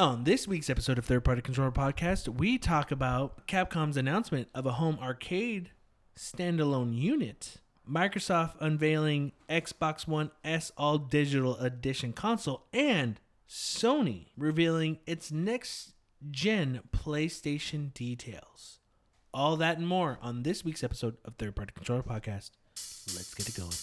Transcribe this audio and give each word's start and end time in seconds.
On 0.00 0.24
this 0.24 0.48
week's 0.48 0.70
episode 0.70 0.96
of 0.96 1.04
Third 1.04 1.26
Party 1.26 1.42
Controller 1.42 1.70
Podcast, 1.70 2.26
we 2.26 2.56
talk 2.56 2.90
about 2.90 3.46
Capcom's 3.46 3.98
announcement 3.98 4.48
of 4.54 4.64
a 4.64 4.72
home 4.72 4.98
arcade 4.98 5.72
standalone 6.16 6.96
unit, 6.96 7.58
Microsoft 7.86 8.54
unveiling 8.60 9.32
Xbox 9.50 10.08
One 10.08 10.30
S 10.42 10.72
All 10.78 10.96
Digital 10.96 11.58
Edition 11.58 12.14
console, 12.14 12.64
and 12.72 13.20
Sony 13.46 14.28
revealing 14.38 15.00
its 15.04 15.30
next 15.30 15.92
gen 16.30 16.80
PlayStation 16.96 17.92
details. 17.92 18.78
All 19.34 19.58
that 19.58 19.76
and 19.76 19.86
more 19.86 20.18
on 20.22 20.44
this 20.44 20.64
week's 20.64 20.82
episode 20.82 21.18
of 21.26 21.34
Third 21.34 21.54
Party 21.54 21.74
Controller 21.76 22.02
Podcast. 22.02 22.52
Let's 23.14 23.34
get 23.34 23.50
it 23.50 23.54
going. 23.54 23.74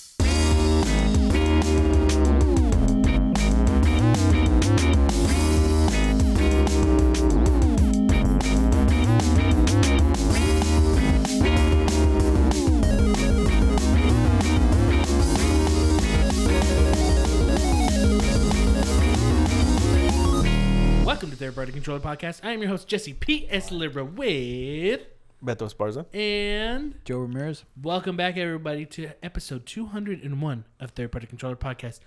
Welcome 21.17 21.31
to 21.31 21.37
Third 21.37 21.55
Party 21.55 21.71
Controller 21.71 21.99
Podcast. 21.99 22.41
I 22.43 22.51
am 22.51 22.59
your 22.59 22.69
host, 22.69 22.87
Jesse 22.87 23.13
P.S. 23.13 23.71
Libra 23.71 24.05
with. 24.05 25.01
Beto 25.43 25.67
Esparza. 25.67 26.05
And 26.15 26.93
Joe 27.05 27.17
Ramirez. 27.21 27.63
welcome 27.81 28.15
back, 28.15 28.37
everybody, 28.37 28.85
to 28.85 29.09
episode 29.23 29.65
201 29.65 30.65
of 30.79 30.91
Third 30.91 31.11
Party 31.11 31.25
Controller 31.25 31.55
Podcast. 31.55 32.01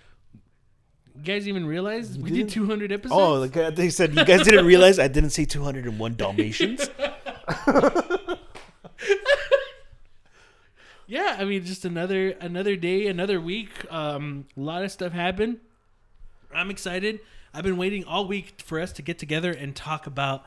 You 1.13 1.23
guys 1.23 1.45
even 1.45 1.65
realize 1.65 2.17
we 2.17 2.31
did 2.31 2.47
200 2.47 2.93
episodes? 2.93 3.21
Oh, 3.21 3.41
the 3.41 3.49
guy, 3.49 3.69
they 3.69 3.89
said 3.89 4.15
you 4.15 4.23
guys 4.23 4.43
didn't 4.43 4.65
realize 4.65 4.97
I 4.97 5.09
didn't 5.09 5.31
say 5.31 5.43
201 5.43 6.15
Dalmatians. 6.15 6.89
yeah. 11.05 11.35
I 11.37 11.43
mean, 11.43 11.65
just 11.65 11.83
another 11.83 12.29
another 12.39 12.77
day, 12.77 13.07
another 13.07 13.41
week. 13.41 13.71
Um, 13.91 14.45
a 14.55 14.61
lot 14.61 14.85
of 14.85 14.91
stuff 14.93 15.11
happened. 15.11 15.57
I'm 16.55 16.69
excited. 16.69 17.19
I've 17.53 17.63
been 17.63 17.77
waiting 17.77 18.03
all 18.05 18.27
week 18.27 18.61
for 18.63 18.79
us 18.79 18.91
to 18.93 19.01
get 19.01 19.19
together 19.19 19.51
and 19.51 19.75
talk 19.75 20.07
about. 20.07 20.45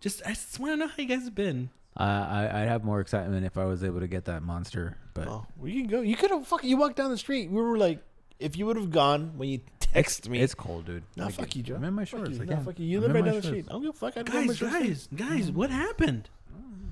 Just 0.00 0.22
I 0.24 0.30
just 0.30 0.58
want 0.58 0.72
to 0.72 0.76
know 0.76 0.86
how 0.88 0.94
you 0.98 1.06
guys 1.06 1.24
have 1.24 1.34
been. 1.34 1.70
Uh, 1.96 2.02
I, 2.02 2.62
I'd 2.62 2.68
have 2.68 2.84
more 2.84 3.00
excitement 3.00 3.44
if 3.44 3.58
I 3.58 3.64
was 3.64 3.82
able 3.84 4.00
to 4.00 4.06
get 4.06 4.24
that 4.26 4.42
monster, 4.42 4.96
but 5.12 5.28
oh, 5.28 5.46
well, 5.58 5.68
you 5.68 5.82
can 5.82 5.90
go. 5.90 6.00
You 6.00 6.16
could 6.16 6.30
have 6.30 6.46
fucking. 6.46 6.68
You 6.70 6.76
walked 6.76 6.96
down 6.96 7.10
the 7.10 7.18
street. 7.18 7.50
We 7.50 7.60
were 7.60 7.76
like, 7.76 8.00
if 8.38 8.56
you 8.56 8.66
would 8.66 8.76
have 8.76 8.90
gone 8.90 9.32
when 9.36 9.48
you 9.48 9.60
text 9.80 10.28
me. 10.28 10.38
it's 10.40 10.54
cold, 10.54 10.86
dude. 10.86 11.02
Nah, 11.16 11.26
Like, 11.26 11.34
fuck 11.34 11.56
you, 11.56 11.62
Joe. 11.62 11.74
I'm 11.76 11.84
in 11.84 11.94
my 11.94 12.04
Fuck 12.04 12.20
shorts. 12.20 12.30
you. 12.38 12.42
I 12.42 12.44
Nah, 12.46 12.52
can't. 12.54 12.64
fuck 12.64 12.78
you. 12.78 12.86
You 12.86 12.98
I'm 12.98 13.02
live 13.02 13.10
in 13.10 13.14
right 13.16 13.20
my 13.24 13.26
down 13.32 13.36
the 13.36 13.42
shorts. 13.42 13.46
street. 13.48 13.66
I 13.68 13.72
don't 13.72 13.82
give 13.82 13.90
a 13.90 13.92
fuck. 13.92 14.16
I'd 14.16 14.30
go 14.30 14.38
in 14.38 14.46
my 14.46 14.54
Guys, 14.54 14.58
shorts. 14.58 14.74
guys, 14.74 15.08
guys, 15.16 15.50
what 15.50 15.70
happened? 15.70 16.28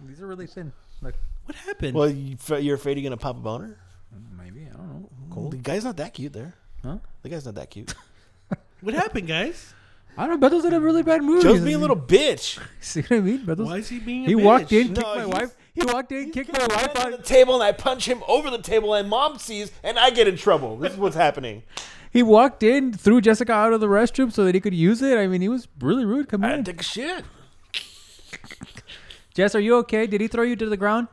These 0.07 0.21
are 0.21 0.27
really 0.27 0.47
thin. 0.49 0.73
Like 1.01 1.15
What 1.45 1.55
happened? 1.57 1.95
Well, 1.95 2.11
you, 2.11 2.35
f- 2.35 2.61
you're 2.63 2.75
afraid 2.75 2.99
you're 2.99 3.05
gonna 3.09 3.17
pop 3.17 3.37
a 3.37 3.41
boner? 3.41 3.79
maybe 4.37 4.67
I 4.73 4.77
don't 4.77 4.89
know. 4.89 5.09
Cold. 5.31 5.53
The 5.53 5.59
guy's 5.59 5.85
not 5.85 5.97
that 5.99 6.13
cute 6.15 6.33
there. 6.33 6.55
huh? 6.83 6.99
The 7.23 7.29
guy's 7.29 7.45
not 7.47 7.55
that 7.55 7.71
cute. 7.71 7.95
what 8.81 8.95
happened, 8.95 9.29
guys? 9.29 9.75
I 10.17 10.27
don't 10.27 10.41
know. 10.41 10.49
Beto's 10.49 10.65
in 10.65 10.73
a 10.73 10.81
really 10.81 11.03
bad 11.05 11.23
mood. 11.23 11.43
Joe's 11.43 11.53
He's- 11.55 11.65
being 11.65 11.77
a 11.77 11.79
little 11.79 11.97
bitch. 11.97 12.61
See 12.81 13.03
what 13.03 13.13
I 13.13 13.21
mean? 13.21 13.45
Beto's, 13.47 13.67
Why 13.69 13.77
is 13.79 13.89
he 13.89 14.01
being? 14.01 14.25
A 14.25 14.29
he 14.29 14.35
bitch? 14.35 14.43
walked 14.43 14.73
in, 14.73 14.89
kicked 14.89 15.01
No, 15.01 15.15
my 15.15 15.25
he's- 15.25 15.29
wife. 15.29 15.57
He 15.75 15.85
walked 15.85 16.11
in, 16.11 16.31
kicked 16.33 16.53
my 16.53 16.67
wife 16.75 17.05
on 17.05 17.13
the 17.13 17.19
table, 17.19 17.55
and 17.55 17.63
I 17.63 17.71
punch 17.71 18.07
him 18.09 18.25
over 18.27 18.51
the 18.51 18.59
table, 18.61 18.95
and 18.95 19.09
mom 19.09 19.39
sees, 19.39 19.71
and 19.85 19.97
I 19.97 20.11
get 20.11 20.27
in 20.27 20.37
trouble. 20.37 20.77
This 20.77 20.95
is 20.95 20.99
what's 20.99 21.15
happening. 21.15 21.63
He 22.11 22.21
walked 22.25 22.65
in, 22.65 22.93
threw 22.93 23.21
Jessica 23.21 23.53
out 23.53 23.73
of 23.73 23.81
the 23.81 23.87
restroom 23.87 24.33
so 24.33 24.45
that 24.45 24.57
he 24.57 24.61
could 24.61 24.75
use 24.75 25.03
it. 25.03 25.17
I 25.17 25.29
mean, 25.29 25.41
he 25.41 25.49
was 25.49 25.69
really 25.81 26.05
rude. 26.05 26.29
Come 26.29 26.43
I 26.43 26.49
on, 26.49 26.57
had 26.57 26.65
to 26.65 26.73
take 26.73 26.81
a 26.81 26.85
shit. 26.85 27.25
Jess, 29.35 29.55
are 29.55 29.61
you 29.61 29.77
okay? 29.77 30.07
Did 30.09 30.21
he 30.21 30.27
throw 30.27 30.43
you 30.43 30.57
to 30.57 30.67
the 30.69 30.77
ground? 30.77 31.07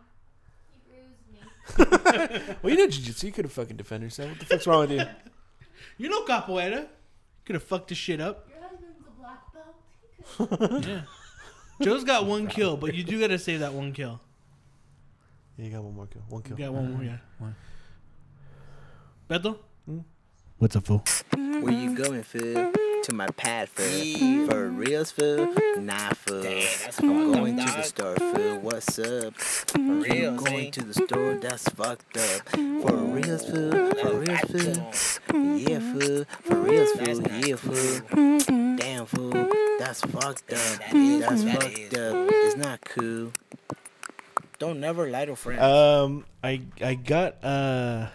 He 0.87 1.83
raised 1.83 2.39
me. 2.39 2.55
Well, 2.63 2.73
you 2.73 2.79
know 2.79 2.87
jiu-jitsu. 2.87 3.27
You 3.27 3.33
could 3.33 3.45
have 3.45 3.51
fucking 3.51 3.77
defended 3.77 4.07
yourself. 4.07 4.29
What 4.31 4.39
the 4.39 4.45
fuck's 4.45 4.65
wrong 4.65 4.79
with 4.87 4.91
you? 4.93 5.03
You 5.97 6.09
know 6.09 6.23
capoeira. 6.25 6.87
Could 7.45 7.55
have 7.55 7.63
fucked 7.63 7.89
this 7.89 7.97
shit 7.97 8.19
up. 8.19 8.49
Your 8.49 8.59
husband's 8.67 8.99
a 9.07 9.11
black 9.19 9.53
belt. 9.53 10.85
Yeah. 10.87 11.01
Joe's 11.81 12.03
got 12.05 12.25
one 12.25 12.47
kill, 12.47 12.77
but 12.77 12.93
you 12.95 13.03
do 13.03 13.19
gotta 13.19 13.37
save 13.37 13.59
that 13.59 13.73
one 13.73 13.91
kill. 13.91 14.19
Yeah, 15.57 15.65
you 15.65 15.71
got 15.71 15.83
one 15.83 15.93
more 15.95 16.07
kill. 16.07 16.21
One 16.29 16.41
You 16.41 16.55
kill. 16.55 16.57
got 16.67 16.73
one 16.73 16.93
more, 16.93 17.03
yeah. 17.03 17.17
One. 17.37 17.55
Beto? 19.29 19.57
Hmm? 19.85 19.99
What's 20.57 20.73
up, 20.77 20.85
fool? 20.85 21.03
Where 21.35 21.73
you 21.73 21.93
going, 21.93 22.23
fool? 22.23 22.71
To 23.03 23.13
my 23.13 23.27
pad, 23.27 23.67
fool. 23.67 24.47
For 24.47 24.69
reals, 24.69 25.11
fool? 25.11 25.53
Nah, 25.77 26.11
fool. 26.13 26.45
I'm 26.99 27.33
going 27.33 27.57
to 27.57 27.65
the 27.65 27.81
store, 27.83 28.15
fool. 28.15 28.59
What's 28.59 28.97
up? 28.97 29.35
For 29.35 29.79
real, 29.79 30.29
I'm 30.29 30.37
going 30.37 30.71
to 30.71 30.83
the 30.85 30.93
store, 30.93 31.35
that's 31.41 31.67
fucked 31.67 32.15
up. 32.15 32.49
For 32.51 32.95
reals, 32.95 33.45
fool? 33.45 33.93
For 33.95 34.13
reals, 34.15 35.19
fool? 35.29 35.57
Yeah, 35.57 35.79
fool. 35.79 36.25
For 36.43 36.55
reals, 36.55 36.91
fool? 36.93 37.21
Yeah, 37.45 37.55
fool. 37.57 38.77
Damn, 38.77 39.05
fool. 39.07 39.31
That's 39.77 40.01
fucked 40.01 40.53
up. 40.53 40.79
That's 40.93 41.43
fucked 41.43 41.97
up. 41.97 42.29
It's 42.31 42.55
not 42.55 42.79
cool. 42.85 43.33
Don't 44.57 44.79
never 44.79 45.09
lie 45.09 45.25
to 45.25 45.35
friends. 45.35 45.61
Um, 45.61 46.23
I 46.41 46.61
I 46.81 46.95
got 46.95 47.43
uh 47.43 48.07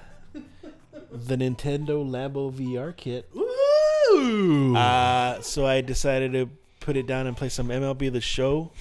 the 1.12 1.37
Nintendo 1.37 2.04
Labo 2.04 2.53
VR 2.53 2.97
kit. 2.97 3.31
Ooh! 3.37 4.75
Uh, 4.76 5.41
so 5.41 5.66
I 5.66 5.81
decided 5.81 6.32
to 6.32 6.50
put 6.81 6.97
it 6.97 7.06
down 7.06 7.26
and 7.26 7.37
play 7.37 7.48
some 7.48 7.69
MLB 7.69 8.12
The 8.12 8.21
Show 8.21 8.72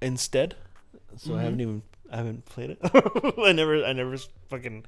instead. 0.00 0.56
So 1.16 1.34
I 1.34 1.42
haven't 1.42 1.60
even 1.60 1.82
I 2.10 2.16
haven't 2.16 2.44
played 2.44 2.70
it. 2.70 2.78
I 3.38 3.52
never 3.52 3.84
I 3.84 3.92
never 3.92 4.16
fucking 4.48 4.84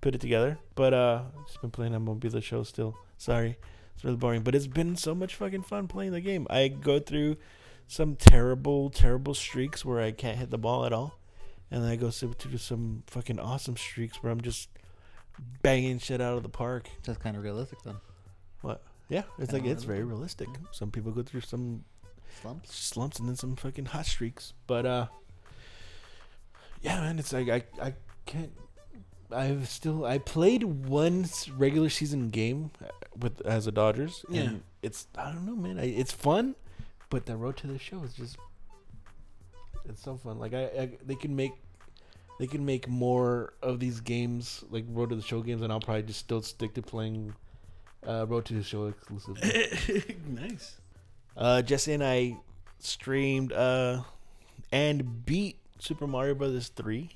put 0.00 0.14
it 0.14 0.20
together. 0.20 0.58
But 0.74 0.94
uh, 0.94 1.22
just 1.46 1.60
been 1.60 1.70
playing 1.70 1.92
MLB 1.92 2.30
The 2.30 2.40
Show 2.40 2.62
still. 2.62 2.96
Sorry, 3.16 3.56
it's 3.94 4.04
really 4.04 4.16
boring. 4.16 4.42
But 4.42 4.54
it's 4.54 4.66
been 4.66 4.96
so 4.96 5.14
much 5.14 5.34
fucking 5.36 5.62
fun 5.62 5.88
playing 5.88 6.12
the 6.12 6.20
game. 6.20 6.46
I 6.50 6.68
go 6.68 6.98
through 6.98 7.36
some 7.86 8.14
terrible 8.14 8.90
terrible 8.90 9.34
streaks 9.34 9.84
where 9.84 10.00
I 10.00 10.12
can't 10.12 10.38
hit 10.38 10.50
the 10.50 10.58
ball 10.58 10.84
at 10.84 10.92
all, 10.92 11.18
and 11.70 11.82
then 11.82 11.90
I 11.90 11.96
go 11.96 12.10
through 12.10 12.58
some 12.58 13.02
fucking 13.06 13.40
awesome 13.40 13.76
streaks 13.76 14.22
where 14.22 14.30
I'm 14.30 14.40
just 14.40 14.68
banging 15.62 15.98
shit 15.98 16.20
out 16.20 16.36
of 16.36 16.42
the 16.42 16.48
park. 16.48 16.88
That's 17.04 17.18
kind 17.18 17.36
of 17.36 17.42
realistic 17.42 17.82
then. 17.82 17.96
What? 18.62 18.82
Yeah, 19.08 19.22
it's 19.38 19.52
like 19.52 19.64
it's 19.64 19.84
very 19.84 20.04
realistic. 20.04 20.48
Some 20.72 20.90
people 20.90 21.10
go 21.12 21.22
through 21.22 21.40
some 21.42 21.84
Slumps. 22.42 22.72
slumps 22.74 23.18
and 23.18 23.28
then 23.28 23.34
some 23.36 23.56
fucking 23.56 23.86
hot 23.86 24.06
streaks. 24.06 24.52
But 24.66 24.86
uh 24.86 25.06
yeah, 26.82 27.00
man, 27.00 27.18
it's 27.18 27.32
like 27.32 27.48
I 27.48 27.64
I 27.82 27.94
can't 28.26 28.52
I've 29.32 29.68
still 29.68 30.04
I 30.04 30.18
played 30.18 30.62
one 30.64 31.26
regular 31.56 31.88
season 31.90 32.30
game 32.30 32.70
uh, 32.82 32.88
with 33.18 33.40
as 33.46 33.66
a 33.66 33.72
Dodgers 33.72 34.24
Yeah. 34.30 34.42
and 34.42 34.62
it's 34.82 35.06
I 35.16 35.32
don't 35.32 35.44
know, 35.46 35.56
man. 35.56 35.78
I, 35.78 35.84
it's 35.86 36.12
fun, 36.12 36.54
but 37.10 37.26
the 37.26 37.36
road 37.36 37.56
to 37.58 37.66
the 37.66 37.78
show 37.78 38.02
is 38.04 38.14
just 38.14 38.36
it's 39.88 40.02
so 40.02 40.16
fun. 40.16 40.38
Like 40.38 40.54
I, 40.54 40.64
I 40.66 40.90
they 41.04 41.14
can 41.16 41.34
make 41.34 41.52
they 42.40 42.46
can 42.46 42.64
make 42.64 42.88
more 42.88 43.52
of 43.62 43.78
these 43.80 44.00
games 44.00 44.64
like 44.70 44.84
road 44.88 45.10
to 45.10 45.14
the 45.16 45.20
show 45.22 45.42
games 45.42 45.60
and 45.60 45.70
I'll 45.70 45.78
probably 45.78 46.04
just 46.04 46.20
still 46.20 46.40
stick 46.40 46.72
to 46.74 46.80
playing 46.82 47.34
uh, 48.08 48.24
road 48.26 48.46
to 48.46 48.54
the 48.54 48.62
show 48.62 48.86
exclusively. 48.86 50.16
nice. 50.26 50.80
Uh, 51.36 51.60
Jesse 51.60 51.92
and 51.92 52.02
I 52.02 52.38
streamed 52.78 53.52
uh, 53.52 54.02
and 54.72 55.26
beat 55.26 55.58
Super 55.78 56.06
Mario 56.06 56.34
Brothers 56.34 56.68
three. 56.68 57.10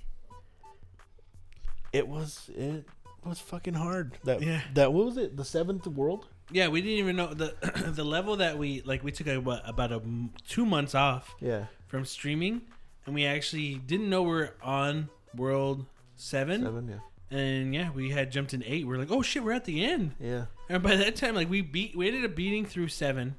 It 1.93 2.07
was 2.07 2.51
it 2.55 2.85
was 3.25 3.41
fucking 3.41 3.75
hard. 3.75 4.19
That 4.25 4.43
Yeah. 4.43 4.61
that 4.75 4.93
what 4.93 5.07
was 5.07 5.17
it? 5.17 5.37
The 5.39 5.45
seventh 5.45 5.87
world. 5.87 6.27
Yeah, 6.51 6.69
we 6.69 6.83
didn't 6.83 6.99
even 6.99 7.17
know 7.17 7.33
the 7.33 7.55
the 7.97 8.05
level 8.05 8.37
that 8.37 8.59
we 8.59 8.83
like. 8.83 9.03
We 9.03 9.11
took 9.13 9.27
a, 9.29 9.39
what, 9.39 9.63
about 9.67 9.91
a 9.91 10.03
two 10.47 10.67
months 10.67 10.95
off 10.95 11.35
Yeah, 11.41 11.65
from 11.87 12.05
streaming, 12.05 12.61
and 13.07 13.15
we 13.15 13.25
actually 13.25 13.77
didn't 13.77 14.11
know 14.11 14.23
we 14.23 14.33
are 14.35 14.55
on 14.63 15.09
World 15.37 15.87
Seven. 16.17 16.63
seven. 16.63 16.89
Yeah, 17.31 17.37
And 17.39 17.75
yeah, 17.75 17.91
we 17.91 18.11
had 18.11 18.31
jumped 18.31 18.55
in 18.55 18.63
eight. 18.65 18.87
We 18.87 18.95
are 18.95 18.99
like, 18.99 19.11
oh 19.11 19.23
shit, 19.23 19.43
we're 19.45 19.53
at 19.53 19.65
the 19.65 19.85
end. 19.85 20.13
yeah. 20.21 20.47
And 20.69 20.83
by 20.83 20.97
that 20.97 21.17
time, 21.17 21.35
like 21.35 21.51
we 21.51 21.61
beat, 21.61 21.95
we 21.97 22.07
ended 22.07 22.25
up 22.25 22.35
beating 22.35 22.65
through 22.65 22.89
seven. 22.89 23.37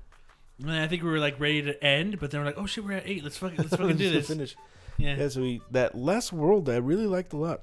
And 0.61 0.71
I 0.71 0.87
think 0.87 1.03
we 1.03 1.09
were 1.09 1.19
like 1.19 1.39
ready 1.39 1.61
to 1.63 1.83
end, 1.83 2.19
but 2.19 2.31
then 2.31 2.39
we're 2.41 2.45
like, 2.47 2.57
oh 2.57 2.65
shit, 2.65 2.83
we're 2.85 2.93
at 2.93 3.07
eight. 3.07 3.23
Let's 3.23 3.37
fucking 3.37 3.57
let's 3.57 3.75
fucking 3.75 3.97
do 3.97 4.11
this. 4.11 4.27
Finish. 4.27 4.55
Yeah. 4.97 5.15
Yeah, 5.17 5.27
so 5.29 5.41
we 5.41 5.61
that 5.71 5.95
last 5.95 6.31
world 6.31 6.69
I 6.69 6.77
really 6.77 7.07
liked 7.07 7.33
a 7.33 7.37
lot. 7.37 7.61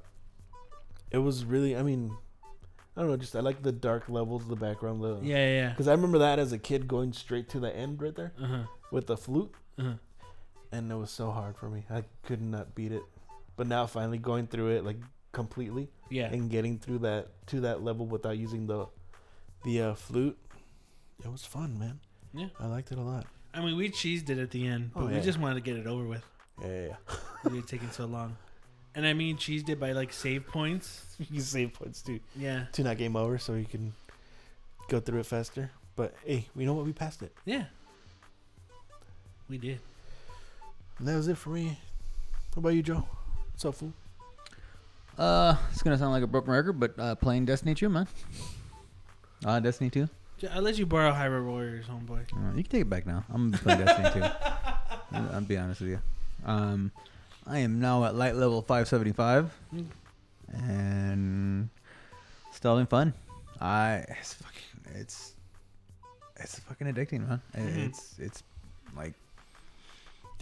It 1.11 1.17
was 1.19 1.45
really, 1.45 1.75
I 1.77 1.81
mean, 1.83 2.15
I 2.97 3.01
don't 3.01 3.09
know, 3.09 3.17
just 3.17 3.35
I 3.35 3.39
like 3.39 3.61
the 3.63 3.71
dark 3.71 4.09
levels, 4.09 4.47
the 4.47 4.55
background, 4.55 5.01
the 5.01 5.19
Yeah, 5.23 5.47
yeah, 5.47 5.69
Because 5.69 5.87
I 5.87 5.91
remember 5.93 6.19
that 6.19 6.39
as 6.39 6.51
a 6.51 6.57
kid 6.59 6.87
going 6.87 7.13
straight 7.13 7.49
to 7.49 7.59
the 7.59 7.75
end 7.75 8.01
right 8.01 8.15
there. 8.15 8.33
Uh-huh. 8.41 8.63
with 8.91 9.07
the 9.07 9.17
flute. 9.17 9.53
Uh-huh. 9.79 9.93
and 10.71 10.91
it 10.91 10.95
was 10.95 11.09
so 11.09 11.31
hard 11.31 11.55
for 11.57 11.69
me. 11.69 11.85
I 11.89 12.03
could 12.23 12.41
not 12.41 12.75
beat 12.75 12.91
it. 12.91 13.01
But 13.63 13.69
now 13.69 13.85
finally 13.85 14.17
going 14.17 14.47
through 14.47 14.71
it 14.75 14.83
like 14.83 14.97
completely 15.31 15.87
Yeah. 16.09 16.25
and 16.25 16.49
getting 16.51 16.79
through 16.79 16.99
that 16.99 17.29
to 17.47 17.61
that 17.61 17.81
level 17.81 18.05
without 18.05 18.37
using 18.37 18.67
the 18.67 18.87
the 19.63 19.81
uh, 19.81 19.93
flute, 19.93 20.37
it 21.23 21.31
was 21.31 21.45
fun, 21.45 21.79
man. 21.79 22.01
Yeah. 22.33 22.47
I 22.59 22.67
liked 22.67 22.91
it 22.91 22.97
a 22.97 23.01
lot. 23.01 23.25
I 23.53 23.61
mean, 23.61 23.77
we 23.77 23.89
cheesed 23.89 24.29
it 24.29 24.37
at 24.37 24.51
the 24.51 24.67
end, 24.67 24.91
but 24.93 25.03
Oh, 25.03 25.05
we 25.05 25.13
yeah. 25.13 25.21
just 25.21 25.39
wanted 25.39 25.55
to 25.55 25.61
get 25.61 25.77
it 25.77 25.87
over 25.87 26.03
with. 26.03 26.25
Yeah, 26.61 26.67
yeah, 26.67 26.87
yeah. 26.89 27.49
We 27.49 27.55
had 27.55 27.67
taken 27.69 27.89
so 27.93 28.03
long. 28.05 28.35
And 28.95 29.07
I 29.07 29.13
mean, 29.13 29.37
cheesed 29.37 29.69
it 29.69 29.79
by 29.79 29.93
like 29.93 30.11
save 30.11 30.45
points. 30.45 31.15
you 31.31 31.39
save 31.39 31.71
points 31.71 32.01
too 32.01 32.19
Yeah. 32.35 32.65
to 32.73 32.83
not 32.83 32.97
game 32.97 33.15
over, 33.15 33.37
so 33.37 33.53
you 33.53 33.63
can 33.63 33.93
go 34.89 34.99
through 34.99 35.21
it 35.21 35.25
faster. 35.25 35.71
But 35.95 36.13
hey, 36.25 36.49
we 36.53 36.65
know 36.65 36.73
what 36.73 36.85
we 36.85 36.91
passed 36.91 37.21
it. 37.23 37.31
Yeah. 37.45 37.67
We 39.47 39.57
did. 39.57 39.79
And 40.99 41.07
that 41.07 41.15
was 41.15 41.29
it 41.29 41.37
for 41.37 41.51
me. 41.51 41.79
What 42.55 42.57
about 42.59 42.75
you, 42.75 42.83
Joe? 42.83 43.05
What's 43.53 43.65
up, 43.65 43.75
fool? 43.75 43.93
Uh, 45.17 45.55
it's 45.71 45.83
gonna 45.83 45.97
sound 45.97 46.11
like 46.11 46.23
a 46.23 46.27
broken 46.27 46.51
record, 46.51 46.79
but 46.79 46.97
uh, 46.97 47.15
playing 47.15 47.45
Destiny 47.45 47.75
2, 47.75 47.87
man. 47.89 48.07
Uh, 49.45 49.59
Destiny 49.59 49.89
2. 49.89 50.09
J- 50.39 50.47
I'll 50.47 50.61
let 50.61 50.77
you 50.77 50.85
borrow 50.85 51.11
Hyrule 51.11 51.45
Warriors, 51.45 51.85
homeboy. 51.85 52.23
Uh, 52.33 52.55
you 52.55 52.63
can 52.63 52.71
take 52.71 52.81
it 52.81 52.89
back 52.89 53.05
now. 53.05 53.23
I'm 53.29 53.51
gonna 53.51 53.57
be 53.57 53.57
playing 53.59 53.85
Destiny 53.85 54.09
2. 54.13 54.23
I'll, 55.13 55.29
I'll 55.33 55.41
be 55.41 55.57
honest 55.57 55.81
with 55.81 55.91
you. 55.91 55.99
Um, 56.45 56.91
I 57.45 57.59
am 57.59 57.79
now 57.79 58.03
at 58.05 58.15
light 58.15 58.35
level 58.35 58.61
575, 58.61 59.51
Mm. 59.75 59.85
and 60.53 61.69
still 62.51 62.71
having 62.75 62.87
fun. 62.87 63.13
I 63.61 64.03
it's 64.19 64.33
fucking 64.33 64.99
it's 64.99 65.33
it's 66.37 66.59
fucking 66.59 66.87
addicting, 66.87 67.27
man. 67.27 67.41
It- 67.53 67.59
Mhm. 67.59 67.87
It's 67.89 68.15
it's 68.19 68.43
like 68.97 69.13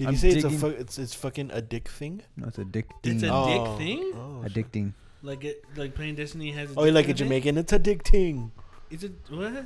Did 0.01 0.07
I'm 0.07 0.13
you 0.13 0.19
say 0.19 0.29
it's 0.29 0.37
a 0.45 0.49
digging- 0.49 0.59
fu- 0.59 0.67
it's 0.81 0.97
it's 0.97 1.13
fucking 1.13 1.51
a 1.53 1.61
dick 1.61 1.87
thing? 1.87 2.23
no, 2.35 2.47
it's 2.47 2.57
addicting. 2.57 2.89
It's 3.03 3.21
a 3.23 3.29
Oh. 3.31 3.45
dick 3.45 3.77
thing? 3.77 4.11
Oh, 4.15 4.41
shit. 4.43 4.51
addicting. 4.71 4.93
Like 5.21 5.43
it, 5.45 5.63
like 5.75 5.93
playing 5.93 6.15
Destiny 6.15 6.51
has. 6.53 6.71
A 6.71 6.73
oh, 6.79 6.85
you 6.85 6.87
dick 6.87 6.95
like 6.95 7.05
in 7.05 7.09
a 7.09 7.13
it? 7.13 7.17
Jamaican? 7.17 7.57
It's 7.59 7.71
a 7.73 7.77
dick 7.77 8.01
ting. 8.01 8.51
Is 8.89 9.03
it 9.03 9.11
what? 9.29 9.65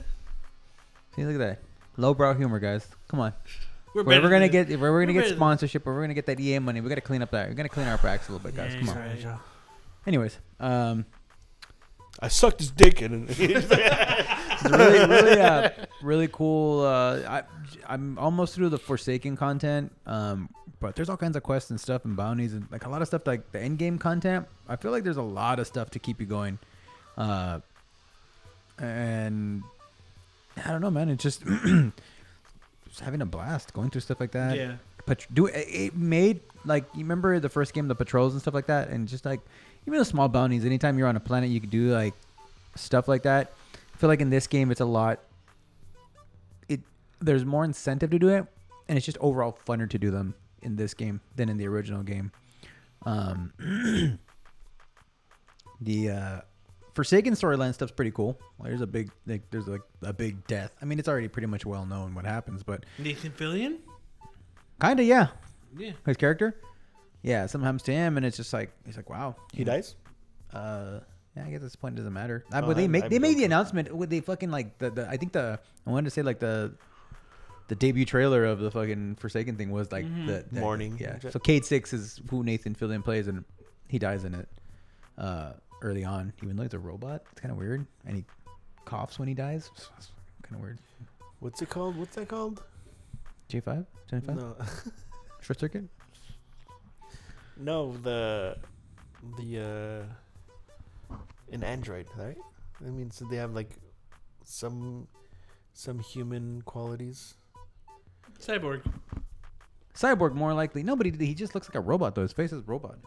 See, 1.16 1.24
look 1.24 1.36
at 1.36 1.48
that. 1.48 1.60
Lowbrow 1.96 2.34
humor, 2.34 2.60
guys. 2.60 2.86
Come 3.08 3.22
on. 3.22 3.32
We're 3.94 4.02
If 4.02 4.08
we're 4.08 4.14
better 4.16 4.24
gonna 4.30 4.40
than- 4.42 4.52
get 4.52 4.70
if 4.72 4.80
we're 4.82 5.00
gonna 5.00 5.14
get 5.14 5.20
better 5.20 5.30
than- 5.30 5.38
sponsorship, 5.38 5.84
if 5.84 5.86
we're 5.86 6.02
gonna 6.02 6.14
get 6.14 6.26
that 6.26 6.38
EA 6.42 6.60
money, 6.60 6.82
we 6.82 6.90
gotta 6.90 7.00
clean 7.00 7.22
up 7.22 7.32
that. 7.32 7.48
We're 7.48 7.56
gonna 7.56 7.70
clean 7.70 7.88
our 7.88 7.98
backs 7.98 8.28
a 8.28 8.34
little 8.34 8.44
bit, 8.46 8.58
guys. 8.58 8.74
Yeah, 8.74 8.80
Come 8.82 8.90
on. 8.90 8.96
sorry. 9.22 9.36
Anyways, 10.06 10.38
um, 10.60 11.06
I 12.20 12.28
sucked 12.28 12.60
his 12.60 12.72
dick 12.72 13.02
and 13.02 13.30
it's 14.62 14.72
really, 14.72 15.00
really, 15.08 15.40
uh, 15.42 15.70
really 16.02 16.28
cool. 16.32 16.82
Uh, 16.82 17.20
I, 17.28 17.44
I'm 17.88 18.18
almost 18.18 18.56
through 18.56 18.70
the 18.70 18.78
Forsaken 18.78 19.38
content, 19.38 19.92
um, 20.06 20.50
but 20.80 20.96
there's 20.96 21.10
all 21.10 21.18
kinds 21.18 21.36
of 21.36 21.44
quests 21.44 21.70
and 21.70 21.80
stuff 21.80 22.06
and 22.06 22.16
bounties 22.16 22.54
and 22.54 22.68
like 22.72 22.86
a 22.86 22.90
lot 22.90 23.02
of 23.02 23.08
stuff 23.08 23.26
like 23.26 23.52
the 23.52 23.60
end 23.60 23.78
game 23.78 23.98
content. 23.98 24.48
I 24.68 24.76
feel 24.76 24.92
like 24.92 25.04
there's 25.04 25.18
a 25.18 25.22
lot 25.22 25.60
of 25.60 25.68
stuff 25.68 25.92
to 25.92 26.00
keep 26.00 26.20
you 26.20 26.26
going, 26.26 26.60
uh, 27.18 27.60
and 28.80 29.64
I 30.64 30.72
don't 30.72 30.82
know, 30.82 30.92
man. 30.92 31.10
It's 31.10 31.24
just, 31.24 31.44
just 32.88 33.00
having 33.02 33.22
a 33.22 33.26
blast 33.26 33.74
going 33.74 33.90
through 33.90 34.02
stuff 34.02 34.20
like 34.20 34.32
that. 34.32 34.58
Yeah. 34.58 34.76
Pat- 35.06 35.28
do 35.34 35.46
it, 35.46 35.66
it 35.70 35.96
made 35.96 36.40
like 36.66 36.84
you 36.94 37.02
remember 37.02 37.40
the 37.40 37.50
first 37.50 37.74
game, 37.74 37.88
the 37.88 37.96
patrols 37.96 38.34
and 38.34 38.42
stuff 38.42 38.54
like 38.54 38.68
that, 38.68 38.90
and 38.90 39.08
just 39.08 39.26
like 39.26 39.40
even 39.88 40.00
the 40.00 40.06
small 40.06 40.28
bounties. 40.28 40.66
Anytime 40.66 40.98
you're 40.98 41.08
on 41.08 41.16
a 41.16 41.20
planet, 41.20 41.50
you 41.50 41.60
could 41.60 41.70
do 41.70 41.92
like 41.92 42.14
stuff 42.76 43.08
like 43.08 43.24
that. 43.24 43.54
I 43.96 43.98
feel 43.98 44.10
like 44.10 44.20
in 44.20 44.30
this 44.30 44.46
game, 44.48 44.72
it's 44.72 44.82
a 44.82 44.86
lot. 44.86 45.22
It 46.68 46.82
there's 47.22 47.46
more 47.46 47.64
incentive 47.64 48.10
to 48.12 48.20
do 48.20 48.28
it, 48.28 48.46
and 48.90 48.98
it's 48.98 49.06
just 49.06 49.18
overall 49.22 49.58
funner 49.66 49.90
to 49.90 49.98
do 49.98 50.12
them 50.12 50.36
in 50.62 50.76
this 50.76 50.94
game 50.94 51.22
than 51.38 51.48
in 51.48 51.56
the 51.56 51.66
original 51.68 52.04
game. 52.04 52.32
Um, 53.06 53.54
the 55.82 56.10
uh, 56.10 56.42
Forsaken 56.94 57.34
storyline 57.36 57.74
stuff's 57.74 57.92
pretty 57.94 58.12
cool. 58.12 58.38
Like, 58.60 58.70
there's 58.70 58.82
a 58.82 58.88
big 58.88 59.12
like 59.28 59.50
there's 59.50 59.68
like 59.68 59.82
a 60.02 60.12
big 60.14 60.46
death. 60.48 60.76
I 60.82 60.86
mean, 60.86 61.00
it's 61.00 61.08
already 61.08 61.28
pretty 61.30 61.48
much 61.48 61.66
well 61.66 61.86
known 61.86 62.16
what 62.16 62.26
happens, 62.26 62.64
but 62.64 62.86
Nathan 63.00 63.32
Fillion. 63.32 63.78
kind 64.80 65.00
of 65.00 65.06
yeah, 65.06 65.28
Yeah. 65.78 65.92
his 66.06 66.18
character. 66.18 66.60
Yeah, 67.22 67.46
something 67.48 67.66
happens 67.66 67.84
to 67.84 67.94
him, 67.94 68.18
and 68.18 68.26
it's 68.26 68.38
just 68.38 68.52
like 68.54 68.72
he's 68.86 68.98
like, 68.98 69.10
wow, 69.10 69.36
he 69.54 69.64
dies. 69.64 69.96
uh, 70.54 71.00
yeah, 71.36 71.44
I 71.46 71.50
guess 71.50 71.56
at 71.58 71.62
this 71.62 71.76
point 71.76 71.96
it 71.96 71.98
doesn't 71.98 72.14
matter. 72.14 72.46
Uh, 72.52 72.62
Oh, 72.64 72.68
but 72.68 72.78
they 72.78 72.86
I- 72.86 72.88
make 72.88 73.04
I 73.06 73.08
they 73.10 73.20
made 73.20 73.30
broke 73.30 73.38
the 73.38 73.44
it. 73.44 73.46
announcement. 73.48 73.96
Would 73.96 74.10
they 74.10 74.22
fucking 74.22 74.52
like 74.52 74.78
the, 74.80 74.90
the 74.90 75.08
I 75.10 75.18
think 75.18 75.34
the 75.34 75.60
I 75.86 75.90
wanted 75.90 76.06
to 76.06 76.12
say 76.12 76.22
like 76.22 76.40
the 76.40 76.74
the 77.68 77.76
debut 77.76 78.06
trailer 78.06 78.46
of 78.46 78.60
the 78.60 78.70
fucking 78.72 79.16
Forsaken 79.16 79.56
thing 79.58 79.72
was 79.72 79.92
like 79.92 80.06
Mhm. 80.06 80.28
the, 80.28 80.46
the 80.52 80.60
Morning. 80.60 80.98
Yeah. 81.00 81.18
So 81.32 81.40
Cayde 81.40 81.66
Six 81.66 81.94
is 81.94 82.22
who 82.30 82.44
Nathan 82.44 82.76
Fillion 82.76 83.04
plays, 83.04 83.28
and 83.28 83.44
he 83.88 83.98
dies 84.00 84.24
in 84.24 84.36
it 84.36 84.48
uh, 85.18 85.54
early 85.82 86.06
on. 86.06 86.32
Even 86.44 86.56
though 86.56 86.64
he's 86.64 86.74
a 86.76 86.80
robot, 86.80 87.24
it's 87.32 87.42
kind 87.42 87.52
of 87.52 87.58
weird, 87.58 87.86
and 88.06 88.16
he 88.18 88.26
coughs 88.86 89.18
when 89.18 89.28
he 89.28 89.34
dies. 89.34 89.72
It's 89.76 90.12
kind 90.44 90.56
of 90.56 90.62
weird. 90.62 90.78
What's 91.40 91.62
it 91.62 91.70
called? 91.70 91.98
What's 91.98 92.16
that 92.16 92.28
called? 92.28 92.64
J 93.48 93.60
five, 93.62 93.86
J 94.12 94.20
five, 94.20 94.36
No, 94.38 94.56
short 95.42 95.60
circuit. 95.60 95.84
no, 97.58 97.94
the 98.04 98.58
the 99.38 99.60
uh, 99.60 100.14
an 101.56 101.64
android, 101.64 102.08
right? 102.18 102.38
I 102.86 102.90
mean, 102.90 103.10
so 103.10 103.26
they 103.26 103.38
have 103.38 103.54
like 103.54 103.72
some 104.44 105.08
some 105.74 106.00
human 106.00 106.62
qualities. 106.64 107.36
Cyborg. 108.40 108.82
Cyborg 109.96 110.34
more 110.34 110.54
likely. 110.54 110.84
Nobody. 110.84 111.12
He 111.26 111.34
just 111.34 111.56
looks 111.56 111.68
like 111.70 111.76
a 111.76 111.82
robot 111.82 112.16
though. 112.16 112.22
His 112.22 112.34
face 112.34 112.52
is 112.52 112.68
robot. 112.68 113.00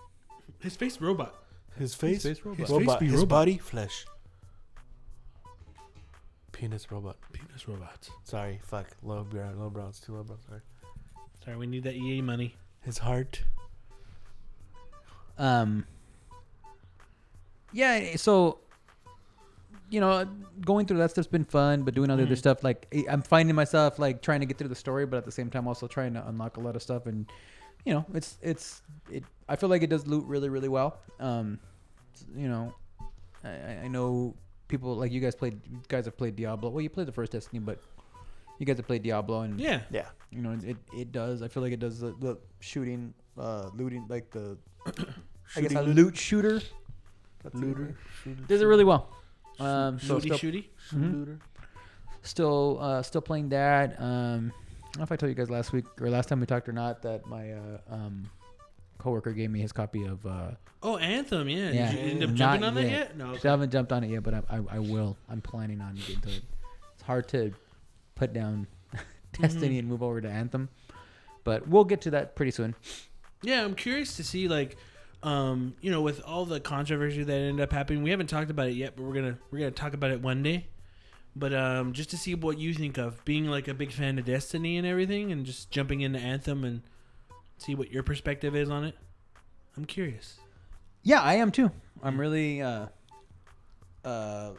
His 0.61 0.75
face 0.75 1.01
robot. 1.01 1.45
His 1.77 1.95
face, 1.95 2.25
face 2.25 2.41
robot. 2.45 2.59
His 2.59 2.69
face 2.69 2.79
robot. 2.79 3.01
be 3.01 3.07
His 3.07 3.15
robot. 3.17 3.29
body, 3.29 3.59
flesh. 3.59 4.05
Penis 6.51 6.91
robot. 6.91 7.17
Penis 7.33 7.69
robot. 7.69 8.09
Sorry, 8.25 8.59
fuck. 8.65 8.89
Low 9.03 9.23
brow, 9.23 9.53
low 9.53 9.71
brow. 9.71 9.89
It's 9.89 10.01
too 10.01 10.15
low 10.15 10.25
brow. 10.25 10.39
Sorry. 10.49 10.61
Sorry, 11.45 11.57
we 11.57 11.67
need 11.67 11.85
that 11.85 11.95
EA 11.95 12.21
money. 12.23 12.57
His 12.83 12.99
heart. 12.99 13.43
Um. 15.37 15.85
Yeah, 17.73 18.17
so 18.17 18.61
you 19.91 20.01
know, 20.01 20.27
going 20.61 20.85
through 20.87 20.99
that 20.99 21.11
stuff's 21.11 21.27
been 21.29 21.45
fun, 21.45 21.83
but 21.83 21.95
doing 21.95 22.11
all 22.11 22.17
the 22.19 22.23
other 22.25 22.35
Mhm. 22.35 22.39
stuff, 22.39 22.63
like 22.63 22.87
I- 22.95 23.07
I'm 23.09 23.23
finding 23.23 23.55
myself 23.57 23.99
like 23.99 24.21
trying 24.21 24.41
to 24.41 24.47
get 24.47 24.59
through 24.59 24.69
the 24.69 24.75
story, 24.75 25.07
but 25.07 25.17
at 25.17 25.25
the 25.25 25.33
same 25.33 25.49
time 25.49 25.67
also 25.67 25.87
trying 25.87 26.13
to 26.13 26.29
unlock 26.29 26.59
a 26.59 26.61
lot 26.61 26.77
of 26.77 26.83
stuff, 26.83 27.07
and 27.07 27.27
you 27.87 27.95
know, 27.95 28.05
it's 28.13 28.37
it's 28.43 28.83
it. 29.11 29.25
I 29.49 29.57
feel 29.57 29.69
like 29.71 29.83
it 29.83 29.89
does 29.91 30.07
loot 30.07 30.25
really 30.27 30.49
really 30.51 30.69
well. 30.69 30.99
Um, 31.21 31.59
you 32.37 32.49
know, 32.49 32.75
I- 33.45 33.49
I, 33.49 33.73
I 33.85 33.89
know 33.89 34.35
people 34.69 34.95
like 34.97 35.11
you 35.13 35.21
guys 35.21 35.35
played. 35.35 35.61
You 35.71 35.81
guys 35.89 36.05
have 36.05 36.17
played 36.19 36.37
Diablo. 36.37 36.69
Well, 36.71 36.83
you 36.83 36.91
played 36.91 37.07
the 37.09 37.13
first 37.13 37.33
Destiny, 37.33 37.61
but 37.61 37.81
you 38.59 38.67
guys 38.67 38.77
have 38.77 38.87
played 38.87 39.03
Diablo, 39.03 39.41
and 39.43 39.59
Yeah. 39.59 39.83
Yeah. 39.91 40.09
you 40.31 40.43
know, 40.43 40.53
it 40.63 40.77
it 40.95 41.13
does. 41.13 41.41
I 41.41 41.49
feel 41.49 41.63
like 41.63 41.73
it 41.73 41.81
does 41.81 42.01
the, 42.01 42.11
the 42.21 42.37
shooting, 42.61 43.15
uh, 43.39 43.71
looting, 43.75 44.05
like 44.09 44.31
the 44.33 44.59
I 45.57 45.63
guess 45.63 45.73
a 45.73 45.81
loot- 45.83 45.97
loot 45.97 46.17
shooter 47.53 47.67
Looter. 47.67 47.97
Shoot- 48.25 48.49
does 48.49 48.61
it 48.63 48.67
really 48.67 48.85
well. 48.85 49.09
Um, 49.61 49.99
so 49.99 50.17
Shooty 50.19 50.23
still, 50.23 50.39
shooty. 50.39 50.65
shoot 50.89 50.99
Mhm. 51.01 51.13
looter. 51.19 51.39
still, 52.23 52.79
uh, 52.81 53.03
still 53.03 53.21
playing 53.21 53.49
that. 53.51 54.01
Um, 54.01 54.53
I 54.53 54.91
don't 54.93 54.97
know 54.99 55.03
if 55.03 55.13
I 55.13 55.17
told 55.17 55.29
you 55.31 55.35
guys 55.35 55.51
last 55.51 55.73
week 55.73 55.85
or 56.01 56.11
last 56.11 56.29
time 56.29 56.41
we 56.41 56.47
talked 56.47 56.69
or 56.69 56.73
not 56.73 57.03
that 57.03 57.27
my 57.27 57.53
uh, 57.53 57.79
um, 57.91 58.31
coworker 58.99 59.33
gave 59.33 59.51
me 59.51 59.61
his 59.61 59.73
copy 59.73 60.05
of. 60.05 60.25
Uh, 60.27 60.51
Oh, 60.81 60.97
Anthem. 60.97 61.49
Yeah. 61.49 61.71
Yeah. 61.73 61.91
Did 61.93 62.01
you 62.05 62.11
end 62.13 62.23
up 62.23 62.29
Not 62.31 62.37
jumping 62.37 62.65
on 62.65 62.75
that 62.77 62.83
yet. 62.83 62.91
yet? 62.93 63.17
No. 63.17 63.37
Still 63.37 63.51
haven't 63.51 63.73
jumped 63.73 63.93
on 63.93 64.05
it 64.05 64.11
yet, 64.11 64.23
but 64.23 64.35
I, 64.35 64.43
I, 64.49 64.61
I 64.73 64.79
will. 64.79 65.17
I'm 65.29 65.41
planning 65.41 65.81
on 65.81 65.97
getting 65.97 66.21
to 66.21 66.29
it. 66.29 66.43
It's 66.95 67.03
hard 67.03 67.27
to 67.31 67.53
put 68.15 68.33
down 68.33 68.69
Destiny 69.33 69.81
and 69.81 69.89
move 69.89 70.05
over 70.05 70.21
to 70.21 70.29
Anthem, 70.31 70.69
but 71.43 71.67
we'll 71.67 71.85
get 71.85 72.01
to 72.03 72.11
that 72.13 72.37
pretty 72.37 72.53
soon. 72.53 72.77
Yeah, 73.43 73.65
I'm 73.65 73.75
curious 73.75 74.17
to 74.19 74.25
see 74.25 74.47
like, 74.47 74.77
um, 75.23 75.75
you 75.81 75.91
know, 75.91 76.01
with 76.01 76.21
all 76.25 76.45
the 76.45 76.61
controversy 76.61 77.23
that 77.25 77.33
ended 77.33 77.61
up 77.63 77.73
happening. 77.73 78.03
We 78.03 78.11
haven't 78.11 78.29
talked 78.29 78.51
about 78.51 78.69
it 78.69 78.75
yet, 78.75 78.95
but 78.97 79.05
we're 79.05 79.15
gonna 79.15 79.39
we're 79.51 79.59
gonna 79.59 79.71
talk 79.71 79.95
about 79.95 80.11
it 80.11 80.21
one 80.21 80.43
day. 80.43 80.67
But 81.37 81.53
um, 81.55 81.93
just 81.93 82.11
to 82.11 82.17
see 82.17 82.35
what 82.35 82.59
you 82.59 82.75
think 82.75 82.99
of 82.99 83.25
being 83.25 83.47
like 83.47 83.69
a 83.69 83.75
big 83.75 83.93
fan 83.93 84.19
of 84.19 84.25
Destiny 84.25 84.77
and 84.77 84.87
everything, 84.87 85.31
and 85.33 85.45
just 85.47 85.71
jumping 85.71 86.01
into 86.01 86.19
Anthem 86.19 86.65
and 86.65 86.83
see 87.59 87.75
what 87.75 87.91
your 87.93 88.03
perspective 88.03 88.55
is 88.57 88.71
on 88.71 88.85
it. 88.85 88.95
I'm 89.77 89.85
curious. 89.85 90.39
Yeah, 91.03 91.21
I 91.21 91.35
am 91.35 91.51
too. 91.53 91.71
I'm 92.03 92.19
really 92.21 92.61
uh 92.63 92.87
uh 94.05 94.53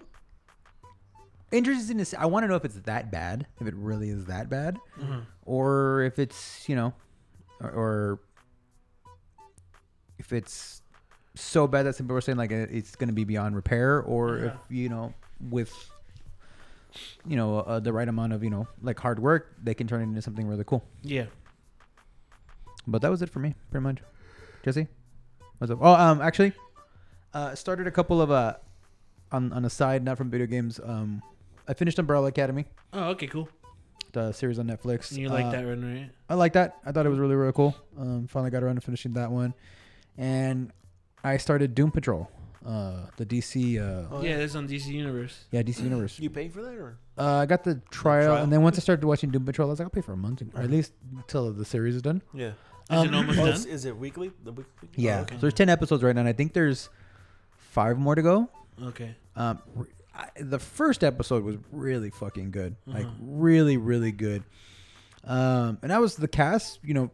interested 1.51 1.97
to 1.97 2.05
see. 2.05 2.17
I 2.17 2.25
want 2.25 2.43
to 2.43 2.47
know 2.47 2.55
if 2.55 2.65
it's 2.65 2.79
that 2.81 3.11
bad, 3.11 3.47
if 3.59 3.67
it 3.67 3.73
really 3.75 4.09
is 4.09 4.25
that 4.25 4.49
bad, 4.49 4.77
Mhm. 4.99 5.23
or 5.45 6.03
if 6.03 6.19
it's 6.19 6.67
you 6.69 6.75
know, 6.75 6.93
or, 7.59 7.69
or 7.71 8.19
if 10.29 10.33
it's 10.33 10.81
so 11.35 11.65
bad 11.67 11.83
that 11.87 11.95
some 11.95 12.05
people 12.05 12.17
are 12.17 12.21
saying 12.21 12.37
like 12.37 12.51
it's 12.51 12.95
going 12.95 13.07
to 13.09 13.13
be 13.13 13.23
beyond 13.23 13.55
repair, 13.55 14.01
or 14.01 14.37
if 14.37 14.53
you 14.69 14.89
know 14.89 15.13
with 15.49 15.73
you 17.25 17.35
know 17.35 17.59
uh, 17.59 17.79
the 17.79 17.91
right 17.93 18.07
amount 18.07 18.33
of 18.33 18.43
you 18.43 18.49
know 18.51 18.67
like 18.83 18.99
hard 18.99 19.17
work, 19.19 19.55
they 19.63 19.73
can 19.73 19.87
turn 19.87 20.01
it 20.01 20.03
into 20.03 20.21
something 20.21 20.45
really 20.47 20.63
cool. 20.63 20.83
Yeah. 21.01 21.25
But 22.87 23.01
that 23.01 23.09
was 23.11 23.21
it 23.21 23.29
for 23.29 23.39
me, 23.39 23.55
pretty 23.71 23.83
much. 23.83 23.99
Jesse, 24.63 24.87
what's 25.57 25.71
up? 25.71 25.79
Oh, 25.81 25.93
um, 25.93 26.21
actually, 26.21 26.53
uh, 27.33 27.55
started 27.55 27.87
a 27.87 27.91
couple 27.91 28.21
of 28.21 28.29
uh, 28.31 28.55
on 29.31 29.51
on 29.53 29.65
a 29.65 29.69
side, 29.69 30.03
not 30.03 30.17
from 30.17 30.29
video 30.29 30.45
games. 30.47 30.79
Um, 30.83 31.21
I 31.67 31.73
finished 31.73 31.97
Umbrella 31.99 32.27
Academy. 32.27 32.65
Oh, 32.93 33.09
okay, 33.11 33.27
cool. 33.27 33.49
the 34.11 34.31
series 34.31 34.57
on 34.59 34.65
Netflix. 34.67 35.15
You 35.15 35.29
like 35.29 35.45
Uh, 35.45 35.51
that 35.51 35.65
one, 35.65 35.93
right? 35.93 36.09
I 36.29 36.33
like 36.35 36.53
that. 36.53 36.77
I 36.85 36.91
thought 36.91 37.05
it 37.05 37.09
was 37.09 37.19
really 37.19 37.35
really 37.35 37.53
cool. 37.53 37.75
Um, 37.97 38.27
finally 38.27 38.49
got 38.51 38.63
around 38.63 38.75
to 38.75 38.81
finishing 38.81 39.13
that 39.13 39.29
one, 39.31 39.53
and 40.19 40.71
I 41.23 41.37
started 41.37 41.73
Doom 41.73 41.89
Patrol, 41.91 42.29
uh, 42.65 43.07
the 43.17 43.25
DC. 43.25 43.79
Uh, 43.79 44.07
Oh, 44.11 44.21
yeah, 44.21 44.37
that's 44.37 44.53
on 44.55 44.67
DC 44.67 44.85
Universe. 44.87 45.45
yeah, 45.51 45.63
DC 45.63 45.81
Universe. 45.81 46.19
You 46.19 46.29
pay 46.29 46.49
for 46.49 46.61
that 46.61 46.75
or? 46.75 46.97
Uh, 47.17 47.37
I 47.37 47.45
got 47.47 47.63
the 47.63 47.81
trial, 47.89 48.27
trial? 48.27 48.43
and 48.43 48.51
then 48.53 48.61
once 48.61 48.77
I 48.77 48.81
started 48.81 49.05
watching 49.05 49.31
Doom 49.31 49.45
Patrol, 49.45 49.69
I 49.69 49.71
was 49.71 49.79
like, 49.79 49.85
I'll 49.87 49.89
pay 49.89 50.01
for 50.01 50.13
a 50.13 50.17
month, 50.17 50.43
or 50.53 50.61
at 50.61 50.69
least 50.69 50.93
until 51.17 51.51
the 51.51 51.65
series 51.65 51.95
is 51.95 52.01
done. 52.01 52.21
Yeah. 52.33 52.51
Is 52.91 53.03
it 53.03 53.13
almost 53.13 53.39
Oh, 53.39 53.45
done? 53.45 53.53
is, 53.55 53.65
is 53.65 53.85
it 53.85 53.95
weekly? 53.97 54.31
The 54.43 54.51
weekly? 54.51 54.89
Yeah. 54.95 55.19
Oh, 55.19 55.21
okay. 55.23 55.35
So 55.35 55.41
there's 55.41 55.53
ten 55.53 55.69
episodes 55.69 56.01
right 56.03 56.13
now, 56.15 56.21
and 56.21 56.29
I 56.29 56.33
think 56.33 56.53
there's 56.53 56.89
five 57.57 57.97
more 57.97 58.15
to 58.15 58.21
go. 58.21 58.49
Okay. 58.81 59.15
Um, 59.35 59.59
re- 59.75 59.87
I, 60.15 60.27
the 60.39 60.59
first 60.59 61.03
episode 61.03 61.43
was 61.43 61.57
really 61.71 62.09
fucking 62.09 62.51
good, 62.51 62.75
like 62.87 63.05
Uh-huh. 63.05 63.13
really, 63.21 63.77
really 63.77 64.11
good. 64.11 64.43
Um, 65.23 65.77
and 65.81 65.91
that 65.91 66.01
was 66.01 66.15
the 66.15 66.27
cast. 66.27 66.79
You 66.83 66.93
know, 66.93 67.11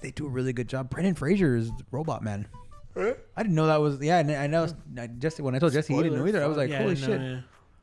they 0.00 0.10
do 0.10 0.26
a 0.26 0.28
really 0.28 0.52
good 0.52 0.68
job. 0.68 0.90
Brendan 0.90 1.14
Fraser 1.14 1.56
is 1.56 1.70
Robot 1.90 2.22
Man. 2.22 2.46
I 2.96 3.42
didn't 3.42 3.54
know 3.54 3.66
that 3.66 3.80
was 3.80 4.00
yeah. 4.00 4.18
And 4.18 4.30
I 4.32 4.46
know 4.48 4.66
I- 4.98 5.06
Jesse 5.06 5.42
when 5.42 5.54
I 5.54 5.58
told 5.60 5.72
Jesse 5.72 5.94
he 5.94 6.02
didn't 6.02 6.14
know 6.14 6.18
Spoiler, 6.18 6.28
either. 6.28 6.44
I 6.44 6.48
was 6.48 6.56
like, 6.56 6.70
yeah, 6.70 6.78
holy 6.82 6.96
shit. 6.96 7.20
know, 7.20 7.42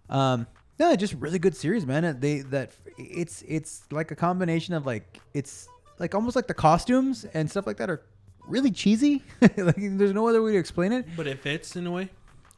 yeah. 0.10 0.34
Um, 0.34 0.48
no, 0.77 0.93
just 0.95 1.13
really 1.13 1.39
good 1.39 1.55
series, 1.55 1.86
man. 1.86 2.19
They 2.19 2.41
that 2.41 2.72
it's 2.98 3.43
it's 3.48 3.84
like 3.91 4.12
a 4.12 4.15
combination 4.15 4.74
of 4.74 4.86
like 4.86 5.22
it's 5.34 5.69
like 6.00 6.13
almost 6.13 6.36
like 6.36 6.48
the 6.48 6.53
costumes 6.53 7.25
and 7.34 7.50
stuff 7.50 7.65
like 7.65 7.77
that 7.77 7.89
are 7.89 8.01
really 8.45 8.72
cheesy. 8.72 9.24
like 9.41 9.75
there's 9.77 10.13
no 10.13 10.27
other 10.27 10.43
way 10.43 10.51
to 10.51 10.57
explain 10.57 10.91
it. 10.91 11.05
But 11.15 11.27
it 11.27 11.39
fits 11.39 11.77
in 11.77 11.88
a 11.88 11.91
way. 11.91 12.10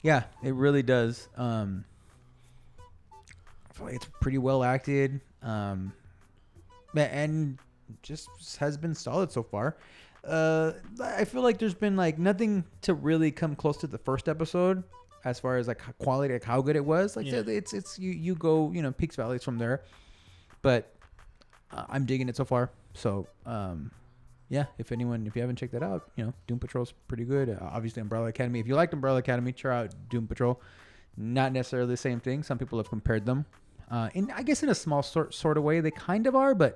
Yeah, 0.01 0.23
it 0.43 0.53
really 0.53 0.83
does. 0.83 1.27
Um, 1.37 1.85
I 2.79 3.73
feel 3.73 3.85
like 3.85 3.95
it's 3.95 4.09
pretty 4.19 4.37
well 4.39 4.63
acted. 4.63 5.21
Um, 5.43 5.93
and 6.95 7.59
just 8.01 8.29
has 8.59 8.77
been 8.77 8.93
solid 8.95 9.31
so 9.31 9.43
far. 9.43 9.77
Uh, 10.23 10.73
I 11.01 11.23
feel 11.25 11.41
like 11.41 11.57
there's 11.57 11.73
been 11.73 11.95
like 11.95 12.17
nothing 12.19 12.65
to 12.81 12.93
really 12.93 13.31
come 13.31 13.55
close 13.55 13.77
to 13.77 13.87
the 13.87 13.97
first 13.97 14.27
episode 14.27 14.83
as 15.23 15.39
far 15.39 15.57
as 15.57 15.67
like 15.67 15.81
quality, 15.99 16.33
like 16.33 16.43
how 16.43 16.61
good 16.61 16.75
it 16.75 16.83
was. 16.85 17.15
Like 17.15 17.25
Yeah. 17.25 17.43
it's 17.47 17.73
it's 17.73 17.97
you 17.97 18.11
you 18.11 18.35
go 18.35 18.71
you 18.71 18.81
know 18.81 18.91
peaks 18.91 19.15
valleys 19.15 19.43
from 19.43 19.57
there, 19.57 19.83
but 20.61 20.93
uh, 21.71 21.85
I'm 21.89 22.05
digging 22.05 22.29
it 22.29 22.35
so 22.35 22.45
far. 22.45 22.71
So 22.93 23.27
um, 23.45 23.91
yeah, 24.49 24.65
if 24.77 24.91
anyone 24.91 25.25
if 25.27 25.35
you 25.35 25.41
haven't 25.41 25.57
checked 25.57 25.73
that 25.73 25.83
out, 25.83 26.11
you 26.15 26.25
know 26.25 26.33
Doom 26.47 26.59
Patrol's 26.59 26.93
pretty 27.07 27.23
good. 27.23 27.49
Uh, 27.49 27.57
obviously 27.61 28.01
Umbrella 28.01 28.27
Academy. 28.27 28.59
If 28.59 28.67
you 28.67 28.75
liked 28.75 28.93
Umbrella 28.93 29.19
Academy, 29.19 29.51
try 29.53 29.79
out 29.83 29.93
Doom 30.09 30.27
Patrol. 30.27 30.61
Not 31.15 31.51
necessarily 31.53 31.89
the 31.89 31.97
same 31.97 32.19
thing. 32.19 32.43
Some 32.43 32.57
people 32.57 32.77
have 32.79 32.89
compared 32.89 33.25
them. 33.25 33.45
Uh, 33.89 34.09
in 34.13 34.29
I 34.31 34.43
guess 34.43 34.61
in 34.63 34.69
a 34.69 34.75
small 34.75 35.01
sort 35.01 35.33
sort 35.33 35.57
of 35.57 35.63
way 35.63 35.79
they 35.79 35.91
kind 35.91 36.27
of 36.27 36.35
are, 36.35 36.53
but 36.53 36.75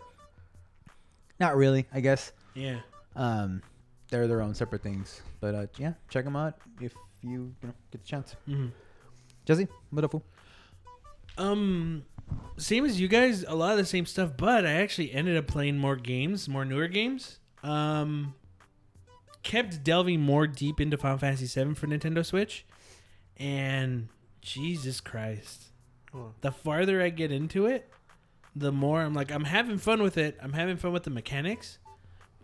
not 1.42 1.58
really. 1.58 1.86
I 1.94 2.00
guess 2.00 2.32
Yeah. 2.54 2.80
um, 3.18 3.62
they're 4.10 4.28
their 4.28 4.42
own 4.42 4.54
separate 4.56 4.82
things. 4.84 5.22
But 5.42 5.56
uh, 5.56 5.66
yeah, 5.78 5.94
check 6.08 6.24
them 6.24 6.36
out 6.38 6.54
if 6.80 6.94
you 7.22 7.30
you 7.62 7.68
know 7.68 7.74
get 7.92 8.02
the 8.04 8.08
chance. 8.08 8.36
hmm 8.46 8.68
Jesse, 9.46 9.68
what 9.90 10.04
up? 10.06 10.12
fool? 10.12 10.24
Um, 11.38 12.06
same 12.58 12.86
as 12.86 13.00
you 13.02 13.08
guys, 13.08 13.44
a 13.48 13.56
lot 13.56 13.72
of 13.72 13.78
the 13.78 13.86
same 13.86 14.06
stuff, 14.06 14.32
but 14.38 14.66
I 14.66 14.74
actually 14.74 15.12
ended 15.12 15.36
up 15.38 15.48
playing 15.48 15.78
more 15.78 15.96
games, 15.96 16.48
more 16.48 16.64
newer 16.66 16.88
games. 16.88 17.40
Um, 17.64 18.36
kept 19.44 19.84
delving 19.84 20.22
more 20.22 20.46
deep 20.48 20.80
into 20.80 20.98
Final 20.98 21.18
Fantasy 21.18 21.48
VII 21.64 21.74
for 21.74 21.88
Nintendo 21.88 22.24
Switch, 22.26 22.66
and 23.38 24.08
Jesus 24.42 25.00
Christ, 25.02 25.66
Oh. 26.14 26.34
the 26.42 26.52
farther 26.52 27.02
I 27.02 27.10
get 27.10 27.32
into 27.32 27.66
it, 27.66 27.90
the 28.56 28.72
more 28.72 29.02
I'm 29.02 29.14
like, 29.14 29.32
I'm 29.32 29.46
having 29.46 29.78
fun 29.78 30.02
with 30.04 30.18
it. 30.18 30.38
I'm 30.42 30.54
having 30.54 30.78
fun 30.78 30.92
with 30.94 31.04
the 31.04 31.10
mechanics, 31.10 31.80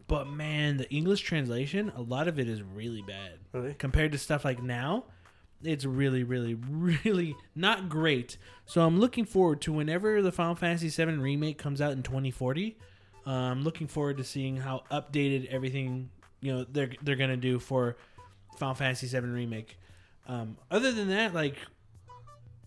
but 0.08 0.28
man, 0.30 0.78
the 0.78 0.90
English 0.90 1.22
translation, 1.22 1.92
a 1.96 2.02
lot 2.02 2.28
of 2.28 2.40
it 2.40 2.48
is 2.48 2.62
really 2.62 3.02
bad 3.02 3.34
Really? 3.54 3.74
compared 3.74 4.12
to 4.14 4.18
stuff 4.18 4.46
like 4.46 4.62
now 4.62 5.06
it's 5.64 5.86
really 5.86 6.24
really 6.24 6.54
really 6.70 7.36
not 7.56 7.90
great 7.90 8.38
so 8.68 8.82
i'm 8.86 9.00
looking 9.00 9.26
forward 9.26 9.60
to 9.60 9.74
whenever 9.74 10.22
the 10.22 10.32
final 10.32 10.54
fantasy 10.54 10.88
VII 10.88 11.14
remake 11.18 11.58
comes 11.58 11.82
out 11.82 11.94
in 11.94 12.04
2040 12.04 12.78
uh, 13.26 13.30
i'm 13.32 13.64
looking 13.64 13.88
forward 13.88 14.18
to 14.18 14.24
seeing 14.24 14.56
how 14.58 14.84
updated 14.92 15.48
everything 15.48 16.12
you 16.42 16.54
know 16.54 16.64
they're 16.72 16.92
they're 17.02 17.16
gonna 17.16 17.36
do 17.36 17.58
for 17.58 17.98
final 18.60 18.76
fantasy 18.76 19.08
VII 19.08 19.26
remake 19.26 19.80
um, 20.28 20.58
other 20.70 20.92
than 20.92 21.08
that 21.08 21.34
like 21.34 21.56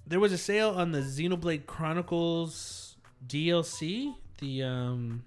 there 0.05 0.19
was 0.19 0.33
a 0.33 0.39
sale 0.39 0.71
on 0.71 0.91
the 0.91 0.99
xenoblade 0.99 1.67
chronicles 1.67 2.90
dlc 3.27 4.15
the 4.39 4.63
um 4.63 5.23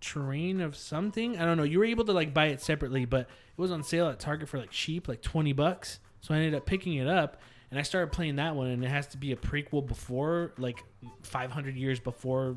terrain 0.00 0.60
of 0.60 0.76
something. 0.76 1.38
I 1.38 1.44
don't 1.44 1.56
know. 1.56 1.62
You 1.62 1.78
were 1.78 1.84
able 1.84 2.04
to 2.06 2.12
like 2.12 2.34
buy 2.34 2.46
it 2.46 2.60
separately, 2.60 3.04
but 3.04 3.20
it 3.20 3.60
was 3.60 3.70
on 3.70 3.82
sale 3.82 4.08
at 4.08 4.18
Target 4.18 4.48
for 4.48 4.58
like 4.58 4.70
cheap, 4.70 5.08
like 5.08 5.22
20 5.22 5.52
bucks. 5.52 6.00
So 6.20 6.34
I 6.34 6.38
ended 6.38 6.54
up 6.54 6.66
picking 6.66 6.94
it 6.94 7.06
up 7.06 7.40
and 7.70 7.78
I 7.78 7.82
started 7.82 8.12
playing 8.12 8.36
that 8.36 8.54
one 8.56 8.68
and 8.68 8.84
it 8.84 8.88
has 8.88 9.06
to 9.08 9.16
be 9.16 9.32
a 9.32 9.36
prequel 9.36 9.86
before 9.86 10.52
like 10.58 10.82
500 11.22 11.76
years 11.76 12.00
before 12.00 12.56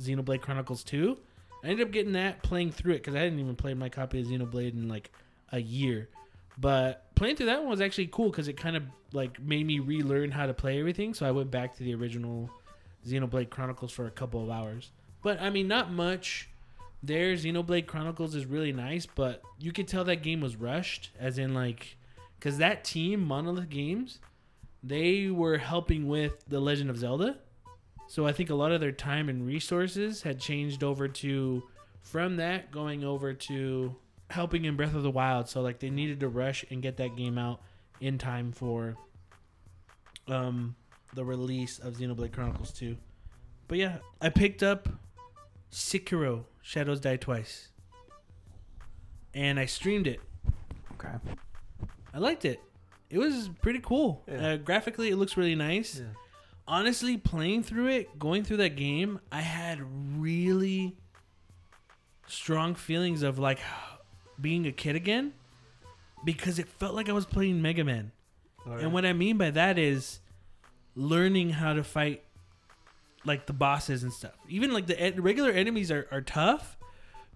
Xenoblade 0.00 0.40
Chronicles 0.40 0.82
2. 0.84 1.16
I 1.64 1.68
ended 1.68 1.86
up 1.86 1.92
getting 1.92 2.12
that 2.12 2.42
playing 2.42 2.72
through 2.72 2.94
it 2.94 3.02
cuz 3.02 3.14
I 3.14 3.20
hadn't 3.20 3.38
even 3.38 3.56
played 3.56 3.76
my 3.76 3.88
copy 3.88 4.20
of 4.20 4.26
Xenoblade 4.26 4.72
in 4.72 4.88
like 4.88 5.10
a 5.52 5.60
year. 5.60 6.08
But 6.58 7.14
playing 7.14 7.36
through 7.36 7.46
that 7.46 7.60
one 7.60 7.68
was 7.68 7.80
actually 7.80 8.06
cool 8.06 8.30
cuz 8.30 8.48
it 8.48 8.56
kind 8.56 8.76
of 8.76 8.84
like 9.12 9.40
made 9.40 9.66
me 9.66 9.78
relearn 9.78 10.30
how 10.30 10.46
to 10.46 10.54
play 10.54 10.78
everything. 10.78 11.14
So 11.14 11.26
I 11.26 11.30
went 11.30 11.50
back 11.50 11.76
to 11.76 11.82
the 11.82 11.94
original 11.94 12.50
Xenoblade 13.06 13.50
Chronicles 13.50 13.92
for 13.92 14.06
a 14.06 14.10
couple 14.10 14.42
of 14.42 14.50
hours. 14.50 14.90
But 15.22 15.40
I 15.40 15.50
mean, 15.50 15.68
not 15.68 15.92
much 15.92 16.48
there. 17.02 17.34
Xenoblade 17.34 17.86
chronicles 17.86 18.34
is 18.34 18.46
really 18.46 18.72
nice 18.72 19.06
but 19.06 19.42
you 19.58 19.72
could 19.72 19.88
tell 19.88 20.04
that 20.04 20.22
game 20.22 20.40
was 20.40 20.56
rushed 20.56 21.10
as 21.18 21.38
in 21.38 21.54
like 21.54 21.96
because 22.38 22.58
that 22.58 22.84
team 22.84 23.24
monolith 23.24 23.68
games 23.68 24.18
they 24.82 25.28
were 25.30 25.58
helping 25.58 26.08
with 26.08 26.44
the 26.48 26.60
legend 26.60 26.90
of 26.90 26.98
zelda. 26.98 27.38
So 28.08 28.26
i 28.26 28.32
think 28.32 28.50
a 28.50 28.54
lot 28.54 28.72
of 28.72 28.80
their 28.80 28.92
time 28.92 29.28
and 29.28 29.46
resources 29.46 30.22
had 30.22 30.40
changed 30.40 30.82
over 30.82 31.08
to 31.08 31.62
from 32.02 32.36
that 32.36 32.70
going 32.70 33.02
over 33.02 33.34
to 33.34 33.96
helping 34.30 34.64
in 34.64 34.76
breath 34.76 34.94
of 34.94 35.02
the 35.02 35.10
wild. 35.10 35.48
So 35.48 35.60
like 35.60 35.80
they 35.80 35.90
needed 35.90 36.20
to 36.20 36.28
rush 36.28 36.64
and 36.70 36.82
get 36.82 36.96
that 36.98 37.16
game 37.16 37.38
out 37.38 37.60
in 38.00 38.18
time 38.18 38.52
for 38.52 38.96
um 40.28 40.74
the 41.16 41.24
release 41.24 41.80
of 41.80 41.94
xenoblade 41.94 42.32
chronicles 42.32 42.70
2 42.72 42.96
but 43.66 43.78
yeah 43.78 43.98
i 44.20 44.28
picked 44.28 44.62
up 44.62 44.88
Sekiro 45.72 46.44
Shadows 46.62 47.00
Die 47.00 47.16
Twice. 47.16 47.68
And 49.34 49.60
I 49.60 49.66
streamed 49.66 50.06
it. 50.06 50.20
Okay. 50.94 51.14
I 52.14 52.18
liked 52.18 52.44
it. 52.44 52.60
It 53.10 53.18
was 53.18 53.50
pretty 53.60 53.80
cool. 53.80 54.24
Yeah. 54.26 54.48
Uh, 54.48 54.56
graphically, 54.56 55.10
it 55.10 55.16
looks 55.16 55.36
really 55.36 55.54
nice. 55.54 55.98
Yeah. 55.98 56.06
Honestly, 56.66 57.16
playing 57.16 57.62
through 57.62 57.88
it, 57.88 58.18
going 58.18 58.42
through 58.42 58.56
that 58.58 58.76
game, 58.76 59.20
I 59.30 59.42
had 59.42 59.80
really 60.18 60.96
strong 62.26 62.74
feelings 62.74 63.22
of 63.22 63.38
like 63.38 63.60
being 64.40 64.66
a 64.66 64.72
kid 64.72 64.96
again 64.96 65.34
because 66.24 66.58
it 66.58 66.66
felt 66.66 66.94
like 66.94 67.08
I 67.08 67.12
was 67.12 67.26
playing 67.26 67.60
Mega 67.60 67.84
Man. 67.84 68.12
And 68.68 68.92
what 68.92 69.06
I 69.06 69.12
mean 69.12 69.36
by 69.36 69.50
that 69.50 69.78
is 69.78 70.18
learning 70.96 71.50
how 71.50 71.72
to 71.74 71.84
fight 71.84 72.22
like 73.24 73.46
the 73.46 73.52
bosses 73.52 74.02
and 74.02 74.12
stuff. 74.12 74.32
Even 74.48 74.72
like 74.72 74.86
the 74.86 74.98
en- 74.98 75.20
regular 75.20 75.50
enemies 75.50 75.90
are, 75.90 76.06
are 76.10 76.20
tough, 76.20 76.76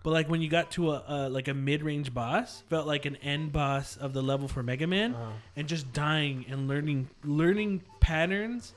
but 0.02 0.10
like 0.10 0.28
when 0.28 0.40
you 0.40 0.48
got 0.48 0.70
to 0.72 0.92
a, 0.92 1.04
a 1.08 1.28
like 1.28 1.48
a 1.48 1.54
mid 1.54 1.82
range 1.82 2.12
boss, 2.14 2.62
felt 2.70 2.86
like 2.86 3.06
an 3.06 3.16
end 3.16 3.52
boss 3.52 3.96
of 3.96 4.12
the 4.12 4.22
level 4.22 4.48
for 4.48 4.62
Mega 4.62 4.86
Man, 4.86 5.14
Uh-huh. 5.14 5.32
and 5.56 5.68
just 5.68 5.92
dying 5.92 6.46
and 6.48 6.68
learning 6.68 7.08
learning 7.24 7.82
patterns. 8.00 8.74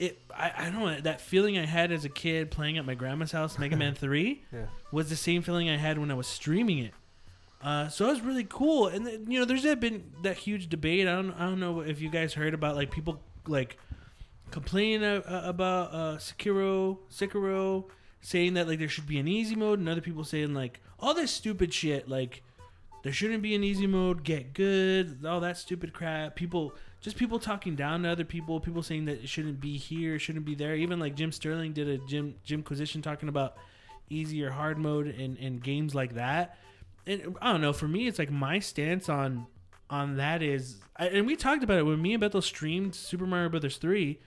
It 0.00 0.18
I, 0.36 0.52
I 0.56 0.64
don't 0.70 0.80
know 0.80 1.00
that 1.02 1.20
feeling 1.20 1.56
I 1.56 1.66
had 1.66 1.92
as 1.92 2.04
a 2.04 2.08
kid 2.08 2.50
playing 2.50 2.78
at 2.78 2.84
my 2.84 2.94
grandma's 2.94 3.30
house, 3.32 3.58
Mega 3.58 3.76
Man 3.76 3.94
Three 4.04 4.42
Yeah. 4.52 4.66
was 4.90 5.08
the 5.08 5.16
same 5.16 5.40
feeling 5.42 5.70
I 5.70 5.76
had 5.76 5.98
when 5.98 6.10
I 6.10 6.14
was 6.14 6.26
streaming 6.26 6.78
it. 6.78 6.92
Uh, 7.62 7.88
so 7.88 8.06
it 8.06 8.10
was 8.10 8.20
really 8.20 8.44
cool, 8.44 8.88
and 8.88 9.06
then, 9.06 9.24
you 9.30 9.38
know, 9.38 9.46
there's 9.46 9.62
been 9.76 10.12
that 10.22 10.36
huge 10.36 10.68
debate. 10.68 11.08
I 11.08 11.12
don't, 11.14 11.32
I 11.32 11.46
don't 11.46 11.60
know 11.60 11.80
if 11.80 11.98
you 12.02 12.10
guys 12.10 12.34
heard 12.34 12.52
about 12.52 12.74
like 12.76 12.90
people 12.90 13.22
like 13.46 13.78
complaining 14.50 15.04
uh, 15.04 15.42
about 15.44 15.92
uh, 15.92 16.16
Sekiro, 16.18 16.98
Sekiro, 17.10 17.86
saying 18.20 18.54
that 18.54 18.68
like 18.68 18.78
there 18.78 18.88
should 18.88 19.06
be 19.06 19.18
an 19.18 19.28
easy 19.28 19.54
mode, 19.56 19.78
and 19.78 19.88
other 19.88 20.00
people 20.00 20.24
saying 20.24 20.54
like 20.54 20.80
all 20.98 21.14
this 21.14 21.30
stupid 21.30 21.72
shit, 21.74 22.08
like 22.08 22.42
there 23.02 23.12
shouldn't 23.12 23.42
be 23.42 23.54
an 23.54 23.62
easy 23.62 23.86
mode, 23.86 24.24
get 24.24 24.54
good, 24.54 25.24
all 25.26 25.40
that 25.40 25.58
stupid 25.58 25.92
crap. 25.92 26.34
People, 26.36 26.74
just 27.02 27.16
people 27.16 27.38
talking 27.38 27.76
down 27.76 28.02
to 28.02 28.08
other 28.08 28.24
people, 28.24 28.60
people 28.60 28.82
saying 28.82 29.04
that 29.04 29.22
it 29.22 29.28
shouldn't 29.28 29.60
be 29.60 29.76
here, 29.76 30.18
shouldn't 30.18 30.46
be 30.46 30.54
there. 30.54 30.74
Even 30.74 30.98
like 30.98 31.14
Jim 31.14 31.30
Sterling 31.30 31.74
did 31.74 31.88
a 31.88 31.98
Jim 32.06 32.34
Jimquisition 32.44 33.02
talking 33.02 33.28
about 33.28 33.56
easy 34.08 34.42
or 34.42 34.50
hard 34.50 34.78
mode 34.78 35.08
in, 35.08 35.36
in 35.36 35.58
games 35.58 35.94
like 35.94 36.14
that. 36.14 36.56
And 37.06 37.36
I 37.42 37.52
don't 37.52 37.60
know. 37.60 37.74
For 37.74 37.86
me, 37.88 38.06
it's 38.06 38.18
like 38.18 38.30
my 38.30 38.58
stance 38.58 39.10
on 39.10 39.46
on 39.90 40.16
that 40.16 40.42
is, 40.42 40.80
and 40.96 41.26
we 41.26 41.36
talked 41.36 41.62
about 41.62 41.78
it 41.78 41.82
when 41.82 42.00
me 42.00 42.14
and 42.14 42.20
Bethel 42.22 42.40
streamed 42.40 42.94
Super 42.94 43.26
Mario 43.26 43.50
Brothers 43.50 43.76
three. 43.76 44.20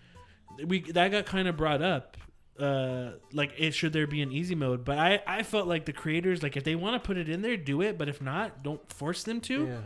We 0.66 0.82
that 0.92 1.12
got 1.12 1.26
kind 1.26 1.48
of 1.48 1.58
brought 1.58 1.82
up 1.82 2.18
uh 2.60 3.12
like 3.34 3.54
it 3.58 3.72
should 3.72 3.94
there 3.94 4.08
be 4.08 4.22
an 4.22 4.32
easy 4.32 4.56
mode? 4.56 4.84
But 4.84 4.98
i 4.98 5.22
i 5.28 5.44
felt 5.44 5.68
like 5.68 5.86
the 5.86 5.94
creators 5.94 6.42
like 6.42 6.58
if 6.58 6.64
they 6.64 6.76
want 6.76 7.02
to 7.02 7.06
put 7.06 7.18
it 7.18 7.30
in 7.30 7.42
there 7.42 7.56
do 7.58 7.82
it 7.82 7.98
but 7.98 8.10
if 8.10 8.22
not 8.22 8.64
don't 8.64 8.92
force 8.92 9.24
them 9.24 9.42
to. 9.42 9.68
Yeah. 9.68 9.78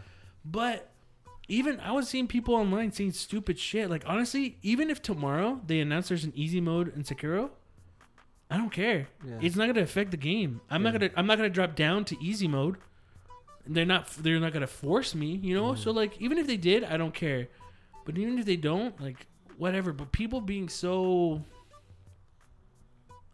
but 0.45 0.89
even 1.47 1.81
i 1.81 1.91
was 1.91 2.07
seeing 2.07 2.27
people 2.27 2.55
online 2.55 2.91
saying 2.91 3.11
stupid 3.11 3.59
shit. 3.59 3.89
Like 3.89 4.03
honestly 4.05 4.57
even 4.61 4.89
if 4.89 5.01
tomorrow 5.01 5.59
they 5.65 5.79
announce 5.81 6.07
there's 6.07 6.23
an 6.23 6.31
easy 6.35 6.61
mode 6.61 6.95
in 6.95 7.03
sekiro 7.03 7.49
i 8.49 8.57
don't 8.57 8.71
care. 8.71 9.07
Yeah. 9.27 9.39
it's 9.41 9.55
not 9.55 9.67
gonna 9.67 9.81
affect 9.81 10.11
the 10.11 10.17
game. 10.17 10.61
I'm 10.69 10.81
not 10.83 10.93
gonna 10.93 11.09
i'm 11.17 11.25
not 11.25 11.37
gonna 11.37 11.49
drop 11.49 11.75
down 11.75 12.05
to 12.05 12.17
easy 12.23 12.47
mode. 12.47 12.77
They're 13.67 13.85
not 13.85 14.07
they're 14.11 14.39
not 14.39 14.53
gonna 14.53 14.65
force 14.67 15.13
me 15.13 15.39
you 15.43 15.53
know? 15.53 15.75
So 15.75 15.91
like 15.91 16.21
even 16.21 16.37
if 16.37 16.47
they 16.47 16.57
did 16.57 16.85
i 16.85 16.95
don't 16.95 17.13
care. 17.13 17.49
But 18.05 18.17
even 18.17 18.39
if 18.39 18.45
they 18.45 18.55
don't 18.55 18.99
like 19.01 19.27
whatever 19.57 19.91
but 19.93 20.11
people 20.11 20.41
being 20.41 20.67
so 20.69 21.41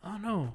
i 0.03 0.11
don't 0.11 0.21
know 0.21 0.53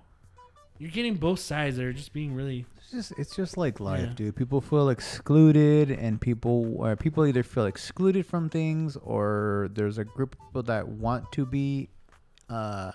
you're 0.78 0.90
getting 0.90 1.14
both 1.14 1.38
sides 1.38 1.76
that 1.76 1.84
are 1.84 1.92
just 1.92 2.12
being 2.12 2.34
really 2.34 2.66
It's 2.78 2.90
just 2.90 3.12
it's 3.18 3.36
just 3.36 3.56
like 3.56 3.78
life, 3.78 4.00
Yeah. 4.00 4.14
dude. 4.14 4.36
People 4.36 4.60
feel 4.60 4.88
excluded, 4.88 5.90
and 5.92 6.20
people 6.20 6.74
or 6.76 6.96
people 6.96 7.24
either 7.24 7.44
feel 7.44 7.66
excluded 7.66 8.26
from 8.26 8.48
things, 8.48 8.96
or 8.96 9.68
there's 9.72 9.98
a 9.98 10.04
group 10.04 10.34
of 10.34 10.40
people 10.48 10.62
that 10.64 10.88
want 10.88 11.30
to 11.32 11.46
be, 11.46 11.88
uh, 12.50 12.90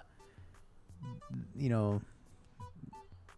you 1.56 1.70
know, 1.70 2.02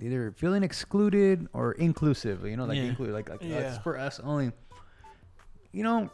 either 0.01 0.31
feeling 0.31 0.63
excluded 0.63 1.48
or 1.53 1.74
inclusive. 1.74 2.43
You 2.45 2.57
know, 2.57 2.65
like 2.65 2.77
Yeah. 2.77 2.83
include, 2.86 3.12
like 3.12 3.29
like 3.29 3.43
Yeah. 3.43 3.59
that's 3.62 3.77
for 3.83 3.98
us 4.00 4.19
only. 4.19 4.51
You 5.71 5.83
know, 5.83 6.09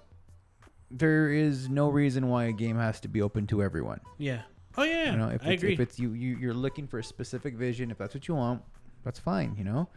there 0.97 1.29
is 1.29 1.69
no 1.69 1.89
reason 1.89 2.27
why 2.29 2.45
a 2.45 2.51
game 2.53 2.77
has 2.77 2.99
to 3.01 3.07
be 3.07 3.21
open 3.21 3.47
to 3.47 3.61
everyone. 3.61 3.99
yeah 4.17 4.41
oh 4.77 4.83
yeah, 4.83 5.11
You 5.11 5.17
know, 5.17 5.29
if 5.29 5.41
i 5.45 5.51
it's, 5.51 5.61
agree 5.63 5.73
if 5.73 5.79
it's 5.79 5.99
you, 5.99 6.13
you, 6.13 6.35
you're 6.37 6.53
looking 6.53 6.87
for 6.87 6.99
a 6.99 7.03
specific 7.03 7.55
vision, 7.55 7.91
if 7.91 7.97
that's 7.97 8.13
what 8.13 8.27
you 8.27 8.35
want, 8.35 8.61
that's 9.03 9.19
fine. 9.19 9.55
You 9.57 9.63
know, 9.63 9.87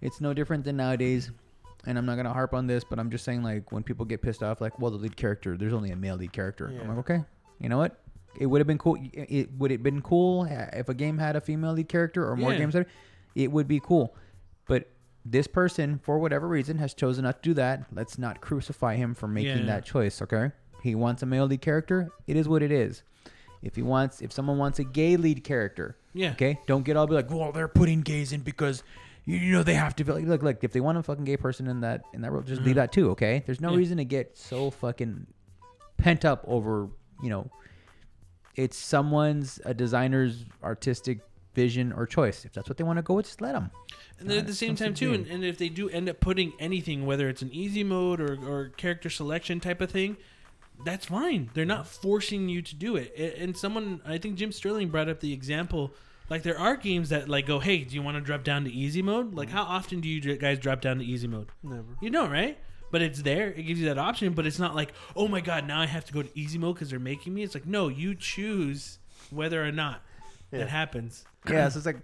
it's 0.00 0.20
no 0.20 0.32
different 0.34 0.64
than 0.64 0.76
nowadays. 0.76 1.30
And 1.86 1.98
I'm 1.98 2.06
not 2.06 2.14
gonna 2.16 2.32
harp 2.32 2.54
on 2.54 2.68
this, 2.68 2.84
but 2.84 3.00
I'm 3.00 3.10
just 3.10 3.24
saying, 3.24 3.42
like, 3.42 3.72
when 3.72 3.82
people 3.82 4.04
get 4.06 4.22
pissed 4.22 4.42
off, 4.44 4.60
like, 4.60 4.78
well, 4.78 4.92
the 4.92 4.98
lead 4.98 5.16
character, 5.16 5.56
there's 5.56 5.72
only 5.72 5.90
a 5.90 5.96
male 5.96 6.14
lead 6.16 6.32
character. 6.32 6.70
Yeah. 6.72 6.82
I'm 6.82 6.88
like, 6.88 6.98
okay, 6.98 7.24
you 7.58 7.68
know 7.68 7.78
what? 7.78 7.98
It 8.38 8.46
would 8.46 8.60
have 8.60 8.68
been 8.68 8.78
cool. 8.78 8.96
It, 9.12 9.26
it 9.40 9.50
would 9.58 9.72
have 9.72 9.82
been 9.82 10.00
cool 10.02 10.46
eh, 10.46 10.70
if 10.74 10.88
a 10.88 10.94
game 10.94 11.18
had 11.18 11.34
a 11.34 11.40
female 11.40 11.72
lead 11.72 11.88
character, 11.88 12.24
or 12.28 12.36
more 12.36 12.52
Yeah. 12.52 12.58
games 12.58 12.74
had. 12.74 12.86
It 13.34 13.50
would 13.50 13.66
be 13.66 13.80
cool, 13.80 14.14
but 14.68 14.88
this 15.24 15.46
person, 15.46 15.98
for 16.02 16.18
whatever 16.18 16.48
reason, 16.48 16.78
has 16.78 16.94
chosen 16.94 17.24
not 17.24 17.42
to 17.42 17.50
do 17.50 17.54
that. 17.54 17.86
Let's 17.92 18.18
not 18.18 18.40
crucify 18.40 18.96
him 18.96 19.14
for 19.14 19.28
making 19.28 19.58
Yeah. 19.60 19.66
that 19.66 19.84
choice. 19.84 20.20
Okay, 20.22 20.50
he 20.82 20.94
wants 20.94 21.22
a 21.22 21.26
male 21.26 21.46
lead 21.46 21.60
character. 21.62 22.10
It 22.26 22.36
is 22.36 22.48
what 22.48 22.62
it 22.62 22.72
is. 22.72 23.02
If 23.62 23.76
he 23.76 23.82
wants, 23.82 24.20
if 24.20 24.32
someone 24.32 24.58
wants 24.58 24.78
a 24.80 24.84
gay 24.84 25.16
lead 25.16 25.44
character, 25.44 25.96
yeah 26.14 26.32
okay, 26.32 26.58
don't 26.66 26.84
get 26.84 26.96
all 26.96 27.06
be 27.06 27.14
like, 27.14 27.30
well, 27.30 27.52
they're 27.52 27.68
putting 27.68 28.00
gays 28.00 28.32
in 28.32 28.40
because 28.40 28.82
you, 29.24 29.52
know 29.52 29.62
they 29.62 29.74
have 29.74 29.94
to 29.96 30.04
be 30.04 30.10
like, 30.12 30.24
look, 30.26 30.42
look. 30.42 30.64
If 30.64 30.72
they 30.72 30.80
want 30.80 30.98
a 30.98 31.02
fucking 31.04 31.24
gay 31.24 31.36
person 31.36 31.68
in 31.68 31.80
that 31.82 32.02
in 32.12 32.22
that 32.22 32.32
role, 32.32 32.42
just 32.42 32.62
leave 32.62 32.72
Mhm. 32.72 32.78
that 32.78 32.92
too. 32.92 33.10
Okay, 33.10 33.44
there's 33.46 33.60
no 33.60 33.70
Yeah. 33.70 33.76
reason 33.76 33.98
to 33.98 34.04
get 34.04 34.36
so 34.36 34.70
fucking 34.70 35.26
pent 35.96 36.24
up 36.24 36.44
over 36.48 36.88
you 37.22 37.30
know. 37.30 37.48
It's 38.56 38.76
someone's 38.76 39.60
a 39.64 39.72
designer's 39.72 40.44
artistic 40.62 41.20
vision 41.54 41.92
or 41.92 42.06
choice. 42.06 42.44
If 42.44 42.52
that's 42.52 42.68
what 42.68 42.78
they 42.78 42.84
want 42.84 42.98
to 42.98 43.02
go 43.02 43.14
with, 43.14 43.26
just 43.26 43.40
let 43.40 43.52
them. 43.52 43.70
And 44.18 44.30
then 44.30 44.38
at 44.38 44.46
the 44.46 44.54
same 44.54 44.76
time 44.76 44.94
too, 44.94 45.12
and, 45.12 45.26
and 45.26 45.44
if 45.44 45.58
they 45.58 45.68
do 45.68 45.88
end 45.88 46.08
up 46.08 46.20
putting 46.20 46.52
anything, 46.58 47.06
whether 47.06 47.28
it's 47.28 47.42
an 47.42 47.50
easy 47.52 47.84
mode 47.84 48.20
or, 48.20 48.38
or 48.46 48.68
character 48.76 49.10
selection 49.10 49.60
type 49.60 49.80
of 49.80 49.90
thing, 49.90 50.16
that's 50.84 51.06
fine. 51.06 51.50
They're 51.54 51.64
not 51.64 51.86
forcing 51.86 52.48
you 52.48 52.62
to 52.62 52.74
do 52.74 52.96
it. 52.96 53.14
And 53.38 53.56
someone, 53.56 54.00
I 54.06 54.18
think 54.18 54.36
Jim 54.36 54.52
Sterling 54.52 54.88
brought 54.88 55.08
up 55.08 55.20
the 55.20 55.32
example. 55.32 55.92
Like 56.30 56.42
there 56.42 56.58
are 56.58 56.76
games 56.76 57.10
that 57.10 57.28
like 57.28 57.46
go, 57.46 57.58
hey, 57.58 57.78
do 57.84 57.94
you 57.94 58.02
want 58.02 58.16
to 58.16 58.20
drop 58.20 58.44
down 58.44 58.64
to 58.64 58.72
easy 58.72 59.02
mode? 59.02 59.34
Like 59.34 59.48
mm. 59.48 59.52
how 59.52 59.64
often 59.64 60.00
do 60.00 60.08
you 60.08 60.36
guys 60.36 60.58
drop 60.58 60.80
down 60.80 60.98
to 60.98 61.04
easy 61.04 61.28
mode? 61.28 61.48
Never. 61.62 61.84
You 62.00 62.10
know, 62.10 62.26
right? 62.26 62.58
But 62.90 63.02
it's 63.02 63.22
there. 63.22 63.48
It 63.48 63.62
gives 63.62 63.80
you 63.80 63.86
that 63.86 63.98
option. 63.98 64.32
But 64.32 64.46
it's 64.46 64.58
not 64.58 64.74
like, 64.74 64.92
oh 65.16 65.28
my 65.28 65.40
god, 65.40 65.66
now 65.66 65.80
I 65.80 65.86
have 65.86 66.04
to 66.06 66.12
go 66.12 66.22
to 66.22 66.38
easy 66.38 66.58
mode 66.58 66.76
because 66.76 66.90
they're 66.90 66.98
making 66.98 67.34
me. 67.34 67.42
It's 67.42 67.54
like, 67.54 67.66
no, 67.66 67.88
you 67.88 68.14
choose 68.14 68.98
whether 69.30 69.64
or 69.64 69.72
not 69.72 70.02
Yeah. 70.50 70.60
it 70.60 70.68
happens. 70.68 71.24
Yeah, 71.48 71.68
so 71.68 71.78
it's 71.78 71.86
like, 71.86 71.98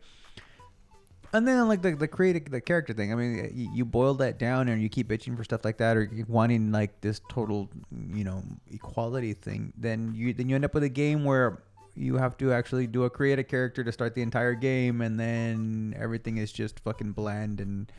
and 1.32 1.46
then 1.46 1.68
like 1.68 1.82
the 1.82 1.94
the 1.94 2.08
creative 2.08 2.50
the 2.50 2.60
character 2.60 2.92
thing. 2.92 3.12
I 3.12 3.16
mean, 3.16 3.50
you, 3.54 3.70
you 3.74 3.84
boil 3.84 4.14
that 4.14 4.38
down, 4.38 4.68
and 4.68 4.82
you 4.82 4.88
keep 4.88 5.08
bitching 5.08 5.36
for 5.36 5.44
stuff 5.44 5.64
like 5.64 5.78
that, 5.78 5.96
or 5.96 6.10
wanting 6.26 6.72
like 6.72 7.00
this 7.00 7.20
total, 7.28 7.68
you 8.12 8.24
know, 8.24 8.42
equality 8.70 9.34
thing. 9.34 9.72
Then 9.76 10.12
you 10.14 10.32
then 10.32 10.48
you 10.48 10.54
end 10.54 10.64
up 10.64 10.74
with 10.74 10.84
a 10.84 10.88
game 10.88 11.24
where 11.24 11.62
you 11.94 12.16
have 12.16 12.36
to 12.38 12.52
actually 12.52 12.86
do 12.86 13.04
a 13.04 13.10
create 13.10 13.38
a 13.38 13.44
character 13.44 13.84
to 13.84 13.92
start 13.92 14.14
the 14.14 14.22
entire 14.22 14.54
game, 14.54 15.00
and 15.00 15.18
then 15.18 15.94
everything 15.98 16.38
is 16.38 16.52
just 16.52 16.80
fucking 16.80 17.12
bland 17.12 17.60
and. 17.60 17.90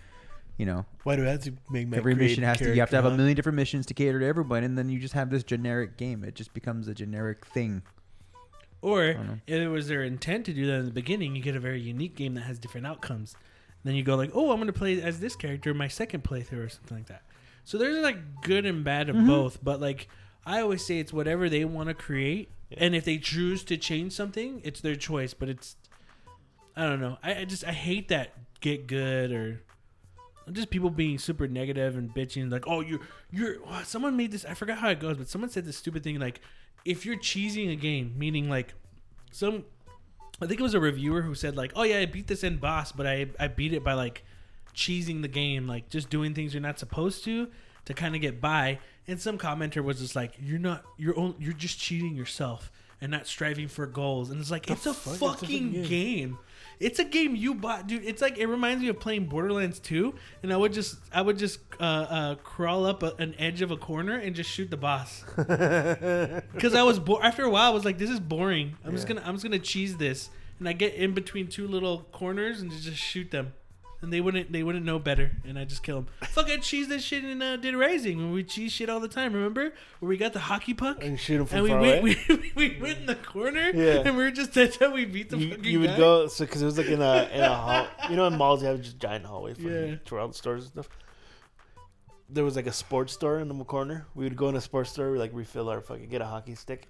You 0.58 0.66
know, 0.66 0.86
Why 1.04 1.16
do 1.16 1.26
I 1.26 1.30
have 1.30 1.44
to 1.44 1.54
make 1.70 1.88
my 1.88 1.96
every 1.96 2.16
mission 2.16 2.44
has 2.44 2.58
to. 2.58 2.74
You 2.74 2.82
have 2.82 2.90
to 2.90 2.98
have 2.98 3.06
a 3.06 3.16
million 3.16 3.34
different 3.34 3.56
missions 3.56 3.86
to 3.86 3.94
cater 3.94 4.20
to 4.20 4.26
everybody, 4.26 4.66
and 4.66 4.78
then 4.78 4.90
you 4.90 5.00
just 5.00 5.14
have 5.14 5.30
this 5.30 5.42
generic 5.42 5.96
game. 5.96 6.22
It 6.26 6.36
just 6.36 6.54
becomes 6.54 6.90
a 6.90 6.94
generic 6.94 7.46
thing. 7.46 7.82
Or 8.82 9.04
if 9.04 9.18
it 9.48 9.68
was 9.68 9.88
their 9.88 10.04
intent 10.04 10.46
to 10.46 10.54
do 10.54 10.66
that 10.68 10.76
in 10.80 10.86
the 10.86 10.92
beginning, 10.92 11.36
you 11.36 11.42
get 11.42 11.56
a 11.56 11.60
very 11.60 11.82
unique 11.82 12.16
game 12.16 12.34
that 12.36 12.42
has 12.42 12.60
different 12.60 12.88
outcomes. 12.88 13.36
Then 13.84 13.96
you 13.96 14.04
go 14.04 14.16
like, 14.16 14.32
oh, 14.34 14.52
I'm 14.52 14.58
going 14.58 14.68
to 14.68 14.74
play 14.74 15.02
as 15.02 15.20
this 15.20 15.36
character 15.36 15.72
in 15.72 15.78
my 15.78 15.88
second 15.88 16.24
playthrough 16.24 16.66
or 16.66 16.70
something 16.70 16.98
like 16.98 17.08
that. 17.08 17.24
So 17.66 17.78
there's 17.78 18.02
like 18.02 18.42
good 18.42 18.66
and 18.66 18.84
bad 18.84 19.10
of 19.10 19.16
Mhm. 19.16 19.28
both. 19.28 19.64
But 19.64 19.80
like 19.82 20.08
I 20.46 20.62
always 20.62 20.86
say, 20.86 21.00
it's 21.00 21.12
whatever 21.14 21.50
they 21.50 21.66
want 21.66 21.90
to 21.90 21.94
create, 21.94 22.50
Yeah. 22.70 22.78
and 22.82 22.96
if 22.96 23.04
they 23.06 23.18
choose 23.18 23.64
to 23.66 23.78
change 23.78 24.14
something, 24.14 24.62
it's 24.64 24.82
their 24.82 24.96
choice. 24.96 25.34
But 25.34 25.50
it's 25.50 25.76
I 26.76 26.84
don't 26.88 27.02
know. 27.02 27.18
I, 27.22 27.36
I 27.42 27.46
just 27.46 27.64
I 27.66 27.74
hate 27.74 28.08
that 28.08 28.34
get 28.62 28.88
good 28.88 29.32
or 29.32 29.62
just 30.52 30.70
people 30.70 30.90
being 30.90 31.20
super 31.20 31.48
negative 31.48 31.96
and 31.96 32.14
bitching 32.14 32.52
like, 32.52 32.66
oh, 32.68 32.80
you're 32.82 33.00
you're. 33.32 33.62
wow, 33.64 33.82
someone 33.84 34.16
made 34.18 34.32
this. 34.32 34.46
I 34.46 34.54
forgot 34.56 34.78
how 34.80 34.90
it 34.90 35.00
goes, 35.00 35.18
but 35.18 35.28
someone 35.28 35.50
said 35.50 35.66
this 35.66 35.78
stupid 35.78 36.04
thing 36.04 36.20
like, 36.20 36.42
if 36.86 37.06
you're 37.06 37.18
cheesing 37.18 37.72
a 37.72 37.76
game, 37.76 38.14
meaning 38.18 38.50
like 38.50 38.74
some. 39.32 39.66
I 40.42 40.46
think 40.48 40.60
it 40.60 40.64
was 40.64 40.74
a 40.74 40.80
reviewer 40.80 41.22
who 41.22 41.36
said 41.36 41.58
like, 41.58 41.74
"Oh 41.76 41.84
yeah, 41.84 42.00
I 42.00 42.06
beat 42.06 42.28
this 42.28 42.44
end 42.44 42.62
boss, 42.62 42.92
but 42.92 43.06
I 43.06 43.28
I 43.40 43.48
beat 43.48 43.74
it 43.74 43.84
by 43.84 43.94
like 43.94 44.24
cheesing 44.74 45.22
the 45.22 45.28
game, 45.28 45.68
like 45.68 45.90
just 45.90 46.10
doing 46.10 46.34
things 46.34 46.54
you're 46.54 46.62
not 46.62 46.80
supposed 46.80 47.24
to 47.26 47.50
to 47.86 47.94
kind 47.94 48.16
of 48.16 48.22
get 48.22 48.40
by." 48.40 48.80
And 49.08 49.20
some 49.20 49.38
commenter 49.38 49.84
was 49.84 50.00
just 50.00 50.16
like, 50.16 50.36
"You're 50.40 50.60
not 50.60 50.86
you're 50.98 51.18
only, 51.18 51.36
you're 51.40 51.54
just 51.54 51.80
cheating 51.80 52.16
yourself 52.16 52.72
and 53.02 53.12
not 53.12 53.28
striving 53.28 53.68
for 53.68 53.86
goals." 53.86 54.30
And 54.30 54.40
it's 54.40 54.52
like, 54.52 54.66
The 54.68 54.74
it's 54.74 54.86
a 54.86 54.94
fuck? 54.94 55.14
It's 55.14 55.22
a 55.22 55.28
fucking 55.28 55.40
fucking 55.48 55.72
game. 55.72 55.84
game. 55.86 56.38
It's 56.80 56.98
a 56.98 57.04
game 57.04 57.36
you 57.36 57.56
bought, 57.56 57.88
dude. 57.88 58.06
It's 58.06 58.22
like 58.22 58.38
it 58.38 58.48
reminds 58.48 58.82
me 58.82 58.88
of 58.88 59.00
playing 59.00 59.26
Borderlands 59.26 59.80
2, 59.80 60.14
and 60.44 60.54
I 60.54 60.58
would 60.58 60.72
just 60.72 60.98
I 61.12 61.22
would 61.22 61.38
just 61.38 61.60
uh, 61.80 61.84
uh, 61.84 62.36
crawl 62.36 62.86
up 62.86 63.04
a, 63.04 63.14
an 63.20 63.36
edge 63.38 63.62
of 63.62 63.72
a 63.72 63.78
corner 63.78 64.16
and 64.16 64.34
just 64.34 64.50
shoot 64.50 64.72
the 64.72 64.78
boss 64.78 65.24
because 65.36 66.76
I 66.76 66.84
was 66.84 67.02
after 67.22 67.44
a 67.44 67.50
while 67.50 67.70
I 67.70 67.74
was 67.74 67.84
like, 67.84 67.98
this 67.98 68.10
is 68.10 68.20
boring. 68.22 68.78
I'm 68.86 68.94
just 68.94 69.08
gonna 69.08 69.22
I'm 69.26 69.36
just 69.36 69.44
gonna 69.44 69.60
cheese 69.60 69.98
this, 69.98 70.30
and 70.58 70.70
I 70.70 70.74
get 70.74 70.94
in 70.94 71.14
between 71.14 71.48
two 71.48 71.68
little 71.68 72.04
corners 72.14 72.62
and 72.62 72.72
just 72.72 72.98
shoot 72.98 73.30
them, 73.30 73.54
and 74.02 74.14
they 74.14 74.22
wouldn't 74.22 74.52
they 74.52 74.64
wouldn't 74.64 74.86
know 74.86 74.98
better, 75.00 75.32
and 75.46 75.60
I 75.60 75.66
just 75.66 75.84
kill 75.84 75.96
them. 76.02 76.08
Fuck, 76.30 76.48
I 76.50 76.58
cheese 76.58 76.88
this 76.88 77.04
shit 77.04 77.26
in 77.26 77.42
uh, 77.42 77.58
Dead 77.58 77.76
Rising 77.76 78.18
when 78.18 78.32
we 78.32 78.44
cheese 78.44 78.72
shit 78.72 78.90
all 78.90 79.00
the 79.00 79.08
time. 79.08 79.34
Remember 79.34 79.74
where 80.00 80.10
we 80.10 80.18
got 80.18 80.34
the 80.34 80.40
hockey 80.40 80.74
puck 80.74 81.04
and 81.04 81.20
shoot 81.20 81.40
him 81.42 81.46
from 81.46 81.58
and 81.58 81.64
we 81.66 81.70
far 81.70 81.82
went 81.82 82.00
away. 82.02 82.16
we, 82.56 82.70
we 82.70 82.80
went 82.82 82.98
in 83.00 83.06
the 83.08 83.16
corner 83.16 83.72
Yeah. 83.74 84.04
and 84.06 84.16
we 84.18 84.24
were 84.24 84.32
just 84.32 84.54
that's 84.56 84.78
how 84.78 84.94
we 84.94 85.06
beat 85.06 85.30
the 85.30 85.38
you, 85.38 85.50
fucking 85.50 85.64
you 85.66 85.80
would 85.82 85.90
guy. 85.92 85.98
go 85.98 86.28
so 86.28 86.46
because 86.46 86.62
it 86.62 86.66
was 86.66 86.78
like 86.78 86.88
in 86.88 87.02
a 87.02 87.30
in 87.34 87.42
a 87.42 87.54
hall. 87.56 87.88
You 88.10 88.16
know, 88.16 88.26
in 88.28 88.38
malls 88.38 88.62
you 88.62 88.68
have 88.70 88.82
just 88.82 89.00
giant 89.00 89.26
hallways 89.26 89.58
for 89.58 89.70
Yeah. 89.70 89.96
throughout 90.06 90.36
stores 90.36 90.64
and 90.64 90.72
stuff. 90.72 90.90
There 92.32 92.44
was 92.44 92.56
like 92.56 92.68
a 92.68 92.72
sports 92.72 93.14
store 93.14 93.40
in 93.40 93.48
the 93.48 93.64
corner. 93.66 94.06
We 94.14 94.24
would 94.24 94.36
go 94.36 94.50
in 94.50 94.56
a 94.56 94.62
sports 94.62 94.92
store, 94.92 95.12
we 95.12 95.18
like 95.18 95.32
refill 95.34 95.68
our 95.70 95.82
fucking 95.82 96.10
get 96.10 96.22
a 96.22 96.26
hockey 96.26 96.54
stick, 96.56 96.88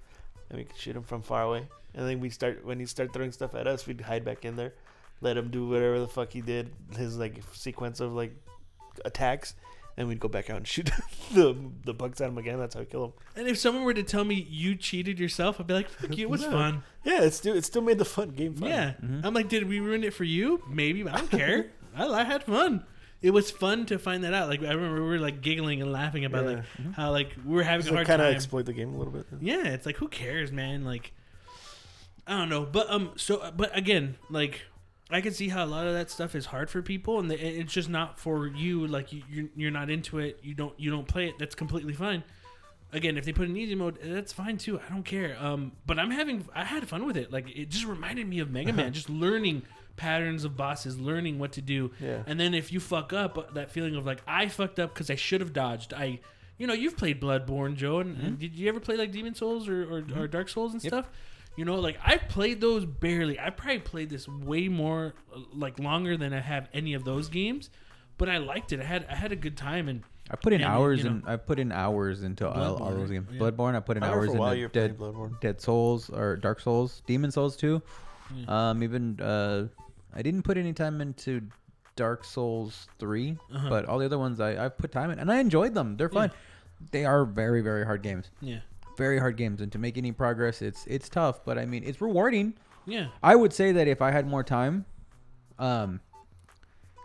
and 0.49 0.57
we 0.59 0.65
could 0.65 0.77
shoot 0.77 0.95
him 0.95 1.03
from 1.03 1.21
far 1.21 1.43
away. 1.43 1.67
And 1.95 2.07
then 2.07 2.19
we 2.19 2.29
start 2.29 2.65
when 2.65 2.79
he 2.79 2.85
start 2.85 3.13
throwing 3.13 3.31
stuff 3.31 3.55
at 3.55 3.65
us, 3.65 3.87
we'd 3.87 4.01
hide 4.01 4.25
back 4.25 4.43
in 4.45 4.55
there, 4.57 4.73
let 5.21 5.37
him 5.37 5.49
do 5.49 5.67
whatever 5.67 5.99
the 5.99 6.07
fuck 6.07 6.31
he 6.33 6.41
did, 6.41 6.71
his 6.97 7.17
like 7.17 7.41
sequence 7.53 7.99
of 7.99 8.13
like 8.13 8.33
attacks, 9.05 9.53
and 9.97 10.07
we'd 10.07 10.19
go 10.19 10.27
back 10.27 10.49
out 10.49 10.57
and 10.57 10.67
shoot 10.67 10.89
the 11.33 11.55
the 11.85 11.93
bugs 11.93 12.21
at 12.21 12.29
him 12.29 12.37
again. 12.37 12.59
That's 12.59 12.73
how 12.75 12.79
we 12.81 12.85
kill 12.85 13.05
him. 13.05 13.13
And 13.35 13.47
if 13.47 13.57
someone 13.57 13.83
were 13.83 13.93
to 13.93 14.03
tell 14.03 14.23
me 14.23 14.35
you 14.35 14.75
cheated 14.75 15.19
yourself, 15.19 15.59
I'd 15.59 15.67
be 15.67 15.73
like, 15.73 15.89
fuck 15.89 16.17
you, 16.17 16.27
it 16.27 16.29
was 16.29 16.41
No. 16.45 16.51
fun. 16.51 16.83
Yeah, 17.03 17.21
it 17.23 17.33
still 17.33 17.55
it 17.55 17.65
still 17.65 17.81
made 17.81 17.97
the 17.97 18.05
fun 18.05 18.29
game 18.31 18.55
fun. 18.55 18.69
Yeah. 18.69 18.93
Mhm. 19.03 19.21
I'm 19.25 19.33
like, 19.33 19.49
did 19.49 19.67
we 19.67 19.79
ruin 19.79 20.03
it 20.03 20.13
for 20.13 20.23
you? 20.23 20.61
Maybe, 20.69 21.03
but 21.03 21.13
I 21.13 21.17
don't 21.17 21.31
care. 21.31 21.67
I, 21.95 22.05
I 22.07 22.23
had 22.23 22.43
fun. 22.43 22.85
It 23.21 23.31
was 23.31 23.51
fun 23.51 23.85
to 23.87 23.99
find 23.99 24.23
that 24.23 24.33
out. 24.33 24.47
Like 24.47 24.61
I 24.63 24.71
remember 24.71 25.01
we 25.03 25.09
were 25.09 25.19
like 25.19 25.41
giggling 25.41 25.81
and 25.81 25.91
laughing 25.91 26.23
about 26.23 26.45
Yeah. 26.45 26.49
like 26.85 26.93
how 26.95 27.11
like 27.11 27.35
we 27.45 27.53
were 27.55 27.63
having 27.63 27.81
Just 27.81 27.91
a 27.91 27.95
hard 27.95 28.07
kind 28.07 28.21
of 28.21 28.27
time. 28.27 28.35
exploit 28.35 28.65
the 28.65 28.71
game 28.73 28.93
a 28.93 28.97
little 28.97 29.11
bit. 29.11 29.25
yeah, 29.41 29.65
it's 29.65 29.85
like 29.85 29.97
who 29.97 30.07
cares, 30.07 30.51
man? 30.53 30.85
Like 30.85 31.11
I 32.25 32.37
don't 32.37 32.47
know, 32.49 32.63
but 32.63 32.89
um, 32.89 33.11
so 33.17 33.51
but 33.57 33.75
again, 33.77 34.15
like 34.29 34.61
I 35.11 35.21
can 35.21 35.33
see 35.33 35.49
how 35.49 35.65
a 35.65 35.67
lot 35.67 35.87
of 35.87 35.93
that 35.93 36.11
stuff 36.11 36.35
is 36.35 36.45
hard 36.45 36.69
for 36.69 36.81
people, 36.81 37.19
and 37.19 37.31
the, 37.31 37.35
it's 37.35 37.73
just 37.73 37.89
not 37.89 38.19
for 38.19 38.45
you. 38.47 38.85
Like 38.85 39.11
you, 39.11 39.23
you're, 39.29 39.45
you're 39.55 39.71
not 39.71 39.89
into 39.89 40.19
it. 40.19 40.39
You 40.43 40.53
don't 40.53 40.79
you 40.79 40.91
don't 40.91 41.07
play 41.07 41.27
it. 41.27 41.35
That's 41.39 41.55
completely 41.55 41.93
fine. 41.93 42.23
again, 42.91 43.17
if 43.17 43.25
they 43.25 43.33
put 43.33 43.47
an 43.47 43.57
easy 43.57 43.75
mode, 43.75 43.99
that's 44.03 44.33
fine 44.33 44.57
too. 44.57 44.79
I 44.79 44.91
don't 44.91 45.03
care. 45.03 45.37
Um, 45.39 45.71
but 45.85 45.99
I'm 45.99 46.11
having 46.11 46.45
I 46.53 46.63
had 46.63 46.87
fun 46.87 47.05
with 47.05 47.17
it. 47.17 47.31
Like 47.31 47.49
it 47.55 47.69
just 47.69 47.85
reminded 47.85 48.27
me 48.27 48.39
of 48.39 48.49
Mega 48.51 48.73
Man, 48.73 48.93
just 48.93 49.09
learning 49.09 49.63
patterns 49.95 50.45
of 50.45 50.55
bosses, 50.55 50.99
learning 50.99 51.39
what 51.39 51.53
to 51.53 51.61
do. 51.61 51.91
Yeah. 51.99 52.23
And 52.25 52.39
then 52.39 52.53
if 52.53 52.71
you 52.71 52.79
fuck 52.79 53.11
up, 53.13 53.37
uh, 53.37 53.43
that 53.53 53.71
feeling 53.71 53.95
of 53.95 54.05
like 54.05 54.21
I 54.27 54.47
fucked 54.47 54.79
up 54.79 54.93
because 54.93 55.09
I 55.09 55.15
should 55.15 55.41
have 55.41 55.53
dodged. 55.53 55.93
I, 55.93 56.19
you 56.57 56.67
know, 56.67 56.73
you've 56.73 56.97
played 56.97 57.21
Bloodborne, 57.21 57.75
Joe, 57.75 57.99
and, 57.99 58.17
and 58.21 58.39
did 58.39 58.55
you 58.55 58.67
ever 58.69 58.79
play 58.79 58.95
like 58.97 59.11
Demon 59.11 59.33
Souls 59.35 59.67
or 59.67 59.83
or, 59.83 60.03
or 60.15 60.27
Dark 60.27 60.49
Souls 60.49 60.73
and 60.73 60.81
stuff? 60.81 61.09
You 61.59 61.65
know, 61.65 61.75
like 61.75 61.99
I 62.01 62.15
played 62.15 62.61
those 62.61 62.85
barely. 62.85 63.37
I 63.37 63.49
probably 63.49 63.79
played 63.79 64.09
this 64.09 64.29
way 64.29 64.69
more, 64.69 65.13
uh, 65.35 65.39
like 65.53 65.77
longer 65.77 66.15
than 66.15 66.31
I 66.33 66.39
have 66.39 66.69
any 66.73 66.93
of 66.93 67.03
those 67.03 67.27
games. 67.27 67.69
But 68.17 68.29
I 68.29 68.37
liked 68.37 68.71
it. 68.71 68.79
I 68.79 68.83
had 68.85 69.05
I 69.09 69.15
had 69.15 69.33
a 69.33 69.35
good 69.35 69.57
time 69.57 69.89
and. 69.89 70.03
I 70.31 70.35
put 70.37 70.53
in 70.53 70.61
And, 70.61 70.69
hours 70.71 70.99
you 70.99 71.05
know- 71.05 71.15
and 71.17 71.23
I 71.27 71.35
put 71.35 71.59
in 71.59 71.71
hours 71.73 72.23
into 72.23 72.47
all, 72.47 72.75
all 72.81 72.91
those 72.91 73.09
games. 73.09 73.27
yeah. 73.31 73.39
Bloodborne, 73.41 73.75
I 73.75 73.81
put 73.81 73.97
in 73.97 74.03
I 74.03 74.07
hours 74.09 74.29
for 74.29 74.37
a 74.37 74.39
while 74.39 74.49
into 74.51 74.59
you 74.61 74.65
were 74.67 74.69
playing 74.69 74.87
Dead, 74.91 74.97
Bloodborne. 74.99 75.41
Dead 75.41 75.59
Souls 75.59 76.09
or 76.09 76.37
Dark 76.37 76.59
Souls, 76.61 77.01
Demon 77.07 77.31
Souls 77.31 77.57
too. 77.57 77.81
Um, 78.47 78.81
even 78.83 79.19
uh, 79.19 79.67
I 80.15 80.21
didn't 80.21 80.43
put 80.43 80.55
any 80.57 80.71
time 80.71 81.01
into 81.01 81.41
Dark 81.97 82.23
Souls 82.23 82.87
3 82.99 83.37
Uh-huh. 83.53 83.69
but 83.69 83.85
all 83.85 83.97
the 83.99 84.05
other 84.05 84.19
ones 84.19 84.39
I 84.39 84.63
I've 84.63 84.77
put 84.77 84.91
time 84.93 85.09
in 85.11 85.19
and 85.19 85.29
I 85.29 85.39
enjoyed 85.39 85.73
them. 85.73 85.97
They're 85.97 86.07
fun. 86.09 86.31
They 86.91 87.03
are 87.03 87.25
very 87.25 87.61
very 87.61 87.83
hard 87.83 88.01
games. 88.03 88.29
Yeah. 88.39 88.59
Very 88.99 89.17
hard 89.17 89.35
games, 89.37 89.61
and 89.61 89.71
to 89.71 89.79
make 89.79 89.97
any 89.97 90.11
progress, 90.11 90.61
it's 90.61 90.85
it's 90.85 91.09
tough. 91.09 91.43
But 91.45 91.57
I 91.57 91.65
mean, 91.65 91.83
it's 91.83 91.99
rewarding. 92.01 92.53
Yeah. 92.85 93.07
I 93.23 93.35
would 93.35 93.53
say 93.53 93.71
that 93.71 93.87
if 93.87 94.01
I 94.01 94.11
had 94.11 94.27
more 94.27 94.43
time, 94.43 94.85
um, 95.57 95.99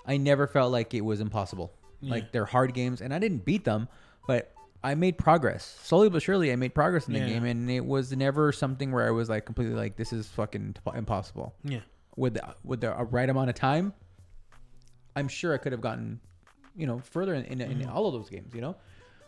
I 0.07 0.17
never 0.19 0.47
felt 0.47 0.71
like 0.73 0.93
it 0.95 1.01
was 1.03 1.21
impossible. 1.21 1.73
Yeah. 2.01 2.11
Like 2.11 2.33
they're 2.33 2.45
hard 2.45 2.75
games, 2.75 3.01
and 3.01 3.15
I 3.15 3.19
didn't 3.19 3.45
beat 3.47 3.65
them, 3.65 3.89
but 4.27 4.53
I 4.83 4.95
made 4.95 5.17
progress 5.17 5.79
slowly 5.83 6.11
but 6.11 6.23
surely. 6.23 6.53
I 6.53 6.57
made 6.57 6.75
progress 6.75 7.07
in 7.07 7.15
the 7.15 7.21
Yeah. 7.21 7.29
game, 7.29 7.45
and 7.45 7.71
it 7.71 7.85
was 7.87 8.13
never 8.13 8.53
something 8.53 8.93
where 8.93 9.07
I 9.07 9.11
was 9.11 9.29
like 9.31 9.47
completely 9.47 9.75
like 9.75 9.97
this 9.97 10.13
is 10.13 10.27
fucking 10.29 10.75
t- 10.85 10.99
impossible. 10.99 11.55
Yeah. 11.65 11.81
With 12.17 12.35
the, 12.35 12.55
with 12.65 12.81
the 12.83 12.97
uh, 12.99 13.05
right 13.05 13.29
amount 13.29 13.49
of 13.51 13.57
time, 13.57 13.93
I'm 15.17 15.29
sure 15.29 15.55
I 15.55 15.59
could 15.59 15.73
have 15.73 15.81
gotten, 15.81 16.21
you 16.77 16.87
know, 16.87 16.99
further 17.01 17.35
in, 17.35 17.45
in, 17.45 17.61
in 17.61 17.79
Mm-hmm. 17.81 17.91
all 17.91 18.07
of 18.07 18.13
those 18.15 18.29
games. 18.29 18.53
You 18.55 18.61
know, 18.61 18.77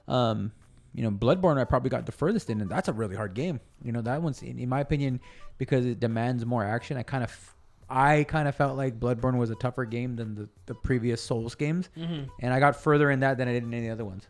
um, 0.08 0.52
you 0.94 1.02
know, 1.02 1.10
Bloodborne 1.10 1.58
I 1.60 1.64
probably 1.64 1.90
got 1.90 2.06
the 2.06 2.12
furthest 2.12 2.48
in, 2.50 2.60
and 2.60 2.70
that's 2.70 2.88
a 2.88 2.92
really 2.92 3.16
hard 3.16 3.34
game. 3.34 3.60
You 3.82 3.92
know, 3.92 4.00
that 4.02 4.22
one's 4.22 4.42
in, 4.42 4.58
in 4.58 4.68
my 4.68 4.80
opinion 4.80 5.20
because 5.58 5.84
it 5.86 6.00
demands 6.00 6.44
more 6.46 6.64
action. 6.64 6.96
I 6.96 7.02
kind 7.02 7.22
of, 7.24 7.54
I 7.90 8.24
kind 8.24 8.48
of 8.48 8.54
felt 8.54 8.76
like 8.76 8.98
Bloodborne 8.98 9.36
was 9.38 9.50
a 9.50 9.54
tougher 9.56 9.84
game 9.84 10.16
than 10.16 10.34
the, 10.34 10.48
the 10.66 10.74
previous 10.74 11.20
Souls 11.22 11.54
games, 11.54 11.88
Mm-hmm. 11.96 12.28
and 12.40 12.54
I 12.54 12.60
got 12.60 12.76
further 12.76 13.10
in 13.10 13.20
that 13.20 13.38
than 13.38 13.48
I 13.48 13.52
did 13.52 13.62
in 13.64 13.74
any 13.74 13.90
other 13.90 14.04
ones 14.04 14.26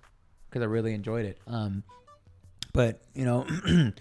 because 0.51 0.63
I 0.63 0.67
really 0.67 0.93
enjoyed 0.95 1.27
it. 1.27 1.39
Um, 1.47 1.83
but 2.73 3.01
you 3.15 3.25
know. 3.25 3.47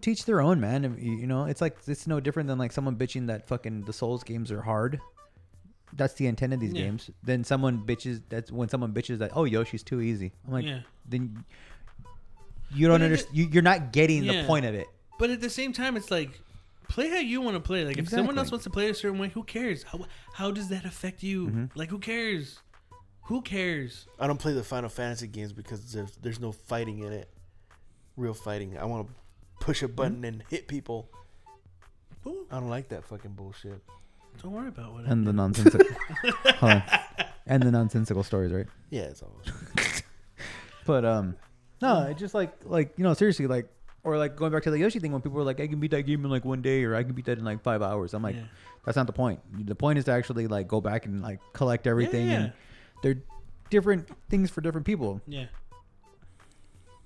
Teach 0.00 0.24
their 0.24 0.40
own, 0.40 0.60
man. 0.62 0.96
You 0.98 1.12
you 1.12 1.26
know, 1.26 1.44
it's 1.44 1.60
like 1.60 1.76
it's 1.86 2.06
no 2.06 2.18
different 2.18 2.46
than 2.48 2.56
like 2.58 2.72
someone 2.72 2.96
bitching 2.96 3.26
that 3.26 3.46
fucking 3.46 3.82
the 3.82 3.92
Souls 3.92 4.24
games 4.24 4.50
are 4.50 4.62
hard. 4.62 4.98
That's 5.96 6.14
the 6.14 6.26
intent 6.26 6.52
of 6.52 6.60
these 6.60 6.72
Yeah. 6.72 6.82
games. 6.82 7.10
Then 7.22 7.44
someone 7.44 7.84
bitches. 7.86 8.22
That's 8.28 8.50
when 8.50 8.68
someone 8.68 8.92
bitches 8.92 9.18
that 9.18 9.30
oh 9.34 9.44
Yoshi's 9.44 9.82
too 9.82 10.00
easy. 10.00 10.32
I'm 10.46 10.52
like, 10.52 10.64
Yeah. 10.64 10.80
then 11.08 11.44
you 12.72 12.88
don't 12.88 13.02
understand. 13.02 13.36
You, 13.36 13.48
you're 13.52 13.62
not 13.62 13.92
getting 13.92 14.24
Yeah. 14.24 14.42
the 14.42 14.46
point 14.48 14.66
of 14.66 14.74
it. 14.74 14.86
But 15.18 15.30
at 15.30 15.40
the 15.40 15.50
same 15.50 15.72
time, 15.72 15.96
it's 15.96 16.10
like 16.10 16.40
play 16.88 17.08
how 17.08 17.18
you 17.18 17.40
want 17.40 17.54
to 17.56 17.60
play. 17.60 17.84
Like 17.84 17.98
if 17.98 18.08
someone 18.08 18.36
else 18.38 18.50
wants 18.50 18.64
to 18.64 18.70
play 18.70 18.90
a 18.90 18.94
certain 18.94 19.18
way, 19.18 19.28
who 19.28 19.44
cares? 19.44 19.84
How 19.84 20.06
how 20.32 20.50
does 20.50 20.68
that 20.68 20.84
affect 20.84 21.22
you? 21.22 21.46
Mm-hmm. 21.46 21.64
Like 21.74 21.90
who 21.90 21.98
cares? 21.98 22.58
Who 23.28 23.40
cares? 23.40 24.06
I 24.18 24.26
don't 24.26 24.38
play 24.40 24.52
the 24.52 24.64
Final 24.64 24.90
Fantasy 24.90 25.26
games 25.28 25.52
because 25.52 25.92
there's 25.92 26.16
there's 26.16 26.40
no 26.40 26.52
fighting 26.52 26.98
in 26.98 27.12
it. 27.12 27.30
Real 28.16 28.34
fighting. 28.34 28.76
I 28.76 28.84
want 28.84 29.06
to 29.08 29.14
push 29.60 29.82
a 29.82 29.88
button 29.88 30.16
Mm-hmm. 30.16 30.24
and 30.24 30.44
hit 30.50 30.66
people. 30.68 31.08
Ooh, 32.26 32.46
I 32.50 32.58
don't 32.58 32.70
like 32.70 32.88
that 32.88 33.04
fucking 33.04 33.32
bullshit. 33.32 33.82
Don't 34.42 34.52
worry 34.52 34.68
about 34.68 34.92
what. 34.92 35.04
And 35.04 35.26
the 35.26 35.32
nonsensical, 35.32 35.86
hold 36.56 36.72
on. 36.72 36.82
and 37.46 37.62
the 37.62 37.70
nonsensical 37.70 38.22
stories, 38.22 38.52
right? 38.52 38.66
Yeah, 38.90 39.02
it's 39.02 39.22
all. 39.22 39.32
But 40.86 41.04
um, 41.06 41.36
no, 41.80 42.02
it's 42.02 42.20
just 42.20 42.34
like 42.34 42.52
like 42.64 42.92
you 42.98 43.04
know 43.04 43.14
seriously 43.14 43.46
like 43.46 43.68
or 44.02 44.18
like 44.18 44.36
going 44.36 44.52
back 44.52 44.64
to 44.64 44.70
the 44.70 44.78
Yoshi 44.78 44.98
thing 45.00 45.12
when 45.12 45.22
people 45.22 45.36
were 45.38 45.42
like 45.44 45.60
I 45.60 45.66
can 45.66 45.80
beat 45.80 45.92
that 45.92 46.02
game 46.02 46.22
in 46.24 46.30
like 46.30 46.44
one 46.44 46.60
day 46.60 46.84
or 46.84 46.94
I 46.94 47.02
can 47.02 47.14
beat 47.14 47.24
that 47.24 47.38
in 47.38 47.44
like 47.44 47.62
five 47.62 47.80
hours. 47.80 48.12
I'm 48.12 48.22
like 48.22 48.36
Yeah. 48.36 48.42
that's 48.84 48.96
not 48.96 49.06
the 49.06 49.14
point. 49.14 49.40
The 49.66 49.74
point 49.74 49.98
is 49.98 50.04
to 50.04 50.12
actually 50.12 50.46
like 50.46 50.68
go 50.68 50.82
back 50.82 51.06
and 51.06 51.22
like 51.22 51.40
collect 51.54 51.86
everything 51.86 52.28
yeah. 52.28 52.34
and 52.34 52.52
they're 53.02 53.22
different 53.70 54.06
things 54.28 54.50
for 54.50 54.60
different 54.60 54.84
people. 54.86 55.22
Yeah. 55.26 55.46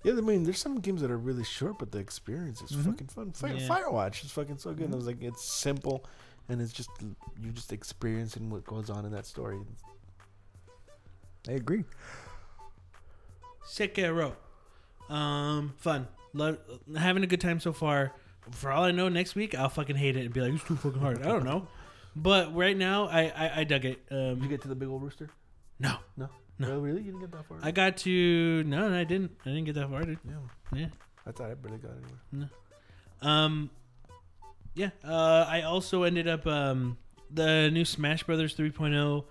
Yeah, 0.04 0.12
I 0.12 0.20
mean, 0.22 0.44
there's 0.44 0.58
some 0.60 0.78
games 0.80 1.00
that 1.02 1.10
are 1.10 1.18
really 1.18 1.44
short, 1.44 1.78
but 1.78 1.90
the 1.92 1.98
experience 1.98 2.62
is 2.62 2.72
Mm-hmm. 2.72 2.90
fucking 2.90 3.06
fun. 3.08 3.32
Fire, 3.32 3.54
Yeah. 3.54 3.68
Firewatch 3.68 4.24
is 4.24 4.30
fucking 4.30 4.58
so 4.58 4.72
good. 4.72 4.92
I 4.92 4.96
was 4.96 5.06
like, 5.06 5.20
it's 5.22 5.44
simple, 5.44 6.04
and 6.48 6.60
it's 6.60 6.72
just 6.72 6.90
you 7.00 7.50
just 7.52 7.72
experiencing 7.72 8.50
what 8.50 8.64
goes 8.64 8.90
on 8.90 9.04
in 9.04 9.12
that 9.12 9.26
story. 9.26 9.58
I 11.48 11.52
agree. 11.52 11.84
Sekiro. 13.66 14.34
Um, 15.08 15.74
fun. 15.78 16.08
Love 16.34 16.58
having 16.96 17.22
a 17.22 17.26
good 17.26 17.40
time 17.40 17.60
so 17.60 17.72
far. 17.72 18.12
For 18.50 18.70
all 18.70 18.84
I 18.84 18.90
know, 18.92 19.08
next 19.08 19.34
week 19.34 19.54
I'll 19.54 19.68
fucking 19.68 19.96
hate 19.96 20.16
it 20.16 20.24
and 20.24 20.32
be 20.32 20.40
like, 20.40 20.54
it's 20.54 20.64
too 20.64 20.76
fucking 20.76 21.00
hard. 21.00 21.22
I 21.22 21.26
don't 21.28 21.44
know. 21.44 21.68
But 22.16 22.54
right 22.54 22.76
now, 22.76 23.06
I 23.08 23.24
I, 23.28 23.52
I 23.60 23.64
dug 23.64 23.84
it. 23.84 24.08
Did 24.08 24.16
you 24.16 24.42
Um, 24.42 24.48
get 24.48 24.62
to 24.62 24.68
the 24.68 24.74
big 24.74 24.88
old 24.88 25.02
rooster? 25.02 25.30
no, 25.78 25.96
No, 26.16 26.28
No. 26.58 26.72
Oh, 26.72 26.78
really? 26.80 26.98
You 27.02 27.12
didn't 27.12 27.20
get 27.20 27.32
that 27.32 27.46
far? 27.46 27.58
I 27.62 27.70
got 27.70 27.96
to 27.98 28.64
no, 28.64 28.88
no, 28.88 28.98
I 28.98 29.04
didn't. 29.04 29.32
I 29.44 29.50
didn't 29.50 29.64
get 29.64 29.74
that 29.76 29.88
far. 29.90 30.02
Dude. 30.02 30.18
yeah, 30.24 30.34
Yeah. 30.74 30.86
I 31.26 31.32
thought 31.32 31.50
I 31.50 31.54
barely 31.54 31.78
got 31.78 31.92
anywhere. 31.92 32.20
No. 32.32 33.28
Um, 33.28 33.70
yeah. 34.78 34.90
Uh, 35.04 35.44
I 35.48 35.62
also 35.62 36.04
ended 36.04 36.26
up 36.28 36.46
um 36.46 36.96
the 37.30 37.70
new 37.70 37.84
Smash 37.84 38.22
Brothers 38.22 38.54
3.0 38.56 39.24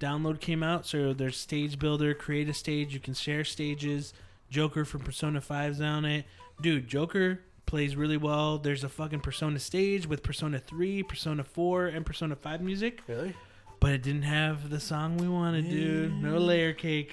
download 0.00 0.40
came 0.40 0.62
out. 0.62 0.86
So 0.86 1.12
there's 1.12 1.36
Stage 1.36 1.78
Builder, 1.78 2.14
create 2.14 2.48
a 2.48 2.54
stage. 2.54 2.94
You 2.94 3.00
can 3.00 3.12
share 3.14 3.44
stages. 3.44 4.14
Joker 4.50 4.84
from 4.84 5.00
Persona 5.02 5.40
5's 5.40 5.80
on 5.80 6.04
it. 6.04 6.24
Dude, 6.62 6.86
Joker 6.88 7.40
plays 7.66 7.96
really 7.96 8.16
well. 8.16 8.58
There's 8.58 8.84
a 8.84 8.88
fucking 8.88 9.20
Persona 9.20 9.58
stage 9.58 10.06
with 10.06 10.22
Persona 10.22 10.58
3, 10.58 11.02
Persona 11.02 11.42
4, 11.42 11.86
and 11.88 12.06
Persona 12.06 12.36
5 12.36 12.60
music, 12.60 13.02
Really? 13.08 13.34
but 13.80 13.92
it 13.92 14.02
didn't 14.02 14.22
have 14.22 14.70
the 14.70 14.78
song 14.78 15.16
we 15.16 15.28
wanted, 15.28 15.68
dude. 15.68 16.22
No 16.22 16.38
layer 16.38 16.72
cake. 16.72 17.12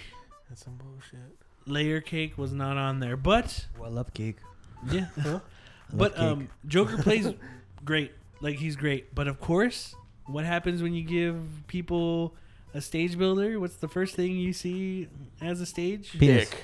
That's 0.49 0.63
some 0.63 0.75
bullshit. 0.75 1.19
Layer 1.65 1.99
cake 2.01 2.37
was 2.37 2.51
not 2.53 2.77
on 2.77 2.99
there, 2.99 3.17
but 3.17 3.65
Well, 3.79 3.89
I 3.89 3.93
love 3.93 4.13
cake. 4.13 4.37
yeah. 4.91 5.07
I 5.17 5.27
love 5.29 5.41
But 5.93 6.13
cake. 6.15 6.21
um, 6.23 6.49
Joker 6.67 6.97
plays 7.01 7.27
great. 7.83 8.11
Like 8.41 8.57
he's 8.57 8.75
great. 8.75 9.13
But 9.13 9.27
of 9.27 9.39
course, 9.39 9.95
what 10.25 10.45
happens 10.45 10.81
when 10.81 10.93
you 10.93 11.03
give 11.03 11.37
people 11.67 12.35
a 12.73 12.81
stage 12.81 13.17
builder? 13.17 13.59
What's 13.59 13.75
the 13.75 13.87
first 13.87 14.15
thing 14.15 14.37
you 14.37 14.53
see 14.53 15.07
as 15.41 15.61
a 15.61 15.65
stage? 15.65 16.11
Penis. 16.17 16.49
Dick. 16.49 16.63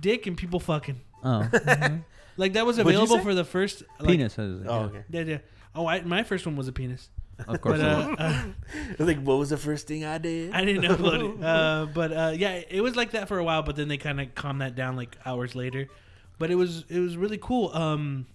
Dick 0.00 0.26
and 0.26 0.36
people 0.36 0.60
fucking. 0.60 1.00
Oh, 1.24 1.48
Like 2.36 2.52
that 2.52 2.64
was 2.64 2.76
What'd 2.78 2.92
you 2.92 2.98
available 2.98 3.16
say? 3.18 3.22
for 3.24 3.34
the 3.34 3.44
first 3.44 3.82
like, 3.98 4.10
penis. 4.10 4.38
is- 4.38 4.64
Oh, 4.64 4.80
yeah, 4.80 4.84
okay. 4.86 5.04
Yeah, 5.10 5.20
yeah. 5.22 5.38
Oh, 5.74 5.86
I, 5.86 6.02
my 6.02 6.22
first 6.22 6.46
one 6.46 6.54
was 6.54 6.68
a 6.68 6.72
penis. 6.72 7.10
Of 7.46 7.60
course. 7.60 7.80
But 7.80 7.80
it 7.80 8.20
uh, 8.20 8.22
uh, 8.22 8.44
like, 9.04 9.20
what 9.22 9.38
was 9.38 9.50
the 9.50 9.56
first 9.56 9.86
thing 9.88 10.04
I 10.04 10.18
did? 10.18 10.52
I 10.52 10.64
didn't 10.64 10.84
upload 10.84 11.36
it. 11.38 11.44
Uh, 11.44 11.86
but 11.86 12.12
uh, 12.12 12.32
yeah, 12.36 12.60
it 12.70 12.80
was 12.80 12.94
like 12.96 13.12
that 13.12 13.26
for 13.28 13.38
a 13.38 13.44
while. 13.44 13.62
But 13.62 13.74
then 13.76 13.88
they 13.88 13.96
kind 13.96 14.20
of 14.20 14.34
calmed 14.34 14.60
that 14.60 14.74
down 14.76 14.96
like 14.96 15.16
hours 15.26 15.54
later. 15.54 15.88
But 16.38 16.50
it 16.50 16.54
was 16.54 16.84
it 16.88 17.00
was 17.00 17.16
really 17.16 17.38
cool. 17.38 17.74
Um, 17.76 18.26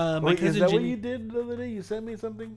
uh, 0.00 0.20
my 0.20 0.28
Wait, 0.30 0.38
is 0.40 0.44
cousin 0.44 0.60
that 0.60 0.72
what 0.72 0.82
you 0.82 0.96
did 0.96 1.30
the 1.30 1.40
other 1.42 1.56
day? 1.56 1.68
You 1.68 1.82
sent 1.82 2.04
me 2.06 2.16
something? 2.16 2.56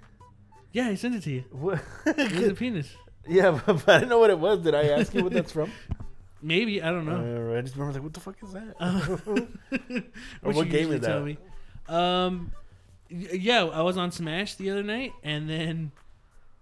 Yeah, 0.71 0.88
I 0.88 0.95
sent 0.95 1.15
it 1.15 1.23
to 1.23 1.32
you. 1.32 1.43
What? 1.51 1.82
It 2.06 2.32
was 2.34 2.47
a 2.49 2.53
penis. 2.63 2.89
yeah, 3.27 3.51
but, 3.65 3.88
I 3.88 3.99
didn't 3.99 4.10
know 4.10 4.19
what 4.19 4.29
it 4.29 4.39
was. 4.39 4.60
Did 4.60 4.75
I 4.75 4.84
ask 4.89 5.13
you 5.13 5.23
what 5.23 5.34
that's 5.34 5.51
from? 5.51 5.71
Maybe 6.41 6.82
I 6.82 6.89
don't 6.89 7.06
know. 7.06 7.51
Uh, 7.53 7.58
I 7.58 7.62
just 7.62 7.75
remember 7.75 7.93
like, 7.93 8.03
what 8.03 8.13
the 8.13 8.19
fuck 8.19 8.36
is 8.43 8.51
that? 8.53 8.75
What, 9.25 9.39
Or 10.41 10.53
what 10.53 10.65
you 10.65 10.71
game 10.71 10.91
is 10.91 11.01
that? 11.01 11.23
me. 11.23 11.38
Um, 11.88 12.51
yeah, 13.10 13.65
I 13.65 13.82
was 13.82 13.97
on 13.97 14.12
Smash 14.12 14.56
the 14.56 14.69
other 14.71 14.84
night, 14.84 15.13
and 15.23 15.49
then 15.49 15.91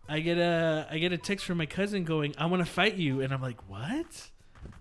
I 0.10 0.20
get 0.20 0.38
a 0.38 0.88
I 0.92 0.98
get 1.00 1.14
a 1.14 1.18
text 1.18 1.46
from 1.46 1.58
my 1.58 1.66
cousin 1.66 2.04
going, 2.04 2.36
"I 2.38 2.46
want 2.48 2.64
to 2.66 2.72
fight 2.72 2.96
you," 2.96 3.22
and 3.22 3.34
I'm 3.34 3.42
like, 3.42 3.58
"What?" 3.70 4.30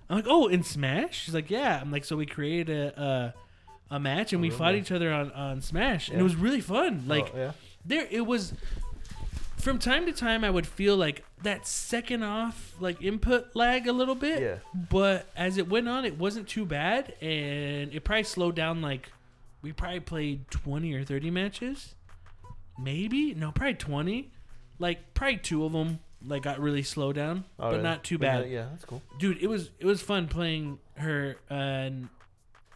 I'm 0.08 0.16
like, 0.16 0.26
"Oh, 0.28 0.48
in 0.48 0.62
Smash?" 0.64 1.24
She's 1.24 1.34
like, 1.34 1.50
"Yeah." 1.50 1.78
I'm 1.80 1.90
like, 1.90 2.04
"So 2.04 2.16
we 2.16 2.26
created 2.26 2.70
a 2.76 3.00
a, 3.00 3.34
a 3.90 3.98
match, 4.00 4.32
and 4.32 4.40
we 4.40 4.50
fought 4.50 4.74
each 4.74 4.92
other 4.92 5.12
on 5.12 5.30
on 5.32 5.60
Smash, 5.62 6.08
and 6.08 6.20
it 6.20 6.22
was 6.22 6.36
really 6.36 6.60
fun. 6.60 7.02
Oh, 7.06 7.08
like, 7.08 7.32
Oh, 7.34 7.38
yeah. 7.38 7.52
there 7.84 8.06
it 8.10 8.26
was 8.26 8.52
from 9.56 9.78
time 9.78 10.06
to 10.06 10.12
time 10.12 10.42
i 10.42 10.48
would 10.48 10.66
feel 10.66 10.96
like 10.96 11.22
that 11.42 11.66
second 11.66 12.22
off 12.22 12.74
like 12.80 13.02
input 13.02 13.54
lag 13.54 13.86
a 13.86 13.92
little 13.92 14.14
bit 14.14 14.40
Yeah. 14.40 14.54
but 14.90 15.26
as 15.36 15.58
it 15.58 15.68
went 15.68 15.86
on 15.86 16.06
it 16.06 16.16
wasn't 16.18 16.48
too 16.48 16.64
bad 16.64 17.12
and 17.20 17.92
it 17.92 18.02
probably 18.02 18.22
slowed 18.22 18.54
down 18.54 18.80
like 18.80 19.12
we 19.60 19.72
probably 19.72 20.00
played 20.00 20.50
20 20.50 20.94
or 20.94 21.04
30 21.04 21.30
matches 21.30 21.94
maybe 22.78 23.34
no 23.34 23.52
probably 23.52 23.74
20 23.74 24.30
like 24.78 25.12
probably 25.12 25.36
two 25.36 25.64
of 25.66 25.72
them 25.72 25.98
like 26.26 26.42
got 26.42 26.58
really 26.58 26.82
slow 26.82 27.12
down, 27.12 27.44
Oh, 27.58 27.70
but 27.72 27.82
not 27.82 28.02
too 28.04 28.16
uh, 28.16 28.18
bad. 28.18 28.50
Yeah, 28.50 28.66
that's 28.70 28.84
cool. 28.84 29.00
Dude, 29.18 29.38
it 29.42 29.46
was 29.46 29.70
it 29.78 29.86
was 29.86 30.02
fun 30.02 30.26
playing 30.28 30.78
her, 30.96 31.36
and 31.48 32.08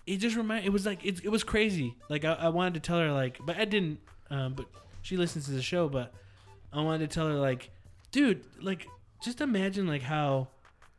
it 0.07 0.19
just 0.19 0.37
remind. 0.37 0.64
It 0.67 0.71
was 0.71 0.87
like 0.87 1.05
it, 1.05 1.25
it 1.25 1.29
was 1.29 1.45
crazy. 1.45 1.97
Like 2.09 2.25
I, 2.25 2.33
I 2.35 2.49
wanted 2.49 2.75
to 2.75 2.81
tell 2.81 2.99
her 2.99 3.12
like, 3.12 3.38
but 3.45 3.57
I 3.57 3.64
didn't. 3.64 3.99
Um, 4.31 4.55
but 4.55 4.67
she 5.03 5.17
listens 5.17 5.47
to 5.47 5.53
the 5.53 5.62
show, 5.62 5.88
but 5.88 6.12
I 6.73 6.81
wanted 6.81 7.09
to 7.11 7.14
tell 7.14 7.27
her 7.29 7.35
like, 7.35 7.71
dude, 8.11 8.43
like 8.61 8.87
just 9.23 9.40
imagine 9.40 9.87
like 9.87 10.03
how 10.03 10.49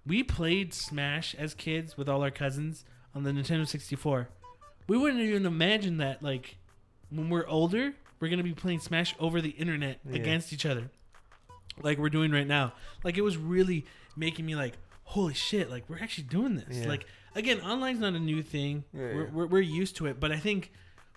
we 0.06 0.24
played 0.24 0.74
Smash 0.74 1.36
as 1.36 1.54
kids 1.54 1.98
with 1.98 2.08
all 2.08 2.22
our 2.24 2.32
cousins 2.32 2.86
on 3.14 3.24
the 3.24 3.32
Nintendo 3.32 3.68
64. 3.68 4.30
We 4.88 4.98
wouldn't 4.98 5.22
even 5.22 5.46
imagine 5.46 5.98
that 5.98 6.22
like 6.22 6.58
when 7.10 7.30
we're 7.30 7.48
older, 7.48 7.94
we're 8.20 8.30
gonna 8.30 8.44
be 8.44 8.54
playing 8.54 8.80
Smash 8.80 9.16
over 9.20 9.42
the 9.42 9.50
internet 9.50 10.00
Yeah. 10.08 10.16
against 10.18 10.54
each 10.54 10.66
other, 10.66 10.90
like 11.82 11.98
we're 11.98 12.10
doing 12.10 12.32
right 12.32 12.48
now. 12.48 12.74
Like 13.04 13.18
it 13.18 13.22
was 13.22 13.38
really 13.38 13.86
making 14.16 14.46
me 14.46 14.56
like, 14.56 14.74
holy 15.04 15.34
shit! 15.34 15.70
Like 15.70 15.90
we're 15.90 16.00
actually 16.00 16.26
doing 16.26 16.56
this. 16.56 16.78
Yeah. 16.78 16.88
Like 16.88 17.06
again, 17.36 17.62
online's 17.62 18.00
not 18.00 18.14
a 18.14 18.20
new 18.20 18.42
thing. 18.42 18.84
Yeah, 18.94 19.02
we're, 19.02 19.24
yeah. 19.26 19.30
We're, 19.34 19.48
we're 19.48 19.62
used 19.62 19.98
to 19.98 20.08
it, 20.08 20.20
but 20.20 20.32
I 20.32 20.38
think 20.38 20.72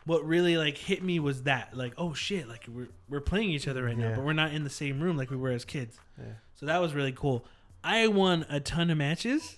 what 0.05 0.25
really 0.27 0.57
like 0.57 0.77
hit 0.79 1.03
me 1.03 1.21
was 1.21 1.45
that 1.45 1.77
like, 1.77 1.93
oh 1.99 2.15
shit! 2.15 2.49
Like 2.49 2.65
we're 2.69 2.89
we're 3.09 3.21
playing 3.21 3.51
each 3.51 3.69
other 3.69 3.85
right 3.85 3.97
now, 3.97 4.11
Yeah. 4.11 4.15
but 4.17 4.25
we're 4.25 4.33
not 4.33 4.53
in 4.53 4.65
the 4.65 4.71
same 4.71 5.01
room 5.01 5.17
like 5.17 5.31
we 5.31 5.37
were 5.37 5.51
as 5.51 5.65
kids. 5.65 5.99
Yeah. 6.19 6.25
So 6.55 6.67
that 6.67 6.81
was 6.81 6.95
really 6.95 7.13
cool. 7.13 7.45
I 7.85 8.09
won 8.09 8.45
a 8.51 8.59
ton 8.61 8.91
of 8.91 8.99
matches, 8.99 9.57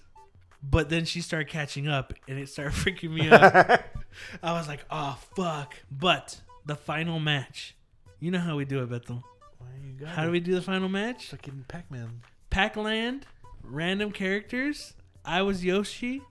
but 0.62 0.88
then 0.90 1.04
she 1.06 1.20
started 1.22 1.48
catching 1.48 1.88
up 1.88 2.12
and 2.28 2.38
it 2.38 2.48
started 2.48 2.72
freaking 2.74 3.10
me 3.12 3.30
out. 3.30 3.80
I 4.42 4.52
was 4.52 4.68
like, 4.68 4.84
oh, 4.90 5.18
fuck. 5.36 5.76
But 5.90 6.40
the 6.66 6.74
final 6.76 7.18
match, 7.20 7.74
you 8.18 8.30
know 8.30 8.40
how 8.40 8.56
we 8.56 8.64
do 8.66 8.82
it, 8.82 8.90
Bethel. 8.90 9.24
Why 9.58 9.68
you 9.82 9.92
got 9.92 10.08
How 10.10 10.24
do 10.24 10.30
we 10.30 10.40
do 10.40 10.54
the 10.54 10.60
final 10.62 10.88
match? 10.88 11.28
Fucking 11.28 11.64
Pac-Man. 11.68 12.20
Pac-Land, 12.50 13.24
random 13.62 14.10
characters. 14.12 14.94
I 15.24 15.42
was 15.42 15.64
Yoshi. 15.64 16.22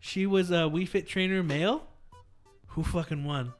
She 0.00 0.26
was 0.26 0.50
a 0.50 0.64
Wii 0.68 0.88
Fit 0.88 1.06
trainer 1.06 1.42
male. 1.42 1.86
Who 2.68 2.82
fucking 2.82 3.24
won? 3.24 3.52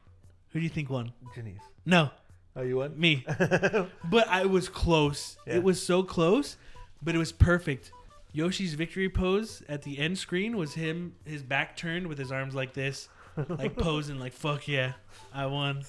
Who 0.53 0.59
do 0.59 0.63
you 0.63 0.69
think 0.69 0.91
won? 0.91 1.13
Jenny's. 1.35 1.61
No, 1.87 2.11
Oh, 2.57 2.63
you 2.63 2.77
won? 2.77 2.99
me. 2.99 3.25
but 4.05 4.27
I 4.29 4.45
was 4.47 4.69
close. 4.69 5.37
Yeah. 5.47 5.57
It 5.57 5.63
was 5.63 5.81
so 5.83 6.03
close, 6.03 6.57
but 7.03 7.15
it 7.15 7.19
was 7.19 7.31
perfect. 7.33 7.93
Yoshi's 8.33 8.75
victory 8.75 9.09
pose 9.09 9.63
at 9.69 9.83
the 9.83 9.99
end 9.99 10.19
screen 10.19 10.57
was 10.57 10.75
him, 10.75 11.15
his 11.25 11.43
back 11.43 11.77
turned 11.77 12.07
with 12.07 12.19
his 12.19 12.31
arms 12.33 12.55
like 12.55 12.73
this, 12.75 13.09
like 13.49 13.77
posing, 13.79 14.19
like 14.21 14.33
"fuck 14.33 14.69
yeah, 14.69 14.93
I 15.35 15.47
won." 15.47 15.83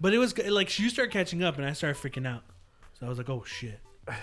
But 0.00 0.12
it 0.12 0.18
was 0.18 0.36
like 0.38 0.76
you 0.78 0.88
start 0.90 1.10
catching 1.10 1.42
up, 1.44 1.56
and 1.56 1.64
I 1.66 1.72
started 1.72 2.00
freaking 2.00 2.26
out. 2.26 2.42
So 2.98 3.06
I 3.06 3.08
was 3.08 3.18
like, 3.18 3.30
"Oh 3.30 3.44
shit!" 3.46 3.80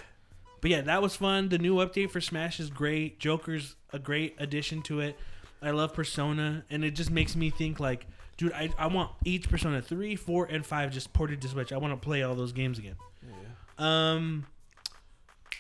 But 0.64 0.72
yeah, 0.72 0.82
that 0.84 1.02
was 1.02 1.14
fun. 1.14 1.50
The 1.50 1.58
new 1.58 1.76
update 1.76 2.10
for 2.10 2.22
Smash 2.22 2.58
is 2.62 2.70
great. 2.70 3.20
Joker's 3.20 3.76
a 3.92 4.00
great 4.00 4.38
addition 4.40 4.82
to 4.84 5.02
it. 5.02 5.20
I 5.62 5.72
love 5.72 5.94
Persona, 5.94 6.64
and 6.70 6.86
it 6.86 6.92
just 6.92 7.12
makes 7.12 7.36
me 7.36 7.50
think 7.50 7.82
like, 7.82 8.08
dude, 8.38 8.54
I, 8.54 8.70
I 8.78 8.88
want 8.88 9.12
each 9.26 9.50
Persona 9.50 9.82
three, 9.82 10.16
four, 10.16 10.46
and 10.46 10.66
five 10.66 10.92
just 10.92 11.12
ported 11.12 11.42
to 11.42 11.50
Switch. 11.50 11.74
I 11.74 11.78
want 11.78 11.92
to 11.92 11.98
play 11.98 12.24
all 12.24 12.34
those 12.34 12.54
games 12.54 12.80
again. 12.80 12.96
Yeah. 13.22 14.14
Um, 14.14 14.46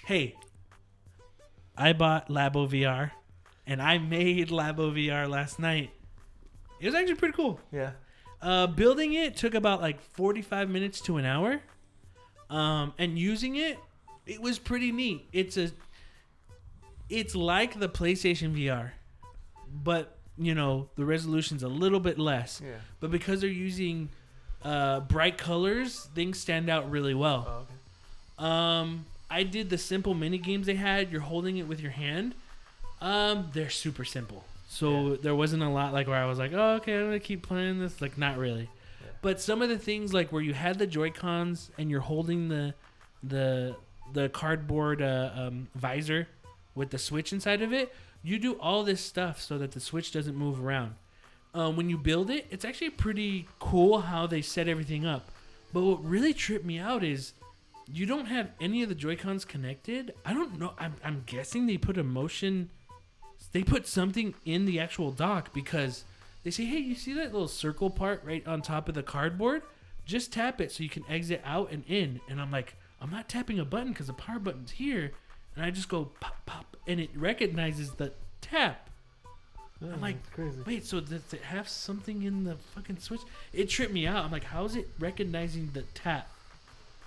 hey, 0.05 0.37
I 1.77 1.91
bought 1.91 2.29
Labo 2.29 2.65
VR, 2.69 3.11
and 3.67 3.81
I 3.81 3.97
made 3.97 4.47
Labo 4.47 4.93
VR 4.93 5.29
last 5.29 5.59
night. 5.59 5.91
It 6.79 6.85
was 6.85 6.95
actually 6.95 7.15
pretty 7.15 7.33
cool. 7.33 7.59
Yeah. 7.73 7.91
Uh, 8.41 8.67
building 8.67 9.11
it 9.11 9.35
took 9.35 9.53
about 9.53 9.81
like 9.81 9.99
45 9.99 10.69
minutes 10.69 11.01
to 11.01 11.17
an 11.17 11.25
hour. 11.25 11.59
Um, 12.49 12.93
and 12.97 13.19
using 13.19 13.57
it, 13.57 13.77
it 14.25 14.41
was 14.41 14.59
pretty 14.59 14.91
neat. 14.91 15.27
It's 15.33 15.57
a, 15.57 15.71
it's 17.09 17.35
like 17.35 17.79
the 17.79 17.89
PlayStation 17.89 18.55
VR, 18.57 18.91
but 19.83 20.17
you 20.37 20.55
know 20.55 20.89
the 20.95 21.05
resolution's 21.05 21.63
a 21.63 21.67
little 21.67 21.99
bit 21.99 22.17
less. 22.17 22.61
Yeah. 22.63 22.71
But 22.99 23.11
because 23.11 23.41
they're 23.41 23.49
using 23.49 24.09
uh, 24.63 25.01
bright 25.01 25.37
colors, 25.37 26.07
things 26.15 26.39
stand 26.39 26.69
out 26.69 26.89
really 26.89 27.13
well. 27.13 27.45
Oh, 27.47 28.43
okay. 28.43 28.49
Um, 28.49 29.05
I 29.29 29.43
did 29.43 29.69
the 29.69 29.77
simple 29.77 30.13
mini 30.13 30.37
games 30.37 30.65
they 30.67 30.75
had. 30.75 31.11
You're 31.11 31.21
holding 31.21 31.57
it 31.57 31.67
with 31.67 31.79
your 31.81 31.91
hand. 31.91 32.33
Um, 33.01 33.49
they're 33.53 33.69
super 33.69 34.05
simple. 34.05 34.45
So 34.69 35.11
Yeah. 35.11 35.17
there 35.21 35.35
wasn't 35.35 35.61
a 35.63 35.69
lot 35.69 35.93
like 35.93 36.07
where 36.07 36.17
I 36.21 36.25
was 36.25 36.39
like, 36.39 36.51
oh, 36.53 36.75
okay, 36.75 36.95
I'm 36.97 37.05
gonna 37.05 37.19
keep 37.19 37.43
playing 37.43 37.79
this. 37.79 38.01
Like, 38.01 38.17
not 38.17 38.37
really. 38.37 38.69
Yeah. 39.01 39.07
But 39.21 39.39
some 39.41 39.61
of 39.61 39.69
the 39.69 39.77
things 39.77 40.13
like 40.13 40.31
where 40.31 40.41
you 40.41 40.53
had 40.53 40.79
the 40.79 40.87
Joy 40.87 41.11
Cons 41.11 41.69
and 41.77 41.91
you're 41.91 41.99
holding 42.01 42.47
the 42.49 42.73
the 43.21 43.75
the 44.13 44.29
cardboard 44.29 45.01
uh, 45.01 45.31
um, 45.35 45.67
visor 45.75 46.27
with 46.75 46.89
the 46.91 46.97
switch 46.97 47.33
inside 47.33 47.61
of 47.61 47.73
it, 47.73 47.93
you 48.23 48.39
do 48.39 48.53
all 48.53 48.83
this 48.83 49.01
stuff 49.01 49.41
so 49.41 49.57
that 49.57 49.71
the 49.71 49.79
switch 49.79 50.11
doesn't 50.11 50.35
move 50.35 50.63
around. 50.63 50.95
Um, 51.53 51.75
when 51.75 51.89
you 51.89 51.97
build 51.97 52.29
it, 52.29 52.47
it's 52.49 52.65
actually 52.65 52.89
pretty 52.89 53.47
cool 53.59 54.01
how 54.01 54.25
they 54.25 54.41
set 54.41 54.67
everything 54.67 55.05
up. 55.05 55.29
But 55.71 55.81
what 55.81 56.03
really 56.03 56.33
tripped 56.33 56.65
me 56.65 56.79
out 56.79 57.03
is 57.03 57.33
you 57.91 58.05
don't 58.05 58.25
have 58.25 58.51
any 58.61 58.81
of 58.81 58.89
the 58.89 58.95
Joy 58.95 59.15
Cons 59.15 59.45
connected. 59.45 60.13
I 60.25 60.33
don't 60.33 60.59
know. 60.59 60.73
I'm, 60.79 60.95
I'm 61.03 61.23
guessing 61.25 61.65
they 61.65 61.77
put 61.77 61.97
a 61.97 62.03
motion. 62.03 62.69
They 63.51 63.63
put 63.63 63.87
something 63.87 64.33
in 64.45 64.65
the 64.65 64.79
actual 64.79 65.11
dock 65.11 65.53
because 65.53 66.05
they 66.43 66.51
say, 66.51 66.65
hey, 66.65 66.77
you 66.77 66.95
see 66.95 67.13
that 67.13 67.33
little 67.33 67.47
circle 67.47 67.89
part 67.89 68.23
right 68.23 68.45
on 68.47 68.61
top 68.61 68.87
of 68.87 68.95
the 68.95 69.03
cardboard? 69.03 69.63
Just 70.05 70.33
tap 70.33 70.59
it 70.59 70.71
so 70.71 70.83
you 70.83 70.89
can 70.89 71.03
exit 71.09 71.41
out 71.45 71.71
and 71.71 71.83
in. 71.87 72.19
And 72.29 72.41
I'm 72.41 72.51
like, 72.51 72.75
I'm 73.03 73.11
not 73.11 73.27
tapping 73.29 73.59
a 73.59 73.65
button 73.65 73.89
because 73.89 74.07
the 74.07 74.13
power 74.13 74.39
button's 74.39 74.71
here. 74.71 75.11
And 75.55 75.63
I 75.63 75.69
just 75.69 75.89
go 75.89 76.05
pop, 76.19 76.45
pop, 76.47 76.77
and 76.87 76.99
it 76.99 77.09
recognizes 77.15 77.91
the 77.91 78.13
tap. 78.41 78.89
I'm 79.81 79.99
like, 79.99 80.15
crazy. 80.31 80.57
Wait, 80.65 80.85
so 80.85 81.01
does 81.01 81.33
it 81.33 81.41
have 81.41 81.67
something 81.67 82.23
in 82.23 82.45
the 82.45 82.55
fucking 82.73 82.99
switch? 82.99 83.19
It 83.51 83.67
tripped 83.69 83.91
me 83.91 84.07
out. 84.07 84.23
I'm 84.23 84.31
like, 84.31 84.45
how 84.45 84.63
is 84.63 84.77
it 84.77 84.87
recognizing 84.97 85.71
the 85.73 85.81
tap? 85.93 86.29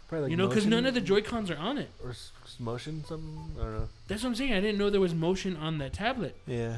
Probably 0.09 0.25
like 0.25 0.31
you 0.31 0.37
know, 0.37 0.47
because 0.47 0.67
none 0.67 0.85
of 0.85 0.93
the 0.95 1.01
Joy 1.01 1.23
Cons 1.23 1.51
are 1.51 1.57
on 1.57 1.79
it. 1.79 1.89
or 2.05 2.11
s- 2.11 2.31
s- 2.45 2.57
motion 2.61 3.03
something. 3.09 3.51
I 3.59 3.63
don't 3.63 3.73
know. 3.79 3.89
That's 4.09 4.23
what 4.23 4.29
I'm 4.29 4.35
saying. 4.37 4.53
I 4.53 4.61
didn't 4.61 4.77
know 4.79 4.91
there 4.91 5.01
was 5.01 5.15
motion 5.15 5.57
on 5.57 5.79
that 5.79 5.95
tablet. 5.95 6.37
Yeah. 6.47 6.77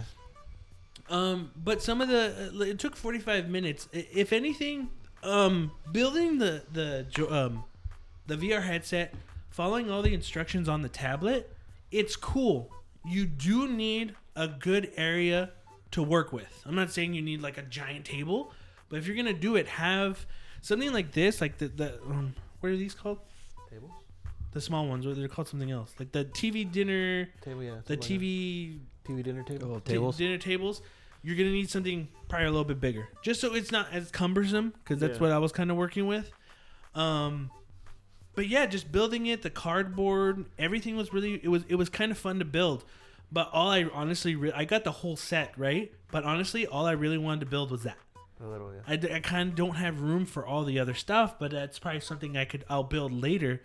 Um, 1.10 1.50
but 1.62 1.82
some 1.82 2.00
of 2.00 2.08
the 2.08 2.52
uh, 2.54 2.62
it 2.62 2.78
took 2.78 2.94
45 2.94 3.48
minutes. 3.48 3.88
If 3.92 4.32
anything, 4.32 4.88
um, 5.22 5.72
building 5.92 6.38
the 6.38 6.62
the 6.72 7.06
um, 7.30 7.64
the 8.28 8.36
VR 8.36 8.62
headset, 8.62 9.14
following 9.50 9.90
all 9.90 10.02
the 10.02 10.14
instructions 10.14 10.68
on 10.68 10.82
the 10.82 10.88
tablet, 10.88 11.50
it's 11.90 12.14
cool. 12.14 12.70
You 13.04 13.26
do 13.26 13.66
need 13.68 14.14
a 14.36 14.46
good 14.46 14.92
area 14.96 15.50
to 15.92 16.02
work 16.02 16.32
with. 16.32 16.62
I'm 16.66 16.74
not 16.74 16.92
saying 16.92 17.14
you 17.14 17.22
need 17.22 17.40
like 17.40 17.58
a 17.58 17.62
giant 17.62 18.04
table, 18.04 18.52
but 18.88 18.98
if 18.98 19.06
you're 19.06 19.16
gonna 19.16 19.32
do 19.32 19.56
it, 19.56 19.66
have 19.66 20.26
something 20.60 20.92
like 20.92 21.12
this, 21.12 21.40
like 21.40 21.58
the 21.58 21.68
the 21.68 21.94
um, 22.02 22.34
what 22.60 22.70
are 22.70 22.76
these 22.76 22.94
called? 22.94 23.18
Tables. 23.70 23.90
The 24.52 24.60
small 24.60 24.86
ones, 24.86 25.06
or 25.06 25.14
they're 25.14 25.28
called 25.28 25.48
something 25.48 25.70
else, 25.70 25.94
like 25.98 26.12
the 26.12 26.24
TV 26.26 26.70
dinner, 26.70 27.28
Table. 27.42 27.62
Yeah. 27.62 27.76
the 27.86 27.94
like 27.94 28.00
TV. 28.00 28.78
TV 29.06 29.22
dinner 29.22 29.42
table. 29.42 29.66
Little 29.68 29.80
t- 29.80 29.92
tables. 29.94 30.18
dinner 30.18 30.36
tables, 30.36 30.82
you're 31.22 31.36
gonna 31.36 31.50
need 31.50 31.70
something 31.70 32.08
probably 32.28 32.46
a 32.46 32.50
little 32.50 32.64
bit 32.64 32.78
bigger, 32.80 33.08
just 33.22 33.40
so 33.40 33.54
it's 33.54 33.72
not 33.72 33.90
as 33.90 34.10
cumbersome. 34.10 34.74
Because 34.84 35.00
that's 35.00 35.14
Yeah. 35.14 35.20
what 35.22 35.32
I 35.32 35.38
was 35.38 35.50
kind 35.52 35.70
of 35.70 35.78
working 35.78 36.06
with. 36.06 36.30
Um, 36.94 37.50
but 38.38 38.46
yeah, 38.46 38.66
just 38.66 38.92
building 38.92 39.26
it, 39.26 39.42
the 39.42 39.50
cardboard, 39.50 40.44
everything 40.60 40.96
was 40.96 41.12
really 41.12 41.40
it 41.42 41.48
was 41.48 41.64
it 41.68 41.74
was 41.74 41.88
kind 41.88 42.12
of 42.12 42.18
fun 42.18 42.38
to 42.38 42.44
build. 42.44 42.84
But 43.32 43.50
all 43.52 43.68
I 43.68 43.86
honestly 43.92 44.36
re- 44.36 44.52
I 44.52 44.64
got 44.64 44.84
the 44.84 44.92
whole 44.92 45.16
set 45.16 45.52
right, 45.58 45.92
but 46.12 46.22
honestly, 46.22 46.64
all 46.64 46.86
I 46.86 46.92
really 46.92 47.18
wanted 47.18 47.40
to 47.40 47.46
build 47.46 47.72
was 47.72 47.82
that. 47.82 47.98
A 48.40 48.46
little. 48.46 48.72
Yeah. 48.72 48.82
I, 48.86 49.16
I 49.16 49.18
kind 49.18 49.48
of 49.48 49.56
don't 49.56 49.74
have 49.74 50.02
room 50.02 50.24
for 50.24 50.46
all 50.46 50.62
the 50.62 50.78
other 50.78 50.94
stuff, 50.94 51.36
but 51.40 51.50
that's 51.50 51.80
probably 51.80 51.98
something 51.98 52.36
I 52.36 52.44
could 52.44 52.64
I'll 52.70 52.84
build 52.84 53.12
later. 53.12 53.60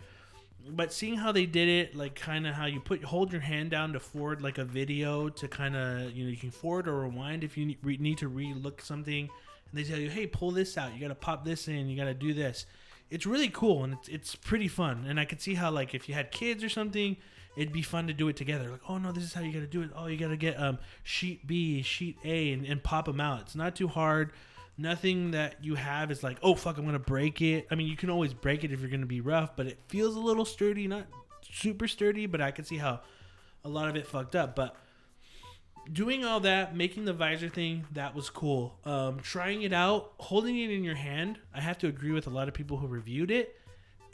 But 0.68 0.92
seeing 0.92 1.18
how 1.18 1.30
they 1.30 1.46
did 1.46 1.68
it, 1.68 1.94
like 1.94 2.16
kind 2.16 2.44
of 2.44 2.56
how 2.56 2.66
you 2.66 2.80
put 2.80 3.04
hold 3.04 3.30
your 3.30 3.42
hand 3.42 3.70
down 3.70 3.92
to 3.92 4.00
forward 4.00 4.42
like 4.42 4.58
a 4.58 4.64
video 4.64 5.28
to 5.28 5.46
kind 5.46 5.76
of 5.76 6.10
you 6.10 6.24
know 6.24 6.30
you 6.32 6.36
can 6.36 6.50
forward 6.50 6.88
or 6.88 7.02
rewind 7.02 7.44
if 7.44 7.56
you 7.56 7.76
need 7.84 8.18
to 8.18 8.26
re-look 8.26 8.80
something, 8.80 9.30
and 9.70 9.78
they 9.78 9.84
tell 9.84 10.00
you 10.00 10.10
hey 10.10 10.26
pull 10.26 10.50
this 10.50 10.76
out, 10.76 10.92
you 10.94 11.00
got 11.00 11.08
to 11.10 11.14
pop 11.14 11.44
this 11.44 11.68
in, 11.68 11.88
you 11.88 11.96
got 11.96 12.06
to 12.06 12.14
do 12.14 12.34
this. 12.34 12.66
It's 13.10 13.26
really 13.26 13.48
cool 13.48 13.84
and 13.84 13.92
it's 13.94 14.08
it's 14.08 14.34
pretty 14.34 14.68
fun, 14.68 15.04
and 15.06 15.20
I 15.20 15.24
could 15.24 15.40
see 15.40 15.54
how 15.54 15.70
like 15.70 15.94
if 15.94 16.08
you 16.08 16.14
had 16.14 16.30
kids 16.30 16.64
or 16.64 16.68
something, 16.68 17.16
it'd 17.56 17.72
be 17.72 17.82
fun 17.82 18.06
to 18.06 18.12
do 18.12 18.28
it 18.28 18.36
together. 18.36 18.70
Like 18.70 18.82
oh 18.88 18.98
no, 18.98 19.12
this 19.12 19.24
is 19.24 19.34
how 19.34 19.42
you 19.42 19.52
got 19.52 19.60
to 19.60 19.66
do 19.66 19.82
it. 19.82 19.90
Oh 19.94 20.06
you 20.06 20.16
got 20.16 20.28
to 20.28 20.36
get 20.36 20.60
um 20.60 20.78
sheet 21.02 21.46
B, 21.46 21.82
sheet 21.82 22.18
A, 22.24 22.52
and, 22.52 22.64
and 22.66 22.82
pop 22.82 23.06
them 23.06 23.20
out. 23.20 23.42
It's 23.42 23.54
not 23.54 23.76
too 23.76 23.88
hard 23.88 24.32
nothing 24.76 25.32
that 25.32 25.56
you 25.62 25.74
have 25.74 26.10
is 26.10 26.22
like, 26.22 26.38
oh 26.42 26.54
fuck, 26.54 26.78
I'm 26.78 26.84
gonna 26.84 26.98
break 26.98 27.40
it. 27.40 27.66
I 27.70 27.74
mean, 27.74 27.86
you 27.86 27.96
can 27.96 28.10
always 28.10 28.34
break 28.34 28.64
it 28.64 28.72
if 28.72 28.80
you're 28.80 28.90
gonna 28.90 29.06
be 29.06 29.20
rough, 29.20 29.56
but 29.56 29.66
it 29.66 29.78
feels 29.88 30.16
a 30.16 30.20
little 30.20 30.44
sturdy, 30.44 30.86
not 30.88 31.06
super 31.50 31.88
sturdy, 31.88 32.26
but 32.26 32.40
I 32.40 32.50
can 32.50 32.64
see 32.64 32.78
how 32.78 33.00
a 33.64 33.68
lot 33.68 33.88
of 33.88 33.96
it 33.96 34.06
fucked 34.06 34.34
up. 34.34 34.56
But 34.56 34.76
doing 35.92 36.24
all 36.24 36.40
that, 36.40 36.74
making 36.76 37.04
the 37.04 37.12
visor 37.12 37.48
thing, 37.48 37.84
that 37.92 38.14
was 38.14 38.30
cool. 38.30 38.76
Um, 38.84 39.20
trying 39.20 39.62
it 39.62 39.72
out, 39.72 40.12
holding 40.18 40.58
it 40.58 40.70
in 40.70 40.82
your 40.84 40.94
hand, 40.94 41.38
I 41.54 41.60
have 41.60 41.78
to 41.78 41.86
agree 41.88 42.12
with 42.12 42.26
a 42.26 42.30
lot 42.30 42.48
of 42.48 42.54
people 42.54 42.76
who 42.78 42.86
reviewed 42.86 43.30
it. 43.30 43.56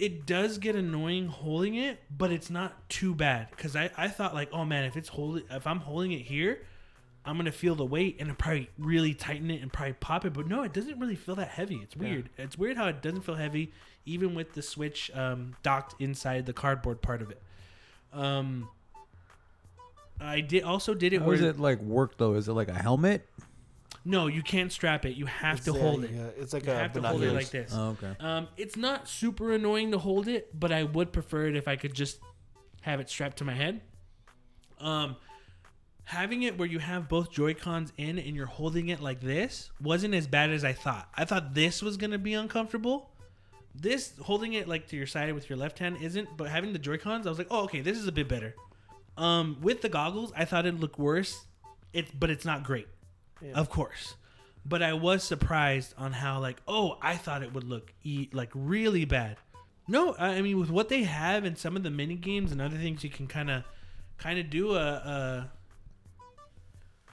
it 0.00 0.24
does 0.24 0.56
get 0.56 0.74
annoying 0.74 1.28
holding 1.28 1.74
it, 1.74 2.00
but 2.16 2.33
it's 2.33 2.48
not 2.48 2.88
too 2.88 3.14
bad 3.14 3.50
because 3.50 3.76
I, 3.76 3.90
I 3.98 4.09
thought 4.09 4.35
like, 4.35 4.48
oh 4.50 4.64
man, 4.64 4.85
if 4.85 4.96
it's 4.96 5.11
holding, 5.11 5.44
if 5.50 5.66
I'm 5.66 5.80
holding 5.80 6.12
it 6.12 6.22
here, 6.22 6.62
I'm 7.22 7.37
gonna 7.37 7.52
feel 7.52 7.74
the 7.74 7.85
weight 7.85 8.16
and 8.18 8.30
it 8.30 8.38
probably 8.38 8.70
really 8.78 9.12
tighten 9.12 9.50
it 9.50 9.61
and 9.61 9.70
probably 9.70 9.92
pop 9.92 10.24
it. 10.24 10.33
But 10.33 10.48
no, 10.48 10.62
it 10.62 10.72
doesn't 10.72 10.98
really 10.98 11.16
feel 11.16 11.35
that 11.35 11.48
heavy. 11.48 11.76
It's 11.83 11.94
weird. 11.94 12.30
It's 12.38 12.56
weird 12.56 12.78
how 12.78 12.87
it 12.88 13.02
doesn't 13.02 13.20
feel 13.20 13.35
heavy, 13.35 13.72
even 14.06 14.35
with 14.35 14.54
the 14.54 14.62
switch 14.62 15.11
um, 15.14 15.54
docked 15.62 16.00
inside 16.00 16.46
the 16.46 16.54
cardboard 16.54 17.02
part 17.02 17.20
of 17.20 17.30
it. 17.30 17.42
Um, 18.14 18.70
I 20.20 20.40
did 20.40 20.62
also 20.64 20.94
did 20.94 21.12
it 21.12 21.20
How 21.20 21.26
where 21.26 21.37
does 21.37 21.44
it 21.46 21.59
like 21.59 21.80
work 21.80 22.16
though? 22.18 22.35
Is 22.35 22.48
it 22.48 22.52
like 22.52 22.68
a 22.68 22.74
helmet? 22.74 23.26
no, 24.04 24.28
you 24.28 24.42
can't 24.42 24.72
strap 24.72 25.04
it. 25.04 25.14
You 25.16 25.26
have 25.26 25.56
It's, 25.59 25.64
to 25.66 25.72
hold 25.74 26.04
it. 26.04 26.11
yeah, 26.12 26.28
it's 26.38 26.52
like 26.54 26.64
You 26.64 26.72
a 26.72 26.74
have 26.74 26.92
to 26.94 27.02
hold 27.02 27.16
it 27.22 27.26
binoculars. 27.26 27.44
like 27.44 27.50
this. 27.50 27.72
Oh, 27.76 27.88
okay. 28.02 28.12
Um, 28.18 28.48
it's 28.56 28.76
not 28.76 29.09
super 29.09 29.52
annoying 29.52 29.90
to 29.90 29.98
hold 29.98 30.26
it, 30.26 30.59
but 30.59 30.72
I 30.72 30.85
would 30.85 31.12
prefer 31.12 31.46
it 31.48 31.56
if 31.56 31.68
I 31.68 31.76
could 31.76 31.92
just 31.92 32.18
have 32.80 32.98
it 33.00 33.11
strapped 33.11 33.37
to 33.38 33.44
my 33.44 33.52
head. 33.54 33.83
Um, 34.80 35.16
having 36.04 36.44
it 36.44 36.56
where 36.56 36.66
you 36.68 36.78
have 36.78 37.09
both 37.11 37.30
Joy 37.30 37.52
Cons 37.52 37.92
in 37.98 38.18
and 38.18 38.35
you're 38.35 38.46
holding 38.46 38.88
it 38.88 39.00
like 39.00 39.20
this 39.20 39.70
wasn't 39.83 40.14
as 40.14 40.26
bad 40.26 40.50
as 40.50 40.64
I 40.64 40.72
thought. 40.72 41.09
I 41.14 41.26
thought 41.26 41.52
this 41.54 41.83
was 41.83 41.98
gonna 41.98 42.18
be 42.18 42.33
uncomfortable. 42.33 43.11
This 43.74 44.14
holding 44.22 44.54
it 44.54 44.66
like 44.66 44.88
to 44.88 44.96
your 44.96 45.06
side 45.06 45.33
with 45.35 45.50
your 45.50 45.59
left 45.59 45.78
hand 45.78 45.98
isn't, 46.00 46.37
but 46.38 46.48
having 46.48 46.72
the 46.72 46.78
Joy 46.78 46.96
Cons, 46.96 47.26
I 47.26 47.28
was 47.30 47.38
like, 47.38 47.48
oh 47.50 47.64
okay, 47.64 47.83
this 47.83 47.98
is 47.98 48.06
a 48.06 48.12
bit 48.12 48.28
better. 48.28 48.54
Um, 49.16 49.59
with 49.61 49.83
the 49.83 49.88
goggles, 49.88 50.33
I 50.37 50.44
thought 50.44 50.66
it 50.66 50.79
looked 50.81 50.99
worse. 50.99 51.44
It's 51.92 52.11
but 52.12 52.31
it's 52.31 52.44
not 52.44 52.62
great, 52.64 52.88
Yeah. 53.42 53.53
of 53.55 53.68
course. 53.68 54.14
But 54.64 54.83
I 54.83 54.92
was 54.92 55.25
surprised 55.25 55.94
on 55.99 56.12
how 56.12 56.38
like, 56.40 56.61
oh, 56.68 56.99
I 57.03 57.16
thought 57.16 57.42
it 57.42 57.53
would 57.53 57.64
look 57.64 57.92
e- 58.05 58.29
like 58.33 58.51
really 58.55 59.05
bad. 59.05 59.37
No, 59.88 60.14
I 60.14 60.35
I 60.37 60.42
mean 60.42 60.59
with 60.61 60.70
what 60.70 60.88
they 60.88 61.03
have 61.03 61.44
and 61.44 61.59
some 61.59 61.77
of 61.77 61.83
the 61.83 61.90
mini 61.90 62.14
games 62.16 62.53
and 62.53 62.61
other 62.62 62.77
things 62.77 63.03
you 63.03 63.11
can 63.11 63.27
kind 63.27 63.51
of 63.51 63.64
kind 64.18 64.38
of 64.38 64.49
do 64.51 64.75
a, 64.75 64.79
a 64.87 65.51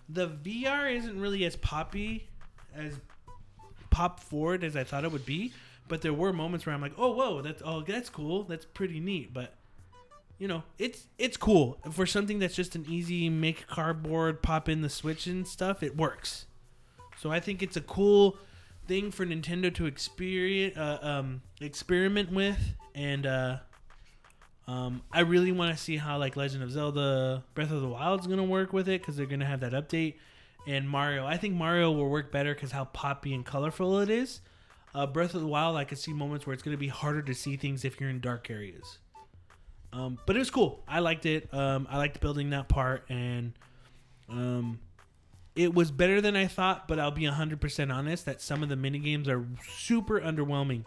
the 0.10 0.28
VR 0.28 0.94
isn't 0.96 1.20
really 1.20 1.44
as 1.46 1.56
poppy 1.56 2.28
as 2.76 3.00
pop 3.90 4.20
forward 4.20 4.64
as 4.64 4.76
I 4.76 4.84
thought 4.84 5.04
it 5.04 5.12
would 5.12 5.26
be, 5.26 5.54
but 5.88 6.02
there 6.02 6.14
were 6.14 6.32
moments 6.32 6.66
where 6.66 6.76
I'm 6.76 6.82
like, 6.82 6.94
"Oh, 6.98 7.12
whoa, 7.14 7.42
that's 7.42 7.62
oh, 7.66 7.82
that's 7.82 8.10
cool. 8.10 8.44
That's 8.44 8.66
pretty 8.66 9.00
neat." 9.00 9.34
But 9.34 9.54
you 10.38 10.47
know, 10.47 10.63
it's 10.78 11.08
it's 11.17 11.38
cool 11.38 11.80
for 11.91 12.06
something 12.06 12.39
that's 12.39 12.56
just 12.56 12.76
an 12.76 12.86
easy 12.88 13.30
make 13.30 13.67
cardboard, 13.67 14.41
pop 14.43 14.69
in 14.69 14.82
the 14.82 14.89
switch 14.89 15.26
and 15.28 15.47
stuff. 15.47 15.82
It 15.82 15.97
works. 15.97 16.45
So 17.19 17.32
I 17.32 17.39
think 17.39 17.63
it's 17.63 17.76
a 17.76 17.82
cool 17.82 18.38
thing 18.88 19.12
for 19.12 19.26
Nintendo 19.26 19.73
to 19.73 19.88
experience, 19.88 20.78
uh, 20.78 21.00
um, 21.02 21.41
experiment 21.60 22.32
with, 22.32 22.60
and 22.93 23.26
uh, 23.26 23.58
um, 24.67 25.02
I 25.12 25.21
really 25.21 25.52
want 25.52 25.76
to 25.76 25.82
see 25.82 25.97
how 25.97 26.19
like 26.19 26.36
Legend 26.36 26.63
of 26.63 26.71
Zelda: 26.71 27.43
Breath 27.56 27.71
of 27.71 27.82
the 27.82 27.88
Wild 27.88 28.21
is 28.21 28.28
gonna 28.28 28.43
work 28.43 28.73
with 28.73 28.88
it 28.88 29.02
because 29.02 29.17
they're 29.17 29.26
gonna 29.26 29.45
have 29.45 29.62
that 29.62 29.73
update. 29.73 30.15
And 30.67 30.88
Mario, 30.88 31.26
I 31.26 31.38
think 31.38 31.56
Mario 31.56 31.91
will 31.91 32.10
work 32.10 32.32
better 32.32 32.54
because 32.54 32.71
how 32.71 32.86
poppy 32.86 33.34
and 33.34 33.45
colorful 33.45 34.00
it 34.00 34.10
is. 34.10 34.41
Uh, 34.93 35.08
Breath 35.08 35.34
of 35.34 35.41
the 35.41 35.47
Wild, 35.47 35.78
I 35.78 35.86
could 35.86 35.97
see 35.97 36.13
moments 36.13 36.45
where 36.45 36.54
it's 36.54 36.63
gonna 36.63 36.78
be 36.78 36.89
harder 36.89 37.23
to 37.23 37.34
see 37.34 37.58
things 37.58 37.84
if 37.84 38.00
you're 38.00 38.10
in 38.10 38.19
dark 38.19 38.52
areas. 38.52 39.00
Um, 39.98 40.18
but 40.26 40.36
it 40.36 40.40
was 40.40 40.52
cool. 40.52 40.84
I 40.88 41.00
liked 41.00 41.26
it. 41.26 41.52
Um, 41.54 41.88
I 41.90 41.98
liked 41.98 42.20
building 42.22 42.52
that 42.52 42.70
part, 42.70 43.06
and 43.10 43.54
um, 44.30 44.80
it 45.56 45.74
was 45.74 45.90
better 45.92 46.22
than 46.22 46.36
I 46.36 46.46
thought. 46.48 46.88
But 46.88 47.00
I'll 47.00 47.12
be 47.12 47.26
hundred 47.26 47.60
percent 47.62 47.92
honest 47.92 48.26
that 48.26 48.42
some 48.42 48.62
of 48.64 48.70
the 48.70 48.76
mini 48.76 49.00
games 49.00 49.28
are 49.28 49.44
super 49.68 50.20
underwhelming. 50.20 50.84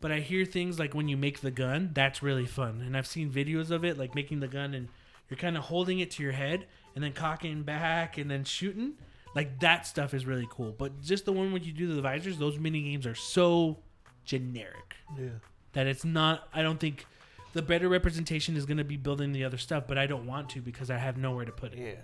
But 0.00 0.12
I 0.12 0.20
hear 0.20 0.44
things 0.44 0.78
like 0.78 0.94
when 0.94 1.08
you 1.08 1.16
make 1.16 1.40
the 1.40 1.50
gun, 1.50 1.90
that's 1.92 2.22
really 2.22 2.46
fun. 2.46 2.82
And 2.84 2.96
I've 2.96 3.06
seen 3.06 3.30
videos 3.30 3.70
of 3.70 3.84
it, 3.84 3.98
like 3.98 4.14
making 4.14 4.40
the 4.40 4.46
gun 4.48 4.74
and 4.74 4.88
you're 5.28 5.36
kind 5.38 5.56
of 5.56 5.64
holding 5.64 5.98
it 5.98 6.12
to 6.12 6.22
your 6.22 6.30
head 6.32 6.66
and 6.94 7.02
then 7.02 7.12
cocking 7.12 7.62
back 7.64 8.16
and 8.16 8.30
then 8.30 8.44
shooting. 8.44 8.92
Like 9.34 9.58
that 9.60 9.86
stuff 9.88 10.14
is 10.14 10.24
really 10.24 10.46
cool. 10.50 10.72
But 10.76 11.02
just 11.02 11.24
the 11.24 11.32
one 11.32 11.52
when 11.52 11.64
you 11.64 11.72
do 11.72 11.92
the 11.94 12.00
visors, 12.00 12.38
those 12.38 12.58
mini 12.58 12.82
games 12.82 13.06
are 13.06 13.14
so 13.16 13.78
generic 14.24 14.94
Yeah. 15.18 15.30
that 15.72 15.86
it's 15.88 16.04
not. 16.04 16.48
I 16.54 16.62
don't 16.62 16.78
think 16.78 17.04
the 17.52 17.62
better 17.62 17.88
representation 17.88 18.56
is 18.56 18.66
going 18.66 18.78
to 18.78 18.84
be 18.84 18.96
building 18.96 19.32
the 19.32 19.44
other 19.44 19.58
stuff, 19.58 19.84
but 19.86 19.98
I 19.98 20.06
don't 20.06 20.26
want 20.26 20.50
to 20.50 20.60
because 20.60 20.90
I 20.90 20.98
have 20.98 21.16
nowhere 21.16 21.44
to 21.44 21.52
put 21.52 21.72
it. 21.72 21.78
Yeah. 21.78 22.02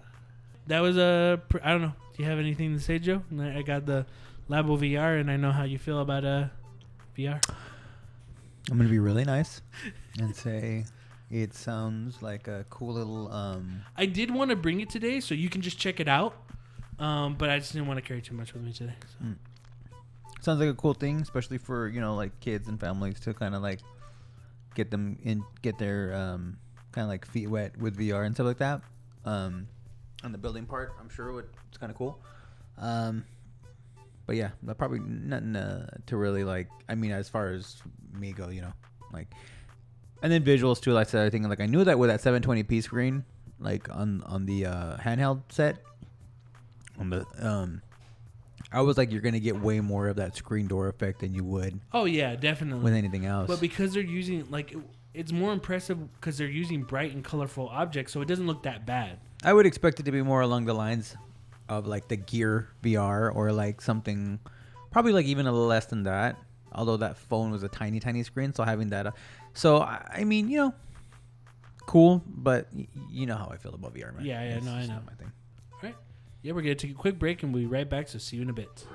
That 0.66 0.80
was 0.80 0.96
a. 0.96 1.40
I 1.62 1.72
don't 1.72 1.82
know. 1.82 1.92
Do 2.16 2.22
you 2.22 2.28
have 2.28 2.38
anything 2.38 2.74
to 2.74 2.80
say, 2.80 2.98
Joe? 2.98 3.22
I 3.38 3.58
I 3.58 3.62
got 3.62 3.84
the 3.84 4.06
Labo 4.48 4.78
VR, 4.78 5.20
and 5.20 5.30
I 5.30 5.36
know 5.36 5.52
how 5.52 5.64
you 5.64 5.78
feel 5.78 6.00
about 6.00 6.24
uh 6.24 6.46
VR. 7.16 7.40
I'm 8.70 8.78
gonna 8.78 8.88
be 8.88 8.98
really 8.98 9.24
nice 9.24 9.60
and 10.18 10.34
say 10.34 10.86
it 11.30 11.52
sounds 11.54 12.22
like 12.22 12.48
a 12.48 12.64
cool 12.70 12.94
little 12.94 13.30
um 13.30 13.82
I 13.96 14.06
did 14.06 14.30
want 14.30 14.50
to 14.50 14.56
bring 14.56 14.80
it 14.80 14.88
today, 14.88 15.20
so 15.20 15.34
you 15.34 15.50
can 15.50 15.60
just 15.60 15.78
check 15.78 16.00
it 16.00 16.08
out. 16.08 16.34
Um, 16.98 17.34
but 17.34 17.50
I 17.50 17.58
just 17.58 17.72
didn't 17.72 17.88
want 17.88 17.98
to 17.98 18.02
carry 18.02 18.22
too 18.22 18.34
much 18.34 18.54
with 18.54 18.62
me 18.62 18.72
today. 18.72 18.94
So. 19.18 19.26
sounds 20.40 20.60
like 20.60 20.68
a 20.68 20.74
cool 20.74 20.94
thing, 20.94 21.20
especially 21.20 21.58
for 21.58 21.88
you 21.88 22.00
know 22.00 22.14
like 22.14 22.38
kids 22.40 22.68
and 22.68 22.80
families 22.80 23.20
to 23.20 23.34
kind 23.34 23.54
of 23.54 23.62
like 23.62 23.80
get 24.74 24.90
them 24.90 25.18
in, 25.22 25.44
get 25.62 25.78
their 25.78 26.14
um 26.14 26.58
kind 26.92 27.04
of 27.04 27.08
like 27.08 27.26
feet 27.26 27.48
wet 27.48 27.76
with 27.78 27.96
VR 27.98 28.24
and 28.24 28.34
stuff 28.34 28.46
like 28.46 28.58
that. 28.58 28.80
Um, 29.24 29.66
on 30.22 30.32
the 30.32 30.38
building 30.38 30.64
part, 30.64 30.92
I'm 31.00 31.08
sure 31.08 31.32
would, 31.32 31.48
it's 31.68 31.78
kind 31.78 31.90
of 31.90 31.98
cool. 31.98 32.18
Um, 32.78 33.24
but 34.26 34.36
yeah, 34.36 34.50
probably 34.78 35.00
nothing 35.00 35.56
uh, 35.56 35.86
to 36.06 36.16
really 36.16 36.44
like. 36.44 36.68
I 36.88 36.94
mean, 36.94 37.10
as 37.10 37.28
far 37.28 37.48
as 37.48 37.76
me 38.12 38.32
go, 38.32 38.48
you 38.48 38.62
know, 38.62 38.72
like, 39.12 39.28
and 40.22 40.32
then 40.32 40.42
visuals 40.42 40.80
too. 40.80 40.92
Like 40.92 41.08
I 41.08 41.10
said, 41.10 41.26
I 41.26 41.30
think 41.30 41.46
like 41.46 41.60
I 41.60 41.66
knew 41.66 41.84
that 41.84 41.98
with 41.98 42.08
that 42.08 42.20
720p 42.20 42.82
screen, 42.82 43.24
like 43.58 43.94
on 43.94 44.22
on 44.22 44.46
the 44.46 44.66
uh, 44.66 44.96
handheld 44.96 45.42
set, 45.50 45.76
on 46.98 47.10
the 47.10 47.26
um, 47.38 47.82
I 48.74 48.80
was 48.80 48.98
like, 48.98 49.12
you're 49.12 49.20
gonna 49.22 49.40
get 49.40 49.60
way 49.60 49.80
more 49.80 50.08
of 50.08 50.16
that 50.16 50.36
screen 50.36 50.66
door 50.66 50.88
effect 50.88 51.20
than 51.20 51.32
you 51.34 51.44
would 51.44 51.80
Oh 51.92 52.04
yeah, 52.04 52.34
definitely. 52.36 52.82
with 52.84 52.94
anything 52.94 53.24
else. 53.24 53.46
But 53.48 53.60
because 53.60 53.94
they're 53.94 54.02
using 54.02 54.50
like 54.50 54.72
it, 54.72 54.78
it's 55.14 55.30
more 55.32 55.52
impressive 55.52 56.12
because 56.14 56.36
they're 56.38 56.48
using 56.48 56.82
bright 56.82 57.14
and 57.14 57.22
colorful 57.22 57.68
objects, 57.68 58.12
so 58.12 58.20
it 58.20 58.26
doesn't 58.28 58.46
look 58.48 58.64
that 58.64 58.84
bad. 58.84 59.18
I 59.44 59.52
would 59.52 59.64
expect 59.66 60.00
it 60.00 60.02
to 60.04 60.12
be 60.12 60.22
more 60.22 60.40
along 60.40 60.64
the 60.64 60.74
lines 60.74 61.16
of 61.68 61.86
like 61.86 62.08
the 62.08 62.16
Gear 62.16 62.68
VR 62.82 63.34
or 63.34 63.52
like 63.52 63.80
something, 63.80 64.40
probably 64.90 65.12
like 65.12 65.26
even 65.26 65.46
a 65.46 65.52
little 65.52 65.68
less 65.68 65.86
than 65.86 66.02
that. 66.02 66.36
Although 66.72 66.96
that 66.96 67.16
phone 67.16 67.52
was 67.52 67.62
a 67.62 67.68
tiny, 67.68 68.00
tiny 68.00 68.24
screen, 68.24 68.52
so 68.52 68.64
having 68.64 68.88
that, 68.88 69.06
uh, 69.06 69.12
so 69.52 69.78
I, 69.78 70.04
I 70.16 70.24
mean, 70.24 70.48
you 70.48 70.56
know, 70.58 70.74
cool, 71.86 72.22
but 72.26 72.66
y- 72.74 72.88
you 73.08 73.26
know 73.26 73.36
how 73.36 73.46
I 73.52 73.56
feel 73.56 73.74
about 73.74 73.94
VR, 73.94 74.12
man. 74.14 74.24
Yeah, 74.24 74.42
yeah, 74.42 74.58
no, 74.60 74.72
I 74.72 74.78
just 74.78 74.88
know. 74.88 74.94
not 74.96 75.06
my 75.06 75.12
thing. 75.14 75.30
Yeah, 76.44 76.52
we're 76.52 76.60
gonna 76.60 76.74
take 76.74 76.90
a 76.90 76.94
quick 76.94 77.18
break 77.18 77.42
and 77.42 77.54
we'll 77.54 77.62
be 77.62 77.66
right 77.66 77.88
back. 77.88 78.06
So 78.06 78.18
see 78.18 78.36
you 78.36 78.42
in 78.42 78.50
a 78.50 78.52
bit. 78.52 78.86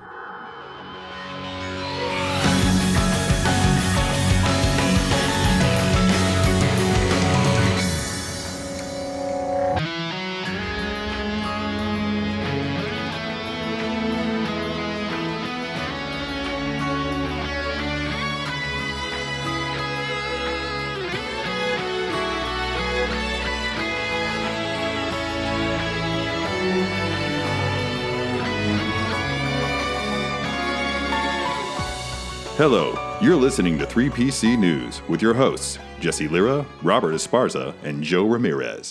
Hello, 32.60 32.92
you're 33.22 33.36
listening 33.36 33.78
to 33.78 33.86
3PC 33.86 34.58
News 34.58 35.00
with 35.08 35.22
your 35.22 35.32
hosts, 35.32 35.78
Jesse 35.98 36.28
Lira, 36.28 36.66
Robert 36.82 37.14
Esparza, 37.14 37.72
and 37.84 38.02
Joe 38.02 38.26
Ramirez. 38.26 38.90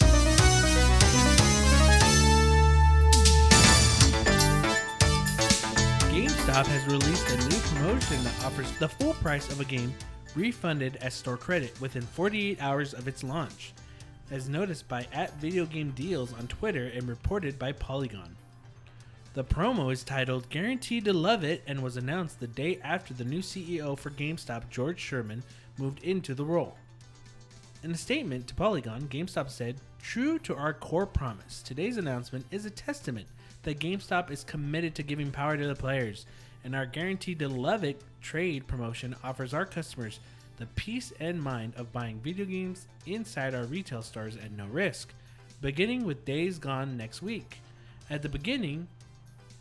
GameStop 6.10 6.66
has 6.66 6.84
released 6.88 7.30
a 7.30 7.38
new 7.48 7.60
promotion 7.60 8.24
that 8.24 8.44
offers 8.44 8.72
the 8.80 8.90
full 8.90 9.14
price 9.14 9.48
of 9.52 9.60
a 9.60 9.66
game 9.66 9.94
refunded 10.36 10.96
as 10.96 11.14
store 11.14 11.38
credit 11.38 11.80
within 11.80 12.02
48 12.02 12.60
hours 12.64 12.96
of 12.96 13.08
its 13.08 13.24
launch, 13.24 13.74
as 14.32 14.50
noticed 14.50 14.88
by 14.88 15.06
at 15.14 15.40
Video 15.40 15.68
Game 15.68 15.92
Deals 15.92 16.34
on 16.34 16.48
Twitter 16.48 16.88
and 16.96 17.08
reported 17.08 17.60
by 17.60 17.74
Polygon. 17.74 18.36
The 19.36 19.44
promo 19.44 19.94
is 19.94 20.04
titled 20.04 20.50
Guaranteed 20.50 21.06
to 21.06 21.14
Love 21.14 21.44
It 21.44 21.62
and 21.68 21.84
was 21.84 21.98
announced 21.98 22.40
the 22.40 22.48
day 22.48 22.80
after 22.84 23.14
the 23.14 23.24
new 23.24 23.42
CEO 23.42 23.96
for 23.96 24.10
GameStop, 24.10 24.70
George 24.72 25.00
Sherman, 25.00 25.44
moved 25.78 26.04
into 26.04 26.34
the 26.34 26.44
role. 26.44 26.76
In 27.84 27.92
a 27.92 27.98
statement 27.98 28.48
to 28.48 28.56
Polygon, 28.56 29.04
GameStop 29.04 29.52
said, 29.52 29.76
True 30.02 30.40
to 30.40 30.56
our 30.56 30.74
core 30.74 31.06
promise, 31.06 31.62
today's 31.62 31.98
announcement 31.98 32.48
is 32.50 32.66
a 32.66 32.72
testament 32.72 33.28
that 33.62 33.78
GameStop 33.78 34.32
is 34.32 34.44
committed 34.44 34.96
to 34.96 35.04
giving 35.04 35.30
power 35.30 35.56
to 35.56 35.68
the 35.68 35.76
players, 35.76 36.26
and 36.64 36.76
our 36.76 36.88
guaranteed 36.88 37.38
to 37.38 37.50
love 37.50 37.84
it 37.84 38.02
trade 38.22 38.66
promotion 38.66 39.16
offers 39.24 39.54
our 39.54 39.66
customers 39.66 40.20
the 40.58 40.66
peace 40.76 41.14
and 41.20 41.40
mind 41.40 41.74
of 41.78 41.94
buying 41.94 42.20
video 42.20 42.46
games 42.46 42.88
inside 43.06 43.54
our 43.54 43.66
retail 43.66 44.02
stores 44.02 44.38
at 44.38 44.52
no 44.52 44.66
risk, 44.66 45.14
beginning 45.62 46.04
with 46.04 46.26
Days 46.26 46.58
Gone 46.58 46.98
next 46.98 47.22
week. 47.22 47.60
At 48.10 48.24
the 48.24 48.30
beginning, 48.30 48.88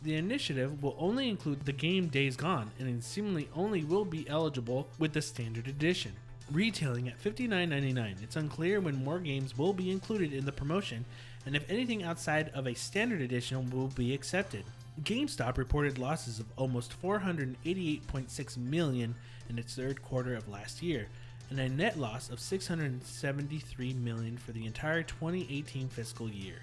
the 0.01 0.15
initiative 0.15 0.81
will 0.81 0.95
only 0.97 1.29
include 1.29 1.65
the 1.65 1.73
game 1.73 2.07
Days 2.07 2.35
Gone 2.35 2.71
and 2.79 3.03
seemingly 3.03 3.49
only 3.55 3.83
will 3.83 4.05
be 4.05 4.27
eligible 4.29 4.87
with 4.97 5.13
the 5.13 5.21
standard 5.21 5.67
edition. 5.67 6.13
Retailing 6.51 7.07
at 7.09 7.21
$59.99, 7.21 8.23
it's 8.23 8.35
unclear 8.35 8.79
when 8.79 9.03
more 9.03 9.19
games 9.19 9.57
will 9.57 9.73
be 9.73 9.91
included 9.91 10.33
in 10.33 10.45
the 10.45 10.51
promotion 10.51 11.05
and 11.45 11.55
if 11.55 11.69
anything 11.69 12.03
outside 12.03 12.49
of 12.53 12.67
a 12.67 12.73
standard 12.73 13.21
edition 13.21 13.69
will 13.69 13.87
be 13.87 14.13
accepted. 14.13 14.63
GameStop 15.03 15.57
reported 15.57 15.97
losses 15.97 16.39
of 16.39 16.45
almost 16.57 17.01
488.6 17.01 18.57
million 18.57 19.15
in 19.49 19.59
its 19.59 19.75
third 19.75 20.01
quarter 20.01 20.35
of 20.35 20.49
last 20.49 20.81
year 20.81 21.07
and 21.49 21.59
a 21.59 21.69
net 21.69 21.97
loss 21.97 22.29
of 22.29 22.39
673 22.39 23.93
million 23.93 24.37
for 24.37 24.51
the 24.51 24.65
entire 24.65 25.03
2018 25.03 25.89
fiscal 25.89 26.29
year. 26.29 26.57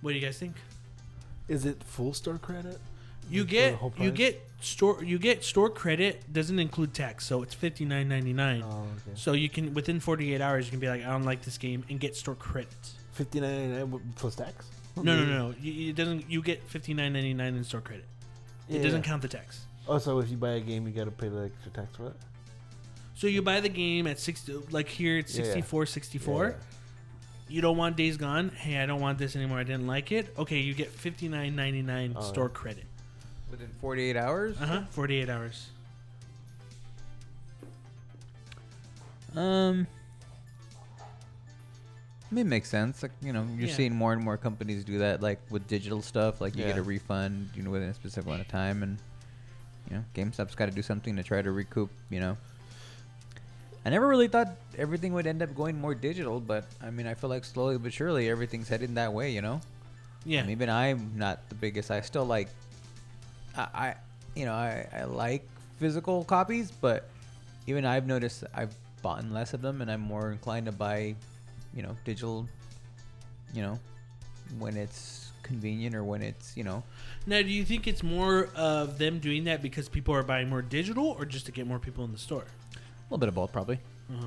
What 0.00 0.12
do 0.12 0.18
you 0.18 0.24
guys 0.24 0.38
think? 0.38 0.56
Is 1.50 1.66
it 1.66 1.82
full 1.82 2.14
store 2.14 2.38
credit? 2.38 2.78
You 3.28 3.42
For 3.42 3.46
the 3.46 3.50
get 3.50 3.74
whole 3.74 3.92
you 3.98 4.10
price? 4.10 4.16
get 4.18 4.48
store 4.60 5.04
you 5.04 5.18
get 5.18 5.44
store 5.44 5.70
credit 5.70 6.32
doesn't 6.32 6.58
include 6.58 6.94
tax, 6.94 7.26
so 7.26 7.42
it's 7.42 7.54
fifty 7.54 7.84
nine 7.84 8.08
ninety 8.08 8.32
nine. 8.32 8.62
Oh, 8.64 8.82
okay. 8.82 9.16
So 9.16 9.32
you 9.32 9.48
can 9.48 9.74
within 9.74 10.00
forty 10.00 10.32
eight 10.34 10.40
hours 10.40 10.64
you 10.66 10.70
can 10.70 10.80
be 10.80 10.88
like 10.88 11.02
I 11.04 11.10
don't 11.10 11.24
like 11.24 11.42
this 11.42 11.58
game 11.58 11.84
and 11.90 11.98
get 12.00 12.16
store 12.16 12.34
credit. 12.36 12.72
Fifty 13.12 13.40
nine 13.40 14.00
plus 14.16 14.36
tax. 14.36 14.66
No 14.96 15.02
no 15.16 15.24
no, 15.24 15.54
You, 15.60 15.90
it 15.90 15.96
doesn't. 15.96 16.30
You 16.30 16.42
get 16.42 16.62
fifty 16.68 16.94
nine 16.94 17.12
ninety 17.12 17.34
nine 17.34 17.54
in 17.56 17.64
store 17.64 17.80
credit. 17.80 18.04
It 18.68 18.76
Yeah. 18.76 18.82
doesn't 18.82 19.02
count 19.02 19.22
the 19.22 19.28
tax. 19.28 19.66
Oh, 19.88 19.98
so 19.98 20.18
if 20.20 20.30
you 20.30 20.36
buy 20.36 20.50
a 20.52 20.60
game, 20.60 20.86
you 20.86 20.92
gotta 20.92 21.10
pay 21.10 21.28
the 21.28 21.44
extra 21.46 21.70
tax 21.72 21.96
for 21.96 22.06
it. 22.08 22.16
So 23.14 23.26
you 23.26 23.42
buy 23.42 23.60
the 23.60 23.68
game 23.68 24.06
at 24.06 24.18
sixty 24.18 24.52
like 24.70 24.88
here 24.88 25.18
it's 25.18 25.34
Yeah, 25.36 25.44
yeah. 25.44 25.52
64 25.52 25.86
64 25.86 26.46
Yeah. 26.46 26.54
You 27.50 27.60
don't 27.60 27.76
want 27.76 27.96
Days 27.96 28.16
Gone. 28.16 28.50
Hey, 28.50 28.78
I 28.80 28.86
don't 28.86 29.00
want 29.00 29.18
this 29.18 29.34
anymore. 29.34 29.58
I 29.58 29.64
didn't 29.64 29.86
like 29.88 30.12
it. 30.12 30.32
Okay, 30.38 30.58
you 30.60 30.72
get 30.72 30.88
fifty 30.88 31.28
nine 31.28 31.56
ninety 31.56 31.82
nine 31.82 32.14
Oh, 32.16 32.22
store 32.22 32.44
yeah. 32.46 32.54
credit. 32.54 32.84
Within 33.50 33.68
48 33.80 34.16
hours. 34.16 34.56
Uh 34.60 34.66
huh. 34.66 34.82
Forty 34.90 35.16
eight 35.16 35.28
hours. 35.28 35.66
Um, 39.36 39.86
I 42.30 42.34
mean, 42.34 42.46
it 42.46 42.48
makes 42.48 42.68
sense. 42.68 43.02
Like 43.02 43.12
you 43.20 43.32
know, 43.32 43.44
you're 43.56 43.68
Yeah. 43.68 43.74
seeing 43.74 43.94
more 43.94 44.12
and 44.12 44.22
more 44.22 44.36
companies 44.36 44.84
do 44.84 44.98
that, 44.98 45.20
like 45.20 45.40
with 45.50 45.66
digital 45.66 46.02
stuff. 46.02 46.40
Like 46.40 46.54
you 46.56 46.64
get 46.64 46.76
Yeah. 46.76 46.82
a 46.82 46.84
refund, 46.84 47.50
you 47.54 47.62
know, 47.64 47.70
within 47.70 47.88
a 47.88 47.94
specific 47.94 48.26
amount 48.26 48.42
of 48.42 48.48
time, 48.48 48.82
and 48.84 48.98
you 49.90 49.96
know, 49.96 50.04
GameStop's 50.14 50.54
got 50.54 50.66
to 50.66 50.72
do 50.72 50.82
something 50.82 51.16
to 51.16 51.22
try 51.24 51.42
to 51.42 51.50
recoup. 51.50 51.90
You 52.10 52.20
know, 52.20 52.36
I 53.84 53.90
never 53.90 54.06
really 54.06 54.28
thought 54.28 54.48
everything 54.76 55.14
would 55.14 55.26
end 55.26 55.42
up 55.42 55.54
going 55.54 55.80
more 55.80 55.94
digital, 55.94 56.38
but 56.38 56.64
I 56.82 56.90
mean, 56.90 57.06
I 57.06 57.14
feel 57.14 57.30
like 57.30 57.44
slowly 57.44 57.78
but 57.78 57.92
surely 57.92 58.28
everything's 58.28 58.68
heading 58.68 58.94
that 58.94 59.12
way. 59.12 59.30
You 59.30 59.40
know, 59.42 59.60
Yeah. 60.24 60.42
Mean, 60.42 60.50
even 60.50 60.68
I'm 60.68 61.12
not 61.16 61.48
the 61.48 61.54
biggest. 61.54 61.90
I 61.90 62.02
still 62.02 62.24
like, 62.26 62.48
I, 63.56 63.68
I 63.74 63.94
you 64.36 64.44
know, 64.44 64.52
I, 64.52 64.86
I 64.94 65.04
like 65.04 65.48
physical 65.78 66.24
copies, 66.24 66.70
but 66.70 67.08
even 67.66 67.86
I've 67.86 68.06
noticed 68.06 68.44
I've 68.54 68.74
bought 69.02 69.24
less 69.30 69.54
of 69.54 69.62
them, 69.62 69.80
and 69.80 69.90
I'm 69.90 70.00
more 70.00 70.30
inclined 70.30 70.66
to 70.66 70.72
buy, 70.72 71.14
you 71.74 71.82
know, 71.82 71.96
digital. 72.04 72.46
You 73.54 73.62
know, 73.62 73.78
when 74.58 74.76
it's 74.76 75.32
convenient 75.42 75.96
or 75.96 76.04
when 76.04 76.22
it's 76.22 76.56
you 76.56 76.62
know, 76.62 76.84
Now, 77.26 77.42
do 77.42 77.48
you 77.48 77.64
think 77.64 77.88
it's 77.88 78.02
more 78.02 78.50
of 78.54 78.98
them 78.98 79.18
doing 79.18 79.44
that 79.44 79.62
because 79.62 79.88
people 79.88 80.14
are 80.14 80.22
buying 80.22 80.48
more 80.50 80.62
digital, 80.62 81.16
or 81.18 81.24
just 81.24 81.46
to 81.46 81.52
get 81.52 81.66
more 81.66 81.78
people 81.78 82.04
in 82.04 82.12
the 82.12 82.18
store? 82.18 82.44
A 83.10 83.14
little 83.14 83.18
bit 83.18 83.28
of 83.28 83.34
both 83.34 83.52
probably. 83.52 83.80
Uh-huh. 84.12 84.26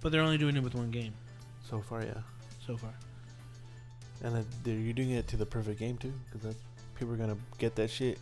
But 0.00 0.12
they're 0.12 0.22
only 0.22 0.38
doing 0.38 0.56
it 0.56 0.62
with 0.62 0.74
one 0.74 0.90
game 0.90 1.12
So 1.68 1.80
far, 1.80 2.02
yeah. 2.02 2.14
so 2.66 2.76
far. 2.76 2.92
And 4.22 4.34
then 4.34 4.46
they're- 4.64 4.74
you're 4.78 4.92
doing 4.92 5.10
it 5.10 5.28
to 5.28 5.36
the 5.36 5.46
perfect 5.46 5.78
game 5.78 5.96
too, 5.96 6.12
because 6.26 6.42
that's 6.42 6.62
people 6.98 7.14
are 7.14 7.16
gonna 7.16 7.36
get 7.58 7.74
that 7.76 7.88
shit, 7.90 8.18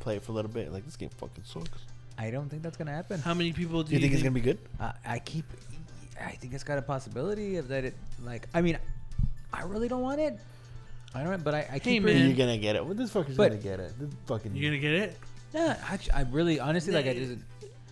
play 0.00 0.16
it 0.16 0.22
for 0.22 0.32
a 0.32 0.34
little 0.34 0.50
bit. 0.50 0.72
Like 0.72 0.84
this 0.84 0.96
game 0.96 1.10
fucking 1.18 1.44
sucks. 1.44 1.82
I 2.18 2.30
don't 2.30 2.48
think 2.48 2.62
that's 2.62 2.76
gonna 2.76 2.90
happen. 2.92 3.20
How 3.20 3.34
many 3.34 3.52
people 3.52 3.82
do 3.82 3.90
Do 3.90 3.94
you 3.94 4.00
think 4.00 4.12
it's 4.14 4.22
gonna 4.22 4.32
be 4.34 4.40
good? 4.40 4.58
I, 4.80 4.92
I 5.04 5.18
keep. 5.20 5.44
I 6.20 6.32
think 6.32 6.52
it's 6.52 6.64
got 6.64 6.78
a 6.78 6.82
possibility 6.82 7.56
of 7.56 7.68
that. 7.68 7.84
It 7.84 7.94
like. 8.24 8.46
I 8.52 8.60
mean, 8.62 8.78
I 9.52 9.62
really 9.62 9.88
don't 9.88 10.02
want 10.02 10.20
it. 10.20 10.38
I 11.14 11.22
don't. 11.22 11.42
But 11.44 11.54
I, 11.54 11.68
I 11.72 11.78
keep. 11.78 12.02
man. 12.02 12.26
You're 12.28 12.36
gonna 12.36 12.58
get 12.58 12.76
it. 12.76 12.84
Well, 12.84 12.94
this 12.94 13.10
fucker's 13.12 13.36
But- 13.36 13.50
gonna 13.50 13.62
get 13.62 13.78
it. 13.80 13.98
This 13.98 14.10
fucking. 14.26 14.54
You 14.56 14.68
gonna 14.68 14.78
get 14.80 14.92
it 14.94 15.16
Yeah, 15.54 15.76
actually, 15.88 16.12
I 16.12 16.22
really, 16.22 16.60
honestly, 16.60 16.92
like, 16.92 17.06
I 17.06 17.14
just 17.14 17.38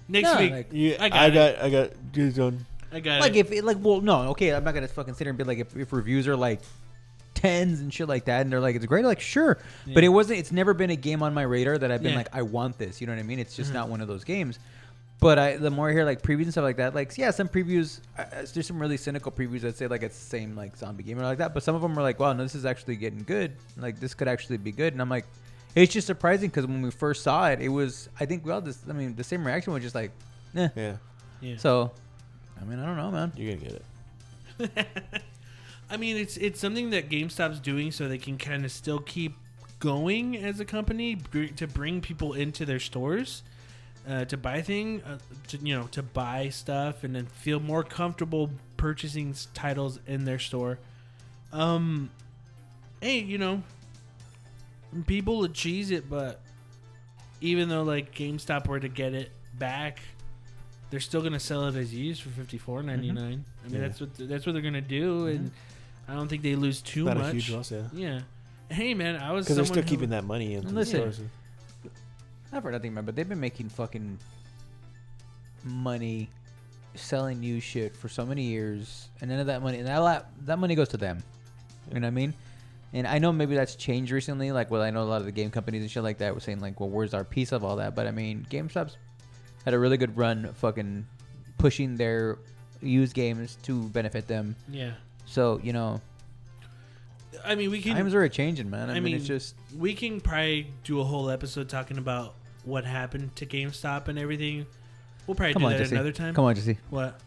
next 0.08 0.32
No, 0.32 0.38
week? 0.40 0.50
like- 0.52 0.72
You, 0.72 0.96
I 0.98 1.04
I 1.06 1.08
got 1.08 1.32
got. 1.34 1.50
it. 1.50 1.58
I 1.62 1.70
got. 1.70 2.12
Dude, 2.12 2.34
done. 2.34 2.66
I 2.90 3.00
got 3.00 3.20
like 3.20 3.36
it. 3.36 3.40
if 3.40 3.52
it, 3.52 3.64
like 3.64 3.76
well 3.80 4.00
no 4.00 4.30
okay 4.30 4.54
I'm 4.54 4.64
not 4.64 4.72
gonna 4.72 4.88
fucking 4.88 5.12
sit 5.12 5.24
here 5.24 5.28
and 5.28 5.36
be 5.36 5.44
like 5.44 5.58
if, 5.58 5.76
if 5.76 5.92
reviews 5.92 6.26
are 6.26 6.36
like 6.36 6.60
tens 7.34 7.80
and 7.80 7.92
shit 7.92 8.08
like 8.08 8.24
that 8.24 8.40
and 8.40 8.50
they're 8.52 8.60
like 8.60 8.74
it's 8.76 8.86
great 8.86 9.04
like 9.04 9.20
sure 9.20 9.58
but 9.94 10.02
it 10.02 10.08
wasn't 10.08 10.38
it's 10.38 10.50
never 10.50 10.72
been 10.74 10.88
a 10.90 10.96
game 10.96 11.22
on 11.22 11.32
my 11.34 11.42
radar 11.42 11.76
that 11.78 11.92
I've 11.92 12.02
been 12.02 12.12
Yeah. 12.12 12.18
like 12.18 12.28
I 12.34 12.42
want 12.42 12.78
this 12.78 13.00
you 13.00 13.06
know 13.06 13.12
what 13.12 13.18
I 13.20 13.24
mean 13.24 13.38
it's 13.38 13.54
just 13.54 13.72
not 13.74 13.88
one 13.90 14.00
of 14.00 14.08
those 14.08 14.24
games 14.24 14.58
but 15.20 15.38
I 15.38 15.56
the 15.58 15.70
more 15.70 15.90
I 15.90 15.92
hear 15.92 16.04
like 16.06 16.22
previews 16.22 16.44
and 16.44 16.52
stuff 16.52 16.64
like 16.64 16.78
that 16.78 16.94
like 16.94 17.16
yeah 17.18 17.30
some 17.30 17.48
previews 17.48 18.00
uh, 18.18 18.24
there's 18.54 18.66
some 18.66 18.80
really 18.80 18.96
cynical 18.96 19.30
previews 19.30 19.60
that 19.60 19.76
say 19.76 19.86
like 19.86 20.02
it's 20.02 20.18
the 20.18 20.24
same 20.24 20.56
like 20.56 20.74
zombie 20.76 21.02
game 21.04 21.18
or 21.18 21.22
like 21.24 21.38
that 21.38 21.52
but 21.54 21.62
some 21.62 21.74
of 21.74 21.82
them 21.82 21.96
are 21.98 22.02
like 22.02 22.18
wow 22.18 22.32
no 22.32 22.42
this 22.42 22.54
is 22.54 22.64
actually 22.64 22.96
getting 22.96 23.22
good 23.22 23.52
like 23.76 24.00
this 24.00 24.14
could 24.14 24.28
actually 24.28 24.56
be 24.56 24.72
good 24.72 24.94
and 24.94 25.02
I'm 25.02 25.10
like 25.10 25.26
it's 25.74 25.92
just 25.92 26.06
surprising 26.06 26.48
because 26.50 26.66
when 26.66 26.82
we 26.82 26.90
first 26.90 27.22
saw 27.22 27.48
it 27.48 27.60
it 27.60 27.68
was 27.68 28.08
I 28.18 28.26
think 28.26 28.44
we 28.44 28.52
all 28.52 28.60
just 28.60 28.88
I 28.88 28.92
mean 28.92 29.14
the 29.14 29.24
same 29.24 29.46
reaction 29.46 29.72
was 29.72 29.82
just 29.82 29.94
like 29.94 30.10
eh. 30.56 30.68
Yeah, 30.74 30.96
yeah. 31.40 31.56
so 31.56 31.92
I 32.60 32.64
mean 32.64 32.78
I 32.78 32.86
don't 32.86 32.96
know 32.96 33.10
man 33.10 33.32
you're 33.36 33.54
gonna 33.54 33.68
get 33.68 33.82
it. 33.82 33.84
I 35.90 35.96
mean, 35.96 36.16
it's 36.16 36.36
it's 36.36 36.60
something 36.60 36.90
that 36.90 37.08
GameStop's 37.08 37.60
doing 37.60 37.92
so 37.92 38.08
they 38.08 38.18
can 38.18 38.36
kind 38.36 38.64
of 38.64 38.72
still 38.72 38.98
keep 38.98 39.36
going 39.78 40.36
as 40.36 40.60
a 40.60 40.64
company 40.64 41.14
br- 41.14 41.46
to 41.46 41.66
bring 41.66 42.00
people 42.00 42.34
into 42.34 42.66
their 42.66 42.80
stores 42.80 43.42
uh, 44.08 44.24
to 44.26 44.36
buy 44.36 44.60
thing, 44.60 45.02
uh, 45.02 45.18
to 45.48 45.56
you 45.58 45.78
know, 45.78 45.86
to 45.92 46.02
buy 46.02 46.48
stuff 46.50 47.04
and 47.04 47.14
then 47.14 47.26
feel 47.26 47.60
more 47.60 47.82
comfortable 47.82 48.50
purchasing 48.76 49.34
titles 49.54 49.98
in 50.06 50.24
their 50.24 50.38
store. 50.38 50.78
Um, 51.52 52.10
hey, 53.00 53.20
you 53.20 53.38
know, 53.38 53.62
people 55.06 55.38
would 55.38 55.54
cheese 55.54 55.90
it, 55.90 56.08
but 56.08 56.40
even 57.40 57.68
though 57.68 57.82
like 57.82 58.14
GameStop 58.14 58.66
were 58.66 58.80
to 58.80 58.88
get 58.88 59.14
it 59.14 59.30
back, 59.58 60.00
they're 60.90 61.00
still 61.00 61.22
gonna 61.22 61.40
sell 61.40 61.66
it 61.66 61.76
as 61.76 61.94
used 61.94 62.22
for 62.22 62.30
fifty 62.30 62.58
four 62.58 62.82
ninety 62.82 63.12
nine. 63.12 63.16
I 63.16 63.28
mean, 63.28 63.44
mm-hmm. 63.66 63.74
Yeah. 63.74 63.80
that's 63.80 64.00
what 64.00 64.14
that's 64.16 64.46
what 64.46 64.52
they're 64.52 64.62
gonna 64.62 64.80
do, 64.80 65.20
mm-hmm. 65.26 65.36
and 65.36 65.50
I 66.08 66.14
don't 66.14 66.28
think 66.28 66.42
they 66.42 66.56
lose 66.56 66.80
too 66.80 67.04
Not 67.04 67.18
much. 67.18 67.26
a 67.28 67.32
huge 67.32 67.50
loss, 67.50 67.70
yeah. 67.70 67.82
Yeah. 67.92 68.20
Hey 68.70 68.94
man, 68.94 69.16
I 69.16 69.32
was 69.32 69.44
Because 69.46 69.56
they're 69.56 69.64
still 69.66 69.82
who- 69.82 69.88
keeping 69.88 70.10
that 70.10 70.24
money 70.24 70.54
in 70.54 70.64
the 70.64 70.72
Listen. 70.72 71.00
stores. 71.12 71.20
Not 72.52 72.62
for 72.62 72.70
nothing, 72.70 72.94
man, 72.94 73.04
but 73.04 73.14
they've 73.14 73.28
been 73.28 73.40
making 73.40 73.68
fucking 73.68 74.18
money 75.64 76.30
selling 76.94 77.40
new 77.40 77.60
shit 77.60 77.94
for 77.94 78.08
so 78.08 78.24
many 78.24 78.42
years, 78.44 79.08
and 79.20 79.30
none 79.30 79.38
of 79.40 79.46
that 79.46 79.62
money, 79.62 79.78
and 79.78 79.86
that 79.86 80.26
that 80.46 80.58
money 80.58 80.74
goes 80.74 80.88
to 80.88 80.96
them. 80.96 81.22
You 81.88 82.00
know 82.00 82.06
what 82.06 82.08
I 82.08 82.10
mean? 82.10 82.34
And 82.92 83.06
I 83.06 83.18
know 83.18 83.32
maybe 83.32 83.54
that's 83.54 83.74
changed 83.74 84.12
recently. 84.12 84.50
Like, 84.50 84.70
well, 84.70 84.82
I 84.82 84.90
know 84.90 85.02
a 85.02 85.04
lot 85.04 85.20
of 85.20 85.26
the 85.26 85.32
game 85.32 85.50
companies 85.50 85.82
and 85.82 85.90
shit 85.90 86.02
like 86.02 86.18
that 86.18 86.34
were 86.34 86.40
saying 86.40 86.60
like, 86.60 86.80
well, 86.80 86.88
where's 86.88 87.12
our 87.14 87.24
piece 87.24 87.52
of 87.52 87.64
all 87.64 87.76
that? 87.76 87.94
But 87.94 88.06
I 88.06 88.10
mean, 88.10 88.46
GameStop's 88.50 88.96
had 89.64 89.74
a 89.74 89.78
really 89.78 89.96
good 89.96 90.16
run, 90.16 90.52
fucking 90.54 91.06
pushing 91.58 91.96
their 91.96 92.38
used 92.80 93.14
games 93.14 93.58
to 93.64 93.88
benefit 93.90 94.26
them. 94.26 94.56
Yeah. 94.70 94.92
So 95.26 95.60
you 95.62 95.72
know, 95.72 96.00
I 97.44 97.54
mean, 97.54 97.70
we 97.70 97.82
can 97.82 97.94
times 97.94 98.14
are 98.14 98.28
changing, 98.28 98.70
man. 98.70 98.88
I, 98.88 98.92
I 98.92 98.94
mean, 98.94 99.04
mean, 99.04 99.16
it's 99.16 99.26
just 99.26 99.54
we 99.76 99.94
can 99.94 100.20
probably 100.20 100.72
do 100.84 101.00
a 101.00 101.04
whole 101.04 101.30
episode 101.30 101.68
talking 101.68 101.98
about 101.98 102.34
what 102.64 102.84
happened 102.84 103.34
to 103.36 103.46
GameStop 103.46 104.08
and 104.08 104.18
everything. 104.18 104.66
We'll 105.26 105.34
probably 105.34 105.52
come 105.52 105.62
do 105.62 105.66
on, 105.66 105.72
that 105.72 105.78
Jesse. 105.78 105.94
another 105.94 106.12
time. 106.12 106.34
Come 106.34 106.44
on, 106.46 106.54
Jesse. 106.54 106.78
What? 106.90 107.20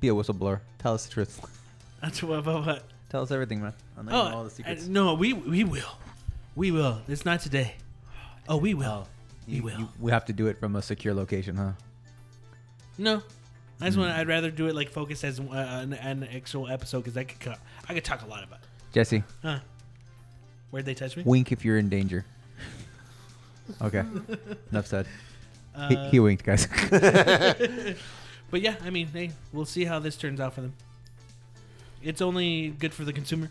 Be 0.00 0.08
a 0.08 0.12
whistleblower. 0.12 0.60
Tell 0.78 0.94
us 0.94 1.06
the 1.06 1.12
truth. 1.12 1.40
That's 2.02 2.22
what 2.22 2.38
about 2.38 2.66
what? 2.66 2.84
Tell 3.08 3.22
us 3.22 3.30
everything, 3.30 3.62
man. 3.62 3.72
Let 3.96 4.06
you 4.12 4.18
all 4.18 4.44
the 4.44 4.50
I- 4.50 4.52
secrets. 4.52 4.86
no, 4.88 5.14
we 5.14 5.32
we 5.32 5.64
will, 5.64 5.98
we 6.54 6.70
will. 6.70 7.00
It's 7.08 7.24
not 7.24 7.40
today. 7.40 7.74
Oh, 8.48 8.56
we 8.58 8.74
will. 8.74 9.08
we 9.46 9.54
You- 9.56 9.62
will. 9.62 9.78
you- 9.78 9.88
we 9.98 10.10
have 10.12 10.24
to 10.26 10.32
do 10.32 10.46
it 10.46 10.58
from 10.60 10.76
a 10.76 10.82
secure 10.82 11.14
location, 11.14 11.56
huh? 11.56 11.72
No, 12.98 13.22
I 13.80 13.86
just 13.86 13.94
Hmm. 13.96 14.02
want. 14.02 14.12
I'd 14.12 14.28
rather 14.28 14.50
do 14.50 14.66
it 14.66 14.74
like 14.74 14.90
focused 14.90 15.24
as 15.24 15.40
uh, 15.40 15.44
an, 15.52 15.92
an 15.94 16.24
actual 16.34 16.68
episode 16.68 16.98
because 17.00 17.16
I 17.16 17.24
could 17.24 17.40
co- 17.40 17.54
I 17.88 17.94
could 17.94 18.04
talk 18.04 18.22
a 18.22 18.26
lot 18.26 18.44
about. 18.44 18.58
It. 18.60 18.66
Jesse, 18.92 19.22
Huh? 19.42 19.60
Where'd 20.70 20.84
they 20.84 20.94
touch 20.94 21.16
me? 21.16 21.22
wink 21.24 21.50
if 21.52 21.64
you're 21.64 21.78
in 21.78 21.88
danger. 21.88 22.24
Okay. 23.82 24.02
Enough 24.72 24.86
said. 24.86 25.06
he, 25.90 25.96
Uh, 25.96 26.10
he 26.10 26.20
winked, 26.20 26.42
guys. 26.44 26.66
But 28.50 28.62
yeah, 28.62 28.76
I 28.82 28.88
mean, 28.88 29.08
hey, 29.08 29.30
we'll 29.52 29.66
see 29.66 29.84
how 29.84 29.98
this 29.98 30.16
turns 30.16 30.40
out 30.40 30.54
for 30.54 30.62
them. 30.62 30.72
It's 32.02 32.20
only 32.22 32.68
good 32.70 32.94
for 32.94 33.04
the 33.04 33.12
consumer. 33.12 33.50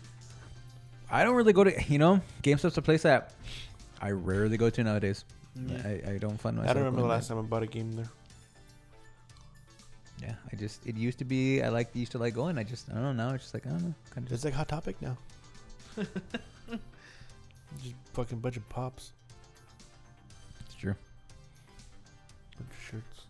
I 1.10 1.24
don't 1.24 1.34
really 1.36 1.52
go 1.52 1.64
to, 1.64 1.82
you 1.88 1.98
know, 1.98 2.20
GameStop's 2.42 2.76
a 2.76 2.82
place 2.82 3.02
that 3.02 3.32
I 4.00 4.10
rarely 4.10 4.56
go 4.56 4.70
to 4.70 4.84
nowadays. 4.84 5.24
Yeah. 5.54 5.76
I, 5.84 6.12
I 6.12 6.18
don't 6.18 6.38
find 6.40 6.56
myself. 6.56 6.70
I 6.70 6.74
don't 6.74 6.82
remember 6.84 6.98
the 6.98 7.02
going 7.08 7.10
last 7.10 7.28
time 7.28 7.38
I 7.38 7.42
bought 7.42 7.62
a 7.62 7.66
game 7.66 7.92
there. 7.92 8.08
Yeah, 10.22 10.34
I 10.52 10.56
just 10.56 10.84
it 10.86 10.96
used 10.96 11.18
to 11.20 11.24
be 11.24 11.62
I 11.62 11.68
like 11.68 11.94
used 11.94 12.12
to 12.12 12.18
like 12.18 12.34
going. 12.34 12.58
I 12.58 12.64
just 12.64 12.90
I 12.90 12.94
don't 12.94 13.02
know. 13.02 13.12
Now 13.12 13.34
it's 13.34 13.44
just 13.44 13.54
like 13.54 13.66
I 13.66 13.70
don't 13.70 13.82
know. 13.82 13.94
Kind 14.14 14.26
of 14.26 14.32
It's 14.32 14.44
like 14.44 14.54
hot 14.54 14.68
topic 14.68 14.96
now. 15.00 15.16
Just 17.82 17.94
fucking 18.14 18.38
bunch 18.38 18.56
of 18.56 18.66
pops, 18.70 19.12
it's 20.64 20.74
true. 20.74 20.94
bunch 22.56 22.70
of 22.70 22.82
shirts. 22.90 23.22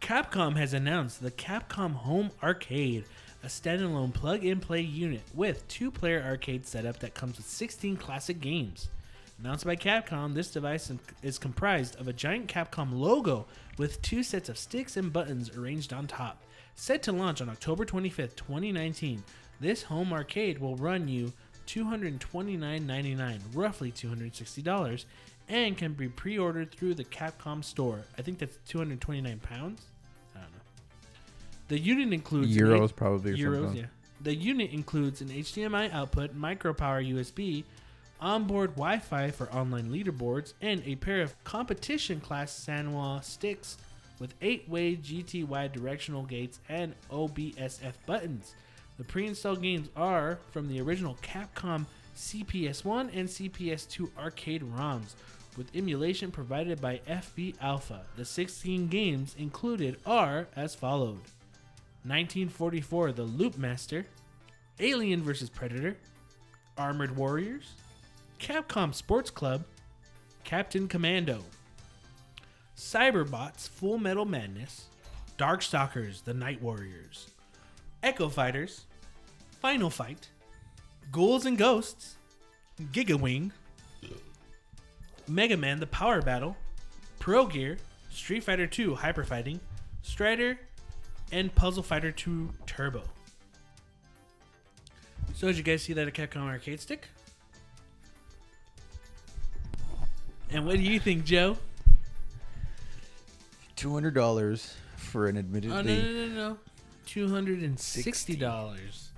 Capcom 0.00 0.56
has 0.56 0.74
announced 0.74 1.22
the 1.22 1.30
Capcom 1.30 1.94
Home 1.94 2.30
Arcade, 2.42 3.04
a 3.46 3.48
standalone 3.48 4.12
plug-and-play 4.12 4.80
unit 4.80 5.22
with 5.32 5.68
two-player 5.68 6.20
arcade 6.20 6.66
setup 6.66 6.98
that 6.98 7.14
comes 7.14 7.36
with 7.36 7.46
16 7.46 7.96
classic 7.96 8.40
games. 8.40 8.88
Announced 9.38 9.64
by 9.64 9.76
Capcom, 9.76 10.34
this 10.34 10.50
device 10.50 10.90
is 11.22 11.38
comprised 11.38 11.94
of 12.00 12.08
a 12.08 12.12
giant 12.12 12.48
Capcom 12.48 12.98
logo 12.98 13.46
with 13.78 14.02
two 14.02 14.24
sets 14.24 14.48
of 14.48 14.58
sticks 14.58 14.96
and 14.96 15.12
buttons 15.12 15.56
arranged 15.56 15.92
on 15.92 16.08
top. 16.08 16.42
Set 16.74 17.04
to 17.04 17.12
launch 17.12 17.40
on 17.40 17.48
October 17.48 17.86
25th, 17.86 18.34
2019, 18.34 19.22
this 19.60 19.84
home 19.84 20.12
arcade 20.12 20.58
will 20.58 20.74
run 20.74 21.06
you 21.06 21.32
$229.99, 21.68 23.38
roughly 23.54 23.92
$260, 23.92 25.04
and 25.48 25.76
can 25.76 25.92
be 25.92 26.08
pre-ordered 26.08 26.72
through 26.72 26.94
the 26.94 27.04
Capcom 27.04 27.62
store. 27.62 28.00
I 28.18 28.22
think 28.22 28.40
that's 28.40 28.58
229 28.66 29.38
pounds. 29.38 29.82
I 31.68 31.74
don't 31.74 31.80
know. 31.80 31.84
The 31.84 31.84
unit 31.84 32.12
includes 32.12 32.56
an 32.56 32.62
Euros 32.62 32.94
probably 32.94 33.32
or 33.32 33.36
Euros, 33.50 33.64
something. 33.64 33.76
yeah. 33.76 33.86
The 34.20 34.34
unit 34.34 34.70
includes 34.70 35.20
an 35.20 35.28
HDMI 35.28 35.92
output, 35.92 36.34
micro 36.34 36.72
power 36.72 37.02
USB, 37.02 37.64
onboard 38.20 38.70
Wi-Fi 38.76 39.30
for 39.30 39.52
online 39.52 39.90
leaderboards, 39.90 40.54
and 40.62 40.82
a 40.86 40.96
pair 40.96 41.20
of 41.20 41.42
competition 41.44 42.20
class 42.20 42.52
Sanwa 42.66 43.22
sticks 43.22 43.76
with 44.18 44.34
eight-way 44.40 44.96
GT-wide 44.96 45.72
directional 45.72 46.22
gates 46.22 46.60
and 46.68 46.94
OBSF 47.10 47.92
buttons. 48.06 48.54
The 48.96 49.04
pre-installed 49.04 49.60
games 49.60 49.90
are 49.94 50.38
from 50.52 50.68
the 50.68 50.80
original 50.80 51.18
Capcom 51.20 51.84
CPS1 52.16 53.10
and 53.14 53.28
CPS2 53.28 54.08
arcade 54.18 54.62
ROMs, 54.62 55.14
with 55.58 55.74
emulation 55.76 56.30
provided 56.30 56.80
by 56.80 57.00
FB 57.06 57.56
Alpha. 57.60 58.06
The 58.16 58.24
16 58.24 58.88
games 58.88 59.36
included 59.38 59.98
are 60.06 60.48
as 60.56 60.74
followed: 60.74 61.20
1944 62.06 63.12
The 63.12 63.24
Loop 63.24 63.58
Master, 63.58 64.06
Alien 64.78 65.22
vs. 65.22 65.50
Predator, 65.50 65.96
Armored 66.78 67.16
Warriors, 67.16 67.72
Capcom 68.38 68.94
Sports 68.94 69.30
Club, 69.30 69.64
Captain 70.44 70.86
Commando, 70.86 71.42
Cyberbots 72.76 73.68
Full 73.68 73.98
Metal 73.98 74.24
Madness, 74.24 74.86
Darkstalkers 75.36 76.22
The 76.22 76.34
Night 76.34 76.62
Warriors, 76.62 77.30
Eco 78.04 78.28
Fighters, 78.28 78.84
Final 79.60 79.90
Fight, 79.90 80.28
Ghouls 81.10 81.46
and 81.46 81.58
Ghosts, 81.58 82.16
Giga 82.92 83.18
Wing, 83.18 83.50
Mega 85.26 85.56
Man 85.56 85.80
The 85.80 85.86
Power 85.88 86.22
Battle, 86.22 86.56
Progear, 87.18 87.78
Street 88.10 88.44
Fighter 88.44 88.68
2 88.68 88.94
Hyper 88.94 89.24
Fighting, 89.24 89.58
Strider, 90.02 90.58
and 91.32 91.54
Puzzle 91.54 91.82
Fighter 91.82 92.12
2 92.12 92.50
Turbo. 92.66 93.02
So 95.34 95.48
did 95.48 95.58
you 95.58 95.62
guys 95.62 95.82
see 95.82 95.92
that 95.92 96.06
at 96.08 96.14
Capcom 96.14 96.46
Arcade 96.46 96.80
Stick? 96.80 97.08
And 100.50 100.64
what 100.64 100.76
do 100.76 100.82
you 100.82 100.98
think, 101.00 101.24
Joe? 101.24 101.58
Two 103.74 103.92
hundred 103.92 104.14
dollars 104.14 104.74
for 104.96 105.26
an 105.26 105.36
Oh 105.36 105.40
admittedly 105.40 105.82
no 105.82 105.82
no 105.82 106.26
no 106.28 106.34
no, 106.34 106.58
two 107.04 107.28
hundred 107.28 107.62
and 107.62 107.78
sixty 107.78 108.34
dollars. 108.36 109.10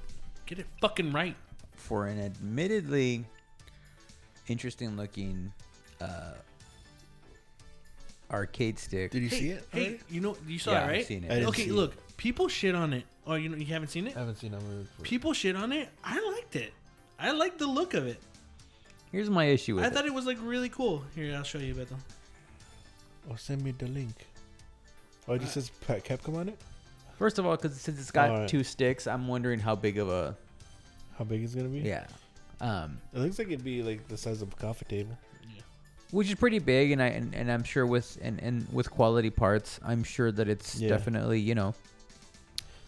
Get 0.47 0.59
it 0.59 0.67
fucking 0.81 1.13
right. 1.13 1.37
for 1.77 2.07
an 2.07 2.19
admittedly 2.19 3.25
interesting 4.49 4.97
looking 4.97 5.53
uh, 6.01 6.33
arcade 8.31 8.79
stick. 8.79 9.11
Did 9.11 9.23
you 9.23 9.29
hey, 9.29 9.39
see 9.41 9.49
it? 9.51 9.69
Hey, 9.73 9.81
already? 9.81 10.01
you 10.11 10.21
know 10.21 10.37
you 10.47 10.59
saw 10.59 10.73
Yeah, 10.73 10.79
it 10.79 10.83
I've 10.85 10.91
right? 10.91 11.07
seen 11.07 11.25
it. 11.25 11.31
I 11.31 11.35
didn't 11.37 11.49
okay, 11.51 11.63
see 11.65 11.69
it. 11.71 11.75
look, 11.75 12.17
people 12.17 12.49
shit 12.49 12.75
on 12.75 12.93
it. 12.93 13.05
Oh, 13.27 13.35
you 13.35 13.49
know 13.49 13.57
you 13.57 13.67
haven't 13.67 13.89
seen 13.89 14.07
it? 14.07 14.17
I 14.17 14.21
haven't 14.21 14.37
seen 14.37 14.53
that 14.53 14.63
movie. 14.63 14.85
before. 14.85 15.05
People 15.05 15.33
shit 15.33 15.57
on 15.57 15.73
it. 15.73 15.89
I 16.03 16.19
liked 16.35 16.57
it. 16.57 16.73
I 17.19 17.33
liked 17.33 17.59
the 17.59 17.67
look 17.67 17.95
of 17.95 18.07
it. 18.07 18.21
Here's 19.13 19.31
my 19.31 19.45
issue 19.45 19.75
with 19.77 19.85
it. 19.85 19.87
I 19.87 19.91
thought 19.91 20.07
it 20.07 20.15
was 20.15 20.27
like 20.27 20.39
really 20.43 20.69
cool. 20.69 21.03
Here, 21.15 21.35
I'll 21.35 21.43
show 21.43 21.59
you, 21.59 21.75
Beto. 21.75 21.97
Oh, 23.31 23.35
send 23.37 23.63
me 23.63 23.73
the 23.73 23.87
link. 23.89 24.15
Oh, 25.27 25.35
it 25.35 25.41
just 25.41 25.55
says 25.55 25.71
Pa- 25.87 25.95
Capcom 25.95 26.37
on 26.37 26.49
it. 26.49 26.59
First 27.19 27.39
of 27.39 27.45
all, 27.47 27.57
because 27.57 27.79
since 27.81 28.01
it's 28.01 28.11
got 28.11 28.31
Alright. 28.31 28.49
two 28.49 28.63
sticks, 28.65 29.07
I'm 29.07 29.27
wondering 29.29 29.59
how 29.61 29.75
big 29.75 29.99
of 29.99 30.09
a 30.09 30.37
How 31.19 31.25
big 31.25 31.43
is 31.43 31.55
it 31.55 31.59
gonna 31.59 31.69
be? 31.71 31.81
yeah, 31.81 32.07
um, 32.61 32.99
It 33.13 33.19
looks 33.19 33.39
like 33.39 33.49
it'd 33.49 33.65
be 33.65 33.83
like 33.83 34.07
the 34.09 34.17
size 34.17 34.41
of 34.41 34.53
a 34.53 34.57
coffee 34.57 34.85
table. 34.89 35.19
Which 36.11 36.29
is 36.29 36.35
pretty 36.37 36.59
big, 36.59 36.91
and 36.93 37.03
I 37.03 37.07
and, 37.09 37.35
and 37.35 37.51
I'm 37.51 37.63
sure 37.65 37.87
with 37.87 38.19
and, 38.23 38.41
and 38.41 38.67
with 38.73 38.91
quality 38.91 39.31
parts, 39.31 39.79
I'm 39.85 40.03
sure 40.05 40.31
that 40.33 40.49
it's 40.49 40.81
Yeah. 40.81 40.89
definitely 40.91 41.41
you 41.41 41.55
know 41.55 41.75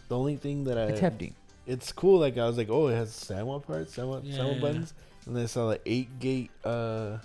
The 0.09 0.17
only 0.17 0.35
thing 0.37 0.63
that 0.65 0.77
I 0.77 0.83
it's 0.91 0.99
hefty. 0.99 1.33
it's 1.67 1.91
cool. 1.91 2.19
Like 2.19 2.37
I 2.37 2.45
was 2.47 2.57
like, 2.57 2.69
oh, 2.69 2.87
it 2.87 2.95
has 2.95 3.11
Sanwa 3.11 3.61
parts, 3.65 3.95
Sanwa, 3.95 4.21
Yeah, 4.23 4.37
Sanwa 4.37 4.55
yeah, 4.55 4.61
buttons, 4.61 4.93
and 5.25 5.35
then 5.35 5.43
I 5.43 5.47
saw 5.47 5.65
like 5.65 5.81
eight 5.85 6.19
gate, 6.19 6.51
uh, 6.65 7.17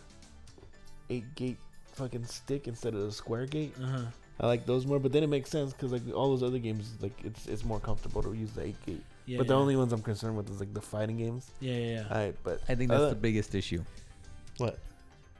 eight 1.10 1.34
gate 1.34 1.58
fucking 1.94 2.24
stick 2.26 2.68
instead 2.68 2.94
of 2.94 3.00
the 3.00 3.12
square 3.12 3.46
gate. 3.46 3.74
Uh 3.82 3.86
huh. 3.86 4.04
I 4.38 4.46
like 4.46 4.66
those 4.66 4.84
more, 4.84 4.98
but 5.00 5.12
then 5.12 5.22
it 5.22 5.28
makes 5.28 5.48
sense 5.48 5.72
because 5.72 5.92
like 5.92 6.02
all 6.14 6.28
those 6.28 6.42
other 6.42 6.58
games, 6.58 6.92
like 7.00 7.18
it's 7.24 7.46
it's 7.46 7.64
more 7.64 7.80
comfortable 7.80 8.22
to 8.22 8.32
use 8.34 8.52
the 8.52 8.64
eight 8.64 8.76
gate. 8.84 9.02
Yeah. 9.24 9.38
but 9.38 9.48
the 9.48 9.54
yeah. 9.54 9.60
only 9.60 9.74
ones 9.76 9.92
I'm 9.92 10.02
concerned 10.02 10.36
with 10.36 10.48
is 10.50 10.60
like 10.60 10.72
the 10.74 10.80
fighting 10.80 11.16
games. 11.16 11.50
Yeah, 11.58 11.72
yeah, 11.74 11.92
yeah. 11.94 12.02
Alright, 12.12 12.36
but 12.44 12.60
I 12.68 12.74
think 12.76 12.90
that's 12.90 13.00
other- 13.00 13.08
the 13.10 13.16
biggest 13.16 13.54
issue. 13.56 13.82
what? 14.58 14.78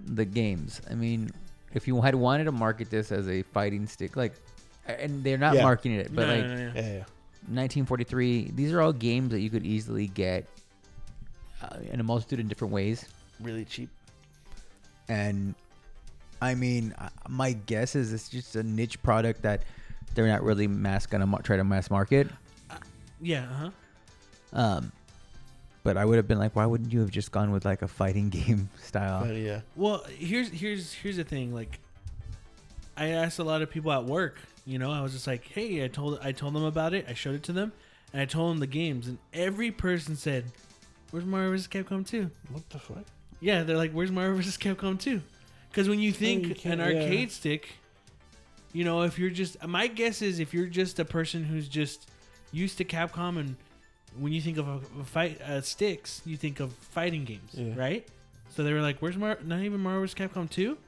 The 0.04 0.24
games. 0.24 0.80
I 0.90 0.94
mean, 0.94 1.30
if 1.72 1.86
you 1.88 2.00
had 2.00 2.14
wanted 2.14 2.44
to 2.44 2.52
market 2.52 2.90
this 2.90 3.10
as 3.12 3.28
a 3.28 3.42
fighting 3.42 3.86
stick, 3.86 4.16
like, 4.16 4.34
and 4.86 5.22
they're 5.24 5.38
not 5.38 5.54
Yeah. 5.54 5.62
marketing 5.62 5.98
it, 5.98 6.14
but 6.14 6.28
No, 6.28 6.34
like 6.34 6.44
no, 6.46 6.54
no, 6.54 6.60
yeah. 6.62 6.72
Yeah, 6.74 6.92
yeah. 6.98 7.04
1943, 7.48 8.52
these 8.54 8.72
are 8.72 8.80
all 8.80 8.92
games 8.92 9.30
that 9.30 9.40
you 9.40 9.50
could 9.50 9.64
easily 9.66 10.06
get 10.08 10.46
uh, 11.62 11.78
in 11.90 12.00
a 12.00 12.02
multitude 12.02 12.40
of 12.40 12.48
different 12.48 12.72
ways. 12.72 13.06
really 13.40 13.64
cheap. 13.64 13.88
And 15.08 15.54
I 16.42 16.54
mean, 16.54 16.94
uh, 16.98 17.08
my 17.28 17.52
guess 17.52 17.94
is 17.94 18.12
it's 18.12 18.28
just 18.28 18.56
a 18.56 18.62
niche 18.62 19.02
product 19.02 19.42
that 19.42 19.62
they're 20.14 20.26
not 20.26 20.42
really 20.42 20.66
mass 20.66 21.06
gonna 21.06 21.26
mar- 21.26 21.42
try 21.42 21.56
to 21.56 21.64
mass 21.64 21.90
market. 21.90 22.28
Yeah, 23.20 23.44
uh 23.44 23.54
huh. 23.54 23.70
Um, 24.52 24.92
but 25.86 25.96
I 25.96 26.04
would 26.04 26.16
have 26.16 26.28
been 26.28 26.38
like, 26.38 26.54
why 26.56 26.66
wouldn't 26.66 26.92
you 26.92 27.00
have 27.00 27.10
just 27.10 27.30
gone 27.32 27.50
with 27.52 27.64
like 27.64 27.80
a 27.82 27.88
fighting 27.88 28.28
game 28.38 28.68
style? 28.82 29.24
But 29.24 29.36
yeah, 29.36 29.60
Well, 29.76 30.04
here's 30.18 30.50
here's 30.50 30.92
here's 30.92 31.16
the 31.16 31.24
thing. 31.24 31.54
Like, 31.54 31.78
I 32.96 33.08
asked 33.08 33.38
a 33.38 33.44
lot 33.44 33.62
of 33.62 33.70
people 33.70 33.92
at 33.92 34.04
work. 34.04 34.36
You 34.64 34.78
know, 34.78 34.90
I 34.90 35.00
was 35.00 35.12
just 35.12 35.26
like, 35.26 35.46
"Hey," 35.46 35.84
I 35.84 35.88
told 35.88 36.18
I 36.22 36.32
told 36.32 36.54
them 36.54 36.64
about 36.64 36.92
it. 36.94 37.06
I 37.08 37.14
showed 37.14 37.34
it 37.36 37.42
to 37.44 37.52
them, 37.52 37.72
and 38.12 38.20
I 38.20 38.24
told 38.24 38.50
them 38.50 38.58
the 38.60 38.66
games, 38.66 39.06
and 39.06 39.18
every 39.32 39.70
person 39.70 40.16
said, 40.16 40.44
"Where's 41.10 41.24
Marvel 41.24 41.50
vs. 41.52 41.68
Capcom 41.68 42.06
2? 42.06 42.30
what 42.50 42.68
the 42.70 42.78
fuck? 42.78 43.04
Yeah, 43.40 43.62
they're 43.62 43.76
like, 43.76 43.92
"Where's 43.92 44.10
Marvel 44.10 44.36
vs. 44.36 44.56
Capcom 44.58 44.98
2? 44.98 45.22
Because 45.70 45.88
when 45.88 46.00
you 46.00 46.10
think 46.10 46.44
you 46.44 46.50
an 46.50 46.56
can't- 46.56 46.80
yeah. 46.80 46.86
arcade 47.02 47.30
stick, 47.30 47.68
you 48.72 48.82
know, 48.84 49.02
if 49.02 49.18
you're 49.18 49.30
just 49.30 49.64
my 49.66 49.86
guess 49.86 50.20
is 50.22 50.40
if 50.40 50.52
you're 50.52 50.66
just 50.66 50.98
a 50.98 51.04
person 51.04 51.44
who's 51.44 51.68
just 51.68 52.10
used 52.50 52.78
to 52.78 52.84
Capcom 52.84 53.38
and 53.38 53.56
when 54.18 54.32
you 54.32 54.40
think 54.40 54.58
of 54.58 54.68
a, 54.68 54.80
a 55.00 55.04
fight 55.04 55.40
uh, 55.42 55.60
sticks, 55.60 56.22
you 56.24 56.36
think 56.36 56.60
of 56.60 56.72
fighting 56.72 57.24
games, 57.24 57.50
Yeah. 57.54 57.74
right? 57.76 58.06
So 58.54 58.62
they 58.64 58.72
were 58.72 58.80
like, 58.80 58.98
"Where's 59.00 59.16
Mar? 59.16 59.38
Not 59.44 59.60
even 59.60 59.80
Marvel 59.80 60.00
vs. 60.02 60.14
Capcom 60.14 60.48
2? 60.48 60.78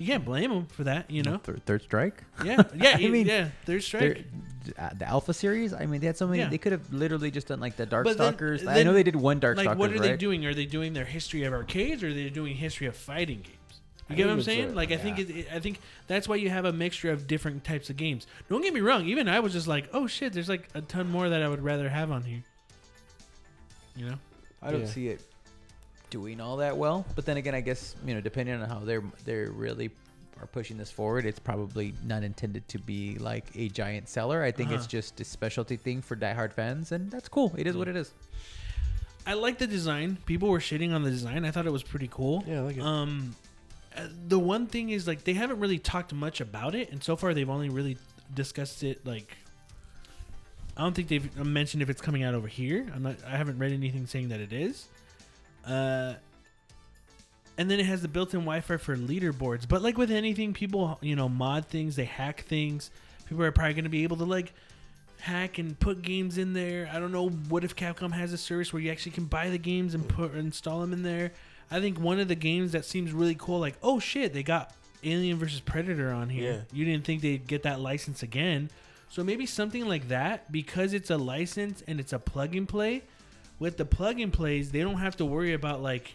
You 0.00 0.06
can't 0.06 0.24
blame 0.24 0.50
them 0.50 0.66
for 0.66 0.84
that, 0.84 1.10
you 1.10 1.24
know? 1.24 1.38
Third, 1.38 1.64
third 1.66 1.82
strike. 1.82 2.22
Yeah, 2.44 2.62
yeah. 2.76 2.90
I 2.94 2.98
you- 2.98 3.08
mean, 3.10 3.26
yeah. 3.26 3.48
Third 3.66 3.82
strike. 3.82 4.24
uh, 4.78 4.90
the 4.96 5.04
Alpha 5.06 5.34
series. 5.34 5.74
I 5.74 5.86
mean, 5.86 6.00
they 6.00 6.06
had 6.06 6.16
so 6.16 6.28
many. 6.28 6.38
Yeah. 6.38 6.48
They 6.48 6.58
could 6.58 6.70
have 6.70 6.92
literally 6.92 7.32
just 7.32 7.48
done 7.48 7.58
like 7.58 7.74
the 7.76 7.86
But 7.86 8.16
then- 8.16 8.34
Darkstalkers. 8.34 8.66
I 8.68 8.84
know 8.84 8.92
they 8.92 9.02
did 9.02 9.16
one 9.16 9.40
Darkstalkers, 9.40 9.56
Like, 9.64 9.78
what 9.78 9.90
are 9.90 9.94
right? 9.94 10.02
they 10.02 10.16
doing? 10.16 10.46
Are 10.46 10.54
they 10.54 10.66
doing 10.66 10.92
their 10.92 11.04
history 11.04 11.42
of 11.42 11.52
arcades, 11.52 12.04
or 12.04 12.08
are 12.08 12.14
they 12.14 12.30
doing 12.30 12.54
history 12.54 12.86
of 12.86 12.94
fighting 12.96 13.38
games? 13.38 13.54
You 14.08 14.14
I 14.14 14.16
get 14.16 14.26
what 14.28 14.32
I'm 14.34 14.42
saying? 14.42 14.70
a- 14.70 14.72
like, 14.72 14.92
I 14.92 14.96
think 14.98 15.18
it, 15.18 15.30
it- 15.30 15.48
I 15.52 15.58
think 15.58 15.80
that's 16.06 16.28
why 16.28 16.36
you 16.36 16.48
have 16.50 16.64
a 16.64 16.72
mixture 16.72 17.10
of 17.10 17.26
different 17.26 17.64
types 17.64 17.90
of 17.90 17.96
games. 17.96 18.28
Don't 18.48 18.62
get 18.62 18.72
me 18.72 18.80
wrong. 18.80 19.04
Even 19.06 19.28
I 19.28 19.40
was 19.40 19.52
just 19.52 19.66
like, 19.66 19.88
oh 19.92 20.06
shit, 20.06 20.32
there's 20.32 20.48
like 20.48 20.68
a 20.74 20.80
ton 20.80 21.10
more 21.10 21.28
that 21.28 21.42
I 21.42 21.48
would 21.48 21.60
rather 21.64 21.88
have 21.88 22.12
on 22.12 22.22
here. 22.22 22.44
You 23.98 24.10
know? 24.10 24.18
I 24.62 24.70
don't 24.70 24.82
Yeah. 24.82 24.86
see 24.86 25.08
it 25.08 25.20
doing 26.10 26.40
all 26.40 26.56
that 26.58 26.76
well. 26.76 27.04
But 27.14 27.26
then 27.26 27.36
again, 27.36 27.54
I 27.54 27.60
guess 27.60 27.94
you 28.06 28.14
know, 28.14 28.20
depending 28.20 28.60
on 28.60 28.68
how 28.68 28.78
they're 28.80 29.02
they're 29.24 29.50
really 29.50 29.90
are 30.40 30.46
pushing 30.46 30.76
this 30.78 30.90
forward, 30.90 31.26
it's 31.26 31.40
probably 31.40 31.92
not 32.04 32.22
intended 32.22 32.66
to 32.68 32.78
be 32.78 33.18
like 33.18 33.44
a 33.56 33.68
giant 33.68 34.08
seller. 34.08 34.42
I 34.42 34.52
think 34.52 34.70
it's 34.70 34.82
Uh-huh. 34.84 34.88
just 34.88 35.20
a 35.20 35.24
specialty 35.24 35.76
thing 35.76 36.00
for 36.00 36.14
diehard 36.16 36.52
fans, 36.52 36.92
and 36.92 37.10
that's 37.10 37.28
cool. 37.28 37.52
It 37.58 37.66
is 37.66 37.76
what 37.76 37.88
it 37.88 37.96
is. 37.96 38.12
I 39.26 39.34
like 39.34 39.58
the 39.58 39.66
design. 39.66 40.16
People 40.26 40.48
were 40.48 40.60
shitting 40.60 40.92
on 40.94 41.02
the 41.02 41.10
design. 41.10 41.44
I 41.44 41.50
thought 41.50 41.66
it 41.66 41.72
was 41.72 41.82
pretty 41.82 42.08
cool. 42.10 42.44
Yeah, 42.46 42.58
I 42.58 42.60
like 42.60 42.76
it. 42.76 42.82
Um, 42.82 43.34
uh, 43.96 44.06
the 44.28 44.38
one 44.38 44.66
thing 44.68 44.90
is 44.90 45.06
like 45.08 45.24
they 45.24 45.34
haven't 45.34 45.58
really 45.58 45.78
talked 45.80 46.14
much 46.14 46.40
about 46.40 46.74
it, 46.76 46.90
and 46.92 47.02
so 47.02 47.16
far 47.16 47.34
they've 47.34 47.50
only 47.50 47.68
really 47.68 47.98
discussed 48.34 48.84
it 48.84 49.04
like 49.04 49.36
I 50.78 50.82
don't 50.82 50.94
think 50.94 51.08
they've 51.08 51.36
mentioned 51.44 51.82
if 51.82 51.90
it's 51.90 52.00
coming 52.00 52.22
out 52.22 52.34
over 52.34 52.46
here. 52.46 52.86
I'm 52.94 53.02
not. 53.02 53.16
I 53.26 53.36
haven't 53.36 53.58
read 53.58 53.72
anything 53.72 54.06
saying 54.06 54.28
that 54.28 54.40
it 54.40 54.52
is. 54.52 54.86
Uh, 55.66 56.14
and 57.58 57.68
then 57.68 57.80
it 57.80 57.86
has 57.86 58.00
the 58.00 58.08
built-in 58.08 58.40
Wi-Fi 58.40 58.76
for 58.76 58.96
leaderboards. 58.96 59.68
But 59.68 59.82
like 59.82 59.98
with 59.98 60.12
anything, 60.12 60.52
people 60.54 60.96
you 61.02 61.16
know 61.16 61.28
mod 61.28 61.66
things, 61.66 61.96
they 61.96 62.04
hack 62.04 62.42
things. 62.42 62.92
People 63.26 63.42
are 63.42 63.50
probably 63.50 63.74
going 63.74 63.84
to 63.84 63.90
be 63.90 64.04
able 64.04 64.18
to 64.18 64.24
like 64.24 64.52
hack 65.18 65.58
and 65.58 65.78
put 65.78 66.00
games 66.00 66.38
in 66.38 66.52
there. 66.52 66.88
I 66.92 67.00
don't 67.00 67.10
know. 67.10 67.28
What 67.28 67.64
if 67.64 67.74
Capcom 67.74 68.12
has 68.12 68.32
a 68.32 68.38
service 68.38 68.72
where 68.72 68.80
you 68.80 68.92
actually 68.92 69.12
can 69.12 69.24
buy 69.24 69.50
the 69.50 69.58
games 69.58 69.94
and 69.94 70.08
put 70.08 70.34
install 70.34 70.80
them 70.80 70.92
in 70.92 71.02
there? 71.02 71.32
I 71.72 71.80
think 71.80 71.98
one 71.98 72.20
of 72.20 72.28
the 72.28 72.36
games 72.36 72.70
that 72.72 72.84
seems 72.84 73.12
really 73.12 73.34
cool, 73.34 73.58
like 73.58 73.74
oh 73.82 73.98
shit, 73.98 74.32
they 74.32 74.44
got 74.44 74.72
Alien 75.02 75.38
versus 75.38 75.58
Predator 75.58 76.12
on 76.12 76.28
here. 76.28 76.52
Yeah. 76.52 76.60
You 76.72 76.84
didn't 76.84 77.04
think 77.04 77.22
they'd 77.22 77.46
get 77.48 77.64
that 77.64 77.80
license 77.80 78.22
again. 78.22 78.70
So 79.08 79.24
maybe 79.24 79.46
something 79.46 79.86
like 79.86 80.08
that 80.08 80.52
because 80.52 80.92
it's 80.92 81.10
a 81.10 81.16
license 81.16 81.82
and 81.86 81.98
it's 81.98 82.12
a 82.12 82.18
plug 82.18 82.54
and 82.54 82.68
play. 82.68 83.02
With 83.58 83.76
the 83.76 83.84
plug 83.84 84.20
and 84.20 84.32
plays, 84.32 84.70
they 84.70 84.80
don't 84.80 84.98
have 84.98 85.16
to 85.16 85.24
worry 85.24 85.54
about 85.54 85.82
like 85.82 86.14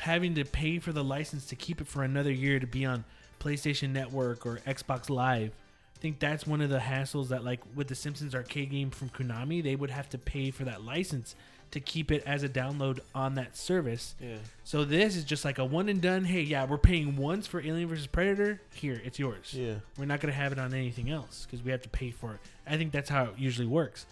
having 0.00 0.34
to 0.34 0.44
pay 0.44 0.78
for 0.78 0.92
the 0.92 1.04
license 1.04 1.46
to 1.46 1.56
keep 1.56 1.80
it 1.80 1.86
for 1.86 2.02
another 2.02 2.32
year 2.32 2.58
to 2.58 2.66
be 2.66 2.84
on 2.84 3.04
PlayStation 3.40 3.90
Network 3.90 4.44
or 4.44 4.58
Xbox 4.66 5.08
Live. 5.08 5.52
I 5.96 6.00
think 6.00 6.18
that's 6.18 6.46
one 6.46 6.60
of 6.60 6.70
the 6.70 6.78
hassles 6.78 7.28
that 7.28 7.44
like 7.44 7.60
with 7.74 7.88
the 7.88 7.94
Simpsons 7.94 8.34
arcade 8.34 8.70
game 8.70 8.90
from 8.90 9.08
Konami, 9.08 9.62
they 9.62 9.76
would 9.76 9.90
have 9.90 10.08
to 10.10 10.18
pay 10.18 10.50
for 10.50 10.64
that 10.64 10.82
license 10.82 11.34
to 11.74 11.80
keep 11.80 12.10
it 12.10 12.22
as 12.24 12.42
a 12.42 12.48
download 12.48 12.98
on 13.14 13.34
that 13.34 13.56
service. 13.56 14.14
Yeah. 14.20 14.36
So 14.64 14.84
this 14.84 15.14
is 15.16 15.24
just 15.24 15.44
like 15.44 15.58
a 15.58 15.64
one 15.64 15.88
and 15.88 16.00
done. 16.00 16.24
Hey, 16.24 16.40
yeah, 16.40 16.64
we're 16.66 16.78
paying 16.78 17.16
once 17.16 17.46
for 17.46 17.60
Alien 17.60 17.88
vs 17.88 18.06
Predator. 18.06 18.60
Here, 18.74 19.00
it's 19.04 19.18
yours. 19.18 19.52
Yeah. 19.52 19.74
We're 19.98 20.06
not 20.06 20.20
gonna 20.20 20.32
have 20.32 20.52
it 20.52 20.58
on 20.58 20.72
anything 20.72 21.10
else 21.10 21.46
because 21.46 21.64
we 21.64 21.70
have 21.70 21.82
to 21.82 21.88
pay 21.88 22.10
for 22.10 22.32
it. 22.34 22.40
I 22.66 22.76
think 22.76 22.90
that's 22.92 23.10
how 23.10 23.24
it 23.24 23.34
usually 23.38 23.66
works. 23.68 24.06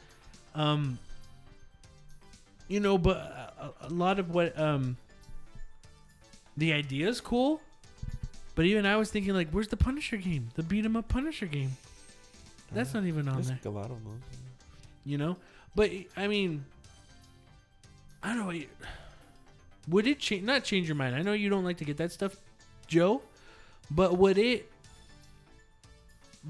Um, 0.54 0.98
you 2.68 2.80
know, 2.80 2.98
but 2.98 3.16
a, 3.16 3.72
a 3.86 3.88
lot 3.90 4.18
of 4.18 4.30
what 4.30 4.58
um, 4.58 4.96
the 6.56 6.72
idea 6.72 7.08
is 7.08 7.20
cool, 7.20 7.60
but 8.54 8.64
even 8.66 8.86
I 8.86 8.96
was 8.96 9.10
thinking 9.10 9.34
like, 9.34 9.50
where's 9.50 9.68
the 9.68 9.76
Punisher 9.76 10.16
game? 10.16 10.48
The 10.54 10.62
beat 10.62 10.84
'em 10.84 10.96
up 10.96 11.08
Punisher 11.08 11.46
game. 11.46 11.70
That's 12.72 12.94
not 12.94 13.04
even 13.04 13.28
on 13.28 13.34
There's 13.36 13.48
there 13.48 13.58
a 13.66 13.68
lot 13.70 13.84
of 13.90 14.02
them. 14.02 14.20
you 15.04 15.18
know 15.18 15.36
but 15.74 15.90
i 16.16 16.26
mean 16.26 16.64
i 18.22 18.34
don't 18.34 18.46
know 18.46 18.64
would 19.88 20.06
it 20.06 20.18
change 20.18 20.44
not 20.44 20.64
change 20.64 20.86
your 20.86 20.94
mind. 20.94 21.14
I 21.16 21.22
know 21.22 21.32
you 21.32 21.48
don't 21.48 21.64
like 21.64 21.78
to 21.78 21.84
get 21.84 21.96
that 21.96 22.12
stuff 22.12 22.36
joe 22.86 23.22
but 23.90 24.16
would 24.16 24.38
it 24.38 24.70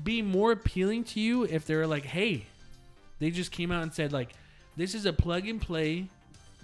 be 0.03 0.23
more 0.23 0.53
appealing 0.53 1.05
to 1.05 1.21
you 1.21 1.45
if 1.45 1.67
they're 1.67 1.87
like 1.87 2.05
hey 2.05 2.47
they 3.19 3.31
just 3.31 3.53
came 3.53 3.71
out 3.71 3.83
and 3.83 3.93
said 3.93 4.13
like 4.13 4.33
this 4.77 4.95
is 4.95 5.07
a 5.07 5.13
plug 5.13 5.47
and 5.49 5.61
play 5.61 6.09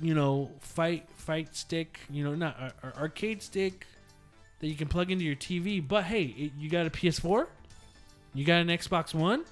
you 0.00 0.14
know 0.14 0.50
fight 0.60 1.06
fight 1.14 1.54
stick 1.54 2.00
you 2.10 2.24
know 2.24 2.34
not 2.34 2.56
ar- 2.60 2.72
ar- 2.82 2.94
arcade 3.02 3.42
stick 3.42 3.86
that 4.60 4.66
you 4.66 4.74
can 4.74 4.88
plug 4.88 5.10
into 5.10 5.24
your 5.24 5.36
tv 5.36 5.86
but 5.86 6.04
hey 6.04 6.22
it, 6.24 6.52
you 6.58 6.68
got 6.70 6.86
a 6.86 6.90
ps4 6.90 7.46
you 8.34 8.44
got 8.44 8.60
an 8.60 8.68
xbox 8.68 9.14
one 9.14 9.44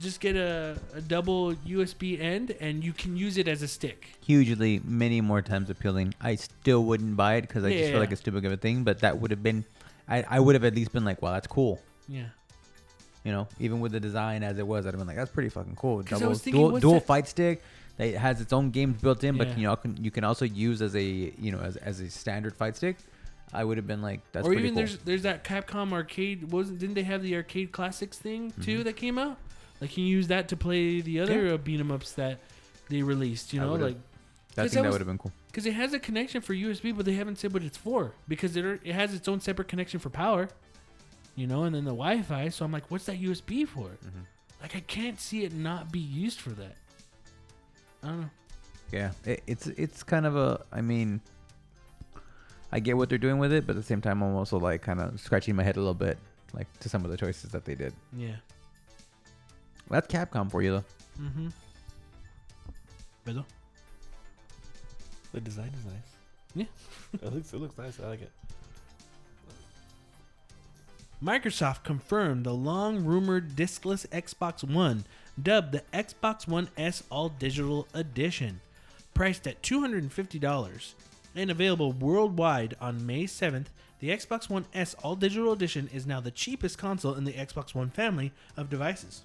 just 0.00 0.20
get 0.20 0.36
a, 0.36 0.76
a 0.94 1.00
double 1.00 1.54
USB 1.66 2.20
end 2.20 2.52
and 2.60 2.84
you 2.84 2.92
can 2.92 3.16
use 3.16 3.36
it 3.38 3.48
as 3.48 3.62
a 3.62 3.68
stick. 3.68 4.06
Hugely, 4.24 4.80
many 4.84 5.20
more 5.20 5.42
times 5.42 5.70
appealing. 5.70 6.14
I 6.20 6.36
still 6.36 6.84
wouldn't 6.84 7.16
buy 7.16 7.34
it 7.36 7.42
because 7.42 7.64
I 7.64 7.70
just 7.70 7.84
Yeah. 7.84 7.90
feel 7.90 8.00
like 8.00 8.12
it's 8.12 8.20
too 8.20 8.30
big 8.30 8.44
of 8.44 8.52
a 8.52 8.56
thing. 8.56 8.84
But 8.84 9.00
that 9.00 9.18
would 9.20 9.30
have 9.30 9.42
been, 9.42 9.64
I, 10.08 10.24
I 10.28 10.40
would 10.40 10.54
have 10.54 10.64
at 10.64 10.74
least 10.74 10.92
been 10.92 11.04
like, 11.04 11.20
wow, 11.22 11.32
that's 11.32 11.46
cool. 11.48 11.80
Yeah. 12.08 12.26
You 13.24 13.32
know, 13.32 13.48
even 13.58 13.80
with 13.80 13.92
the 13.92 14.00
design 14.00 14.42
as 14.42 14.58
it 14.58 14.66
was, 14.66 14.86
I'd 14.86 14.90
have 14.94 14.98
been 14.98 15.06
like, 15.06 15.16
that's 15.16 15.30
pretty 15.30 15.48
fucking 15.48 15.74
cool. 15.76 16.02
Double, 16.02 16.34
thinking, 16.34 16.62
dual, 16.68 16.78
dual 16.80 16.94
that- 16.94 17.06
fight 17.06 17.26
stick. 17.28 17.62
That 17.96 18.06
it 18.10 18.16
has 18.18 18.40
its 18.40 18.52
own 18.52 18.70
games 18.70 19.02
built 19.02 19.24
in, 19.24 19.34
Yeah. 19.34 19.44
but 19.44 19.58
you 19.58 19.64
know, 19.64 19.74
can, 19.74 19.96
you 20.02 20.12
can 20.12 20.22
also 20.22 20.44
use 20.44 20.80
as 20.82 20.94
a 20.94 21.02
you 21.02 21.50
know 21.50 21.58
as, 21.58 21.76
as 21.78 21.98
a 21.98 22.08
standard 22.08 22.54
fight 22.56 22.76
stick. 22.76 22.96
I 23.52 23.64
would 23.64 23.76
have 23.76 23.88
been 23.88 24.02
like, 24.02 24.20
that's 24.30 24.46
or 24.46 24.52
even 24.54 24.66
cool. 24.66 24.74
there's 24.76 24.98
there's 24.98 25.22
that 25.22 25.42
Capcom 25.42 25.92
arcade 25.92 26.52
wasn't 26.52 26.78
didn't 26.78 26.94
they 26.94 27.02
have 27.02 27.22
the 27.24 27.34
arcade 27.34 27.72
classics 27.72 28.16
thing 28.16 28.52
Mm-hmm. 28.52 28.62
too 28.62 28.84
that 28.84 28.94
came 28.94 29.18
out? 29.18 29.36
Like 29.80 29.90
you 29.90 29.94
can 29.96 30.04
use 30.04 30.28
that 30.28 30.48
to 30.48 30.56
play 30.56 31.00
the 31.00 31.20
other 31.20 31.46
Yeah. 31.46 31.56
beat 31.56 31.78
'em 31.80 31.90
ups 31.92 32.12
that 32.12 32.40
they 32.88 33.02
released, 33.02 33.52
you 33.52 33.60
know, 33.60 33.74
like 33.74 33.96
I 34.56 34.62
think 34.62 34.72
that 34.72 34.82
that 34.82 34.90
would 34.92 35.00
have 35.00 35.06
been 35.06 35.18
cool. 35.18 35.32
because 35.46 35.66
it 35.66 35.74
has 35.74 35.92
a 35.92 35.98
connection 36.00 36.40
for 36.40 36.52
USB, 36.54 36.90
but 36.90 37.04
they 37.04 37.14
haven't 37.14 37.38
said 37.38 37.52
what 37.52 37.62
it's 37.62 37.76
for 37.78 38.12
because 38.26 38.56
it 38.56 38.64
it 38.82 38.92
has 38.94 39.14
its 39.14 39.28
own 39.28 39.40
separate 39.40 39.68
connection 39.68 40.00
for 40.00 40.10
power, 40.10 40.48
you 41.36 41.46
know, 41.46 41.62
and 41.64 41.74
then 41.74 41.84
the 41.84 41.90
Wi-Fi. 41.92 42.48
So 42.48 42.64
I'm 42.64 42.72
like, 42.72 42.90
what's 42.90 43.04
that 43.06 43.20
USB 43.20 43.64
for? 43.64 43.88
Mm-hmm. 43.88 44.22
Like 44.60 44.74
I 44.74 44.80
can't 44.80 45.20
see 45.20 45.44
it 45.44 45.52
not 45.52 45.92
be 45.92 46.00
used 46.00 46.40
for 46.40 46.50
that. 46.50 46.76
I 48.02 48.06
don't 48.08 48.20
know. 48.22 48.30
Yeah, 48.90 49.12
it, 49.24 49.42
it's 49.46 49.66
it's 49.68 50.02
kind 50.02 50.26
of 50.26 50.34
a. 50.34 50.64
I 50.72 50.80
mean, 50.80 51.20
I 52.72 52.80
get 52.80 52.96
what 52.96 53.08
they're 53.08 53.18
doing 53.18 53.38
with 53.38 53.52
it, 53.52 53.66
but 53.66 53.76
at 53.76 53.82
the 53.82 53.86
same 53.86 54.00
time, 54.00 54.22
I'm 54.22 54.34
also 54.34 54.58
like 54.58 54.82
kind 54.82 55.00
of 55.00 55.20
scratching 55.20 55.54
my 55.54 55.62
head 55.62 55.76
a 55.76 55.80
little 55.80 55.94
bit, 55.94 56.18
like 56.52 56.66
to 56.80 56.88
some 56.88 57.04
of 57.04 57.10
the 57.10 57.16
choices 57.16 57.50
that 57.52 57.64
they 57.64 57.74
did. 57.74 57.92
Yeah. 58.16 58.36
That's 59.90 60.06
Capcom 60.06 60.50
for 60.50 60.62
you, 60.62 60.72
though. 60.72 60.84
Mm-hmm. 61.22 61.48
Beto? 63.26 63.44
The 65.32 65.40
design 65.40 65.72
is 65.78 65.84
nice. 65.84 66.18
Yeah. 66.54 66.64
it 67.26 67.34
looks 67.34 67.52
it 67.52 67.60
looks 67.60 67.78
nice. 67.78 68.00
I 68.00 68.08
like 68.08 68.22
it. 68.22 68.32
Microsoft 71.22 71.82
confirmed 71.82 72.44
the 72.44 72.54
long 72.54 73.04
rumored 73.04 73.56
discless 73.56 74.06
Xbox 74.08 74.62
One, 74.62 75.04
dubbed 75.40 75.72
the 75.72 75.82
Xbox 75.92 76.46
One 76.46 76.68
S 76.76 77.02
All 77.10 77.28
Digital 77.28 77.88
Edition, 77.92 78.60
priced 79.14 79.46
at 79.48 79.60
$250 79.62 80.94
and 81.34 81.50
available 81.50 81.92
worldwide 81.92 82.76
on 82.80 83.04
May 83.04 83.24
7th. 83.24 83.66
The 83.98 84.10
Xbox 84.10 84.48
One 84.48 84.66
S 84.72 84.94
All 85.02 85.16
Digital 85.16 85.52
Edition 85.52 85.90
is 85.92 86.06
now 86.06 86.20
the 86.20 86.30
cheapest 86.30 86.78
console 86.78 87.14
in 87.14 87.24
the 87.24 87.32
Xbox 87.32 87.74
One 87.74 87.90
family 87.90 88.32
of 88.56 88.70
devices. 88.70 89.22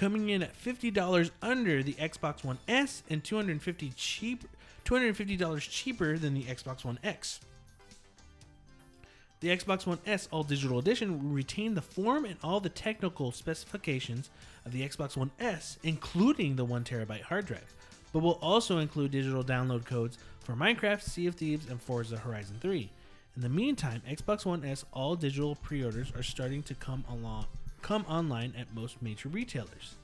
Coming 0.00 0.30
in 0.30 0.42
at 0.42 0.58
$50 0.58 1.30
under 1.42 1.82
the 1.82 1.92
Xbox 1.92 2.42
One 2.42 2.56
S 2.66 3.02
and 3.10 3.22
250 3.22 3.92
cheap 3.96 4.44
$250 4.86 5.70
cheaper 5.70 6.16
than 6.16 6.32
the 6.32 6.44
Xbox 6.44 6.86
One 6.86 6.98
X. 7.04 7.40
The 9.40 9.48
Xbox 9.48 9.84
One 9.84 9.98
S 10.06 10.26
All 10.32 10.42
Digital 10.42 10.78
Edition 10.78 11.22
will 11.22 11.34
retain 11.34 11.74
the 11.74 11.82
form 11.82 12.24
and 12.24 12.36
all 12.42 12.60
the 12.60 12.70
technical 12.70 13.30
specifications 13.30 14.30
of 14.64 14.72
the 14.72 14.88
Xbox 14.88 15.18
One 15.18 15.32
S, 15.38 15.76
including 15.82 16.56
the 16.56 16.64
1TB 16.64 17.20
hard 17.20 17.44
drive, 17.44 17.74
but 18.14 18.20
will 18.20 18.38
also 18.40 18.78
include 18.78 19.10
digital 19.10 19.44
download 19.44 19.84
codes 19.84 20.16
for 20.38 20.54
Minecraft, 20.54 21.02
Sea 21.02 21.26
of 21.26 21.34
Thieves, 21.34 21.68
and 21.68 21.78
Forza 21.78 22.16
Horizon 22.16 22.56
3. 22.62 22.88
In 23.36 23.42
the 23.42 23.50
meantime, 23.50 24.00
Xbox 24.08 24.46
One 24.46 24.64
S 24.64 24.82
All 24.94 25.14
Digital 25.14 25.56
pre-orders 25.56 26.10
are 26.16 26.22
starting 26.22 26.62
to 26.62 26.74
come 26.74 27.04
along, 27.10 27.44
come 27.82 28.04
online 28.08 28.54
at 28.58 28.74
most 28.74 29.00
major 29.02 29.28
retailers. 29.28 29.96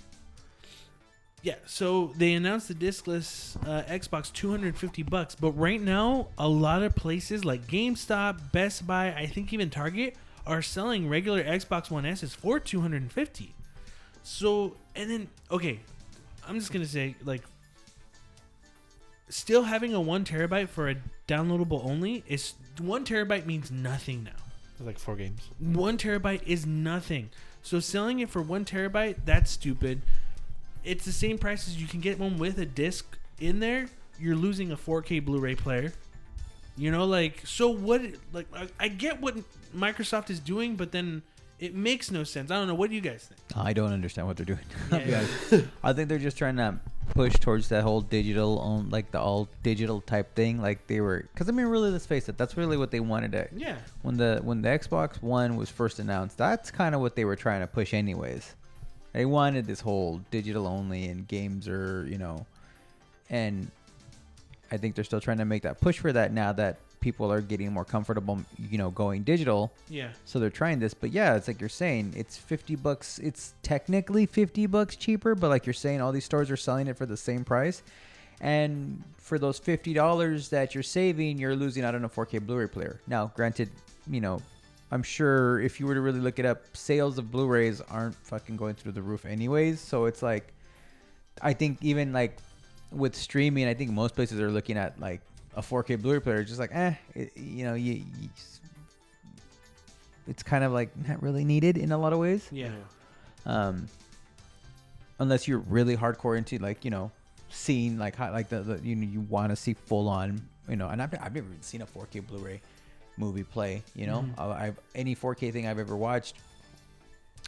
Yeah, 1.42 1.56
so 1.66 2.12
they 2.16 2.32
announced 2.32 2.68
the 2.68 2.74
discless 2.74 3.56
uh, 3.68 3.84
Xbox 3.84 4.32
250 4.32 5.02
bucks, 5.04 5.34
but 5.34 5.52
right 5.52 5.80
now 5.80 6.28
a 6.38 6.48
lot 6.48 6.82
of 6.82 6.96
places 6.96 7.44
like 7.44 7.66
GameStop, 7.66 8.50
Best 8.52 8.86
Buy, 8.86 9.12
I 9.12 9.26
think 9.26 9.52
even 9.52 9.70
Target 9.70 10.16
are 10.46 10.62
selling 10.62 11.08
regular 11.08 11.44
Xbox 11.44 11.90
One 11.90 12.06
S's 12.06 12.34
for 12.34 12.58
250. 12.58 13.54
So, 14.22 14.76
and 14.96 15.10
then 15.10 15.28
okay, 15.50 15.80
I'm 16.48 16.58
just 16.58 16.72
going 16.72 16.84
to 16.84 16.90
say 16.90 17.14
like 17.24 17.42
still 19.28 19.64
having 19.64 19.94
a 19.94 20.00
1 20.00 20.24
terabyte 20.24 20.68
for 20.68 20.88
a 20.88 20.96
downloadable 21.28 21.84
only 21.84 22.24
is 22.26 22.54
1 22.80 23.04
terabyte 23.04 23.46
means 23.46 23.70
nothing 23.70 24.24
now. 24.24 24.32
Like 24.84 24.98
four 24.98 25.16
games. 25.16 25.48
One 25.58 25.96
terabyte 25.96 26.42
is 26.46 26.66
nothing. 26.66 27.30
So 27.66 27.80
selling 27.80 28.20
it 28.20 28.30
for 28.30 28.40
one 28.40 28.64
terabyte, 28.64 29.16
that's 29.24 29.50
stupid. 29.50 30.02
It's 30.84 31.04
the 31.04 31.10
same 31.10 31.36
price 31.36 31.66
as 31.66 31.82
you 31.82 31.88
can 31.88 31.98
get 31.98 32.16
one 32.16 32.38
with 32.38 32.58
a 32.58 32.64
disc 32.64 33.18
in 33.40 33.58
there. 33.58 33.88
You're 34.20 34.36
losing 34.36 34.70
a 34.70 34.76
4K 34.76 35.24
Blu-ray 35.24 35.56
player. 35.56 35.92
You 36.76 36.92
know, 36.92 37.04
like 37.04 37.42
so. 37.44 37.68
What? 37.68 38.02
Like 38.32 38.46
I, 38.54 38.68
I 38.78 38.86
get 38.86 39.20
what 39.20 39.34
Microsoft 39.76 40.30
is 40.30 40.38
doing, 40.38 40.76
but 40.76 40.92
then 40.92 41.22
it 41.58 41.74
makes 41.74 42.12
no 42.12 42.22
sense. 42.22 42.52
I 42.52 42.54
don't 42.54 42.68
know. 42.68 42.74
What 42.76 42.88
do 42.88 42.94
you 42.94 43.00
guys 43.00 43.24
think? 43.24 43.40
I 43.56 43.72
don't 43.72 43.92
understand 43.92 44.28
what 44.28 44.36
they're 44.36 44.46
doing. 44.46 44.60
Yeah. 44.92 45.26
I 45.82 45.92
think 45.92 46.08
they're 46.08 46.18
just 46.20 46.38
trying 46.38 46.58
to 46.58 46.78
push 47.08 47.34
towards 47.38 47.68
that 47.70 47.82
whole 47.82 48.00
digital, 48.00 48.58
on 48.58 48.90
like 48.90 49.10
the 49.10 49.20
all 49.20 49.48
digital 49.62 50.00
type 50.00 50.34
thing. 50.34 50.60
Like 50.60 50.86
they 50.86 51.00
were, 51.00 51.26
because 51.32 51.48
I 51.48 51.52
mean, 51.52 51.66
really, 51.66 51.90
let's 51.90 52.06
face 52.06 52.28
it, 52.28 52.36
that's 52.36 52.56
really 52.56 52.76
what 52.76 52.90
they 52.90 53.00
wanted 53.00 53.32
to. 53.32 53.48
Yeah. 53.56 53.76
When 54.02 54.16
the 54.16 54.40
when 54.42 54.62
the 54.62 54.68
Xbox 54.68 55.22
One 55.22 55.56
was 55.56 55.70
first 55.70 55.98
announced, 55.98 56.38
that's 56.38 56.70
kind 56.70 56.94
of 56.94 57.00
what 57.00 57.16
they 57.16 57.24
were 57.24 57.36
trying 57.36 57.60
to 57.60 57.66
push, 57.66 57.94
anyways. 57.94 58.54
They 59.12 59.24
wanted 59.24 59.66
this 59.66 59.80
whole 59.80 60.20
digital 60.30 60.66
only 60.66 61.06
and 61.06 61.26
games 61.26 61.68
are, 61.68 62.06
you 62.06 62.18
know, 62.18 62.44
and 63.30 63.70
I 64.70 64.76
think 64.76 64.94
they're 64.94 65.04
still 65.04 65.20
trying 65.20 65.38
to 65.38 65.44
make 65.44 65.62
that 65.62 65.80
push 65.80 65.98
for 65.98 66.12
that 66.12 66.32
now 66.32 66.52
that 66.52 66.76
people 67.06 67.30
are 67.30 67.40
getting 67.40 67.72
more 67.72 67.84
comfortable, 67.84 68.36
you 68.58 68.78
know, 68.78 68.90
going 68.90 69.22
digital. 69.22 69.72
Yeah. 69.88 70.08
So 70.24 70.40
they're 70.40 70.50
trying 70.50 70.80
this, 70.80 70.92
but 70.92 71.12
yeah, 71.12 71.36
it's 71.36 71.46
like 71.46 71.60
you're 71.60 71.68
saying, 71.68 72.14
it's 72.16 72.36
fifty 72.36 72.74
bucks. 72.74 73.20
It's 73.20 73.54
technically 73.62 74.26
fifty 74.26 74.66
bucks 74.66 74.96
cheaper, 74.96 75.36
but 75.36 75.48
like 75.48 75.66
you're 75.66 75.72
saying, 75.72 76.00
all 76.00 76.10
these 76.10 76.24
stores 76.24 76.50
are 76.50 76.56
selling 76.56 76.88
it 76.88 76.96
for 76.96 77.06
the 77.06 77.16
same 77.16 77.44
price, 77.44 77.84
and 78.40 79.04
for 79.18 79.38
those 79.38 79.56
fifty 79.60 79.94
dollars 79.94 80.48
that 80.48 80.74
you're 80.74 80.82
saving, 80.82 81.38
you're 81.38 81.54
losing 81.54 81.84
out 81.84 81.94
on 81.94 82.04
a 82.04 82.08
4K 82.08 82.44
Blu-ray 82.44 82.66
player. 82.66 83.00
Now, 83.06 83.30
granted, 83.36 83.70
you 84.10 84.20
know, 84.20 84.42
I'm 84.90 85.04
sure 85.04 85.60
if 85.60 85.78
you 85.78 85.86
were 85.86 85.94
to 85.94 86.00
really 86.00 86.18
look 86.18 86.40
it 86.40 86.44
up, 86.44 86.76
sales 86.76 87.18
of 87.18 87.30
Blu-rays 87.30 87.80
aren't 87.82 88.16
fucking 88.16 88.56
going 88.56 88.74
through 88.74 88.92
the 88.98 89.02
roof 89.02 89.24
anyways. 89.26 89.80
So 89.80 90.06
it's 90.06 90.22
like, 90.22 90.52
I 91.40 91.52
think 91.52 91.78
even 91.82 92.12
like 92.12 92.38
with 92.90 93.14
streaming, 93.14 93.68
I 93.68 93.74
think 93.74 93.92
most 93.92 94.16
places 94.16 94.40
are 94.40 94.50
looking 94.50 94.76
at 94.76 94.98
like 94.98 95.20
a 95.56 95.62
4K 95.62 96.00
Blu-ray 96.00 96.20
player, 96.20 96.44
just 96.44 96.60
like, 96.60 96.70
eh, 96.74 96.94
it, 97.14 97.32
you 97.36 97.64
know, 97.64 97.74
you, 97.74 97.94
you 97.94 98.28
it's 100.28 100.42
kind 100.42 100.64
of 100.64 100.72
like 100.72 100.90
not 101.08 101.22
really 101.22 101.44
needed 101.44 101.76
in 101.78 101.92
a 101.92 101.98
lot 101.98 102.12
of 102.12 102.18
ways. 102.18 102.48
Yeah. 102.50 102.70
Um, 103.46 103.86
unless 105.18 105.46
you're 105.46 105.60
really 105.60 105.96
hardcore 105.96 106.36
into 106.36 106.58
like 106.58 106.84
you 106.84 106.90
know, 106.90 107.10
seeing 107.48 107.96
like 107.98 108.16
how, 108.16 108.32
like 108.32 108.48
the, 108.48 108.60
the 108.62 108.80
you 108.82 108.96
know 108.96 109.06
you 109.06 109.20
want 109.20 109.50
to 109.50 109.56
see 109.56 109.74
full 109.74 110.08
on 110.08 110.40
you 110.68 110.74
know, 110.76 110.88
and 110.88 111.00
I've, 111.00 111.14
I've 111.14 111.32
never 111.34 111.46
even 111.46 111.62
seen 111.62 111.82
a 111.82 111.86
4K 111.86 112.26
Blu-ray 112.26 112.60
movie 113.16 113.44
play. 113.44 113.82
You 113.94 114.06
know, 114.06 114.24
Mhm. 114.36 114.38
I, 114.38 114.66
I've 114.66 114.80
any 114.96 115.14
4K 115.14 115.52
thing 115.52 115.66
I've 115.68 115.78
ever 115.78 115.96
watched 115.96 116.36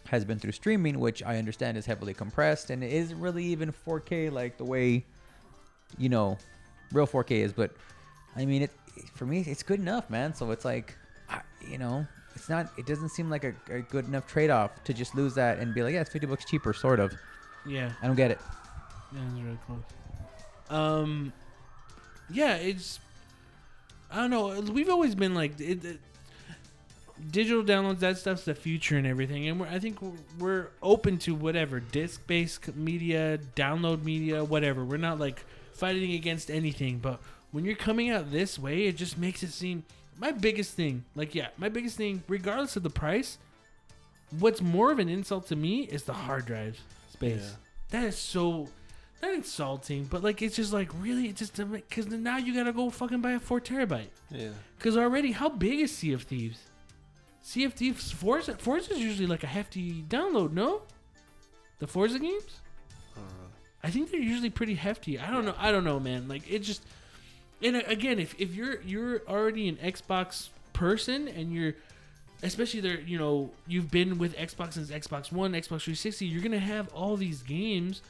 has 0.06 0.24
been 0.24 0.38
through 0.38 0.52
streaming, 0.52 1.00
which 1.00 1.22
I 1.24 1.36
understand 1.36 1.76
is 1.76 1.84
heavily 1.84 2.14
compressed 2.14 2.70
and 2.70 2.82
it 2.84 2.92
isn't 2.92 3.20
really 3.20 3.44
even 3.46 3.72
4K 3.72 4.30
like 4.32 4.56
the 4.56 4.64
way 4.64 5.04
you 5.98 6.08
know 6.08 6.38
real 6.92 7.08
4K 7.08 7.32
is. 7.32 7.52
But 7.52 7.72
I 8.38 8.46
mean, 8.46 8.62
it 8.62 8.70
for 9.14 9.26
me 9.26 9.40
it's 9.40 9.62
good 9.62 9.80
enough, 9.80 10.08
man. 10.10 10.34
So 10.34 10.50
it's 10.52 10.64
like, 10.64 10.96
I, 11.28 11.40
you 11.60 11.76
know, 11.78 12.06
it's 12.34 12.48
not. 12.48 12.70
It 12.78 12.86
doesn't 12.86 13.10
seem 13.10 13.28
like 13.28 13.44
a, 13.44 13.52
a 13.70 13.80
good 13.80 14.06
enough 14.06 14.26
trade 14.26 14.50
off 14.50 14.82
to 14.84 14.94
just 14.94 15.14
lose 15.14 15.34
that 15.34 15.58
and 15.58 15.74
be 15.74 15.82
like, 15.82 15.94
yeah, 15.94 16.00
it's 16.02 16.10
50 16.10 16.26
bucks 16.28 16.44
cheaper, 16.44 16.72
sort 16.72 17.00
of. 17.00 17.12
Yeah. 17.66 17.90
I 18.00 18.06
don't 18.06 18.16
get 18.16 18.30
it. 18.30 18.38
Yeah, 19.12 19.20
it's 19.26 19.40
really 19.42 19.58
close. 19.66 19.82
Um, 20.70 21.32
yeah, 22.30 22.54
it's. 22.56 23.00
I 24.10 24.16
don't 24.16 24.30
know. 24.30 24.60
We've 24.72 24.88
always 24.88 25.14
been 25.14 25.34
like 25.34 25.60
it, 25.60 25.84
it- 25.84 26.00
digital 27.30 27.62
downloads. 27.62 27.98
That 28.00 28.18
stuff's 28.18 28.44
the 28.44 28.54
future 28.54 28.96
and 28.96 29.06
everything. 29.06 29.48
And 29.48 29.60
we're, 29.60 29.66
I 29.66 29.78
think 29.78 30.00
we're, 30.00 30.12
we're 30.38 30.68
open 30.82 31.18
to 31.18 31.34
whatever 31.34 31.80
disc-based 31.80 32.74
media, 32.76 33.38
download 33.56 34.04
media, 34.04 34.44
whatever. 34.44 34.84
We're 34.84 34.96
not 34.98 35.18
like 35.18 35.44
fighting 35.72 36.12
against 36.12 36.50
anything. 36.50 36.98
But 36.98 37.20
when 37.52 37.64
you're 37.64 37.76
coming 37.76 38.10
out 38.10 38.30
this 38.30 38.58
way, 38.58 38.86
it 38.86 38.96
just 38.96 39.18
makes 39.18 39.42
it 39.42 39.52
seem. 39.52 39.84
My 40.20 40.32
biggest 40.32 40.74
thing, 40.74 41.04
like 41.14 41.34
yeah, 41.34 41.48
my 41.56 41.68
biggest 41.68 41.96
thing, 41.96 42.22
regardless 42.28 42.76
of 42.76 42.82
the 42.82 42.90
price, 42.90 43.38
what's 44.38 44.60
more 44.60 44.90
of 44.90 44.98
an 44.98 45.08
insult 45.08 45.46
to 45.48 45.56
me 45.56 45.82
is 45.82 46.02
the 46.02 46.12
hard 46.12 46.46
drive 46.46 46.78
space. 47.12 47.40
Yeah. 47.40 47.56
That 47.90 48.04
is 48.08 48.18
so 48.18 48.68
not 49.22 49.32
insulting, 49.32 50.04
but 50.04 50.22
like 50.22 50.42
it's 50.42 50.56
just 50.56 50.72
like 50.72 50.90
really, 51.00 51.28
it 51.28 51.36
just 51.36 51.56
because 51.56 52.06
now 52.08 52.36
you 52.36 52.54
gotta 52.54 52.72
go 52.72 52.90
fucking 52.90 53.20
buy 53.20 53.32
a 53.32 53.40
four 53.40 53.60
terabyte. 53.60 54.08
Yeah. 54.30 54.50
Because 54.76 54.96
already, 54.96 55.32
how 55.32 55.48
big 55.48 55.80
is 55.80 55.96
Sea 55.96 56.12
of 56.12 56.22
Thieves? 56.22 56.58
Sea 57.40 57.64
of 57.64 57.74
Thieves 57.74 58.10
Forza 58.10 58.56
Forza 58.56 58.92
is 58.92 58.98
usually 58.98 59.26
like 59.26 59.44
a 59.44 59.46
hefty 59.48 60.02
download, 60.02 60.52
no? 60.52 60.82
The 61.78 61.86
Forza 61.86 62.18
games, 62.18 62.60
I 63.16 63.20
don't 63.20 63.28
know. 63.28 63.48
I 63.82 63.90
think 63.90 64.10
they're 64.10 64.20
usually 64.20 64.50
pretty 64.50 64.74
hefty. 64.74 65.18
I 65.18 65.30
don't 65.30 65.44
know. 65.44 65.54
I 65.56 65.70
don't 65.70 65.84
know, 65.84 66.00
man. 66.00 66.26
Like 66.28 66.50
it 66.50 66.60
just, 66.60 66.84
and 67.62 67.76
uh, 67.76 67.82
again, 67.86 68.18
if 68.18 68.34
if 68.40 68.54
you're 68.54 68.80
you're 68.82 69.20
already 69.28 69.68
an 69.68 69.76
Xbox 69.76 70.48
person 70.72 71.28
and 71.28 71.52
you're 71.52 71.74
especially 72.42 72.80
there, 72.80 73.00
you 73.00 73.18
know, 73.18 73.50
you've 73.66 73.90
been 73.90 74.18
with 74.18 74.36
Xbox 74.36 74.74
since 74.74 74.90
Xbox 74.90 75.32
One, 75.32 75.52
Xbox 75.52 75.82
360, 75.82 76.24
you're 76.26 76.42
gonna 76.42 76.58
have 76.60 76.88
all 76.94 77.16
these 77.16 77.42
games, 77.42 78.00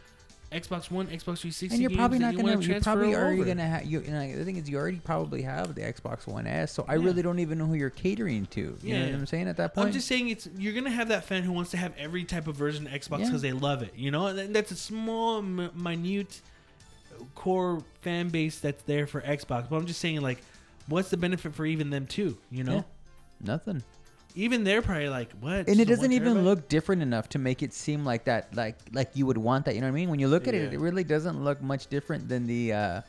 Xbox 0.53 0.91
One, 0.91 1.07
Xbox 1.07 1.41
360, 1.41 1.69
And 1.71 1.81
you're 1.81 1.91
probably 1.91 2.19
games 2.19 2.35
not 2.37 2.45
you 2.45 2.51
gonna. 2.55 2.67
You're 2.67 2.81
probably 2.83 3.15
already 3.15 3.37
over. 3.41 3.45
gonna 3.47 3.67
have. 3.67 3.85
You, 3.87 4.01
you 4.01 4.11
know, 4.11 4.37
the 4.37 4.45
thing 4.45 4.57
is, 4.57 4.69
you 4.69 4.77
already 4.77 4.99
probably 4.99 5.41
have 5.43 5.75
the 5.75 5.81
Xbox 5.81 6.27
One 6.27 6.47
S. 6.47 6.73
So 6.73 6.85
I 6.87 6.97
Yeah. 6.97 7.05
really 7.07 7.23
don't 7.23 7.39
even 7.39 7.57
know 7.59 7.65
who 7.67 7.75
you're 7.75 7.89
catering 7.89 8.45
to. 8.47 8.61
You 8.61 8.77
Yeah. 8.83 8.99
know 9.01 9.13
what 9.13 9.15
I'm 9.21 9.27
saying? 9.27 9.49
At 9.49 9.57
that 9.57 9.75
point, 9.75 9.87
I'm 9.87 9.93
just 9.95 10.07
saying 10.09 10.29
it's 10.29 10.47
you're 10.59 10.75
gonna 10.75 10.91
have 10.91 11.09
that 11.09 11.25
fan 11.25 11.43
who 11.43 11.53
wants 11.53 11.71
to 11.71 11.77
have 11.79 11.93
every 11.97 12.25
type 12.25 12.49
of 12.49 12.55
version 12.57 12.87
of 12.87 12.93
Xbox 12.93 13.21
Yeah. 13.21 13.27
because 13.27 13.41
they 13.43 13.53
love 13.53 13.83
it, 13.83 13.95
you 13.97 14.11
know. 14.11 14.27
And 14.27 14.55
that's 14.55 14.71
a 14.73 14.77
small, 14.77 15.39
m- 15.39 15.71
minute 15.75 16.43
core 17.35 17.83
fan 18.03 18.29
base 18.29 18.59
that's 18.59 18.83
there 18.85 19.07
for 19.07 19.21
Xbox. 19.21 19.69
But 19.69 19.77
I'm 19.77 19.87
just 19.87 20.01
saying, 20.01 20.21
like, 20.21 20.39
what's 20.89 21.11
the 21.11 21.17
benefit 21.17 21.55
for 21.55 21.67
even 21.67 21.91
them 21.91 22.07
too? 22.07 22.37
You 22.51 22.65
know, 22.65 22.75
Yeah. 22.77 22.83
nothing. 23.41 23.83
even 24.35 24.63
they're 24.63 24.83
probably 24.83 25.09
like, 25.09 25.33
what? 25.41 25.67
and 25.67 25.69
it 25.69 25.75
Just 25.77 25.81
a 25.81 25.85
doesn't 25.87 26.11
one 26.11 26.13
even 26.13 26.35
terabyte? 26.37 26.45
look 26.45 26.69
different 26.69 27.03
enough 27.03 27.29
to 27.31 27.39
make 27.39 27.63
it 27.63 27.73
seem 27.73 28.05
like 28.05 28.25
that 28.27 28.55
like 28.55 28.77
like 28.93 29.11
you 29.15 29.27
would 29.27 29.39
want 29.39 29.65
that 29.65 29.75
you 29.75 29.81
know 29.81 29.87
what 29.87 29.93
i 29.93 30.01
mean 30.01 30.11
when 30.11 30.21
you 30.21 30.29
look 30.29 30.47
at 30.47 30.55
it 30.55 30.69
Yeah. 30.71 30.77
it 30.79 30.81
really 30.81 31.03
doesn't 31.03 31.43
look 31.43 31.61
much 31.63 31.89
different 31.89 32.29
than 32.29 32.47
the 32.47 32.73
uh 32.73 33.01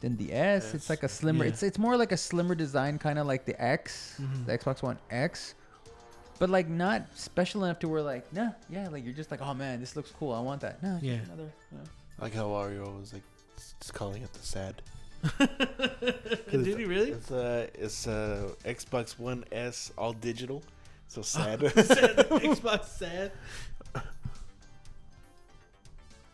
than 0.00 0.16
the 0.18 0.32
s 0.34 0.74
it's 0.74 0.84
S. 0.84 0.90
like 0.90 1.02
a 1.02 1.08
slimmer 1.08 1.44
Yeah. 1.44 1.50
it's 1.50 1.62
it's 1.62 1.78
more 1.78 1.96
like 1.96 2.12
a 2.12 2.16
slimmer 2.16 2.54
design 2.54 2.98
kind 2.98 3.18
of 3.18 3.26
like 3.26 3.46
the 3.46 3.56
x 3.62 4.16
Mhm. 4.20 4.44
the 4.46 4.58
xbox 4.58 4.82
one 4.82 4.98
x 5.08 5.54
but 6.38 6.50
like 6.50 6.68
not 6.68 7.02
special 7.14 7.64
enough 7.64 7.78
to 7.78 7.88
where 7.88 8.02
like 8.02 8.30
nah 8.32 8.50
yeah 8.68 8.88
like 8.90 9.02
you're 9.04 9.14
just 9.14 9.30
like 9.30 9.40
oh 9.40 9.54
man 9.54 9.80
this 9.80 9.94
looks 9.96 10.10
cool 10.10 10.32
i 10.34 10.40
want 10.40 10.60
that 10.60 10.82
no 10.82 10.98
Yeah. 11.00 11.12
yeah 11.14 11.18
another 11.24 11.50
you 11.72 11.78
know. 11.78 11.84
Like 12.20 12.34
how 12.34 12.46
Wario 12.46 12.98
was 13.00 13.12
like 13.12 13.22
s- 13.56 13.74
just 13.80 13.94
calling 13.94 14.22
it 14.22 14.32
the 14.32 14.40
sad. 14.40 14.82
Did 16.50 16.66
he 16.78 16.84
really? 16.84 17.10
It's 17.12 17.30
uh 17.30 17.66
it's 17.74 18.06
uh 18.06 18.50
Xbox 18.64 19.18
One 19.18 19.44
S 19.52 19.92
all 19.96 20.12
digital. 20.12 20.62
So 21.08 21.22
sad. 21.36 21.60
Sad, 21.60 22.16
Xbox 22.28 22.86
sad. 22.86 23.32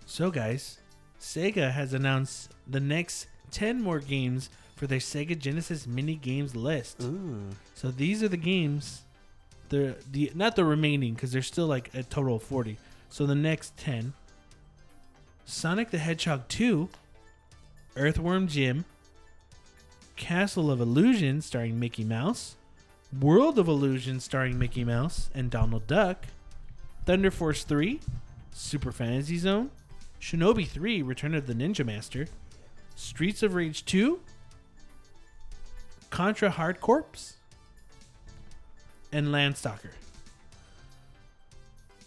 So, 0.07 0.31
guys, 0.31 0.79
Sega 1.21 1.71
has 1.71 1.93
announced 1.95 2.51
the 2.67 2.81
next 2.81 3.27
10 3.53 3.81
more 3.81 4.01
games 4.01 4.51
for 4.75 4.87
their 4.87 4.99
Sega 4.99 5.39
Genesis 5.39 5.87
mini 5.87 6.17
games 6.17 6.57
list. 6.57 7.01
Ooh. 7.03 7.51
So 7.75 7.91
these 7.91 8.23
are 8.23 8.29
the 8.29 8.37
games. 8.37 9.03
The 9.69 9.97
the 10.11 10.33
not 10.35 10.57
the 10.57 10.65
remaining 10.65 11.15
because 11.15 11.31
there's 11.31 11.47
still 11.47 11.67
like 11.67 11.95
a 11.95 12.03
total 12.03 12.37
of 12.37 12.43
40. 12.43 12.77
So 13.09 13.25
the 13.27 13.37
next 13.37 13.77
10 13.77 14.15
Sonic 15.51 15.91
the 15.91 15.99
Hedgehog 15.99 16.47
2, 16.47 16.89
Earthworm 17.97 18.47
Jim, 18.47 18.85
Castle 20.15 20.71
of 20.71 20.81
Illusion 20.81 21.43
starring 21.43 21.81
Mickey 21.81 22.05
Mouse, 22.05 22.55
World 23.21 23.59
of 23.59 23.67
Illusion 23.67 24.21
starring 24.21 24.61
Mickey 24.61 24.85
Mouse 24.85 25.29
and 25.35 25.51
Donald 25.51 25.89
Duck, 25.89 26.27
Thunder 27.05 27.33
Force 27.33 27.65
3, 27.65 27.99
Super 28.53 28.93
Fantasy 28.93 29.39
Zone, 29.39 29.73
Shinobi 30.21 30.69
3 30.69 31.03
Return 31.03 31.35
of 31.35 31.49
the 31.49 31.55
Ninja 31.55 31.85
Master, 31.85 32.29
Streets 32.95 33.43
of 33.43 33.55
Rage 33.55 33.85
2, 33.85 34.21
Contra 36.11 36.51
Hard 36.51 36.81
Corps, 36.81 37.35
and 39.11 39.27
Landstalker. 39.27 39.91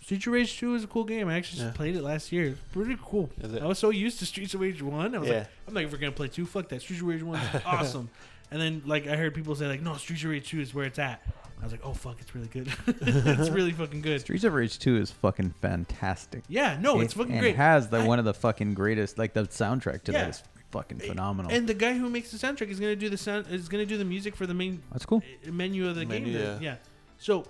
Streets 0.03 0.27
of 0.27 0.33
Rage 0.33 0.57
2 0.59 0.75
is 0.75 0.83
a 0.83 0.87
cool 0.87 1.05
game. 1.05 1.27
I 1.29 1.35
actually 1.37 1.59
just 1.59 1.71
Yeah. 1.71 1.77
played 1.77 1.95
it 1.95 2.03
last 2.03 2.31
year. 2.31 2.45
It's 2.47 2.59
pretty 2.73 2.97
cool. 3.01 3.29
Is 3.41 3.53
it? 3.53 3.61
I 3.63 3.65
was 3.65 3.79
so 3.79 3.89
used 3.89 4.19
to 4.19 4.25
Streets 4.25 4.53
of 4.53 4.59
Rage 4.61 4.81
1. 4.81 5.15
I 5.15 5.17
was 5.17 5.29
Yeah. 5.29 5.35
like, 5.39 5.47
I'm 5.67 5.73
not 5.73 5.83
ever 5.83 5.97
going 5.97 6.11
to 6.11 6.15
play 6.15 6.27
2. 6.27 6.45
Fuck 6.45 6.67
that. 6.69 6.81
Streets 6.81 7.01
of 7.01 7.07
Rage 7.07 7.23
1 7.23 7.39
is 7.39 7.61
awesome. 7.65 8.09
And 8.51 8.61
then, 8.61 8.81
like, 8.85 9.07
I 9.07 9.15
heard 9.15 9.33
people 9.33 9.55
say, 9.55 9.67
like, 9.67 9.81
no, 9.81 9.95
Streets 9.95 10.23
of 10.23 10.29
Rage 10.31 10.47
2 10.47 10.59
is 10.59 10.73
where 10.73 10.85
it's 10.85 10.99
at. 10.99 11.21
I 11.59 11.63
was 11.63 11.71
like, 11.71 11.85
oh, 11.85 11.93
fuck, 11.93 12.17
it's 12.19 12.35
really 12.35 12.49
good. 12.49 12.67
it's 12.87 13.49
really 13.49 13.71
fucking 13.71 14.01
good. 14.01 14.19
streets 14.19 14.43
of 14.43 14.53
rage 14.53 14.77
2 14.79 14.97
is 14.97 15.11
fucking 15.11 15.51
fantastic 15.61 16.43
Yeah, 16.49 16.77
no, 16.81 16.99
it's 16.99 17.13
It- 17.13 17.17
fucking 17.17 17.31
and 17.31 17.39
great. 17.41 17.55
has 17.55 17.87
the 17.87 17.99
I- 17.99 18.05
one 18.05 18.19
of 18.19 18.25
the 18.25 18.33
fucking 18.33 18.73
greatest 18.73 19.17
like 19.17 19.31
the 19.33 19.43
soundtrack 19.43 20.03
to 20.03 20.11
Yeah. 20.11 20.23
that 20.23 20.29
is 20.31 20.43
fucking 20.71 20.99
phenomenal 20.99 21.49
And 21.53 21.65
the 21.65 21.73
guy 21.73 21.93
who 21.97 22.09
makes 22.09 22.31
the 22.31 22.37
soundtrack 22.37 22.67
is 22.67 22.81
gonna 22.81 22.97
do 22.97 23.07
the 23.07 23.15
sound 23.17 23.47
is 23.49 23.69
gonna 23.69 23.85
do 23.85 23.97
the 23.97 24.03
music 24.03 24.35
for 24.35 24.45
the 24.45 24.53
main 24.53 24.81
that's 24.91 25.05
cool 25.05 25.23
uh, 25.47 25.51
menu 25.53 25.87
of 25.87 25.95
the 25.95 26.05
Menu, 26.05 26.33
game. 26.33 26.41
yeah. 26.41 26.59
Yeah. 26.59 26.75
So 27.17 27.45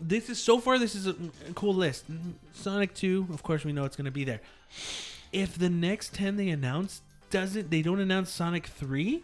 this 0.00 0.30
is 0.30 0.42
so 0.42 0.58
far. 0.58 0.78
This 0.78 0.94
is 0.94 1.06
a, 1.06 1.10
a 1.48 1.52
cool 1.54 1.74
list. 1.74 2.06
Sonic 2.54 2.94
Two, 2.94 3.26
of 3.32 3.42
course, 3.42 3.64
we 3.64 3.72
know 3.72 3.84
it's 3.84 3.96
gonna 3.96 4.10
be 4.10 4.24
there. 4.24 4.40
If 5.32 5.58
the 5.58 5.68
next 5.70 6.14
ten 6.14 6.36
they 6.36 6.48
announce 6.48 7.02
doesn't, 7.30 7.70
they 7.70 7.82
don't 7.82 8.00
announce 8.00 8.30
Sonic 8.30 8.66
Three. 8.66 9.22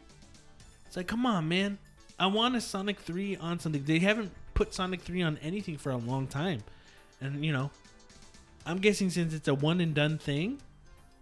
It's 0.86 0.96
like, 0.96 1.06
come 1.06 1.26
on, 1.26 1.48
man. 1.48 1.78
I 2.18 2.26
want 2.26 2.56
a 2.56 2.60
Sonic 2.60 2.98
Three 3.00 3.36
on 3.36 3.58
something. 3.58 3.84
They 3.84 3.98
haven't 3.98 4.32
put 4.54 4.74
Sonic 4.74 5.00
Three 5.02 5.22
on 5.22 5.38
anything 5.42 5.76
for 5.78 5.90
a 5.90 5.96
long 5.96 6.26
time, 6.26 6.62
and 7.20 7.44
you 7.44 7.52
know, 7.52 7.70
I'm 8.66 8.78
guessing 8.78 9.10
since 9.10 9.32
it's 9.34 9.48
a 9.48 9.54
one 9.54 9.80
and 9.80 9.94
done 9.94 10.18
thing, 10.18 10.60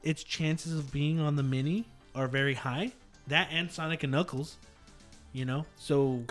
its 0.02 0.24
chances 0.24 0.72
of 0.78 0.90
being 0.92 1.20
on 1.20 1.36
the 1.36 1.42
mini 1.42 1.84
are 2.14 2.26
very 2.28 2.54
high. 2.54 2.92
That 3.28 3.48
and 3.50 3.70
Sonic 3.70 4.02
and 4.04 4.12
Knuckles, 4.12 4.56
you 5.32 5.44
know. 5.44 5.66
So. 5.76 6.22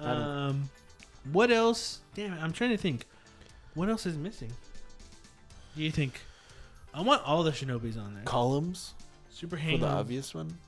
I 0.00 0.04
don't- 0.04 0.22
Um, 0.22 0.70
what 1.32 1.50
else? 1.50 2.00
Damn 2.14 2.32
it, 2.32 2.42
I'm 2.42 2.52
trying 2.52 2.70
to 2.70 2.76
think. 2.76 3.04
What 3.74 3.88
else 3.88 4.06
is 4.06 4.16
missing? 4.16 4.52
Do 5.76 5.82
you 5.82 5.90
think? 5.90 6.20
I 6.92 7.02
want 7.02 7.22
all 7.24 7.42
the 7.42 7.50
Shinobis 7.52 7.96
on 7.98 8.14
there. 8.14 8.24
Columns 8.24 8.94
Super 9.30 9.56
handy. 9.56 9.78
for 9.78 9.86
Hang 9.86 9.92
the 9.94 9.98
obvious 10.00 10.34
one. 10.34 10.58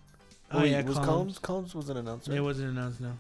Oh, 0.52 0.60
Wait, 0.60 0.70
yeah, 0.72 0.82
was 0.82 0.94
Columns. 0.96 1.06
Columns? 1.06 1.38
Columns 1.38 1.74
was 1.74 1.88
an 1.90 1.96
announcer. 1.96 2.32
It 2.34 2.40
wasn't 2.40 2.70
announced, 2.70 3.00
no. 3.00 3.12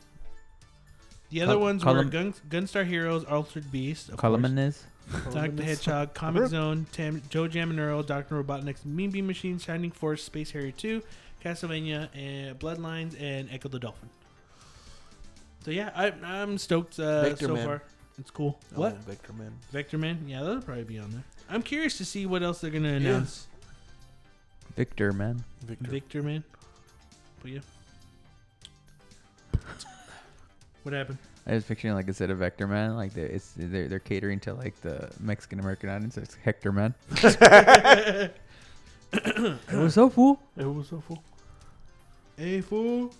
The 1.30 1.40
Col- 1.40 1.48
other 1.48 1.58
ones 1.58 1.82
Column- 1.82 2.06
were 2.06 2.10
Gun, 2.10 2.34
Gunstar 2.48 2.84
Heroes, 2.86 3.24
Altered 3.24 3.70
Beast, 3.72 4.08
of 4.08 4.16
course, 4.16 4.20
Columnist. 4.20 4.84
Sonic 5.30 5.56
the 5.56 5.64
Hedgehog, 5.64 6.14
Comix 6.14 6.48
Zone, 6.48 6.86
Tam, 6.92 7.20
ToeJam 7.30 7.70
and 7.70 7.80
Earl, 7.80 8.02
Doctor 8.04 8.42
Robotnik's 8.42 8.84
Mean 8.84 9.10
Bean 9.10 9.26
Machine, 9.26 9.58
Shining 9.58 9.90
Force, 9.90 10.22
Space 10.22 10.52
Harrier 10.52 10.70
2, 10.70 11.02
Castlevania, 11.44 12.08
and 12.14 12.58
Bloodlines, 12.60 13.20
and 13.20 13.48
Ecco 13.50 13.68
the 13.70 13.78
Dolphin. 13.80 14.08
So 15.64 15.70
yeah, 15.70 15.90
I, 15.94 16.06
I'm 16.24 16.56
stoked 16.58 16.98
uh, 16.98 17.22
Vector 17.22 17.46
so 17.46 17.54
Man. 17.54 17.66
far. 17.66 17.82
It's 18.18 18.30
cool. 18.30 18.58
Oh, 18.76 18.80
What? 18.80 18.96
Vector 19.04 19.32
Man. 19.32 19.52
Vector 19.70 19.98
Man? 19.98 20.24
Yeah, 20.26 20.42
that'll 20.42 20.62
probably 20.62 20.84
be 20.84 20.98
on 20.98 21.10
there. 21.10 21.24
I'm 21.48 21.62
curious 21.62 21.96
to 21.98 22.04
see 22.04 22.26
what 22.26 22.42
else 22.42 22.60
they're 22.60 22.70
gonna 22.70 22.94
announce. 22.94 23.46
Victor, 24.76 25.12
man. 25.12 25.42
Victor. 25.64 25.90
Victor 25.90 26.22
Man. 26.22 26.44
But 27.42 27.50
yeah. 27.50 27.60
What 30.82 30.94
happened? 30.94 31.18
I 31.46 31.54
was 31.54 31.64
picturing 31.64 31.94
like 31.94 32.06
instead 32.08 32.30
of 32.30 32.38
Vector 32.38 32.66
Man, 32.66 32.96
like 32.96 33.12
they 33.12 33.22
it's 33.22 33.52
they're, 33.56 33.88
they're 33.88 33.98
catering 33.98 34.40
to 34.40 34.54
like 34.54 34.80
the 34.80 35.10
Mexican 35.20 35.58
American 35.60 35.90
audience. 35.90 36.16
It's 36.16 36.36
Hector 36.36 36.72
Man. 36.72 36.94
What's 39.70 39.98
up, 39.98 40.12
fool? 40.12 40.40
It 40.56 40.64
was 40.64 40.88
so 40.88 41.00
full. 41.00 41.22
Hey 42.36 42.60
fool, 42.60 43.12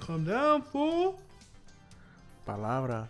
calm 0.00 0.24
down, 0.24 0.62
fool. 0.62 1.18
Palabra. 2.46 3.08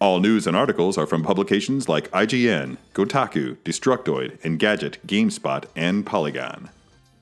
All 0.00 0.20
news 0.20 0.46
and 0.46 0.56
articles 0.56 0.98
are 0.98 1.06
from 1.06 1.22
publications 1.22 1.88
like 1.88 2.10
IGN, 2.10 2.76
Kotaku, 2.92 3.56
Destructoid, 3.58 4.38
Engadget, 4.40 4.98
GameSpot, 5.06 5.64
and 5.74 6.04
Polygon. 6.04 6.70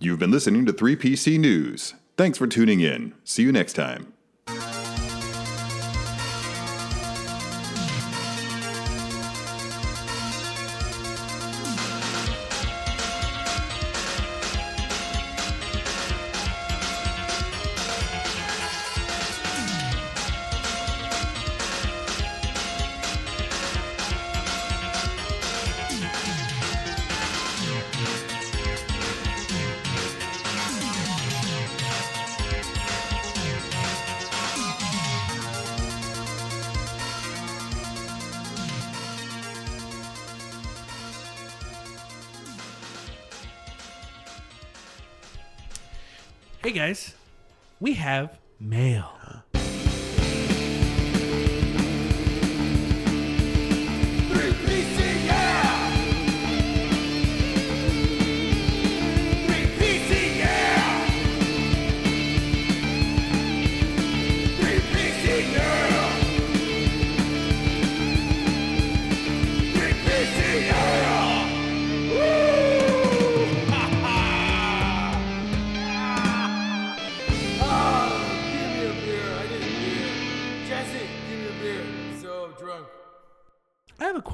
You've 0.01 0.18
been 0.18 0.30
listening 0.30 0.66
to 0.66 0.72
3PC 0.72 1.38
News. 1.38 1.95
Thanks 2.16 2.38
for 2.38 2.47
tuning 2.47 2.80
in. 2.80 3.14
See 3.24 3.43
you 3.43 3.53
next 3.53 3.74
time. 3.74 4.12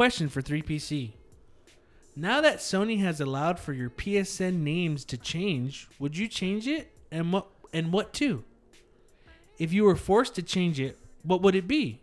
Question 0.08 0.30
for 0.30 0.40
3PC. 0.40 1.10
Now 2.16 2.40
that 2.40 2.60
Sony 2.60 3.00
has 3.00 3.20
allowed 3.20 3.60
for 3.60 3.74
your 3.74 3.90
PSN 3.90 4.60
names 4.60 5.04
to 5.04 5.18
change, 5.18 5.86
would 5.98 6.16
you 6.16 6.26
change 6.28 6.66
it? 6.66 6.90
And 7.12 7.30
what 7.30 7.48
and 7.74 7.92
what 7.92 8.14
too? 8.14 8.42
If 9.58 9.70
you 9.70 9.84
were 9.84 9.96
forced 9.96 10.34
to 10.36 10.42
change 10.42 10.80
it, 10.80 10.96
what 11.24 11.42
would 11.42 11.54
it 11.54 11.68
be? 11.68 12.00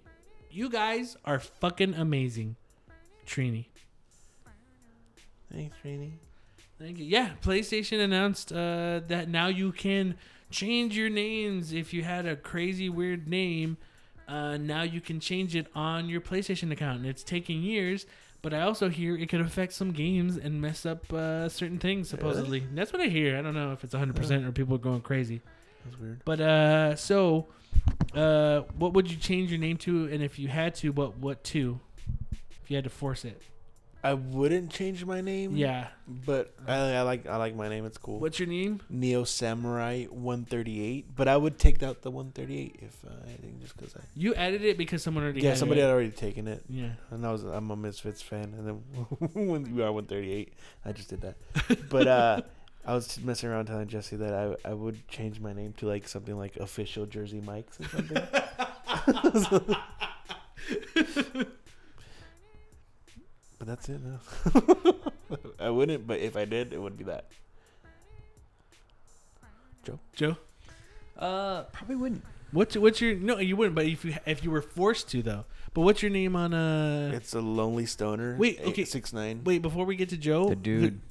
You 0.51 0.69
guys 0.69 1.17
are 1.25 1.39
fucking 1.39 1.95
amazing. 1.95 2.57
Trini. 3.25 3.65
Thanks, 5.51 5.75
Trini. 5.83 6.11
Thank 6.79 6.99
you. 6.99 7.05
Yeah, 7.05 7.31
PlayStation 7.41 8.03
announced 8.03 8.51
uh, 8.51 9.01
that 9.07 9.29
now 9.29 9.47
you 9.47 9.71
can 9.71 10.13
change 10.51 10.95
your 10.95 11.09
names 11.09 11.73
if 11.73 11.91
you 11.91 12.03
had 12.03 12.27
a 12.27 12.35
crazy 12.35 12.87
weird 12.87 13.27
name. 13.27 13.77
Uh, 14.27 14.57
now 14.57 14.81
you 14.81 15.01
can 15.01 15.19
change 15.19 15.55
it 15.55 15.67
on 15.75 16.09
your 16.09 16.21
PlayStation 16.21 16.71
account, 16.71 16.99
and 16.99 17.05
it's 17.05 17.23
taking 17.23 17.61
years. 17.61 18.05
But 18.41 18.53
I 18.53 18.61
also 18.61 18.89
hear 18.89 19.17
it 19.17 19.27
could 19.29 19.41
affect 19.41 19.73
some 19.73 19.91
games 19.91 20.37
and 20.37 20.61
mess 20.61 20.85
up 20.85 21.11
uh, 21.11 21.49
certain 21.49 21.79
things. 21.79 22.09
Supposedly, 22.09 22.63
That's 22.73 22.93
what 22.93 23.01
I 23.01 23.07
hear. 23.07 23.37
I 23.37 23.41
don't 23.41 23.55
know 23.55 23.71
if 23.71 23.83
it's 23.83 23.93
100 23.93 24.15
percent 24.15 24.45
or 24.45 24.51
people 24.51 24.75
are 24.75 24.79
going 24.79 25.01
crazy. 25.01 25.41
That's 25.83 25.99
weird. 25.99 26.21
But 26.25 26.41
uh, 26.41 26.95
so, 26.95 27.47
uh, 28.13 28.61
what 28.77 28.93
would 28.93 29.09
you 29.09 29.17
change 29.17 29.49
your 29.49 29.59
name 29.59 29.77
to? 29.77 30.05
And 30.11 30.21
if 30.21 30.37
you 30.37 30.47
had 30.47 30.75
to, 30.75 30.91
what 30.91 31.17
what 31.17 31.43
to? 31.45 31.79
If 32.63 32.69
you 32.69 32.75
had 32.77 32.83
to 32.83 32.89
force 32.91 33.25
it, 33.25 33.41
I 34.05 34.13
wouldn't 34.13 34.71
change 34.71 35.03
my 35.03 35.19
name. 35.21 35.55
yeah. 35.55 35.87
But 36.07 36.53
I, 36.67 36.97
I 36.97 37.01
like 37.01 37.25
I 37.25 37.37
like 37.37 37.55
my 37.55 37.67
name. 37.67 37.85
It's 37.87 37.97
cool. 37.97 38.19
What's 38.19 38.37
your 38.37 38.47
name? 38.47 38.79
Neo 38.87 39.23
Samurai 39.23 40.03
138. 40.05 41.15
But 41.15 41.27
I 41.27 41.35
would 41.35 41.57
take 41.57 41.81
out 41.81 42.03
the 42.03 42.11
138 42.11 42.79
if 42.83 43.03
uh, 43.03 43.09
I 43.27 43.31
think 43.41 43.61
just 43.61 43.75
because 43.75 43.95
I. 43.95 44.01
You 44.15 44.35
added 44.35 44.61
it 44.61 44.77
because 44.77 45.01
someone 45.01 45.23
already. 45.23 45.41
Yeah, 45.41 45.55
somebody 45.55 45.81
it. 45.81 45.85
had 45.85 45.91
already 45.91 46.11
taken 46.11 46.47
it. 46.47 46.63
Yeah. 46.69 46.91
And 47.09 47.25
I 47.25 47.31
was 47.31 47.43
I'm 47.43 47.71
a 47.71 47.75
Misfits 47.75 48.21
fan, 48.21 48.53
and 48.55 48.67
then 48.67 48.75
when 49.33 49.75
you 49.75 49.83
are 49.83 49.91
138, 49.91 50.53
I 50.85 50.91
just 50.91 51.09
did 51.09 51.21
that. 51.21 51.35
But 51.89 52.07
uh, 52.07 52.41
I 52.85 52.93
was 52.93 53.19
messing 53.21 53.49
around 53.49 53.65
telling 53.65 53.87
Jesse 53.87 54.17
that 54.17 54.33
I 54.35 54.55
I 54.69 54.73
would 54.75 55.07
change 55.07 55.39
my 55.39 55.53
name 55.53 55.73
to 55.77 55.87
like 55.87 56.07
something 56.07 56.37
like 56.37 56.57
official 56.57 57.07
Jersey 57.07 57.41
Mike's 57.41 57.79
or 57.79 57.85
something. 57.89 58.21
but 63.57 63.67
that's 63.67 63.89
it. 63.89 63.99
No. 64.01 64.19
I 65.59 65.69
wouldn't, 65.69 66.05
but 66.07 66.19
if 66.19 66.35
I 66.37 66.45
did, 66.45 66.73
it 66.73 66.81
would 66.81 66.97
be 66.97 67.05
that. 67.05 67.25
Joe, 69.83 69.99
Joe. 70.15 70.37
Uh, 71.17 71.63
probably 71.71 71.95
wouldn't. 71.95 72.23
what's 72.51 72.75
what's 72.75 72.99
your 73.01 73.15
no? 73.15 73.37
You 73.39 73.55
wouldn't, 73.55 73.75
but 73.75 73.85
if 73.85 74.03
you 74.03 74.15
if 74.25 74.43
you 74.43 74.51
were 74.51 74.61
forced 74.61 75.09
to 75.11 75.21
though. 75.21 75.45
But 75.73 75.81
what's 75.81 76.01
your 76.01 76.11
name 76.11 76.35
on 76.35 76.53
uh? 76.53 77.11
It's 77.13 77.33
a 77.33 77.39
lonely 77.41 77.85
stoner. 77.85 78.35
Wait, 78.37 78.59
okay. 78.61 78.85
six 78.85 79.13
nine. 79.13 79.41
Wait, 79.43 79.61
before 79.61 79.85
we 79.85 79.95
get 79.95 80.09
to 80.09 80.17
Joe, 80.17 80.49
The 80.49 80.55
dude. 80.55 81.01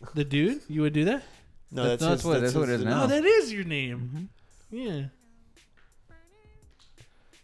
the, 0.00 0.08
the 0.14 0.24
dude, 0.24 0.62
you 0.68 0.80
would 0.82 0.92
do 0.92 1.04
that? 1.06 1.22
no, 1.70 1.82
that's- 1.84 2.00
that's, 2.00 2.00
that's 2.00 2.22
his- 2.22 2.24
what- 2.24 2.40
that's 2.40 2.54
what 2.54 2.68
it 2.68 2.74
is 2.80 2.84
now. 2.84 3.04
Oh, 3.04 3.06
that 3.06 3.24
is 3.24 3.52
your 3.52 3.64
name. 3.64 4.28
Yeah. 4.70 5.04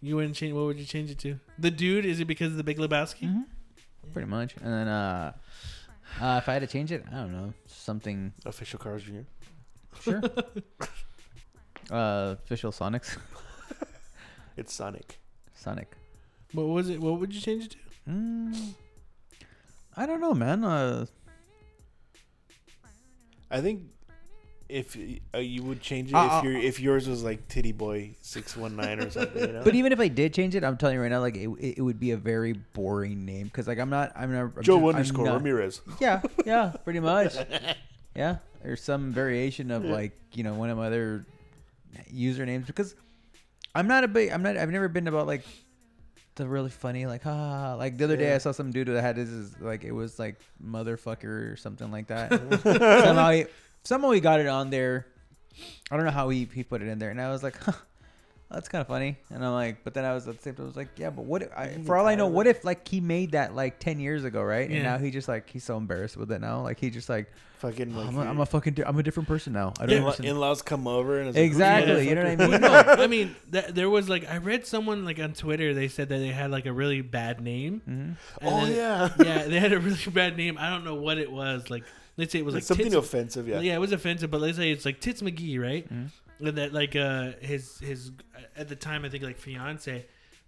You 0.00 0.14
wouldn't 0.16 0.36
change. 0.36 0.52
What 0.54 0.64
would 0.66 0.78
you 0.78 0.84
change 0.86 1.10
it 1.10 1.18
to? 1.20 1.38
The 1.58 1.70
dude? 1.72 2.04
Is 2.06 2.20
it 2.20 2.26
because 2.26 2.52
of 2.52 2.56
the 2.56 2.62
Big 2.64 2.78
Lebowski? 2.78 3.24
Mhm. 3.24 3.44
Pretty 4.12 4.28
much. 4.28 4.56
And 4.62 4.72
then 4.72 4.88
uh, 4.88 5.32
uh, 6.20 6.40
if 6.42 6.48
I 6.48 6.54
had 6.54 6.60
to 6.60 6.66
change 6.66 6.92
it, 6.92 7.04
I 7.10 7.16
don't 7.16 7.32
know, 7.32 7.52
something. 7.66 8.32
Official 8.44 8.78
Carl's 8.78 9.02
Jr. 9.02 9.20
Sure. 10.00 10.22
uh, 11.90 12.36
official 12.44 12.72
Sonics. 12.72 13.16
It's 14.58 14.74
Sonic. 14.74 15.20
Sonic. 15.54 15.96
What 16.52 16.66
was 16.66 16.88
it? 16.88 17.00
What 17.00 17.20
would 17.20 17.32
you 17.32 17.40
change 17.40 17.66
it 17.66 17.70
to? 17.70 17.78
Mm, 18.10 18.74
I 19.96 20.04
don't 20.04 20.20
know, 20.20 20.34
man. 20.34 20.64
Uh, 20.64 21.06
I 23.48 23.60
think 23.60 23.82
if 24.68 24.96
uh, 25.34 25.38
you 25.38 25.62
would 25.62 25.80
change 25.80 26.10
it 26.10 26.14
Uh, 26.14 26.38
if 26.38 26.44
your 26.44 26.52
if 26.56 26.80
yours 26.80 27.08
was 27.08 27.24
like 27.24 27.48
Titty 27.48 27.72
Boy 27.72 28.14
six 28.20 28.56
one 28.56 28.76
nine 28.76 29.00
or 29.00 29.10
something. 29.10 29.40
You 29.48 29.52
know? 29.54 29.62
but 29.64 29.74
even 29.74 29.92
if 29.92 30.00
I 30.00 30.08
did 30.08 30.34
change 30.34 30.54
it, 30.54 30.62
I'm 30.64 30.76
telling 30.76 30.96
you 30.96 31.02
right 31.02 31.10
now, 31.10 31.20
like 31.20 31.36
it, 31.36 31.48
it, 31.58 31.78
it 31.78 31.82
would 31.82 31.98
be 31.98 32.10
a 32.10 32.16
very 32.16 32.52
boring 32.52 33.24
name 33.24 33.46
because 33.46 33.66
like 33.66 33.78
I'm 33.78 33.90
not, 33.90 34.12
I'm 34.14 34.32
not. 34.32 34.40
I'm 34.56 34.62
Joe 34.62 34.74
just- 34.78 34.82
I'm 34.82 34.88
underscore 34.96 35.24
not- 35.24 35.34
Ramirez. 35.36 35.80
Yeah, 36.00 36.20
yeah, 36.44 36.72
pretty 36.84 37.00
much. 37.00 37.34
Yeah, 38.16 38.38
there's 38.64 38.82
some 38.82 39.12
variation 39.12 39.70
of 39.70 39.84
like 39.84 40.12
you 40.32 40.42
know 40.42 40.54
one 40.54 40.70
of 40.70 40.78
my 40.78 40.86
other 40.88 41.24
usernames 42.12 42.66
because 42.66 42.96
I'm 43.74 43.86
not 43.86 44.02
a 44.04 44.08
big. 44.08 44.30
I'm 44.32 44.42
not. 44.42 44.56
I've 44.56 44.70
never 44.70 44.88
been 44.88 45.06
about 45.06 45.26
like 45.28 45.44
the 46.34 46.46
really 46.46 46.70
funny 46.70 47.04
like 47.04 47.22
ah 47.26 47.74
like 47.76 47.98
the 47.98 48.04
other 48.04 48.16
day 48.16 48.32
I 48.32 48.38
saw 48.38 48.52
some 48.52 48.70
dude 48.70 48.86
that 48.88 49.00
had 49.02 49.16
this 49.16 49.28
is 49.28 49.54
like 49.60 49.82
it 49.82 49.90
was 49.90 50.18
like 50.20 50.36
motherfucker 50.64 51.52
or 51.52 51.56
something 51.56 51.90
like 51.90 52.08
that. 52.08 52.30
somehow 52.62 53.30
he 53.30 53.46
somehow 53.88 54.10
he 54.10 54.20
got 54.20 54.38
it 54.40 54.46
on 54.46 54.68
there. 54.68 55.06
I 55.90 55.96
don't 55.96 56.04
know 56.04 56.10
how 56.12 56.28
he 56.28 56.46
he 56.54 56.62
put 56.62 56.82
it 56.82 56.88
in 56.88 56.98
there, 56.98 57.10
and 57.10 57.20
I 57.20 57.30
was 57.30 57.42
like, 57.42 57.56
huh, 57.64 57.72
that's 58.50 58.68
kind 58.68 58.80
of 58.82 58.86
funny. 58.86 59.16
And 59.30 59.44
I'm 59.44 59.52
like, 59.52 59.82
but 59.82 59.94
then 59.94 60.04
I 60.04 60.12
was 60.14 60.28
at 60.28 60.36
the 60.36 60.42
same 60.42 60.54
time, 60.54 60.66
I 60.66 60.68
was 60.68 60.76
like, 60.76 60.90
yeah, 60.96 61.10
but 61.10 61.24
what? 61.24 61.42
If, 61.42 61.52
I, 61.56 61.78
for 61.86 61.96
all 61.96 62.06
I 62.06 62.14
know, 62.14 62.26
what 62.28 62.46
if 62.46 62.64
like 62.64 62.86
he 62.86 63.00
made 63.00 63.32
that 63.32 63.54
like 63.56 63.78
ten 63.80 63.98
years 63.98 64.24
ago, 64.24 64.42
right? 64.42 64.68
Yeah. 64.68 64.76
And 64.76 64.84
now 64.84 64.98
he 64.98 65.10
just 65.10 65.26
like 65.26 65.48
he's 65.50 65.64
so 65.64 65.76
embarrassed 65.78 66.16
with 66.16 66.30
it 66.30 66.40
now, 66.40 66.60
like 66.62 66.78
he 66.78 66.90
just 66.90 67.08
like, 67.08 67.32
Fucking 67.58 67.92
"Oh, 67.92 67.98
like 67.98 68.08
I'm, 68.08 68.18
a, 68.18 68.20
I'm 68.20 68.40
a 68.40 68.46
fucking 68.46 68.74
di- 68.74 68.84
I'm 68.84 68.96
a 68.98 69.02
different 69.02 69.26
person 69.28 69.52
now. 69.52 69.72
I 69.80 69.86
don't 69.86 69.96
in- 69.96 70.02
understand. 70.04 70.28
in-laws 70.28 70.62
come 70.62 70.86
over 70.86 71.18
and 71.18 71.30
it's 71.30 71.36
like, 71.36 71.44
Exactly, 71.46 71.94
"Who's 71.94 72.06
you 72.06 72.14
know 72.14 72.22
what 72.22 72.30
I 72.30 72.36
motherfucker?" 72.36 72.50
mean? 72.50 72.60
no, 72.98 73.02
I 73.02 73.06
mean, 73.08 73.36
th- 73.50 73.66
there 73.74 73.90
was 73.90 74.08
like 74.08 74.30
I 74.30 74.36
read 74.36 74.64
someone 74.64 75.04
like 75.04 75.18
on 75.18 75.32
Twitter. 75.32 75.74
They 75.74 75.88
said 75.88 76.08
that 76.10 76.18
they 76.18 76.28
had 76.28 76.52
like 76.52 76.66
a 76.66 76.72
really 76.72 77.00
bad 77.00 77.40
name. 77.40 77.82
Mhm. 77.88 78.14
Oh 78.46 78.64
then- 78.66 78.76
yeah, 78.76 79.08
yeah, 79.24 79.42
they 79.48 79.58
had 79.58 79.72
a 79.72 79.80
really 79.80 79.98
bad 80.14 80.36
name. 80.36 80.56
I 80.56 80.70
don't 80.70 80.84
know 80.84 80.94
what 80.94 81.18
it 81.18 81.32
was. 81.32 81.68
Like, 81.68 81.82
let's 82.18 82.32
say 82.32 82.40
it 82.40 82.44
was 82.44 82.52
like 82.54 82.60
It's 82.60 82.68
something 82.68 82.86
Tits, 82.90 82.96
offensive. 82.96 83.48
Yeah. 83.48 83.60
yeah. 83.60 83.74
it 83.76 83.80
was 83.80 83.92
offensive. 83.92 84.30
But 84.30 84.42
let's 84.42 84.58
say 84.58 84.70
it's 84.70 84.84
like 84.84 85.00
Tits 85.00 85.22
McGee, 85.22 85.58
right? 85.58 85.90
Mhm. 85.90 86.10
And 86.40 86.58
that 86.58 86.74
like 86.74 86.94
uh 86.94 87.32
his 87.40 87.78
his 87.78 88.12
at 88.56 88.68
the 88.68 88.76
time 88.76 89.06
I 89.06 89.08
think 89.08 89.24
like 89.24 89.38
fiance. 89.38 90.04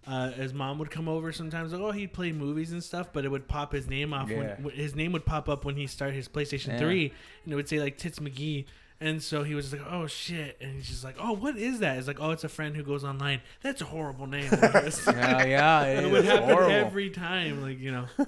Uh, 0.07 0.31
his 0.31 0.51
mom 0.51 0.79
would 0.79 0.89
come 0.89 1.07
over 1.07 1.31
sometimes. 1.31 1.71
Like, 1.73 1.79
oh, 1.81 1.91
he'd 1.91 2.11
play 2.11 2.31
movies 2.31 2.71
and 2.71 2.83
stuff, 2.83 3.09
but 3.13 3.23
it 3.23 3.29
would 3.29 3.47
pop 3.47 3.71
his 3.71 3.87
name 3.87 4.15
off. 4.15 4.31
Yeah. 4.31 4.37
When, 4.55 4.63
when 4.63 4.73
his 4.73 4.95
name 4.95 5.11
would 5.11 5.27
pop 5.27 5.47
up 5.47 5.63
when 5.63 5.75
he 5.75 5.85
started 5.85 6.15
his 6.15 6.27
PlayStation 6.27 6.69
Yeah. 6.69 6.79
Three, 6.79 7.13
and 7.43 7.53
it 7.53 7.55
would 7.55 7.69
say 7.69 7.79
like 7.79 7.97
Tits 7.99 8.17
McGee. 8.17 8.65
And 8.99 9.21
so 9.21 9.43
he 9.43 9.53
was 9.55 9.71
like, 9.71 9.81
"Oh 9.87 10.07
shit!" 10.07 10.57
And 10.61 10.75
he's 10.75 10.87
just 10.87 11.03
like, 11.03 11.17
"Oh, 11.19 11.33
what 11.33 11.55
is 11.55 11.79
that?" 11.79 11.97
It's 11.99 12.07
like, 12.07 12.19
"Oh, 12.19 12.31
it's 12.31 12.43
a 12.43 12.49
friend 12.49 12.75
who 12.75 12.81
goes 12.83 13.03
online." 13.03 13.41
That's 13.61 13.81
a 13.81 13.85
horrible 13.85 14.25
name. 14.27 14.47
Marcus. 14.61 15.03
yeah, 15.07 15.43
yeah, 15.45 15.83
it, 15.85 16.05
it 16.05 16.11
would 16.11 16.25
happen 16.25 16.49
horrible. 16.49 16.71
every 16.71 17.09
time, 17.11 17.61
like 17.61 17.79
you 17.79 17.91
know. 17.91 18.05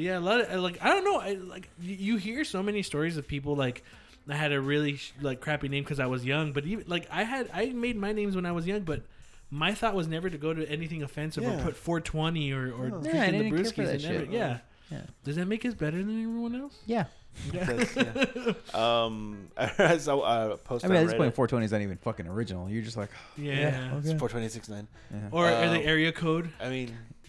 but 0.00 0.04
yeah, 0.06 0.18
a 0.18 0.20
lot 0.20 0.40
of 0.40 0.60
like 0.62 0.82
I 0.82 0.88
don't 0.88 1.04
know, 1.04 1.20
I, 1.20 1.34
like 1.34 1.68
you, 1.80 1.94
you 1.96 2.16
hear 2.16 2.44
so 2.44 2.62
many 2.62 2.82
stories 2.82 3.16
of 3.18 3.28
people 3.28 3.54
like 3.54 3.82
I 4.28 4.34
had 4.34 4.52
a 4.52 4.60
really 4.60 4.98
like 5.20 5.40
crappy 5.40 5.68
name 5.68 5.82
because 5.84 6.00
I 6.00 6.06
was 6.06 6.24
young, 6.24 6.52
but 6.52 6.64
even 6.64 6.84
like 6.88 7.06
I 7.10 7.24
had 7.24 7.50
I 7.52 7.66
made 7.66 7.96
my 7.96 8.12
names 8.12 8.34
when 8.34 8.46
I 8.46 8.52
was 8.52 8.66
young, 8.66 8.80
but 8.82 9.02
my 9.50 9.74
thought 9.74 9.94
was 9.94 10.08
never 10.08 10.30
to 10.30 10.38
go 10.38 10.54
to 10.54 10.66
anything 10.70 11.02
offensive 11.02 11.44
or 11.44 11.62
put 11.62 11.76
420 11.76 12.52
or 12.52 12.72
or. 12.72 12.88
Yeah, 12.88 12.96
I 12.96 13.00
drinking 13.00 13.10
the 13.10 13.16
didn't 13.30 13.50
care 13.56 13.64
for 13.64 13.70
brewskis. 13.72 13.76
that 13.86 13.94
and 13.94 14.02
never- 14.04 14.18
shit. 14.20 14.30
yeah. 14.30 14.58
Yeah. 14.90 15.02
Does 15.22 15.36
that 15.36 15.46
make 15.46 15.64
us 15.64 15.74
better 15.74 15.98
than 15.98 16.20
everyone 16.20 16.54
else? 16.60 16.76
Yeah, 16.84 17.04
Because, 17.52 17.94
yeah. 17.94 18.52
Um, 18.74 19.48
I 19.56 19.98
saw 19.98 20.50
a 20.52 20.56
post 20.56 20.84
I 20.84 20.88
mean 20.88 20.96
on 20.96 21.02
at 21.04 21.06
this 21.06 21.14
point, 21.16 21.32
Reddit. 21.32 21.36
420 21.36 21.64
is 21.66 21.70
not 21.70 21.80
even 21.82 21.96
fucking 21.98 22.26
original. 22.26 22.68
You're 22.68 22.82
just 22.82 22.96
like, 22.96 23.10
Yeah. 23.36 23.52
yeah, 23.92 23.98
It's 23.98 24.08
okay. 24.10 24.18
426.9. 24.18 24.86
Yeah. 25.12 25.18
Or, 25.30 25.46
or 25.46 25.50
the 25.50 25.66
Um, 25.78 25.82
area 25.84 26.10
code. 26.10 26.50
I 26.60 26.70
mean, 26.70 26.88
Joe 26.88 26.92
Johannes. 26.92 27.19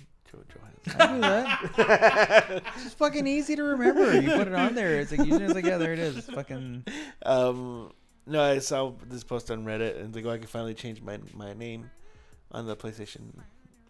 I 0.87 1.07
do 1.07 1.21
that. 1.21 2.63
it's 2.75 2.83
just 2.83 2.97
fucking 2.97 3.27
easy 3.27 3.55
to 3.55 3.63
remember. 3.63 4.19
You 4.19 4.31
put 4.31 4.47
it 4.47 4.55
on 4.55 4.75
there. 4.75 4.99
It's 4.99 5.11
like 5.11 5.27
you 5.27 5.37
just 5.37 5.55
like, 5.55 5.65
yeah, 5.65 5.77
there 5.77 5.93
it 5.93 5.99
is. 5.99 6.25
Fucking. 6.25 6.85
Um, 7.25 7.91
no, 8.25 8.41
I 8.41 8.59
saw 8.59 8.93
this 9.07 9.23
post 9.23 9.51
on 9.51 9.65
Reddit 9.65 9.99
and 9.99 10.15
like, 10.15 10.25
oh, 10.25 10.31
I 10.31 10.37
can 10.37 10.47
finally 10.47 10.73
change 10.73 11.01
my 11.01 11.19
my 11.35 11.53
name 11.53 11.91
on 12.51 12.65
the 12.65 12.75
PlayStation. 12.75 13.31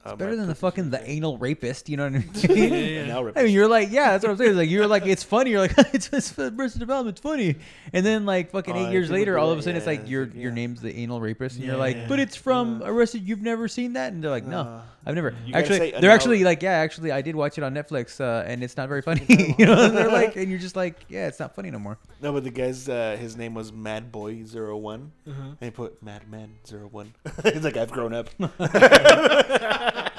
Uh, 0.04 0.16
Better 0.16 0.36
than 0.36 0.48
the 0.48 0.56
fucking 0.56 0.90
the 0.90 1.08
anal 1.10 1.38
rapist. 1.38 1.88
You 1.88 1.98
know 1.98 2.04
what 2.10 2.14
I 2.16 2.18
mean? 2.20 2.30
Yeah, 2.34 2.76
yeah. 2.80 3.18
And 3.20 3.38
I 3.38 3.44
mean, 3.44 3.54
you're 3.54 3.68
like, 3.68 3.92
yeah, 3.92 4.12
that's 4.12 4.24
what 4.24 4.32
I'm 4.32 4.38
saying. 4.38 4.50
It's 4.52 4.58
like 4.58 4.70
you're 4.70 4.88
like, 4.88 5.06
it's 5.06 5.24
funny. 5.24 5.52
You're 5.52 5.60
like, 5.60 5.74
it's 5.94 6.10
it's 6.12 6.38
Arrested 6.40 6.80
Development. 6.80 7.16
It's 7.18 7.22
funny. 7.22 7.58
And 7.94 8.04
then 8.06 8.26
like 8.26 8.50
fucking 8.52 8.74
Oh, 8.76 8.80
eight 8.80 8.88
I 8.88 8.92
years 8.92 9.08
think 9.10 9.20
later, 9.20 9.34
with 9.34 9.42
all 9.42 9.48
the- 9.48 9.54
of 9.54 9.60
a 9.60 9.62
sudden, 9.62 9.78
it's 9.78 9.86
yeah, 9.86 9.92
like 9.92 10.00
it's 10.02 10.10
your 10.10 10.26
like, 10.26 10.34
your 10.36 10.50
yeah. 10.50 10.56
name's 10.56 10.82
the 10.82 10.96
anal 10.96 11.22
rapist, 11.22 11.58
and 11.58 11.66
you're 11.66 11.76
Yeah. 11.76 11.80
like, 11.80 12.08
but 12.08 12.20
it's 12.20 12.36
from 12.36 12.82
Arrested. 12.84 13.28
You've 13.28 13.42
never 13.42 13.68
seen 13.68 13.94
that, 13.94 14.12
and 14.14 14.24
they're 14.24 14.32
like, 14.32 14.46
no, 14.48 14.62
Uh, 14.62 14.82
I've 15.06 15.16
never. 15.16 15.36
You 15.46 15.54
gotta 15.54 15.64
Actually, 15.66 15.78
say 15.80 15.92
they're 15.92 16.00
anal- 16.02 16.12
actually 16.12 16.44
like, 16.44 16.62
yeah, 16.64 16.72
actually, 16.74 17.12
I 17.12 17.22
did 17.22 17.36
watch 17.36 17.58
it 17.58 17.64
on 17.64 17.74
Netflix, 17.76 18.20
uh, 18.20 18.44
and 18.48 18.64
it's 18.64 18.78
not 18.78 18.88
very 18.90 19.02
funny. 19.04 19.26
you 19.60 19.66
know, 19.68 19.84
and 19.86 19.96
they're 19.96 20.12
like, 20.12 20.36
and 20.36 20.50
you're 20.50 20.60
just 20.60 20.76
like, 20.76 20.96
yeah, 21.10 21.28
it's 21.28 21.40
not 21.40 21.56
funny 21.56 21.70
no 21.72 21.80
more. 21.80 21.98
No, 22.22 22.34
but 22.34 22.44
the 22.44 22.50
guy's 22.52 22.90
uh, 22.90 23.18
his 23.20 23.36
name 23.38 23.54
was 23.54 23.72
Mad 23.72 24.12
Boy 24.12 24.44
Zero 24.46 24.78
One, 24.78 25.12
Uh-huh. 25.28 25.42
and 25.42 25.58
he 25.60 25.70
put 25.72 26.02
Madman 26.04 26.54
Zero 26.68 26.88
One. 26.92 27.14
He's 27.44 27.64
like, 27.64 27.78
I've 27.78 27.92
grown 27.92 28.14
up. 28.14 28.30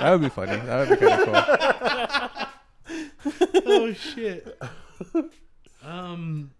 That 0.03 0.11
would 0.11 0.21
be 0.21 0.29
funny. 0.29 0.57
That 0.57 0.89
would 0.89 0.99
be 0.99 1.07
kind 1.07 1.23
of 1.23 2.49
cool. 3.25 3.63
oh 3.67 3.93
shit. 3.93 4.59
Um, 5.85 6.51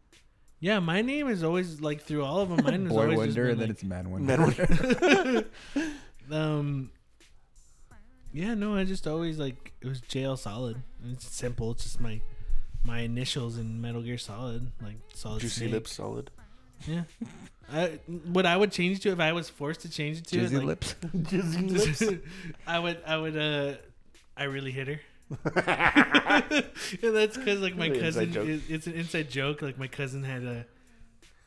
yeah, 0.61 0.79
my 0.79 1.03
name 1.03 1.29
is 1.29 1.43
always 1.43 1.81
like 1.81 2.03
through 2.03 2.25
all 2.25 2.41
of 2.41 2.49
them. 2.49 2.65
Mine 2.65 2.87
is 2.87 2.93
Boy 2.93 3.03
always 3.03 3.35
just 3.35 3.39
Wonder, 3.39 3.43
been, 3.43 3.51
and 3.51 3.61
then 3.61 3.69
like, 3.69 3.75
it's 3.75 3.85
Man 3.85 4.11
Wonder. 4.11 4.27
Mad 4.27 5.47
Wonder. 5.75 5.91
um. 6.33 6.91
Yeah, 8.33 8.55
no, 8.55 8.77
I 8.77 8.85
just 8.85 9.07
always 9.07 9.39
like 9.39 9.73
it 9.81 9.89
was 9.89 10.01
JL 10.01 10.39
Solid. 10.39 10.83
It's 11.11 11.27
simple. 11.35 11.73
It's 11.73 11.83
just 11.83 12.01
my 12.01 12.21
my 12.85 13.01
initials 13.01 13.59
in 13.59 13.81
Metal 13.81 14.03
Gear 14.03 14.19
Solid, 14.19 14.71
like 14.81 14.97
Solid 15.15 15.41
Juicy 15.41 15.63
Snake. 15.63 15.73
Lips 15.73 15.95
Solid. 15.95 16.31
Yeah. 16.87 17.03
I, 17.71 17.99
what 18.33 18.47
I 18.47 18.57
would 18.57 18.73
change 18.73 18.99
it 18.99 19.03
to 19.03 19.11
if 19.11 19.21
I 19.21 19.33
was 19.33 19.49
forced 19.51 19.81
to 19.83 19.91
change 19.91 20.19
it 20.19 20.27
to 20.29 20.39
it, 20.41 20.51
Jizzy 20.51 20.57
like, 20.57 20.65
lips. 20.67 20.95
Juicy 21.23 21.61
Lips. 21.69 22.03
I 22.67 22.79
would 22.79 22.99
I 23.07 23.17
would 23.17 23.37
uh 23.37 23.75
I 24.37 24.45
really 24.45 24.71
hit 24.73 24.89
her. 24.89 25.01
and 25.57 27.15
that's 27.15 27.37
because 27.39 27.61
like 27.61 27.77
my 27.77 27.89
Really 27.89 28.01
cousin 28.01 28.33
joke. 28.33 28.49
is, 28.49 28.63
it's 28.69 28.87
an 28.87 28.95
inside 28.95 29.31
joke 29.31 29.63
like 29.63 29.79
my 29.79 29.87
cousin 29.87 30.23
had 30.23 30.43
a 30.45 30.67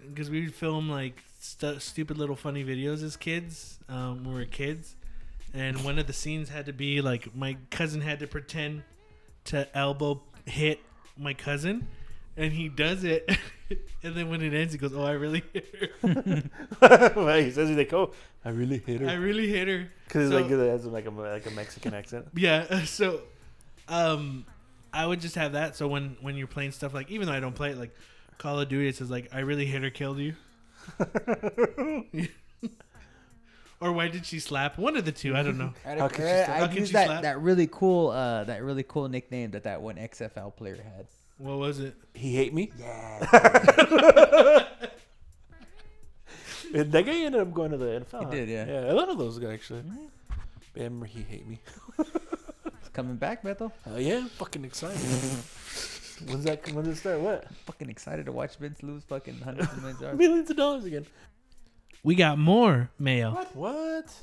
because 0.09 0.29
we 0.29 0.41
would 0.41 0.53
film 0.55 0.89
like 0.89 1.21
stu- 1.39 1.79
stupid 1.79 2.17
little 2.17 2.35
funny 2.35 2.63
videos 2.63 3.03
as 3.03 3.15
kids 3.15 3.79
um, 3.89 4.23
when 4.23 4.33
we 4.33 4.39
were 4.41 4.45
kids 4.45 4.95
and 5.53 5.83
one 5.83 5.99
of 5.99 6.07
the 6.07 6.13
scenes 6.13 6.49
had 6.49 6.65
to 6.65 6.73
be 6.73 7.01
like 7.01 7.35
my 7.35 7.57
cousin 7.69 8.01
had 8.01 8.19
to 8.19 8.27
pretend 8.27 8.83
to 9.45 9.67
elbow 9.77 10.19
hit 10.45 10.79
my 11.17 11.33
cousin 11.33 11.87
and 12.35 12.53
he 12.53 12.67
does 12.69 13.03
it 13.03 13.29
and 14.03 14.15
then 14.15 14.29
when 14.29 14.41
it 14.41 14.53
ends 14.53 14.73
he 14.73 14.77
goes 14.79 14.93
oh 14.93 15.03
i 15.03 15.11
really 15.11 15.43
hit 15.53 15.65
her 16.01 16.43
well, 17.15 17.37
he 17.41 17.51
says 17.51 17.67
he's 17.69 17.77
like, 17.77 17.91
oh, 17.93 18.11
I 18.43 18.49
really 18.49 18.77
hit 18.77 19.01
her." 19.01 19.07
i 19.09 19.13
really 19.15 19.47
hit 19.47 19.67
her 19.67 19.89
because 20.07 20.29
So- 20.29 20.35
like 20.39 20.51
it 20.51 20.57
has 20.59 20.85
like 20.85 21.05
a 21.07 21.09
like 21.09 21.45
a 21.45 21.51
Mexican 21.51 21.93
accent. 21.93 22.27
Yeah, 22.35 22.83
so 22.85 23.21
um 23.87 24.45
I 24.93 25.05
would 25.05 25.19
just 25.19 25.35
have 25.35 25.53
that 25.53 25.75
so 25.75 25.87
when 25.87 26.15
when 26.21 26.35
you're 26.35 26.47
playing 26.47 26.71
stuff 26.71 26.93
like 26.93 27.09
even 27.09 27.27
though 27.27 27.33
I 27.33 27.39
don't 27.39 27.55
play 27.55 27.71
it 27.71 27.77
like 27.77 27.95
Call 28.37 28.59
of 28.59 28.69
Duty 28.69 28.87
it 28.87 28.95
says 28.95 29.09
like 29.09 29.29
I 29.33 29.39
really 29.39 29.65
hit 29.65 29.81
her, 29.83 29.89
killed 29.89 30.19
you. 30.19 30.35
or 33.81 33.91
why 33.91 34.07
did 34.07 34.25
she 34.25 34.39
slap? 34.39 34.77
One 34.77 34.95
of 34.95 35.05
the 35.05 35.11
two, 35.11 35.35
I 35.35 35.43
don't 35.43 35.57
know. 35.57 35.73
How 35.83 36.07
could 36.07 36.19
you 36.19 36.25
I, 36.25 36.45
slap? 36.45 36.59
How 36.59 36.67
could 36.67 36.77
used 36.77 36.93
that, 36.93 37.07
slap? 37.07 37.21
that 37.23 37.41
really 37.41 37.67
cool 37.71 38.09
uh, 38.11 38.43
that 38.45 38.63
really 38.63 38.83
cool 38.83 39.09
nickname 39.09 39.51
that 39.51 39.63
that 39.63 39.81
one 39.81 39.95
XFL 39.95 40.55
player 40.55 40.75
had. 40.75 41.07
What 41.37 41.57
was 41.57 41.79
it? 41.79 41.95
He 42.13 42.35
hate 42.35 42.53
me. 42.53 42.71
Yeah. 42.79 44.63
And 46.73 46.91
that 46.91 47.05
guy 47.05 47.13
ended 47.13 47.39
up 47.39 47.53
going 47.53 47.71
to 47.71 47.77
the 47.77 47.85
NFL. 47.85 48.25
He 48.25 48.37
did, 48.37 48.49
yeah. 48.49 48.65
Yeah, 48.65 48.91
a 48.91 48.93
lot 48.93 49.07
of 49.07 49.17
those 49.17 49.39
guys 49.39 49.53
actually. 49.53 49.79
Mm-hmm. 49.79 50.05
Bam, 50.73 51.03
he 51.05 51.21
hate 51.21 51.47
me. 51.47 51.61
It's 52.65 52.89
coming 52.91 53.15
back, 53.15 53.43
Beto. 53.43 53.71
Oh 53.87 53.97
yeah, 53.97 54.27
fucking 54.35 54.65
excited. 54.65 54.99
When's 56.27 56.43
that? 56.43 56.69
When's 56.73 56.89
it 56.89 56.97
start? 56.97 57.21
What? 57.21 57.49
Fucking 57.65 57.89
excited 57.89 58.25
to 58.25 58.33
watch 58.33 58.57
Vince 58.57 58.83
lose 58.83 59.03
fucking 59.05 59.39
hundreds 59.39 59.71
of 59.71 59.77
millions 59.77 60.01
of 60.01 60.01
dollars. 60.01 60.17
Millions 60.17 60.49
of 60.49 60.57
dollars 60.57 60.83
again. 60.83 61.05
We 62.03 62.15
got 62.15 62.37
more 62.37 62.89
mail. 62.99 63.31
What? 63.31 63.55
What? 63.55 64.13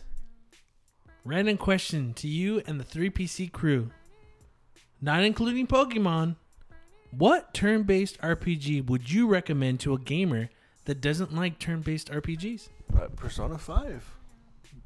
Random 1.25 1.57
question 1.57 2.13
to 2.15 2.29
you 2.29 2.63
and 2.67 2.79
the 2.79 2.85
3PC 2.85 3.51
crew. 3.51 3.91
Not 5.01 5.23
including 5.23 5.67
Pokemon. 5.67 6.37
What 7.17 7.53
turn-based 7.53 8.19
RPG 8.21 8.87
would 8.89 9.11
you 9.11 9.27
recommend 9.29 9.81
to 9.81 9.95
a 9.95 9.99
gamer 9.99 10.49
that 10.87 11.01
doesn't 11.01 11.35
like 11.35 11.59
turn-based 11.59 12.11
RPGs? 12.11 12.69
Uh, 12.97 13.09
Persona 13.17 13.59
Five. 13.59 14.05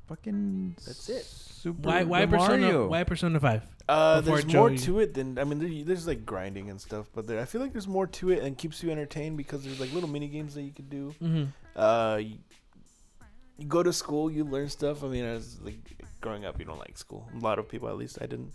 Fucking 0.08 0.76
That's 0.84 1.08
it. 1.08 1.24
Super 1.24 1.80
Why 1.88 2.04
why 2.04 2.26
Mario. 2.26 2.46
Persona 2.46 2.86
why 2.86 3.04
Persona 3.04 3.40
5? 3.40 3.62
Uh, 3.88 4.20
Before 4.20 4.34
there's 4.40 4.46
more 4.54 4.68
Joey- 4.70 4.78
to 4.78 4.98
it 5.00 5.14
than 5.14 5.38
I 5.38 5.44
mean. 5.44 5.58
There, 5.58 5.84
there's 5.84 6.06
like 6.06 6.24
grinding 6.26 6.70
and 6.70 6.80
stuff, 6.80 7.06
but 7.14 7.26
there, 7.26 7.40
I 7.40 7.44
feel 7.44 7.60
like 7.60 7.72
there's 7.72 7.88
more 7.88 8.06
to 8.08 8.30
it 8.30 8.42
and 8.42 8.56
keeps 8.58 8.82
you 8.82 8.90
entertained 8.90 9.36
because 9.36 9.64
there's 9.64 9.80
like 9.80 9.92
little 9.92 10.08
mini 10.08 10.28
games 10.28 10.54
that 10.54 10.62
you 10.62 10.70
could 10.72 10.90
do. 10.90 11.14
Mhm. 11.22 11.48
Uh, 11.74 12.18
you, 12.22 12.38
you 13.58 13.66
go 13.66 13.82
to 13.82 13.92
school, 13.92 14.30
you 14.30 14.44
learn 14.44 14.68
stuff. 14.68 15.02
I 15.02 15.08
mean, 15.08 15.24
as 15.24 15.60
like 15.60 15.78
growing 16.20 16.44
up, 16.44 16.58
you 16.58 16.64
don't 16.64 16.78
like 16.78 16.96
school. 16.98 17.28
A 17.34 17.38
lot 17.38 17.58
of 17.58 17.68
people, 17.68 17.88
at 17.88 17.96
least, 17.96 18.18
I 18.20 18.26
didn't. 18.26 18.52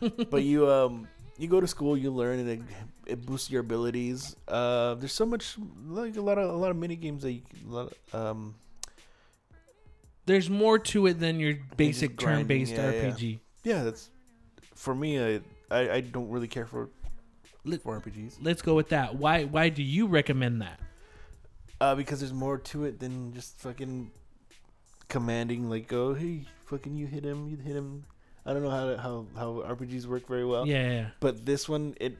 but 0.30 0.42
you 0.44 0.68
um 0.70 1.06
you 1.38 1.48
go 1.48 1.60
to 1.60 1.66
school, 1.66 1.96
you 1.96 2.10
learn, 2.10 2.40
and 2.40 2.48
it, 2.48 2.60
it 3.06 3.26
boosts 3.26 3.50
your 3.50 3.60
abilities. 3.60 4.36
Uh, 4.46 4.94
there's 4.94 5.12
so 5.12 5.24
much 5.24 5.56
like 5.86 6.16
a 6.16 6.20
lot 6.20 6.36
of 6.38 6.50
a 6.50 6.56
lot 6.56 6.70
of 6.70 6.76
mini 6.76 6.96
games 6.96 7.22
that 7.22 7.32
you 7.32 7.42
can, 7.48 7.70
a 7.70 7.74
lot 7.74 7.92
of, 8.12 8.14
um 8.14 8.54
There's 10.26 10.50
more 10.50 10.78
to 10.78 11.06
it 11.06 11.18
than 11.20 11.40
your 11.40 11.54
basic 11.76 12.18
turn-based 12.18 12.72
yeah, 12.72 12.90
yeah. 12.90 13.10
RPG. 13.10 13.38
yeah 13.64 13.82
that's 13.84 14.10
for 14.74 14.94
me. 14.94 15.18
I 15.22 15.40
I, 15.70 15.90
I 15.90 16.00
don't 16.00 16.28
really 16.28 16.48
care 16.48 16.66
for 16.66 16.90
Let- 17.64 17.82
for 17.82 17.98
RPGs. 18.00 18.38
Let's 18.42 18.62
go 18.62 18.74
with 18.74 18.88
that. 18.90 19.14
Why 19.16 19.44
why 19.44 19.68
do 19.68 19.82
you 19.82 20.06
recommend 20.06 20.60
that? 20.62 20.80
Uh, 21.80 21.94
because 21.94 22.18
there's 22.18 22.32
more 22.32 22.58
to 22.58 22.84
it 22.84 22.98
than 22.98 23.32
just 23.32 23.60
fucking 23.60 24.10
commanding. 25.08 25.70
Like, 25.70 25.92
oh, 25.92 26.12
hey, 26.12 26.44
fucking, 26.66 26.96
you 26.96 27.06
hit 27.06 27.22
him, 27.24 27.48
you 27.48 27.56
hit 27.56 27.76
him. 27.76 28.04
I 28.48 28.52
don't 28.54 28.62
know 28.62 28.70
how 28.70 28.86
to, 28.90 28.96
how 28.98 29.26
how 29.36 29.48
RPGs 29.74 30.06
work 30.06 30.26
very 30.26 30.44
well. 30.44 30.66
yeah, 30.66 30.90
yeah. 30.90 31.06
But 31.20 31.44
this 31.44 31.68
one, 31.68 31.94
it 32.00 32.16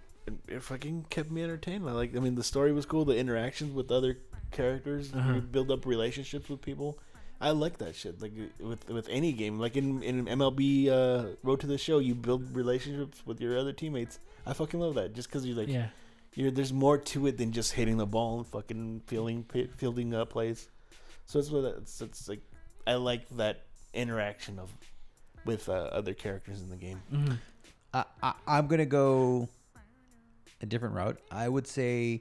it, 0.47 0.63
fucking 0.63 1.07
kept 1.09 1.31
me 1.31 1.43
entertained. 1.43 1.89
I 1.89 1.93
like. 1.93 2.15
I 2.15 2.21
mean, 2.21 2.35
the 2.35 2.45
story 2.45 2.73
was 2.73 2.85
cool. 2.85 3.05
The 3.07 3.17
interactions 3.17 3.73
with 3.75 3.91
other 3.91 4.19
characters, 4.51 5.13
Uh-huh. 5.15 5.35
you 5.35 5.41
build 5.41 5.71
up 5.71 5.87
relationships 5.87 6.49
with 6.49 6.61
people. 6.61 6.99
I 7.41 7.51
like 7.51 7.79
that 7.79 7.95
shit. 7.95 8.21
Like 8.21 8.33
with 8.61 8.89
with 8.89 9.09
any 9.09 9.33
game, 9.33 9.59
like 9.59 9.77
in 9.77 10.03
in 10.03 10.27
MLB 10.27 10.89
uh, 10.89 11.37
Road 11.43 11.61
to 11.61 11.67
the 11.67 11.79
Show, 11.79 11.99
you 11.99 12.15
build 12.15 12.55
relationships 12.55 13.23
with 13.25 13.41
your 13.41 13.57
other 13.57 13.73
teammates. 13.73 14.19
I 14.45 14.53
fucking 14.53 14.79
love 14.81 14.97
that. 14.97 15.15
Just 15.15 15.29
because 15.29 15.47
you're 15.47 15.57
like, 15.57 15.69
yeah. 15.69 15.89
you're 16.35 16.51
there's 16.51 16.73
more 16.73 16.99
to 16.99 17.27
it 17.29 17.39
than 17.39 17.53
just 17.53 17.73
hitting 17.73 17.97
the 17.97 18.07
ball 18.07 18.39
and 18.39 18.47
fucking 18.47 19.03
fielding 19.07 19.45
fielding 19.77 20.15
up 20.15 20.31
plays. 20.31 20.69
So 21.27 21.39
it's 21.39 21.51
what 21.51 21.65
it's, 21.65 22.01
it's 22.03 22.29
like. 22.29 22.43
I 22.87 22.95
like 22.95 23.29
that 23.37 23.65
interaction 23.95 24.59
of 24.59 24.73
with 25.45 25.69
uh, 25.69 25.73
other 25.73 26.15
characters 26.15 26.61
in 26.61 26.71
the 26.71 26.77
game. 26.77 27.01
hmm 27.11 27.33
I, 27.95 28.05
I, 28.23 28.33
I'm 28.47 28.67
gonna 28.67 28.85
go 28.87 29.49
a 30.63 30.67
different 30.67 30.95
route. 30.95 31.19
I 31.31 31.49
would 31.49 31.67
say 31.67 32.21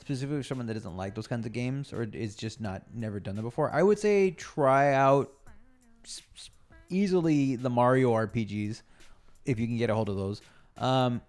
specifically 0.00 0.42
someone 0.42 0.66
that 0.68 0.74
doesn't 0.74 0.96
like 0.96 1.14
those 1.14 1.26
kinds 1.26 1.44
of 1.46 1.52
games 1.52 1.92
or 1.92 2.02
is 2.12 2.34
just 2.34 2.60
not 2.60 2.82
never 2.94 3.20
done 3.20 3.36
that 3.36 3.42
before. 3.42 3.70
I 3.72 3.82
would 3.82 3.98
say 3.98 4.30
try 4.30 4.94
out 4.94 5.30
s- 6.04 6.22
s- 6.36 6.50
easily 6.88 7.56
the 7.56 7.68
Mario 7.70 8.12
RPGs 8.12 8.82
if 9.44 9.58
you 9.60 9.66
can 9.66 9.76
get 9.76 9.90
a 9.90 9.94
hold 9.94 10.08
of 10.08 10.16
those. 10.16 10.40
Um, 10.78 11.20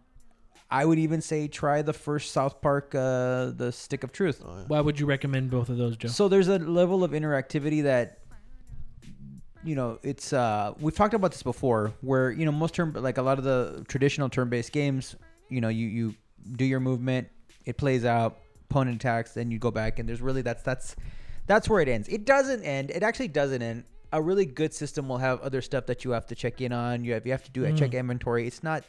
I 0.71 0.85
would 0.85 0.97
even 0.97 1.21
say 1.21 1.47
try 1.47 1.81
the 1.83 1.93
first 1.93 2.31
South 2.31 2.59
Park, 2.61 2.95
uh, 2.95 3.51
the 3.51 3.71
Stick 3.71 4.03
of 4.03 4.11
Truth. 4.11 4.41
Why 4.67 4.79
would 4.81 4.99
you 4.99 5.05
recommend 5.05 5.51
both 5.51 5.69
of 5.69 5.77
those, 5.77 5.97
Joe? 5.97 6.07
So 6.07 6.27
there's 6.27 6.47
a 6.47 6.57
level 6.57 7.03
of 7.03 7.11
interactivity 7.11 7.83
that 7.83 8.19
you 9.63 9.75
know, 9.75 9.99
it's 10.03 10.33
uh 10.33 10.73
we've 10.79 10.95
talked 10.95 11.13
about 11.13 11.31
this 11.31 11.43
before 11.43 11.93
where, 12.01 12.31
you 12.31 12.45
know, 12.45 12.51
most 12.51 12.73
term 12.75 12.93
like 12.93 13.17
a 13.17 13.21
lot 13.21 13.37
of 13.37 13.43
the 13.43 13.85
traditional 13.87 14.29
turn-based 14.29 14.71
games, 14.71 15.15
you 15.49 15.61
know, 15.61 15.69
you 15.69 15.87
you 15.87 16.15
do 16.53 16.65
your 16.65 16.79
movement, 16.79 17.27
it 17.65 17.77
plays 17.77 18.03
out, 18.05 18.39
opponent 18.69 18.95
attacks, 18.97 19.33
then 19.33 19.51
you 19.51 19.59
go 19.59 19.71
back 19.71 19.99
and 19.99 20.07
there's 20.07 20.21
really 20.21 20.41
that's 20.41 20.63
that's 20.63 20.95
that's 21.47 21.69
where 21.69 21.81
it 21.81 21.87
ends. 21.87 22.07
It 22.09 22.25
doesn't 22.25 22.63
end. 22.63 22.89
It 22.91 23.03
actually 23.03 23.27
doesn't 23.29 23.61
end. 23.61 23.83
A 24.11 24.21
really 24.21 24.45
good 24.45 24.73
system 24.73 25.07
will 25.09 25.17
have 25.17 25.41
other 25.41 25.61
stuff 25.61 25.85
that 25.87 26.05
you 26.05 26.11
have 26.11 26.27
to 26.27 26.35
check 26.35 26.61
in 26.61 26.71
on. 26.71 27.03
You 27.03 27.13
have 27.13 27.25
you 27.25 27.31
have 27.31 27.43
to 27.45 27.51
do 27.51 27.65
a 27.65 27.69
Mm. 27.69 27.77
check 27.77 27.93
inventory. 27.93 28.45
It's 28.47 28.63
not 28.63 28.83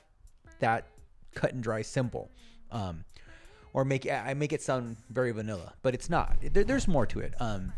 that 0.60 0.86
cut 1.34 1.52
and 1.52 1.62
dry 1.62 1.82
simple. 1.82 2.30
Um 2.70 3.04
or 3.72 3.84
make 3.84 4.08
I 4.10 4.34
make 4.34 4.52
it 4.52 4.62
sound 4.62 4.96
very 5.10 5.32
vanilla, 5.32 5.74
but 5.82 5.94
it's 5.94 6.08
not. 6.08 6.36
There, 6.52 6.62
there's 6.62 6.86
more 6.86 7.06
to 7.06 7.18
it. 7.20 7.34
Um, 7.40 7.72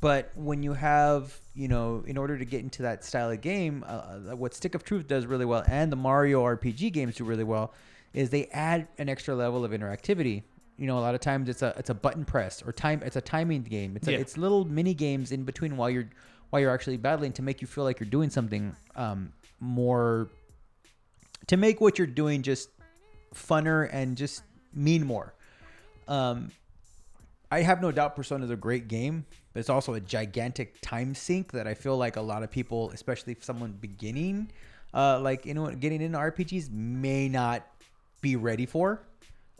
but 0.00 0.30
when 0.34 0.62
you 0.62 0.72
have, 0.72 1.38
you 1.54 1.68
know, 1.68 2.02
in 2.06 2.16
order 2.16 2.38
to 2.38 2.44
get 2.44 2.60
into 2.62 2.82
that 2.82 3.04
style 3.04 3.30
of 3.30 3.40
game, 3.40 3.84
uh, 3.86 4.30
uh, 4.32 4.36
what 4.36 4.54
Stick 4.54 4.74
of 4.74 4.84
Truth 4.84 5.06
does 5.08 5.26
really 5.26 5.44
well, 5.44 5.62
and 5.66 5.92
the 5.92 5.96
Mario 5.96 6.42
RPG 6.42 6.92
games 6.92 7.16
do 7.16 7.24
really 7.24 7.44
well, 7.44 7.72
is 8.14 8.30
they 8.30 8.46
add 8.46 8.88
an 8.98 9.08
extra 9.08 9.34
level 9.34 9.64
of 9.64 9.72
interactivity. 9.72 10.42
You 10.78 10.86
know, 10.86 10.98
a 10.98 11.00
lot 11.00 11.14
of 11.14 11.20
times 11.20 11.48
it's 11.48 11.60
a 11.62 11.74
it's 11.76 11.90
a 11.90 11.94
button 11.94 12.24
press 12.24 12.62
or 12.62 12.72
time. 12.72 13.02
It's 13.04 13.16
a 13.16 13.20
timing 13.20 13.62
game. 13.62 13.96
It's 13.96 14.08
a, 14.08 14.12
Yeah. 14.12 14.18
it's 14.18 14.38
little 14.38 14.64
mini 14.64 14.94
games 14.94 15.30
in 15.32 15.44
between 15.44 15.76
while 15.76 15.90
you're 15.90 16.08
while 16.48 16.60
you're 16.60 16.72
actually 16.72 16.96
battling 16.96 17.32
to 17.34 17.42
make 17.42 17.60
you 17.60 17.66
feel 17.68 17.84
like 17.84 18.00
you're 18.00 18.08
doing 18.08 18.30
something 18.30 18.74
um, 18.96 19.32
more 19.60 20.30
to 21.46 21.56
make 21.56 21.80
what 21.80 21.98
you're 21.98 22.06
doing 22.06 22.42
just 22.42 22.70
funner 23.34 23.88
and 23.92 24.16
just 24.16 24.42
mean 24.72 25.06
more. 25.06 25.34
Um, 26.08 26.50
I 27.52 27.60
have 27.62 27.82
no 27.82 27.92
doubt 27.92 28.16
Persona 28.16 28.44
is 28.44 28.50
a 28.50 28.56
great 28.56 28.88
game, 28.88 29.26
but 29.52 29.60
it's 29.60 29.70
also 29.70 29.94
a 29.94 30.00
gigantic 30.00 30.80
time 30.80 31.14
sink 31.14 31.52
that 31.52 31.66
I 31.66 31.74
feel 31.74 31.96
like 31.96 32.16
a 32.16 32.20
lot 32.20 32.42
of 32.42 32.50
people, 32.50 32.90
especially 32.90 33.32
if 33.32 33.44
someone 33.44 33.72
beginning, 33.72 34.50
uh, 34.94 35.20
like 35.20 35.46
you 35.46 35.54
know, 35.54 35.70
getting 35.70 36.00
into 36.00 36.18
RPGs, 36.18 36.70
may 36.70 37.28
not 37.28 37.66
be 38.20 38.36
ready 38.36 38.66
for. 38.66 39.02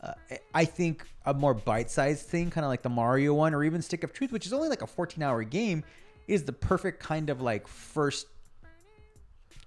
Uh, 0.01 0.13
I 0.53 0.65
think 0.65 1.05
a 1.25 1.33
more 1.33 1.53
bite-sized 1.53 2.25
thing, 2.25 2.49
kind 2.49 2.65
of 2.65 2.69
like 2.69 2.81
the 2.81 2.89
Mario 2.89 3.33
one, 3.33 3.53
or 3.53 3.63
even 3.63 3.81
Stick 3.81 4.03
of 4.03 4.13
Truth, 4.13 4.31
which 4.31 4.45
is 4.45 4.53
only 4.53 4.67
like 4.67 4.81
a 4.81 4.87
14-hour 4.87 5.43
game, 5.43 5.83
is 6.27 6.43
the 6.43 6.53
perfect 6.53 6.99
kind 6.99 7.29
of 7.29 7.41
like 7.41 7.67
first 7.67 8.27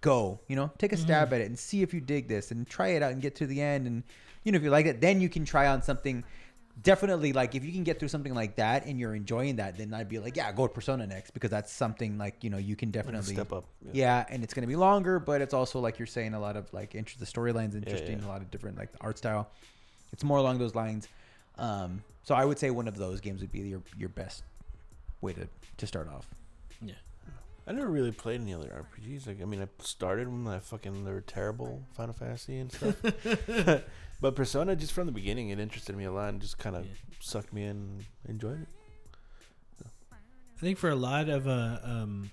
go. 0.00 0.40
You 0.48 0.56
know, 0.56 0.70
take 0.78 0.92
a 0.92 0.96
stab 0.96 1.32
at 1.32 1.40
it 1.40 1.46
and 1.46 1.58
see 1.58 1.82
if 1.82 1.94
you 1.94 2.00
dig 2.00 2.28
this, 2.28 2.50
and 2.50 2.66
try 2.66 2.88
it 2.88 3.02
out 3.02 3.12
and 3.12 3.22
get 3.22 3.36
to 3.36 3.46
the 3.46 3.60
end. 3.60 3.86
And 3.86 4.02
you 4.42 4.52
know, 4.52 4.56
if 4.56 4.62
you 4.62 4.70
like 4.70 4.86
it, 4.86 5.00
then 5.00 5.20
you 5.20 5.28
can 5.28 5.44
try 5.44 5.68
on 5.68 5.82
something. 5.82 6.24
Definitely, 6.82 7.32
like 7.32 7.54
if 7.54 7.64
you 7.64 7.72
can 7.72 7.84
get 7.84 7.98
through 7.98 8.08
something 8.08 8.34
like 8.34 8.56
that 8.56 8.86
and 8.86 8.98
you're 8.98 9.14
enjoying 9.14 9.56
that, 9.56 9.78
then 9.78 9.94
I'd 9.94 10.08
be 10.08 10.18
like, 10.18 10.36
yeah, 10.36 10.50
go 10.50 10.66
to 10.66 10.72
Persona 10.72 11.06
next 11.06 11.30
because 11.30 11.50
that's 11.50 11.72
something 11.72 12.18
like 12.18 12.42
you 12.42 12.50
know 12.50 12.58
you 12.58 12.74
can 12.74 12.90
definitely 12.90 13.34
step 13.34 13.52
up. 13.52 13.64
Yeah, 13.92 14.26
and 14.28 14.42
it's 14.42 14.52
gonna 14.52 14.66
be 14.66 14.76
longer, 14.76 15.20
but 15.20 15.40
it's 15.40 15.54
also 15.54 15.78
like 15.78 15.98
you're 15.98 16.06
saying 16.06 16.34
a 16.34 16.40
lot 16.40 16.56
of 16.56 16.72
like 16.72 16.94
interest. 16.94 17.20
The 17.20 17.26
storyline's 17.26 17.76
interesting, 17.76 18.18
yeah. 18.18 18.26
a 18.26 18.28
lot 18.28 18.40
of 18.40 18.50
different 18.50 18.76
like 18.76 18.90
the 18.92 18.98
art 19.02 19.18
style. 19.18 19.48
It's 20.12 20.24
more 20.24 20.38
along 20.38 20.58
those 20.58 20.74
lines. 20.74 21.08
Um, 21.58 22.02
so 22.24 22.34
I 22.34 22.44
would 22.44 22.58
say 22.58 22.70
one 22.70 22.88
of 22.88 22.96
those 22.96 23.20
games 23.20 23.40
would 23.40 23.52
be 23.52 23.60
your 23.60 23.82
your 23.96 24.08
best 24.08 24.42
way 25.20 25.32
to 25.32 25.46
to 25.76 25.86
start 25.86 26.08
off. 26.08 26.26
I 27.66 27.72
never 27.72 27.88
really 27.90 28.12
played 28.12 28.40
any 28.42 28.52
other 28.52 28.68
RPGs. 28.68 29.26
Like, 29.26 29.40
I 29.40 29.44
mean, 29.46 29.62
I 29.62 29.68
started 29.82 30.28
when 30.28 30.46
I 30.46 30.58
fucking 30.58 31.04
they 31.04 31.10
were 31.12 31.22
terrible 31.22 31.82
Final 31.94 32.12
Fantasy 32.14 32.58
and 32.58 32.70
stuff. 32.70 32.96
but 34.20 34.36
Persona, 34.36 34.76
just 34.76 34.92
from 34.92 35.06
the 35.06 35.12
beginning, 35.12 35.48
it 35.48 35.58
interested 35.58 35.96
me 35.96 36.04
a 36.04 36.12
lot 36.12 36.28
and 36.30 36.40
just 36.42 36.58
kind 36.58 36.76
of 36.76 36.84
Yeah. 36.84 36.92
sucked 37.20 37.52
me 37.52 37.62
in 37.64 37.70
and 37.70 38.04
enjoyed 38.28 38.60
it. 38.62 38.68
I 40.56 40.60
think 40.60 40.78
for 40.78 40.88
a 40.90 40.94
lot 40.94 41.28
of 41.28 41.48
uh, 41.48 41.78
um, 41.82 42.30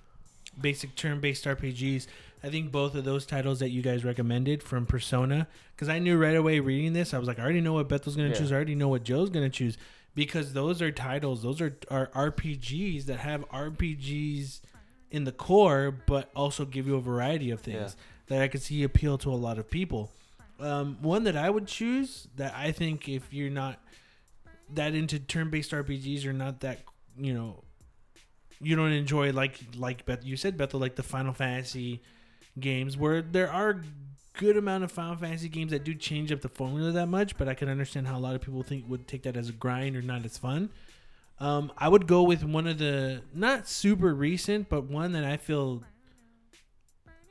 basic 0.60 0.96
turn-based 0.96 1.46
RPGs, 1.46 2.08
I 2.44 2.50
think 2.50 2.72
both 2.72 2.96
of 2.96 3.04
those 3.04 3.26
titles 3.26 3.60
that 3.60 3.70
you 3.70 3.82
guys 3.82 4.04
recommended 4.06 4.62
from 4.64 4.86
Persona, 4.86 5.48
because 5.76 5.90
I 5.90 6.00
knew 6.00 6.18
right 6.18 6.36
away 6.36 6.60
reading 6.60 6.94
this, 6.94 7.14
I 7.14 7.18
was 7.20 7.28
like, 7.28 7.40
I 7.40 7.44
already 7.44 7.62
know 7.62 7.74
what 7.74 7.88
Bethel's 7.90 8.16
gonna 8.16 8.30
Yeah. 8.30 8.36
choose. 8.36 8.52
I 8.52 8.56
already 8.56 8.76
know 8.76 8.88
what 8.90 9.04
Joe's 9.04 9.30
gonna 9.30 9.50
choose, 9.50 9.78
because 10.16 10.54
those 10.54 10.82
are 10.82 10.92
titles, 10.92 11.42
those 11.42 11.62
are 11.62 11.78
are 11.90 12.08
RPGs 12.14 13.06
that 13.06 13.20
have 13.20 13.44
RPGs 13.50 14.62
in 15.12 15.26
the 15.26 15.32
core, 15.32 15.92
but 16.08 16.32
also 16.36 16.66
give 16.66 16.88
you 16.88 16.96
a 16.96 17.02
variety 17.02 17.52
of 17.52 17.60
things 17.62 17.96
that 18.28 18.42
I 18.42 18.48
could 18.48 18.62
see 18.62 18.84
appeal 18.84 19.18
to 19.20 19.32
a 19.32 19.36
lot 19.36 19.60
of 19.60 19.70
people. 19.70 20.12
Um, 20.60 20.98
one 21.02 21.24
that 21.26 21.36
I 21.36 21.50
would 21.50 21.68
choose 21.68 22.28
that 22.36 22.54
I 22.56 22.72
think 22.72 23.10
if 23.10 23.34
you're 23.34 23.50
not 23.50 23.80
that 24.74 24.94
into 24.94 25.20
turn-based 25.20 25.72
RPGs 25.72 26.26
or 26.26 26.34
not 26.34 26.62
that 26.62 26.80
you 27.18 27.34
know 27.34 27.64
you 28.62 28.76
don't 28.76 28.92
enjoy 28.92 29.32
like 29.32 29.60
like 29.76 30.06
Beth 30.06 30.24
you 30.24 30.38
said 30.38 30.56
Bethel 30.58 30.80
like 30.80 30.96
the 30.96 31.04
Final 31.04 31.34
Fantasy 31.34 32.02
games 32.60 32.96
where 32.96 33.22
there 33.22 33.52
are 33.52 33.82
good 34.34 34.56
amount 34.56 34.84
of 34.84 34.92
Final 34.92 35.16
Fantasy 35.16 35.50
games 35.50 35.72
that 35.72 35.84
do 35.84 35.94
change 35.94 36.32
up 36.32 36.42
the 36.42 36.50
formula 36.50 36.92
that 36.92 37.08
much, 37.08 37.38
but 37.38 37.48
I 37.48 37.54
can 37.54 37.70
understand 37.70 38.08
how 38.08 38.18
a 38.18 38.20
lot 38.22 38.36
of 38.36 38.42
people 38.42 38.64
think 38.64 38.86
would 38.88 39.08
take 39.08 39.24
that 39.24 39.36
as 39.36 39.50
a 39.50 39.52
grind 39.52 39.96
or 39.96 40.02
not 40.02 40.26
as 40.26 40.38
fun. 40.38 40.70
Um, 41.42 41.72
I 41.76 41.90
would 41.90 42.06
go 42.06 42.22
with 42.22 42.44
one 42.44 42.68
of 42.68 42.78
the 42.78 43.24
not 43.34 43.68
super 43.68 44.14
recent, 44.14 44.70
but 44.70 44.84
one 44.84 45.14
that 45.14 45.24
I 45.24 45.38
feel 45.38 45.82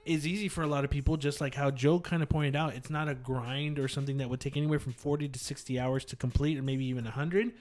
is 0.04 0.26
easy 0.26 0.48
for 0.48 0.62
a 0.62 0.66
lot 0.66 0.84
of 0.84 0.90
people. 0.90 1.16
Just 1.16 1.40
like 1.40 1.54
how 1.54 1.70
Joe 1.70 2.00
kind 2.00 2.20
of 2.20 2.28
pointed 2.28 2.56
out, 2.56 2.74
it's 2.74 2.90
not 2.90 3.08
a 3.08 3.14
grind 3.14 3.78
or 3.78 3.86
something 3.86 4.16
that 4.16 4.28
would 4.28 4.40
take 4.40 4.56
anywhere 4.56 4.80
from 4.80 4.94
forty 4.94 5.28
to 5.28 5.38
sixty 5.38 5.78
hours 5.78 6.04
to 6.06 6.16
complete, 6.16 6.58
or 6.58 6.62
maybe 6.62 6.86
even 6.86 7.04
hundred. 7.04 7.52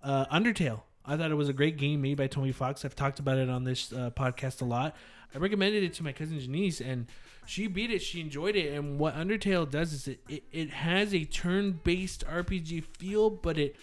Uh, 0.00 0.26
Undertale. 0.26 0.82
I 1.04 1.16
thought 1.16 1.32
it 1.32 1.36
was 1.36 1.48
a 1.48 1.52
great 1.52 1.76
game 1.76 2.02
made 2.02 2.18
by 2.18 2.28
Toby 2.28 2.52
Fox. 2.52 2.84
I've 2.84 2.94
talked 2.94 3.18
about 3.18 3.38
it 3.38 3.50
on 3.50 3.64
this 3.64 3.92
uh, 3.92 4.10
podcast 4.10 4.62
a 4.62 4.64
lot. 4.64 4.94
I 5.34 5.38
recommended 5.38 5.82
it 5.82 5.92
to 5.94 6.04
my 6.04 6.12
cousin 6.12 6.38
Janice, 6.38 6.80
and 6.80 7.08
she 7.46 7.66
beat 7.66 7.90
it. 7.90 8.00
She 8.00 8.20
enjoyed 8.20 8.54
it. 8.54 8.72
And 8.72 9.00
what 9.00 9.16
Undertale 9.16 9.68
does 9.68 9.92
is 9.92 10.06
it, 10.06 10.20
it, 10.28 10.44
it 10.52 10.70
has 10.70 11.12
a 11.12 11.24
turn 11.24 11.80
based 11.82 12.24
RPG 12.26 12.84
feel, 12.84 13.28
but 13.28 13.58
it 13.58 13.74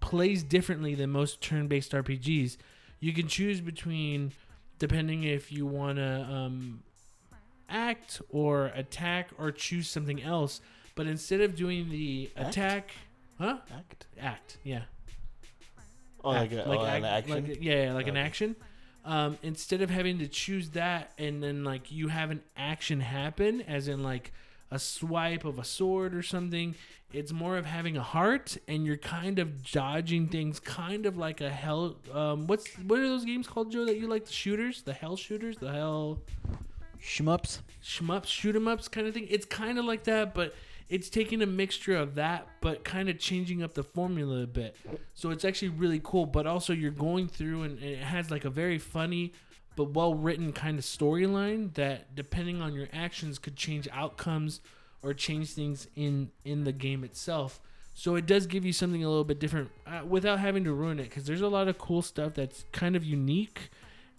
plays 0.00 0.42
differently 0.42 0.94
than 0.94 1.10
most 1.10 1.40
turn 1.40 1.68
based 1.68 1.92
RPGs. 1.92 2.56
You 3.00 3.12
can 3.12 3.28
choose 3.28 3.60
between, 3.60 4.32
depending 4.78 5.24
if 5.24 5.52
you 5.52 5.66
want 5.66 5.98
to 5.98 6.22
um, 6.30 6.82
act 7.68 8.20
or 8.30 8.66
attack 8.74 9.28
or 9.38 9.52
choose 9.52 9.88
something 9.88 10.22
else. 10.22 10.60
But 10.94 11.06
instead 11.06 11.40
of 11.40 11.54
doing 11.54 11.88
the 11.88 12.30
Act? 12.36 12.48
attack, 12.50 12.90
huh? 13.38 13.58
Act. 13.72 14.06
Act, 14.20 14.58
yeah. 14.64 14.82
Oh, 16.22 16.30
like, 16.30 16.52
act, 16.52 16.52
a, 16.52 16.64
oh, 16.66 16.84
act- 16.84 16.98
an 16.98 17.04
action. 17.04 17.46
like- 17.46 17.62
yeah, 17.62 17.84
yeah, 17.84 17.92
like 17.94 18.08
an 18.08 18.16
action. 18.16 18.56
Um, 19.02 19.38
instead 19.42 19.80
of 19.80 19.88
having 19.88 20.18
to 20.18 20.28
choose 20.28 20.70
that 20.70 21.12
and 21.16 21.42
then 21.42 21.64
like 21.64 21.90
you 21.90 22.08
have 22.08 22.30
an 22.30 22.42
action 22.54 23.00
happen, 23.00 23.62
as 23.62 23.88
in 23.88 24.02
like 24.02 24.30
a 24.70 24.78
swipe 24.78 25.44
of 25.44 25.58
a 25.58 25.64
sword 25.64 26.14
or 26.14 26.22
something, 26.22 26.74
it's 27.12 27.32
more 27.32 27.56
of 27.56 27.66
having 27.66 27.96
a 27.96 28.02
heart 28.02 28.56
and 28.68 28.86
you're 28.86 28.96
kind 28.96 29.38
of 29.38 29.70
dodging 29.70 30.28
things, 30.28 30.60
kind 30.60 31.06
of 31.06 31.16
like 31.16 31.40
a 31.40 31.50
hell. 31.50 31.96
Um, 32.12 32.46
what's 32.46 32.68
what 32.78 32.98
are 33.00 33.08
those 33.08 33.24
games 33.24 33.46
called, 33.46 33.72
Joe? 33.72 33.84
That 33.84 33.98
you 33.98 34.06
like 34.06 34.26
the 34.26 34.32
shooters, 34.32 34.82
the 34.82 34.92
hell 34.92 35.16
shooters, 35.16 35.58
the 35.58 35.72
hell 35.72 36.20
Shmups. 37.02 37.60
shmups, 37.82 38.26
shoot 38.26 38.54
'em 38.54 38.68
ups 38.68 38.86
kind 38.88 39.06
of 39.06 39.14
thing. 39.14 39.26
It's 39.30 39.46
kind 39.46 39.78
of 39.78 39.84
like 39.86 40.04
that, 40.04 40.34
but 40.34 40.54
it's 40.88 41.08
taking 41.08 41.40
a 41.40 41.46
mixture 41.46 41.96
of 41.96 42.16
that, 42.16 42.46
but 42.60 42.84
kind 42.84 43.08
of 43.08 43.18
changing 43.18 43.62
up 43.62 43.74
the 43.74 43.82
formula 43.82 44.42
a 44.42 44.46
bit. 44.46 44.76
So 45.14 45.30
it's 45.30 45.44
actually 45.44 45.68
really 45.70 46.00
cool. 46.02 46.26
But 46.26 46.46
also, 46.46 46.72
you're 46.72 46.90
going 46.90 47.28
through, 47.28 47.62
and, 47.62 47.78
and 47.78 47.88
it 47.88 48.02
has 48.02 48.30
like 48.30 48.44
a 48.44 48.50
very 48.50 48.78
funny 48.78 49.32
but 49.76 49.90
well 49.90 50.14
written 50.14 50.52
kind 50.52 50.78
of 50.78 50.84
storyline 50.84 51.72
that, 51.74 52.14
depending 52.14 52.60
on 52.60 52.74
your 52.74 52.88
actions, 52.92 53.38
could 53.38 53.56
change 53.56 53.88
outcomes 53.92 54.60
or 55.02 55.14
change 55.14 55.52
things 55.52 55.86
in 55.96 56.30
in 56.44 56.64
the 56.64 56.72
game 56.72 57.04
itself. 57.04 57.60
So 57.94 58.14
it 58.14 58.26
does 58.26 58.46
give 58.46 58.64
you 58.64 58.72
something 58.72 59.04
a 59.04 59.08
little 59.08 59.24
bit 59.24 59.38
different 59.38 59.70
uh, 59.86 60.02
without 60.06 60.38
having 60.38 60.64
to 60.64 60.72
ruin 60.72 60.98
it 60.98 61.04
because 61.04 61.24
there's 61.24 61.40
a 61.40 61.48
lot 61.48 61.68
of 61.68 61.76
cool 61.76 62.02
stuff 62.02 62.34
that's 62.34 62.64
kind 62.72 62.96
of 62.96 63.04
unique 63.04 63.70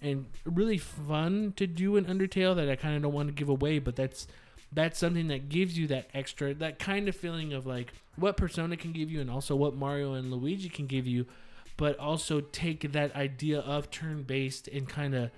and 0.02 0.26
really 0.46 0.78
fun 0.78 1.54
to 1.56 1.68
do 1.68 1.96
in 1.96 2.06
Undertale 2.06 2.56
that 2.56 2.70
I 2.70 2.76
kind 2.76 2.96
of 2.96 3.04
don't 3.04 3.14
want 3.14 3.30
to 3.30 3.34
give 3.34 3.50
away, 3.50 3.80
but 3.80 3.96
that's 3.96 4.28
that's 4.74 4.98
something 4.98 5.28
that 5.28 5.50
gives 5.50 5.78
you 5.78 5.88
that 5.88 6.10
extra 6.14 6.54
that 6.54 6.80
kind 6.80 7.10
of 7.10 7.16
feeling 7.16 7.54
of 7.54 7.66
like 7.66 7.94
what 8.16 8.38
Persona 8.38 8.78
can 8.78 8.92
give 8.92 9.12
you 9.12 9.22
and 9.22 9.30
also 9.30 9.56
what 9.56 9.76
Mario 9.76 10.14
and 10.14 10.32
Luigi 10.32 10.70
can 10.70 10.88
give 10.88 11.08
you, 11.08 11.26
but 11.82 11.98
also 11.98 12.42
take 12.42 12.92
that 12.92 13.16
idea 13.16 13.60
of 13.62 13.90
turn 13.90 14.22
based 14.22 14.68
and 14.68 14.88
kind 14.88 15.16
of 15.16 15.32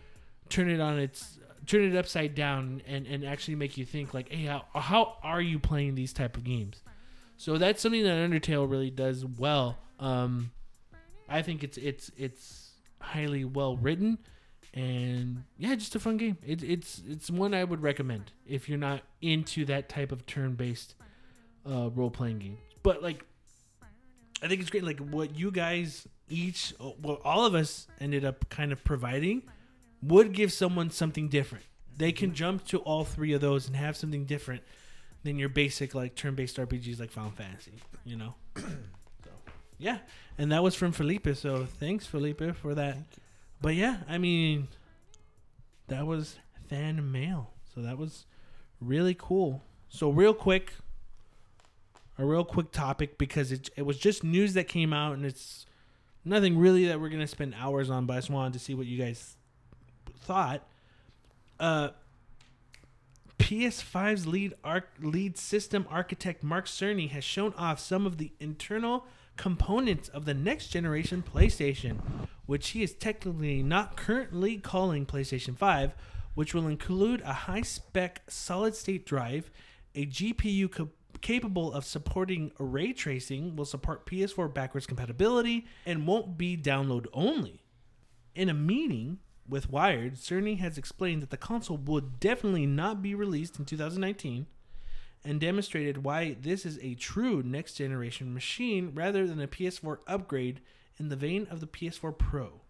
turn 0.49 0.69
it 0.69 0.81
on 0.81 0.99
its 0.99 1.39
turn 1.65 1.89
it 1.89 1.97
upside 1.97 2.35
down 2.35 2.81
and, 2.85 3.07
and 3.07 3.23
actually 3.23 3.55
make 3.55 3.77
you 3.77 3.85
think 3.85 4.13
like 4.13 4.29
hey 4.29 4.43
how, 4.43 4.65
how 4.75 5.15
are 5.23 5.39
you 5.39 5.57
playing 5.57 5.95
these 5.95 6.11
type 6.11 6.35
of 6.35 6.43
games? 6.43 6.83
So 7.37 7.57
that's 7.57 7.81
something 7.81 8.03
that 8.03 8.29
undertale 8.29 8.69
really 8.69 8.89
does 8.89 9.25
well. 9.25 9.77
Um 10.01 10.51
i 11.29 11.41
think 11.41 11.63
it's 11.63 11.77
it's 11.77 12.11
it's 12.17 12.71
highly 12.99 13.45
well 13.45 13.77
written 13.77 14.17
and 14.73 15.45
yeah 15.57 15.73
just 15.75 15.95
a 15.95 15.99
fun 15.99 16.17
game. 16.17 16.37
It, 16.45 16.61
it's 16.61 17.01
it's 17.07 17.31
one 17.31 17.53
i 17.53 17.63
would 17.63 17.81
recommend 17.81 18.33
if 18.45 18.67
you're 18.67 18.77
not 18.77 18.99
into 19.21 19.63
that 19.65 19.87
type 19.87 20.11
of 20.11 20.25
turn-based 20.25 20.95
uh 21.65 21.89
role-playing 21.91 22.39
game 22.39 22.57
but 22.83 23.01
like 23.01 23.23
i 24.41 24.49
think 24.49 24.59
it's 24.59 24.69
great 24.69 24.83
like 24.83 24.99
what 24.99 25.39
you 25.39 25.49
guys 25.49 26.05
each 26.29 26.73
uh, 26.79 26.91
well 27.01 27.19
all 27.23 27.45
of 27.45 27.53
us 27.53 27.87
ended 27.99 28.25
up 28.25 28.49
kind 28.49 28.71
of 28.71 28.83
providing 28.83 29.43
would 30.01 30.33
give 30.33 30.51
someone 30.51 30.89
something 30.89 31.29
different. 31.29 31.63
They 31.95 32.11
can 32.11 32.29
mm-hmm. 32.29 32.35
jump 32.35 32.65
to 32.67 32.79
all 32.79 33.03
three 33.03 33.33
of 33.33 33.41
those 33.41 33.67
and 33.67 33.75
have 33.75 33.95
something 33.95 34.25
different 34.25 34.63
than 35.23 35.39
your 35.39 35.49
basic 35.49 35.95
like 35.95 36.15
turn-based 36.15 36.57
RPGs 36.57 36.99
like 36.99 37.11
Final 37.11 37.31
Fantasy, 37.31 37.73
you 38.03 38.17
know. 38.17 38.35
so, 38.57 39.29
yeah, 39.77 39.99
and 40.37 40.51
that 40.51 40.61
was 40.61 40.75
from 40.75 40.91
Felipe. 40.91 41.27
So 41.35 41.65
thanks, 41.79 42.05
Felipe, 42.05 42.55
for 42.55 42.73
that. 42.75 42.97
But 43.61 43.75
yeah, 43.75 43.97
I 44.09 44.17
mean, 44.17 44.67
that 45.87 46.05
was 46.05 46.37
fan 46.67 47.11
mail. 47.11 47.51
So 47.73 47.81
that 47.81 47.97
was 47.97 48.25
really 48.81 49.15
cool. 49.17 49.63
So 49.87 50.09
real 50.09 50.33
quick, 50.33 50.73
a 52.17 52.25
real 52.25 52.43
quick 52.43 52.71
topic 52.71 53.17
because 53.17 53.51
it 53.51 53.69
it 53.75 53.83
was 53.83 53.97
just 53.97 54.23
news 54.23 54.53
that 54.53 54.67
came 54.67 54.91
out 54.93 55.13
and 55.13 55.25
it's 55.25 55.65
nothing 56.25 56.57
really 56.57 56.85
that 56.87 56.99
we're 56.99 57.09
gonna 57.09 57.27
spend 57.27 57.55
hours 57.59 57.89
on. 57.89 58.05
But 58.05 58.13
I 58.13 58.17
just 58.17 58.29
wanted 58.29 58.53
to 58.53 58.59
see 58.59 58.73
what 58.73 58.85
you 58.85 58.97
guys 58.97 59.35
thought. 60.21 60.67
Uh, 61.59 61.89
PS5's 63.39 64.25
lead 64.25 64.53
arc, 64.63 64.89
lead 65.01 65.37
system 65.37 65.85
architect 65.89 66.43
Mark 66.43 66.65
Cerny 66.65 67.09
has 67.09 67.23
shown 67.23 67.53
off 67.57 67.79
some 67.79 68.05
of 68.05 68.17
the 68.17 68.31
internal 68.39 69.05
components 69.37 70.09
of 70.09 70.25
the 70.25 70.33
next 70.33 70.67
generation 70.69 71.23
PlayStation, 71.23 71.99
which 72.45 72.69
he 72.69 72.83
is 72.83 72.93
technically 72.93 73.61
not 73.63 73.97
currently 73.97 74.57
calling 74.57 75.05
PlayStation 75.05 75.57
5, 75.57 75.93
which 76.35 76.53
will 76.53 76.67
include 76.67 77.21
a 77.21 77.33
high 77.33 77.61
spec 77.61 78.21
solid 78.27 78.75
state 78.75 79.05
drive, 79.05 79.51
a 79.95 80.05
GPU 80.05 80.71
co- 80.71 80.89
capable 81.23 81.73
of 81.73 81.85
supporting 81.85 82.51
ray 82.59 82.93
tracing, 82.93 83.55
will 83.55 83.65
support 83.65 84.05
PS4 84.05 84.53
backwards 84.53 84.85
compatibility, 84.85 85.65
and 85.87 86.05
won't 86.05 86.37
be 86.37 86.55
download 86.55 87.07
only. 87.13 87.63
In 88.35 88.49
a 88.49 88.53
meeting 88.53 89.17
with 89.49 89.71
Wired, 89.71 90.15
Cerny 90.15 90.59
has 90.59 90.77
explained 90.77 91.23
that 91.23 91.31
the 91.31 91.37
console 91.37 91.77
would 91.77 92.19
definitely 92.19 92.67
not 92.67 93.01
be 93.01 93.15
released 93.15 93.57
in 93.57 93.65
2019 93.65 94.45
and 95.25 95.39
demonstrated 95.39 96.03
why 96.03 96.35
this 96.39 96.65
is 96.65 96.77
a 96.81 96.95
true 96.95 97.41
next 97.41 97.75
generation 97.75 98.33
machine 98.33 98.91
rather 98.93 99.25
than 99.25 99.41
a 99.41 99.47
PS4 99.47 99.99
upgrade 100.05 100.59
in 100.99 101.09
the 101.09 101.15
vein 101.15 101.47
of 101.49 101.61
the 101.61 101.67
PS4 101.67 102.17
Pro. 102.17 102.61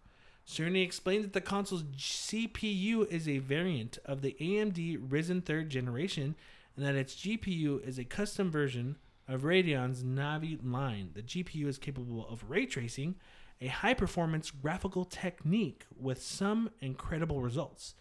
Cerny 0.46 0.84
explained 0.84 1.24
that 1.24 1.32
the 1.32 1.40
console's 1.40 1.84
CPU 1.96 3.10
is 3.10 3.28
a 3.28 3.38
variant 3.38 3.98
of 4.04 4.22
the 4.22 4.36
AMD 4.40 5.08
Ryzen 5.08 5.42
3rd 5.42 5.68
generation 5.68 6.36
and 6.76 6.84
that 6.84 6.94
its 6.94 7.14
GPU 7.14 7.86
is 7.86 7.98
a 7.98 8.04
custom 8.04 8.50
version 8.50 8.96
of 9.28 9.42
Radeon's 9.42 10.02
Navi 10.02 10.58
line. 10.62 11.10
The 11.14 11.22
GPU 11.22 11.66
is 11.66 11.78
capable 11.78 12.26
of 12.28 12.44
ray 12.48 12.66
tracing, 12.66 13.16
a 13.60 13.68
high 13.68 13.94
performance 13.94 14.50
graphical 14.50 15.04
technique 15.04 15.86
with 15.96 16.22
some 16.22 16.70
incredible 16.80 17.40
results. 17.40 17.94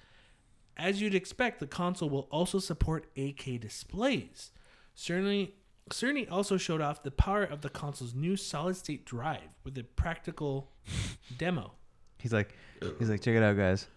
As 0.76 1.02
you'd 1.02 1.16
expect, 1.16 1.60
the 1.60 1.68
console 1.68 2.10
will 2.10 2.28
also 2.32 2.60
support 2.60 3.14
8K 3.16 3.60
displays. 3.60 4.52
Certainly, 4.96 5.56
Cerny 5.92 6.30
also 6.32 6.58
showed 6.58 6.82
off 6.82 7.04
the 7.04 7.12
power 7.12 7.44
of 7.44 7.62
the 7.62 7.70
console's 7.70 8.16
new 8.16 8.36
solid 8.36 8.76
state 8.76 9.06
drive 9.06 9.56
with 9.64 9.78
a 9.78 9.84
practical 9.84 10.72
demo. 11.38 11.74
He's 12.18 12.34
like, 12.34 12.56
he's 13.00 13.10
like, 13.10 13.22
check 13.22 13.36
it 13.36 13.44
out, 13.44 13.58
guys. 13.58 13.88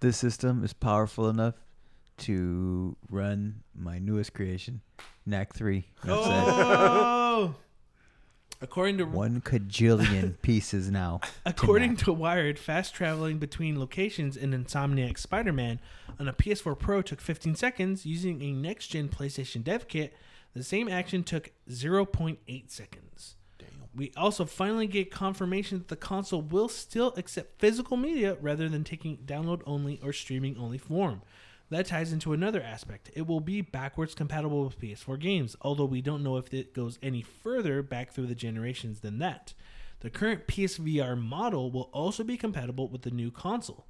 This 0.00 0.16
system 0.16 0.64
is 0.64 0.72
powerful 0.72 1.28
enough 1.28 1.54
to 2.20 2.96
run 3.08 3.62
my 3.74 3.98
newest 3.98 4.34
creation, 4.34 4.80
Knack 5.26 5.54
three. 5.54 5.86
That's 6.04 6.26
it. 6.26 6.32
Oh! 6.32 7.54
According 8.62 8.98
to 8.98 9.04
One 9.04 9.40
cajillion 9.40 10.34
pieces 10.42 10.90
now. 10.90 11.20
According 11.46 11.92
Knack. 11.92 12.04
to 12.04 12.12
Wired, 12.12 12.58
fast 12.58 12.94
traveling 12.94 13.38
between 13.38 13.80
locations 13.80 14.36
in 14.36 14.50
Insomniac 14.52 15.16
Spider 15.16 15.52
Man 15.52 15.80
on 16.18 16.28
a 16.28 16.32
PS4 16.34 16.78
Pro 16.78 17.00
took 17.00 17.22
15 17.22 17.54
seconds. 17.54 18.04
Using 18.04 18.42
a 18.42 18.52
next 18.52 18.88
gen 18.88 19.08
PlayStation 19.08 19.64
Dev 19.64 19.88
Kit, 19.88 20.14
the 20.54 20.62
same 20.62 20.88
action 20.88 21.22
took 21.22 21.52
0.8 21.70 22.70
seconds. 22.70 23.36
Damn. 23.58 23.68
We 23.94 24.12
also 24.14 24.44
finally 24.44 24.86
get 24.86 25.10
confirmation 25.10 25.78
that 25.78 25.88
the 25.88 25.96
console 25.96 26.42
will 26.42 26.68
still 26.68 27.14
accept 27.16 27.58
physical 27.58 27.96
media 27.96 28.36
rather 28.42 28.68
than 28.68 28.84
taking 28.84 29.16
download 29.24 29.62
only 29.64 29.98
or 30.02 30.12
streaming 30.12 30.58
only 30.58 30.78
form. 30.78 31.22
That 31.70 31.86
ties 31.86 32.12
into 32.12 32.32
another 32.32 32.60
aspect. 32.60 33.10
It 33.14 33.28
will 33.28 33.40
be 33.40 33.60
backwards 33.60 34.14
compatible 34.14 34.64
with 34.64 34.80
PS4 34.80 35.18
games, 35.20 35.54
although 35.62 35.84
we 35.84 36.02
don't 36.02 36.24
know 36.24 36.36
if 36.36 36.52
it 36.52 36.74
goes 36.74 36.98
any 37.00 37.22
further 37.22 37.80
back 37.80 38.10
through 38.10 38.26
the 38.26 38.34
generations 38.34 39.00
than 39.00 39.20
that. 39.20 39.54
The 40.00 40.10
current 40.10 40.48
PSVR 40.48 41.16
model 41.16 41.70
will 41.70 41.90
also 41.92 42.24
be 42.24 42.36
compatible 42.36 42.88
with 42.88 43.02
the 43.02 43.10
new 43.12 43.30
console. 43.30 43.86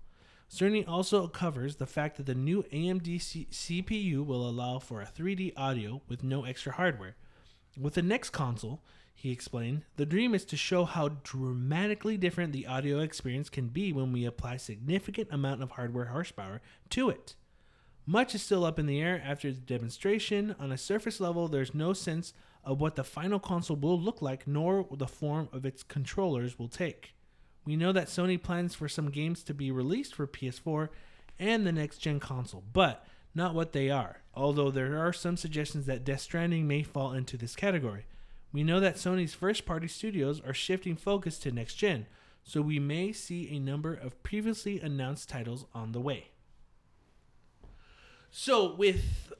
Cerny 0.51 0.87
also 0.87 1.27
covers 1.29 1.77
the 1.77 1.87
fact 1.87 2.17
that 2.17 2.27
the 2.27 2.35
new 2.35 2.65
AMD 2.65 3.23
C- 3.23 3.47
CPU 3.51 4.27
will 4.27 4.47
allow 4.47 4.79
for 4.79 5.01
a 5.01 5.07
3D 5.07 5.53
audio 5.57 6.03
with 6.09 6.25
no 6.25 6.45
extra 6.45 6.73
hardware. 6.73 7.15
With 7.81 7.95
the 7.95 8.03
next 8.03 8.31
console, 8.31 8.83
he 9.15 9.31
explained, 9.31 9.85
the 9.97 10.05
dream 10.05 10.35
is 10.35 10.45
to 10.47 10.57
show 10.57 10.85
how 10.85 11.11
dramatically 11.23 12.17
different 12.17 12.53
the 12.53 12.67
audio 12.67 12.99
experience 12.99 13.49
can 13.49 13.69
be 13.69 13.93
when 13.93 14.13
we 14.13 14.25
apply 14.25 14.57
significant 14.57 15.29
amount 15.31 15.63
of 15.63 15.73
hardware 15.73 16.07
horsepower 16.07 16.61
to 16.91 17.09
it. 17.09 17.37
Much 18.07 18.35
is 18.35 18.43
still 18.43 18.65
up 18.65 18.79
in 18.79 18.87
the 18.87 19.01
air 19.01 19.23
after 19.25 19.53
the 19.53 19.61
demonstration. 19.61 20.55
On 20.59 20.73
a 20.73 20.79
surface 20.79 21.21
level, 21.21 21.49
there's 21.49 21.75
no 21.75 21.93
sense 21.93 22.33
of 22.65 22.81
what 22.81 22.97
the 22.97 23.05
final 23.05 23.39
console 23.39 23.77
will 23.77 24.01
look 24.01 24.21
like, 24.21 24.47
nor 24.47 24.87
the 24.91 25.07
form 25.07 25.49
of 25.53 25.65
its 25.65 25.83
controllers 25.83 26.59
will 26.59 26.69
take. 26.69 27.15
We 27.65 27.77
know 27.77 27.93
that 27.93 28.09
Sony 28.09 28.43
plans 28.43 28.75
for 28.75 28.89
some 28.89 29.11
games 29.11 29.43
to 29.45 29.55
be 29.55 29.71
released 29.71 30.15
for 30.15 30.27
PS4 30.27 30.89
and 31.39 31.67
the 31.67 31.73
next 31.73 31.99
gen 31.99 32.21
console, 32.21 32.65
but 32.73 33.07
not 33.35 33.55
what 33.55 33.73
they 33.73 33.91
are, 33.91 34.23
although 34.35 34.71
there 34.71 34.99
are 34.99 35.13
some 35.13 35.37
suggestions 35.37 35.87
that 35.87 36.05
Death 36.05 36.21
Stranding 36.21 36.67
may 36.67 36.83
fall 36.83 37.13
into 37.13 37.37
this 37.37 37.55
category. 37.55 38.07
We 38.53 38.65
know 38.65 38.81
that 38.81 38.97
Sony's 38.97 39.35
first 39.35 39.65
party 39.65 39.87
studios 39.87 40.41
are 40.41 40.55
shifting 40.55 40.97
focus 40.97 41.39
to 41.41 41.53
next 41.53 41.75
gen, 41.75 42.07
so 42.43 42.61
we 42.61 42.79
may 42.79 43.13
see 43.13 43.49
a 43.51 43.61
number 43.61 43.95
of 43.95 44.23
previously 44.23 44.81
announced 44.81 45.29
titles 45.29 45.67
on 45.73 45.93
the 45.93 46.01
way. 46.01 46.31
So 48.31 48.75
with 48.75 49.33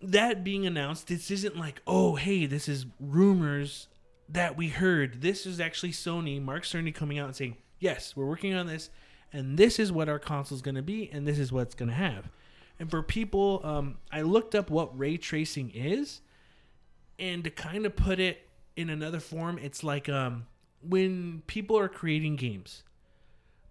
that 0.00 0.42
being 0.42 0.66
announced, 0.66 1.06
this 1.06 1.30
isn't 1.30 1.56
like, 1.56 1.80
oh, 1.86 2.16
hey, 2.16 2.46
this 2.46 2.68
is 2.68 2.86
rumors 2.98 3.88
that 4.28 4.56
we 4.56 4.68
heard. 4.68 5.20
This 5.20 5.46
is 5.46 5.60
actually 5.60 5.92
Sony, 5.92 6.42
Mark 6.42 6.64
Cerny 6.64 6.94
coming 6.94 7.18
out 7.18 7.26
and 7.26 7.36
saying, 7.36 7.56
yes, 7.78 8.16
we're 8.16 8.26
working 8.26 8.54
on 8.54 8.66
this, 8.66 8.90
and 9.32 9.58
this 9.58 9.78
is 9.78 9.92
what 9.92 10.08
our 10.08 10.18
console 10.18 10.56
is 10.56 10.62
going 10.62 10.74
to 10.74 10.82
be, 10.82 11.10
and 11.12 11.26
this 11.26 11.38
is 11.38 11.52
what 11.52 11.62
it's 11.62 11.74
going 11.74 11.88
to 11.88 11.94
have. 11.94 12.28
And 12.78 12.90
for 12.90 13.02
people, 13.02 13.60
um, 13.64 13.98
I 14.10 14.22
looked 14.22 14.54
up 14.54 14.70
what 14.70 14.98
ray 14.98 15.16
tracing 15.16 15.70
is, 15.74 16.20
and 17.18 17.44
to 17.44 17.50
kind 17.50 17.86
of 17.86 17.94
put 17.94 18.18
it 18.18 18.48
in 18.76 18.90
another 18.90 19.20
form, 19.20 19.58
it's 19.58 19.84
like 19.84 20.08
um, 20.08 20.46
when 20.82 21.42
people 21.46 21.78
are 21.78 21.88
creating 21.88 22.36
games. 22.36 22.82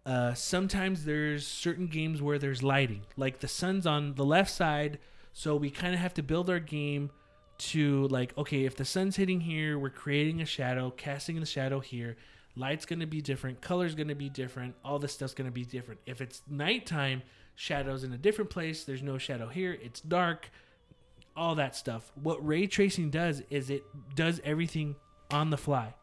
Uh, 0.06 0.34
sometimes 0.34 1.06
there's 1.06 1.46
certain 1.46 1.88
games 1.88 2.22
where 2.22 2.40
there's 2.40 2.64
lighting, 2.64 3.02
like 3.18 3.40
the 3.40 3.48
sun's 3.48 3.86
on 3.86 4.16
the 4.16 4.26
left 4.26 4.50
side, 4.50 4.98
so 5.34 5.56
we 5.56 5.70
kind 5.70 5.94
of 5.94 6.00
have 6.00 6.14
to 6.14 6.24
build 6.24 6.50
our 6.50 6.60
game 6.60 7.12
to 7.58 8.08
like, 8.08 8.36
okay, 8.38 8.66
if 8.66 8.76
the 8.76 8.86
sun's 8.86 9.16
hitting 9.16 9.42
here, 9.42 9.78
we're 9.78 9.92
creating 9.92 10.42
a 10.42 10.46
shadow, 10.46 10.90
casting 10.90 11.40
the 11.40 11.46
shadow 11.46 11.80
here. 11.80 12.18
Light's 12.56 12.86
gonna 12.86 13.06
be 13.06 13.22
different, 13.22 13.62
color's 13.62 13.94
gonna 13.94 14.16
be 14.16 14.30
different, 14.30 14.76
all 14.84 14.98
this 14.98 15.14
stuff's 15.14 15.36
gonna 15.36 15.52
be 15.52 15.66
different. 15.66 16.00
If 16.08 16.20
it's 16.20 16.42
nighttime, 16.50 17.22
shadows 17.56 18.04
in 18.04 18.12
a 18.12 18.18
different 18.18 18.50
place. 18.50 18.84
There's 18.84 19.04
no 19.04 19.18
shadow 19.20 19.48
here. 19.48 19.78
It's 19.82 20.02
dark. 20.02 20.50
all 21.36 21.56
that 21.56 21.76
stuff. 21.76 22.12
What 22.22 22.46
ray 22.46 22.68
tracing 22.68 23.10
does 23.10 23.42
is 23.50 23.70
it 23.70 23.84
does 24.16 24.42
everything 24.44 24.96
on 25.32 25.50
the 25.50 25.58
fly. 25.58 25.94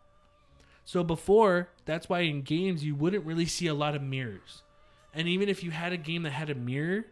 So 0.89 1.05
before, 1.05 1.69
that's 1.85 2.09
why 2.09 2.21
in 2.21 2.41
games 2.41 2.83
you 2.83 2.95
wouldn't 2.95 3.27
really 3.27 3.45
see 3.45 3.67
a 3.67 3.75
lot 3.75 3.95
of 3.95 4.01
mirrors. 4.01 4.63
And 5.13 5.29
even 5.29 5.51
if 5.51 5.63
you 5.63 5.71
had 5.71 5.93
a 5.93 5.99
game 5.99 6.23
that 6.23 6.31
had 6.31 6.49
a 6.49 6.55
mirror, 6.55 7.05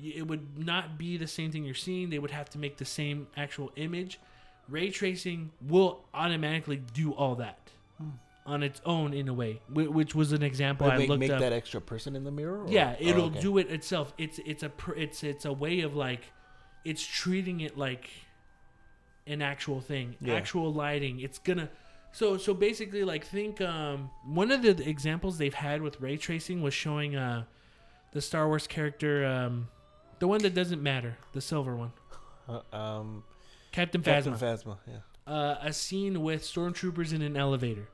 it 0.00 0.24
would 0.24 0.64
not 0.64 0.96
be 0.96 1.16
the 1.16 1.26
same 1.26 1.50
thing 1.50 1.64
you're 1.64 1.74
seeing. 1.74 2.08
They 2.08 2.20
would 2.20 2.30
have 2.30 2.48
to 2.50 2.58
make 2.60 2.76
the 2.76 2.84
same 2.84 3.26
actual 3.36 3.72
image. 3.74 4.20
Ray 4.68 4.90
tracing 4.90 5.50
will 5.60 6.04
automatically 6.14 6.80
do 6.94 7.14
all 7.14 7.34
that 7.34 7.58
hmm. 7.98 8.10
on 8.46 8.62
its 8.62 8.80
own 8.86 9.12
in 9.12 9.26
a 9.26 9.34
way, 9.34 9.60
which 9.70 10.14
was 10.14 10.30
an 10.30 10.44
example 10.44 10.86
But 10.86 10.94
I 10.94 11.06
looked 11.06 11.18
make 11.18 11.30
up. 11.32 11.40
Make 11.40 11.50
that 11.50 11.52
extra 11.52 11.80
person 11.80 12.14
in 12.14 12.22
the 12.22 12.30
mirror. 12.30 12.62
or- 12.62 12.68
Yeah, 12.68 12.94
oh, 12.96 13.04
it'll 13.04 13.24
okay. 13.24 13.40
do 13.40 13.58
it 13.58 13.68
itself. 13.72 14.14
It's 14.18 14.38
it's 14.46 14.62
a 14.62 14.70
it's 14.96 15.24
it's 15.24 15.44
a 15.44 15.52
way 15.52 15.80
of 15.80 15.96
like 15.96 16.22
it's 16.84 17.04
treating 17.04 17.58
it 17.58 17.76
like 17.76 18.08
an 19.26 19.42
actual 19.42 19.80
thing, 19.80 20.14
Yeah. 20.20 20.34
actual 20.34 20.72
lighting. 20.72 21.18
It's 21.18 21.40
gonna 21.40 21.70
so 22.18 22.36
so 22.38 22.54
basically 22.54 23.04
like 23.04 23.24
think 23.26 23.60
um 23.60 24.10
one 24.24 24.50
of 24.50 24.62
the 24.62 24.72
examples 24.88 25.36
they've 25.38 25.60
had 25.68 25.78
with 25.82 26.00
ray 26.00 26.16
tracing 26.16 26.62
was 26.62 26.74
showing 26.74 27.14
uh 27.16 27.44
the 28.12 28.20
Star 28.20 28.46
Wars 28.48 28.66
character 28.66 29.12
um 29.26 29.68
the 30.18 30.26
one 30.26 30.40
that 30.42 30.54
doesn't 30.54 30.82
matter, 30.82 31.18
the 31.32 31.42
silver 31.42 31.76
one, 31.76 31.92
Uh, 32.48 32.60
um, 32.82 33.22
Captain 33.72 34.00
Captain 34.02 34.32
Phasma. 34.32 34.38
Phasma. 34.64 34.76
Yeah. 34.92 35.32
uh, 35.34 35.58
a 35.60 35.72
scene 35.74 36.22
with 36.22 36.42
stormtroopers 36.42 37.12
in 37.12 37.20
an 37.20 37.36
elevator. 37.36 37.88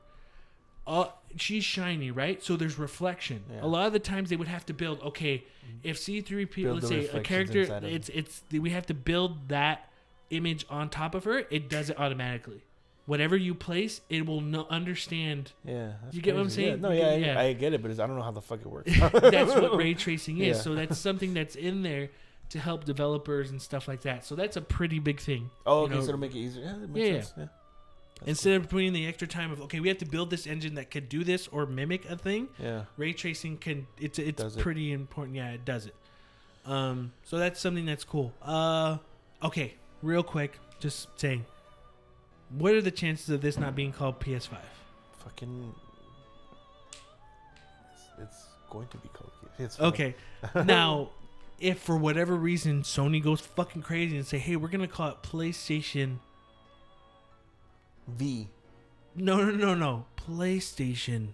Uh, 0.87 1.07
she's 1.35 1.65
shiny, 1.65 2.11
right? 2.11 2.41
So 2.41 2.55
there's 2.55 2.77
reflection. 2.79 3.43
Yeah. 3.51 3.65
A 3.65 3.67
lot 3.67 3.87
of 3.87 3.93
the 3.93 3.99
times 3.99 4.29
they 4.29 4.35
would 4.37 4.47
have 4.47 4.65
to 4.67 4.73
build. 4.73 5.01
Okay, 5.01 5.43
if 5.83 5.97
C 5.97 6.21
three 6.21 6.45
P, 6.45 6.63
Build 6.63 6.75
let's 6.75 6.87
the 6.89 6.93
say 6.93 6.95
a 6.95 7.01
reflections 7.01 7.27
character, 7.27 7.61
inside 7.61 7.83
of 7.83 7.91
it's 7.91 8.09
it's 8.09 8.43
we 8.51 8.69
have 8.69 8.85
to 8.85 8.93
build 8.93 9.49
that 9.49 9.89
image 10.29 10.65
on 10.69 10.89
top 10.89 11.15
of 11.15 11.23
her. 11.25 11.39
It 11.49 11.69
does 11.69 11.89
it 11.89 11.99
automatically. 11.99 12.61
Whatever 13.05 13.35
you 13.35 13.53
place, 13.53 13.99
it 14.09 14.25
will 14.25 14.39
no 14.39 14.65
understand. 14.69 15.51
Yeah. 15.65 15.91
You 16.11 16.21
get 16.21 16.35
what 16.35 16.41
I'm 16.41 16.45
crazy. 16.47 16.61
Yeah, 16.63 16.69
saying? 16.69 16.81
no, 16.81 16.91
You 16.91 16.99
yeah, 17.01 17.07
I, 17.07 17.15
yeah. 17.15 17.39
I 17.39 17.53
get 17.53 17.73
it, 17.73 17.81
but 17.81 17.91
it's, 17.91 17.99
I 17.99 18.07
don't 18.07 18.15
know 18.15 18.21
how 18.23 18.31
the 18.31 18.41
fuck 18.41 18.61
it 18.61 18.67
works. 18.67 18.91
that's 18.99 19.53
what 19.53 19.75
ray 19.75 19.93
tracing 20.05 20.37
is. 20.39 20.57
Yeah. 20.57 20.61
So 20.63 20.73
that's 20.75 20.97
something 20.97 21.33
that's 21.33 21.55
in 21.55 21.83
there 21.83 22.09
to 22.49 22.59
help 22.59 22.85
developers 22.85 23.51
and 23.51 23.61
stuff 23.61 23.87
like 23.89 24.01
that. 24.03 24.25
So 24.25 24.35
that's 24.35 24.55
a 24.55 24.61
pretty 24.61 24.99
big 24.99 25.19
thing. 25.19 25.49
oh, 25.65 25.81
you 25.81 25.85
okay, 25.87 25.95
know, 25.95 26.01
so 26.05 26.11
to 26.13 26.17
make 26.17 26.33
it 26.33 26.39
easier. 26.39 26.63
Yeah, 26.63 26.75
that 26.79 26.89
makes 26.89 27.07
Yeah, 27.07 27.13
yeah. 27.15 27.43
Yeah. 27.43 27.45
Instead 28.25 28.53
of 28.61 28.69
putting 28.69 28.93
the 28.93 29.05
extra 29.05 29.27
time 29.27 29.51
of 29.51 29.59
okay, 29.63 29.81
we 29.81 29.89
have 29.89 29.97
to 29.97 30.05
build 30.05 30.29
this 30.29 30.47
engine 30.47 30.75
that 30.75 30.89
could 30.89 31.09
do 31.09 31.25
this 31.25 31.49
or 31.49 31.65
mimic 31.65 32.09
a 32.09 32.15
thing. 32.15 32.47
Yeah. 32.57 32.83
ray 32.95 33.11
tracing 33.11 33.57
can 33.57 33.85
it's 33.99 34.17
it's 34.17 34.41
Does 34.41 34.55
it. 34.55 34.61
pretty 34.61 34.93
important 34.93 35.35
yeah 35.35 35.49
it 35.51 35.65
does 35.65 35.87
it 35.87 35.95
um 36.65 37.11
so 37.23 37.37
that's 37.37 37.59
something 37.59 37.85
that's 37.85 38.05
cool 38.05 38.31
uh 38.41 38.97
okay 39.43 39.73
real 40.01 40.23
quick 40.23 40.57
just 40.79 41.07
saying 41.19 41.43
what 42.57 42.73
are 42.73 42.81
the 42.81 42.91
chances 42.91 43.29
of 43.29 43.41
this 43.41 43.57
not 43.57 43.75
being 43.75 43.91
called 43.91 44.19
ps5 44.19 44.57
Fucking. 45.23 45.73
It's, 47.93 48.03
it's 48.21 48.45
going 48.69 48.87
to 48.89 48.97
be 48.97 49.07
called. 49.13 49.31
It's 49.57 49.79
okay 49.79 50.15
now 50.65 51.09
if 51.59 51.79
for 51.79 51.95
whatever 51.95 52.35
reason 52.35 52.81
sony 52.81 53.23
goes 53.23 53.39
fucking 53.39 53.81
crazy 53.81 54.17
and 54.17 54.25
say 54.25 54.37
hey 54.37 54.55
we're 54.55 54.67
gonna 54.67 54.87
call 54.87 55.09
it 55.09 55.21
playstation 55.21 56.17
V. 58.07 58.49
no 59.15 59.37
no 59.45 59.51
no 59.51 59.75
no 59.75 60.05
playstation 60.17 61.29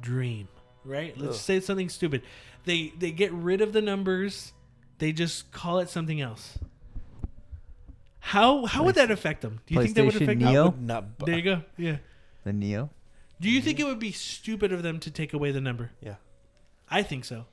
dream 0.00 0.46
right 0.84 1.16
let's 1.18 1.36
Ugh. 1.36 1.40
say 1.40 1.60
something 1.60 1.88
stupid 1.88 2.22
they 2.64 2.92
they 2.98 3.10
get 3.10 3.32
rid 3.32 3.60
of 3.60 3.72
the 3.72 3.80
numbers 3.80 4.52
they 4.98 5.10
just 5.10 5.50
call 5.50 5.78
it 5.78 5.88
something 5.88 6.20
else 6.20 6.58
how 8.32 8.64
how 8.64 8.82
would 8.84 8.94
that 8.94 9.10
affect 9.10 9.42
them? 9.42 9.60
Do 9.66 9.74
you 9.74 9.82
think 9.82 9.94
that 9.96 10.04
would 10.06 10.14
PlayStation 10.14 10.22
affect 10.22 10.40
Neo? 10.40 10.62
I 10.62 10.66
would 10.68 10.80
not. 10.82 11.18
Bu- 11.18 11.26
there 11.26 11.36
you 11.36 11.42
go. 11.42 11.62
Yeah. 11.76 11.96
The 12.44 12.52
Neo. 12.52 12.90
do 13.40 13.50
you 13.50 13.60
think 13.60 13.78
it 13.80 13.84
would 13.84 13.98
be 13.98 14.12
stupid 14.12 14.72
of 14.72 14.82
them 14.82 14.98
to 15.00 15.10
take 15.10 15.32
away 15.34 15.50
the 15.50 15.60
number? 15.60 15.90
Yeah. 16.00 16.16
i 16.90 17.02
think 17.02 17.24
so. 17.24 17.44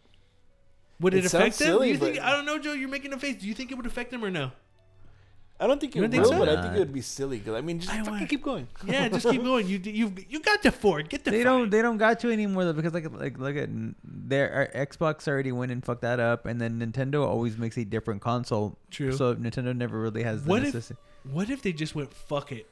Would 1.01 1.13
it, 1.13 1.19
It 1.19 1.25
affect 1.25 1.55
sounds 1.55 1.57
them? 1.57 1.67
Silly, 1.67 1.87
do 1.87 1.93
you 1.93 1.97
think 1.99 2.15
but- 2.17 2.23
i 2.25 2.31
don't 2.31 2.45
know 2.45 2.57
joe 2.59 2.73
you're 2.73 2.89
making 2.89 3.11
a 3.13 3.19
face. 3.19 3.41
Do 3.41 3.47
you 3.47 3.53
think 3.53 3.71
it 3.71 3.75
would 3.75 3.85
affect 3.85 4.11
them 4.11 4.23
or 4.23 4.29
no 4.31 4.51
I 5.61 5.67
don't 5.67 5.79
think 5.79 5.93
it 5.93 5.97
You 5.97 6.01
would, 6.01 6.11
don't 6.11 6.25
think 6.25 6.39
but? 6.39 6.49
I 6.49 6.61
think 6.63 6.75
it 6.75 6.79
would 6.79 6.91
be 6.93 7.01
silly. 7.01 7.39
Cause 7.39 7.53
I 7.53 7.61
mean, 7.61 7.79
just 7.79 7.93
I 7.93 7.97
fucking 7.99 8.11
want- 8.13 8.29
keep 8.29 8.43
going. 8.43 8.67
yeah 8.85 9.07
just 9.09 9.29
keep 9.29 9.43
going 9.43 9.67
you 9.67 9.77
you 9.83 10.11
you 10.27 10.39
got 10.41 10.61
to 10.63 10.71
four 10.71 11.01
get 11.03 11.23
the 11.23 11.29
They 11.31 11.37
five. 11.37 11.43
don't. 11.45 11.69
They 11.69 11.81
don't 11.83 11.97
got 11.97 12.23
you 12.23 12.31
anymore 12.31 12.65
though 12.65 12.73
because 12.73 12.93
like 12.93 13.11
like 13.11 13.37
look 13.37 13.55
at 13.55 13.69
n- 13.69 13.93
their 14.03 14.51
our 14.51 14.85
Xbox 14.87 15.27
already 15.27 15.51
went 15.51 15.71
and 15.71 15.85
fucked 15.85 16.01
that 16.01 16.19
up, 16.19 16.45
and 16.47 16.59
then 16.59 16.79
Nintendo 16.81 17.23
always 17.25 17.57
makes 17.57 17.77
a 17.77 17.85
different 17.85 18.21
console. 18.21 18.77
True. 18.89 19.11
So 19.13 19.35
Nintendo 19.35 19.75
never 19.75 19.99
really 20.01 20.23
has 20.23 20.43
the 20.43 20.49
What 20.49 20.63
if- 20.63 20.73
necessity. 20.73 20.99
what 21.31 21.49
if 21.51 21.61
they 21.61 21.71
just 21.73 21.93
went 21.93 22.11
fuck 22.13 22.51
it 22.51 22.65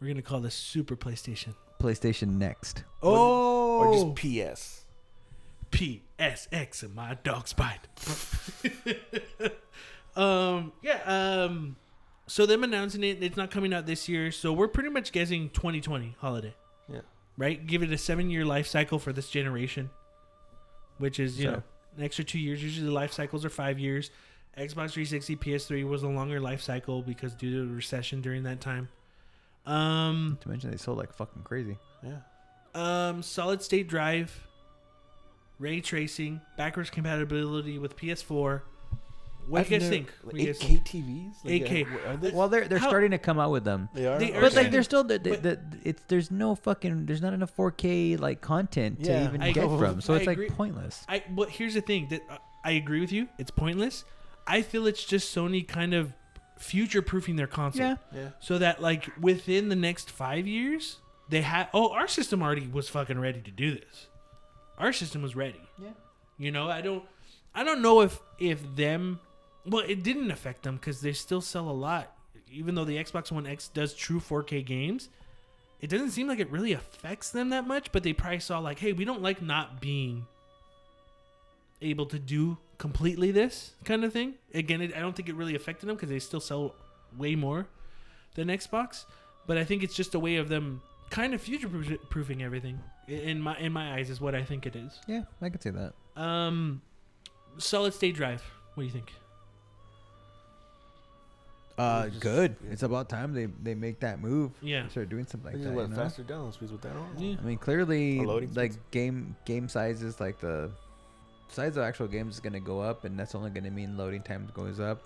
we're 0.00 0.08
gonna 0.08 0.20
call 0.22 0.40
this 0.40 0.54
super 0.54 0.94
playstation 0.94 1.54
PlayStation 1.80 2.36
Next. 2.36 2.84
oh 3.02 3.78
Or 3.80 3.92
just 3.94 4.14
PS. 4.14 4.84
PSX 5.70 6.82
in 6.82 6.94
my 6.94 7.16
dog's 7.24 7.50
spine. 7.50 7.78
um, 10.18 10.72
yeah. 10.82 11.00
Um, 11.06 11.76
so 12.26 12.44
them 12.46 12.62
announcing 12.64 13.02
it, 13.04 13.22
it's 13.22 13.36
not 13.36 13.50
coming 13.50 13.72
out 13.72 13.86
this 13.86 14.08
year. 14.08 14.30
So 14.32 14.52
we're 14.52 14.68
pretty 14.68 14.90
much 14.90 15.12
guessing 15.12 15.48
2020 15.50 16.16
holiday, 16.20 16.54
Yeah. 16.88 17.00
right? 17.38 17.64
Give 17.66 17.82
it 17.82 17.90
a 17.92 17.98
seven 17.98 18.28
year 18.30 18.44
life 18.44 18.66
cycle 18.66 18.98
for 18.98 19.12
this 19.12 19.30
generation, 19.30 19.90
which 20.98 21.18
is 21.18 21.38
you 21.38 21.46
So- 21.46 21.50
know 21.52 21.62
an 21.96 22.04
extra 22.04 22.24
two 22.24 22.38
years. 22.38 22.62
Usually 22.62 22.86
the 22.86 22.92
life 22.92 23.12
cycles 23.12 23.44
are 23.44 23.50
five 23.50 23.78
years. 23.78 24.10
Xbox 24.56 24.90
360, 24.92 25.36
PS3 25.36 25.84
was 25.84 26.02
a 26.02 26.08
longer 26.08 26.40
life 26.40 26.60
cycle 26.60 27.00
because 27.02 27.34
due 27.34 27.50
to 27.52 27.66
the 27.68 27.74
recession 27.74 28.20
during 28.20 28.42
that 28.42 28.60
time. 28.60 28.88
Um, 29.66 30.38
To 30.40 30.48
mention 30.48 30.70
they 30.70 30.76
sold 30.76 30.98
like 30.98 31.12
fucking 31.14 31.42
crazy. 31.44 31.78
Yeah. 32.02 32.18
um, 32.74 33.22
solid 33.22 33.62
state 33.62 33.88
drive, 33.88 34.46
ray 35.58 35.80
tracing, 35.80 36.40
backwards 36.56 36.90
compatibility 36.90 37.78
with 37.78 37.96
PS4. 37.96 38.62
What 39.48 39.64
do 39.66 39.70
you 39.70 39.76
I've 39.76 39.80
guys 39.82 39.88
think? 39.88 40.12
What 40.22 40.34
do 40.34 40.40
you 40.40 40.46
guys 40.46 40.58
8K 40.58 40.66
think? 40.66 40.84
TVs. 40.84 41.34
8K. 41.44 41.86
uh, 42.06 42.08
Are 42.10 42.16
they? 42.16 42.30
Well, 42.30 42.48
they're 42.48 42.68
they're 42.68 42.78
How- 42.78 42.88
starting 42.88 43.10
to 43.12 43.18
come 43.18 43.38
out 43.38 43.50
with 43.50 43.64
them. 43.64 43.88
they 43.94 44.06
are. 44.06 44.18
they 44.18 44.32
are 44.34 44.40
But 44.40 44.52
Okay. 44.52 44.62
like, 44.64 44.70
there's 44.72 44.84
still 44.84 45.04
the, 45.04 45.18
the, 45.18 45.30
But- 45.30 45.42
the 45.42 45.60
it's 45.84 46.02
there's 46.08 46.30
no 46.30 46.54
fucking 46.54 47.06
there's 47.06 47.22
not 47.22 47.32
enough 47.32 47.54
4K 47.56 48.18
like 48.20 48.40
content 48.40 49.02
to 49.04 49.10
Yeah. 49.10 49.24
even 49.24 49.42
I- 49.42 49.52
get 49.52 49.64
from, 49.64 50.00
so 50.00 50.14
I 50.14 50.18
it's 50.18 50.26
like 50.26 50.36
agree. 50.36 50.50
pointless. 50.50 51.04
I 51.08 51.22
but 51.30 51.48
here's 51.50 51.74
the 51.74 51.80
thing 51.80 52.08
that 52.10 52.22
uh, 52.30 52.38
I 52.64 52.72
agree 52.72 53.00
with 53.00 53.12
you. 53.12 53.28
It's 53.38 53.50
pointless. 53.50 54.04
I 54.46 54.62
feel 54.62 54.86
it's 54.86 55.04
just 55.04 55.34
Sony 55.34 55.66
kind 55.66 55.94
of 55.94 56.12
future 56.58 57.02
proofing 57.02 57.36
their 57.36 57.46
console. 57.46 57.86
Yeah. 57.86 57.96
yeah. 58.14 58.28
So 58.40 58.58
that 58.58 58.82
like 58.82 59.10
within 59.20 59.68
the 59.68 59.76
next 59.76 60.10
five 60.10 60.46
years, 60.46 60.98
they 61.28 61.42
had 61.42 61.68
oh 61.72 61.90
our 61.92 62.08
system 62.08 62.42
already 62.42 62.66
was 62.66 62.88
fucking 62.88 63.18
ready 63.18 63.40
to 63.40 63.50
do 63.50 63.70
this. 63.72 64.08
Our 64.76 64.92
system 64.92 65.22
was 65.22 65.34
ready. 65.36 65.60
Yeah. 65.80 65.90
You 66.38 66.50
know 66.50 66.68
I 66.68 66.80
don't 66.80 67.04
I 67.54 67.64
don't 67.64 67.80
know 67.82 68.00
if 68.02 68.20
if 68.38 68.60
them 68.76 69.20
well 69.66 69.84
it 69.86 70.02
didn't 70.02 70.30
affect 70.30 70.62
them 70.62 70.76
because 70.76 71.00
they 71.00 71.12
still 71.12 71.40
sell 71.40 71.68
a 71.68 71.72
lot. 71.72 72.14
Even 72.50 72.74
though 72.74 72.84
the 72.84 72.96
Xbox 72.96 73.30
One 73.30 73.46
X 73.46 73.68
does 73.68 73.94
true 73.94 74.20
4K 74.20 74.64
games, 74.64 75.10
it 75.80 75.90
doesn't 75.90 76.10
seem 76.10 76.26
like 76.26 76.38
it 76.38 76.50
really 76.50 76.72
affects 76.72 77.30
them 77.30 77.50
that 77.50 77.66
much. 77.66 77.92
But 77.92 78.02
they 78.02 78.12
probably 78.12 78.40
saw 78.40 78.58
like, 78.58 78.78
hey, 78.78 78.92
we 78.92 79.04
don't 79.04 79.22
like 79.22 79.42
not 79.42 79.80
being 79.80 80.26
able 81.82 82.06
to 82.06 82.18
do 82.18 82.58
completely 82.78 83.30
this 83.30 83.72
kind 83.84 84.04
of 84.04 84.12
thing. 84.12 84.34
Again, 84.54 84.80
it, 84.80 84.96
I 84.96 85.00
don't 85.00 85.14
think 85.14 85.28
it 85.28 85.34
really 85.34 85.54
affected 85.54 85.86
them 85.86 85.96
because 85.96 86.08
they 86.08 86.18
still 86.18 86.40
sell 86.40 86.74
way 87.16 87.34
more 87.34 87.66
than 88.34 88.48
Xbox. 88.48 89.04
But 89.46 89.58
I 89.58 89.64
think 89.64 89.82
it's 89.82 89.94
just 89.94 90.14
a 90.14 90.18
way 90.18 90.36
of 90.36 90.48
them 90.48 90.82
kind 91.10 91.34
of 91.34 91.40
future 91.40 91.68
proofing 92.10 92.42
everything. 92.42 92.80
In 93.06 93.40
my 93.40 93.56
in 93.58 93.72
my 93.72 93.94
eyes, 93.94 94.10
is 94.10 94.20
what 94.20 94.34
I 94.34 94.42
think 94.42 94.66
it 94.66 94.76
is. 94.76 94.98
Yeah, 95.06 95.22
I 95.40 95.48
could 95.48 95.62
see 95.62 95.70
that. 95.70 95.94
Um, 96.20 96.82
solid 97.56 97.94
state 97.94 98.14
drive. 98.14 98.42
What 98.74 98.82
do 98.82 98.86
you 98.86 98.92
think? 98.92 99.12
Uh, 101.78 102.08
just- 102.08 102.20
good. 102.20 102.56
yeah. 102.64 102.72
It's 102.72 102.82
about 102.82 103.08
time 103.08 103.32
they 103.32 103.46
they 103.62 103.74
make 103.74 104.00
that 104.00 104.20
move. 104.20 104.52
Yeah. 104.60 104.88
Start 104.88 105.08
doing 105.08 105.26
something 105.26 105.52
like 105.52 105.62
that. 105.62 105.72
went 105.72 105.90
you 105.90 105.96
know? 105.96 106.02
faster 106.02 106.22
download 106.22 106.54
speeds 106.54 106.72
with 106.72 106.82
that 106.82 106.96
on. 106.96 107.18
Yeah. 107.18 107.36
I 107.40 107.44
mean, 107.44 107.58
clearly, 107.58 108.20
like 108.24 108.72
speeds. 108.72 108.78
game 108.90 109.36
game 109.44 109.68
sizes, 109.68 110.20
like 110.20 110.40
the 110.40 110.70
size 111.48 111.76
of 111.76 111.82
actual 111.84 112.08
games 112.08 112.34
is 112.34 112.40
gonna 112.40 112.60
go 112.60 112.80
up, 112.80 113.04
and 113.04 113.18
that's 113.18 113.34
only 113.34 113.50
gonna 113.50 113.70
mean 113.70 113.96
loading 113.96 114.22
time 114.22 114.48
goes 114.54 114.80
up. 114.80 115.02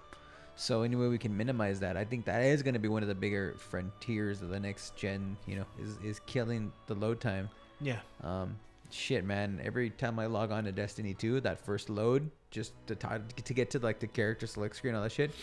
So 0.55 0.83
anyway, 0.83 1.09
we 1.09 1.19
can 1.19 1.35
minimize 1.37 1.81
that, 1.81 1.97
I 1.97 2.05
think 2.05 2.27
that 2.27 2.43
is 2.43 2.63
gonna 2.63 2.79
be 2.79 2.89
one 2.89 3.03
of 3.03 3.09
the 3.09 3.15
bigger 3.15 3.55
frontiers 3.57 4.43
of 4.43 4.51
the 4.51 4.61
next 4.61 4.97
gen. 4.97 5.37
You 5.47 5.57
know, 5.57 5.67
is 5.81 5.99
is 6.05 6.21
killing 6.27 6.73
the 6.87 6.95
load 6.95 7.21
time. 7.21 7.49
Yeah. 7.81 8.01
Um, 8.23 8.57
shit, 8.91 9.25
man. 9.25 9.61
Every 9.65 9.91
time 9.91 10.19
I 10.19 10.27
log 10.27 10.53
on 10.53 10.65
to 10.65 10.73
Destiny 10.73 11.15
2, 11.15 11.41
that 11.41 11.59
first 11.59 11.91
load, 11.91 12.31
just 12.51 12.73
to 12.87 12.95
t- 12.95 13.09
to 13.43 13.55
get 13.55 13.71
to 13.71 13.79
like 13.79 13.99
the 13.99 14.07
character 14.07 14.47
select 14.47 14.77
screen, 14.77 14.95
all 14.95 15.03
that 15.03 15.11
shit, 15.13 15.31
a 15.31 15.35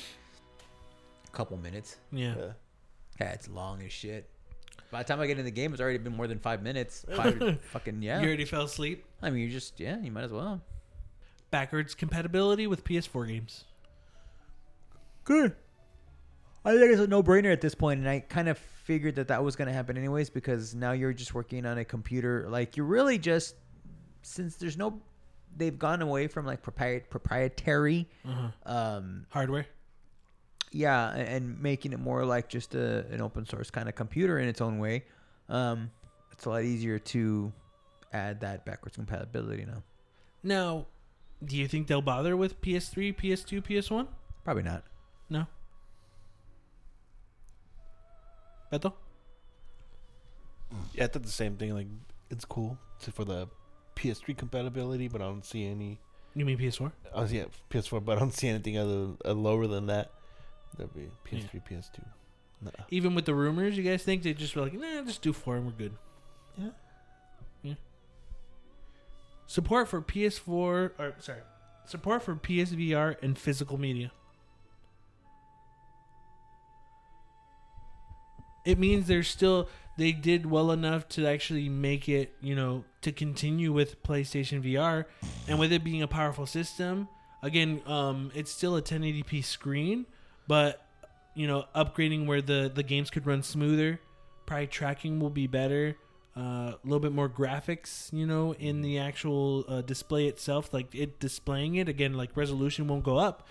couple 1.32 1.58
minutes. 1.58 1.98
Yeah. 2.12 2.36
Yeah. 2.38 2.52
Yeah, 3.22 3.32
it's 3.32 3.50
long 3.50 3.82
as 3.84 3.92
shit. 3.92 4.30
By 4.92 5.04
the 5.04 5.08
time 5.08 5.20
I 5.20 5.28
get 5.28 5.38
in 5.38 5.46
the 5.46 5.52
game, 5.52 5.72
it's 5.74 5.82
already 5.82 5.98
been 6.00 6.16
more 6.16 6.28
than 6.28 6.40
five 6.40 6.64
minutes. 6.64 7.06
Five, 7.16 7.60
fucking 7.72 8.02
yeah. 8.02 8.22
You 8.22 8.28
already 8.28 8.46
fell 8.46 8.64
asleep. 8.64 9.06
I 9.22 9.30
mean, 9.30 9.44
you 9.44 9.50
just 9.50 9.80
yeah, 9.80 10.00
you 10.02 10.12
might 10.12 10.24
as 10.24 10.32
well. 10.32 10.62
Backwards 11.52 11.94
compatibility 11.96 12.66
with 12.68 12.84
PS4 12.84 13.28
games. 13.28 13.66
Good. 15.26 15.56
I 16.66 16.72
think 16.78 16.92
it's 16.92 17.02
a 17.02 17.08
no-brainer 17.08 17.52
at 17.52 17.62
this 17.62 17.74
point, 17.76 18.00
and 18.00 18.10
I 18.10 18.20
kind 18.20 18.50
of 18.50 18.58
figured 18.58 19.16
that 19.16 19.28
that 19.30 19.44
was 19.44 19.56
going 19.56 19.68
to 19.68 19.74
happen 19.74 19.98
anyways 19.98 20.30
because 20.30 20.76
now 20.76 20.92
you're 20.92 21.14
just 21.14 21.34
working 21.34 21.66
on 21.66 21.78
a 21.78 21.86
computer. 21.86 22.48
Like 22.50 22.76
you're 22.76 22.86
really 22.86 23.18
just 23.18 23.56
since 24.24 24.56
there's 24.58 24.78
no, 24.78 25.02
they've 25.56 25.78
gone 25.78 26.02
away 26.02 26.28
from 26.28 26.46
like 26.46 26.62
propri- 26.64 27.08
proprietary, 27.10 28.08
Uh-huh. 28.28 28.72
um, 28.72 29.26
Hardware. 29.30 29.66
Yeah, 30.72 31.16
and 31.16 31.62
making 31.62 31.94
it 31.94 32.00
more 32.00 32.26
like 32.26 32.50
just 32.50 32.76
a, 32.76 33.06
an 33.08 33.22
open 33.22 33.46
source 33.46 33.70
kind 33.72 33.90
of 33.90 33.96
computer 33.96 34.40
in 34.40 34.48
its 34.48 34.62
own 34.62 34.80
way. 34.80 35.06
Um, 35.48 35.92
it's 36.32 36.46
a 36.46 36.50
lot 36.50 36.64
easier 36.64 37.00
to 37.00 37.52
add 38.14 38.42
that 38.42 38.66
backwards 38.66 38.96
compatibility 38.96 39.66
now. 39.66 39.84
Now, 40.44 40.86
do 41.44 41.58
you 41.58 41.68
think 41.68 41.88
they'll 41.88 42.02
bother 42.02 42.38
with 42.38 42.62
PS3, 42.62 43.16
PS2, 43.16 43.64
PS1? 43.64 44.08
Probably 44.44 44.64
not. 44.64 44.84
No. 45.30 45.48
Beto? 48.72 48.94
Yeah, 50.94 51.06
I 51.06 51.08
thought 51.08 51.24
the 51.24 51.30
same 51.30 51.56
thing. 51.58 51.74
Like, 51.74 51.88
it's 52.30 52.46
cool 52.46 52.78
to, 53.02 53.12
for 53.12 53.26
the 53.26 53.48
PS3 53.96 54.38
compatibility, 54.38 55.08
but 55.08 55.22
I 55.22 55.26
don't 55.26 55.46
see 55.46 55.66
any. 55.66 56.00
You 56.36 56.46
mean 56.46 56.58
PS4? 56.58 56.92
Oh 57.14 57.26
yeah, 57.26 57.46
PS4, 57.70 58.06
but 58.06 58.18
I 58.18 58.20
don't 58.20 58.34
see 58.34 58.48
anything 58.48 58.78
other 58.78 59.10
uh, 59.26 59.34
lower 59.34 59.68
than 59.68 59.88
that. 59.88 60.12
That'd 60.78 60.94
be 60.94 61.10
PS3, 61.26 61.62
PS2. 61.70 62.00
Nah. 62.62 62.72
Even 62.90 63.16
with 63.16 63.26
the 63.26 63.34
rumors, 63.34 63.78
you 63.78 63.84
guys 63.84 64.04
think 64.04 64.24
they 64.24 64.34
just 64.34 64.56
were 64.56 64.64
like, 64.64 64.74
nah, 64.74 65.02
just 65.04 65.22
do 65.22 65.34
four 65.34 65.56
and 65.56 65.66
we're 65.66 65.72
good. 65.72 65.94
Yeah. 66.58 66.70
Yeah. 67.64 67.74
Support 69.48 69.88
for 69.88 70.02
PS4 70.02 70.48
or 70.48 71.16
sorry, 71.20 71.40
support 71.86 72.24
for 72.24 72.36
PSVR 72.36 73.16
and 73.22 73.38
physical 73.38 73.78
media. 73.78 74.12
It 78.66 78.78
means 78.78 79.08
they're 79.08 79.24
still 79.24 79.70
they 80.00 80.12
did 80.12 80.46
well 80.46 80.72
enough 80.72 81.08
to 81.10 81.28
actually 81.28 81.68
make 81.70 82.08
it, 82.08 82.34
you 82.42 82.56
know, 82.56 82.86
to 83.02 83.12
continue 83.12 83.74
with 83.74 84.02
PlayStation 84.02 84.64
VR 84.64 85.06
and 85.48 85.60
with 85.60 85.72
it 85.72 85.84
being 85.84 86.02
a 86.02 86.08
powerful 86.08 86.46
system. 86.46 87.10
Again, 87.44 87.82
um, 87.86 88.32
it's 88.34 88.52
still 88.52 88.76
a 88.76 88.82
1080p 88.82 89.44
screen, 89.44 90.06
but 90.50 90.84
you 91.36 91.46
know, 91.48 91.66
upgrading 91.76 92.26
where 92.26 92.42
the 92.42 92.70
the 92.74 92.84
games 92.84 93.10
could 93.10 93.26
run 93.26 93.44
smoother. 93.44 94.02
Probably 94.46 94.68
tracking 94.68 95.20
will 95.20 95.30
be 95.30 95.48
better. 95.48 95.96
Uh, 96.36 96.74
a 96.74 96.80
little 96.84 97.00
bit 97.00 97.12
more 97.12 97.30
graphics, 97.30 98.12
you 98.12 98.26
know, 98.26 98.54
in 98.56 98.82
the 98.82 98.98
actual 98.98 99.64
uh, 99.68 99.82
display 99.82 100.26
itself. 100.26 100.74
Like 100.74 100.94
it 100.94 101.20
displaying 101.20 101.76
it 101.76 101.88
again, 101.88 102.16
like 102.16 102.36
resolution 102.36 102.88
won't 102.88 103.04
go 103.04 103.18
up. 103.18 103.48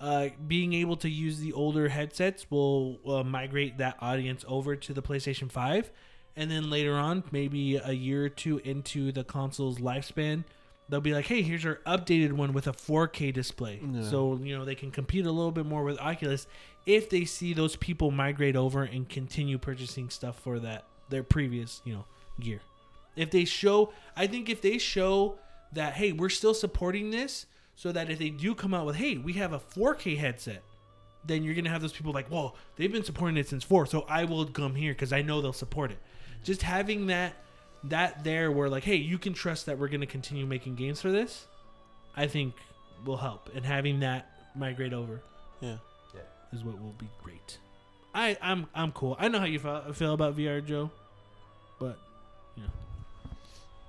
Uh, 0.00 0.28
being 0.46 0.72
able 0.74 0.96
to 0.96 1.08
use 1.08 1.38
the 1.38 1.52
older 1.52 1.88
headsets 1.88 2.50
will 2.50 2.98
uh, 3.06 3.22
migrate 3.22 3.78
that 3.78 3.96
audience 4.00 4.44
over 4.48 4.76
to 4.76 4.92
the 4.92 5.00
PlayStation 5.00 5.50
5. 5.50 5.90
And 6.34 6.50
then 6.50 6.68
later 6.68 6.94
on, 6.94 7.22
maybe 7.30 7.76
a 7.76 7.92
year 7.92 8.24
or 8.24 8.28
two 8.28 8.58
into 8.58 9.12
the 9.12 9.22
console's 9.22 9.78
lifespan, 9.78 10.44
they'll 10.92 11.00
be 11.00 11.14
like, 11.14 11.24
hey, 11.24 11.40
here's 11.40 11.64
our 11.64 11.76
updated 11.86 12.32
one 12.32 12.52
with 12.52 12.66
a 12.66 12.72
4K 12.72 13.32
display. 13.32 13.80
Yeah. 13.82 14.02
So, 14.02 14.38
you 14.42 14.58
know, 14.58 14.66
they 14.66 14.74
can 14.74 14.90
compete 14.90 15.24
a 15.24 15.30
little 15.32 15.50
bit 15.50 15.64
more 15.64 15.84
with 15.84 15.98
Oculus 15.98 16.46
if 16.84 17.08
they 17.08 17.24
see 17.24 17.54
those 17.54 17.76
people 17.76 18.10
migrate 18.10 18.56
over 18.56 18.82
and 18.82 19.08
continue 19.08 19.56
purchasing 19.56 20.10
stuff 20.10 20.38
for 20.38 20.58
that, 20.58 20.84
their 21.08 21.22
previous, 21.22 21.80
you 21.86 21.94
know, 21.94 22.04
gear. 22.38 22.60
If 23.16 23.30
they 23.30 23.46
show, 23.46 23.94
I 24.14 24.26
think 24.26 24.50
if 24.50 24.60
they 24.60 24.76
show 24.76 25.38
that, 25.72 25.94
hey, 25.94 26.12
we're 26.12 26.28
still 26.28 26.52
supporting 26.52 27.10
this, 27.10 27.46
so 27.74 27.90
that 27.90 28.10
if 28.10 28.18
they 28.18 28.28
do 28.28 28.54
come 28.54 28.74
out 28.74 28.84
with, 28.84 28.96
hey, 28.96 29.16
we 29.16 29.32
have 29.34 29.54
a 29.54 29.58
4K 29.58 30.18
headset, 30.18 30.62
then 31.24 31.42
you're 31.42 31.54
gonna 31.54 31.70
have 31.70 31.80
those 31.80 31.94
people 31.94 32.12
like, 32.12 32.28
whoa, 32.28 32.52
they've 32.76 32.92
been 32.92 33.02
supporting 33.02 33.38
it 33.38 33.48
since 33.48 33.64
four, 33.64 33.86
so 33.86 34.04
I 34.10 34.24
will 34.24 34.44
come 34.44 34.74
here 34.74 34.92
because 34.92 35.14
I 35.14 35.22
know 35.22 35.40
they'll 35.40 35.54
support 35.54 35.90
it. 35.90 35.98
Just 36.44 36.60
having 36.60 37.06
that, 37.06 37.32
that 37.84 38.22
there, 38.24 38.50
where 38.52 38.68
like, 38.68 38.84
hey, 38.84 38.96
you 38.96 39.18
can 39.18 39.32
trust 39.32 39.66
that 39.66 39.78
we're 39.78 39.88
gonna 39.88 40.06
continue 40.06 40.46
making 40.46 40.74
games 40.76 41.00
for 41.00 41.10
this, 41.10 41.46
I 42.16 42.26
think 42.26 42.54
will 43.04 43.16
help, 43.16 43.50
and 43.54 43.64
having 43.64 44.00
that 44.00 44.30
migrate 44.54 44.92
over 44.92 45.22
Yeah. 45.60 45.76
Yeah. 46.14 46.20
Is 46.52 46.62
what 46.64 46.80
will 46.80 46.94
be 46.98 47.08
great. 47.22 47.58
I 48.14 48.36
I'm 48.42 48.66
I'm 48.74 48.92
cool. 48.92 49.16
I 49.18 49.28
know 49.28 49.38
how 49.38 49.46
you 49.46 49.58
feel, 49.58 49.92
feel 49.94 50.12
about 50.14 50.36
VR, 50.36 50.64
Joe, 50.64 50.90
but 51.80 51.98
yeah 52.56 52.64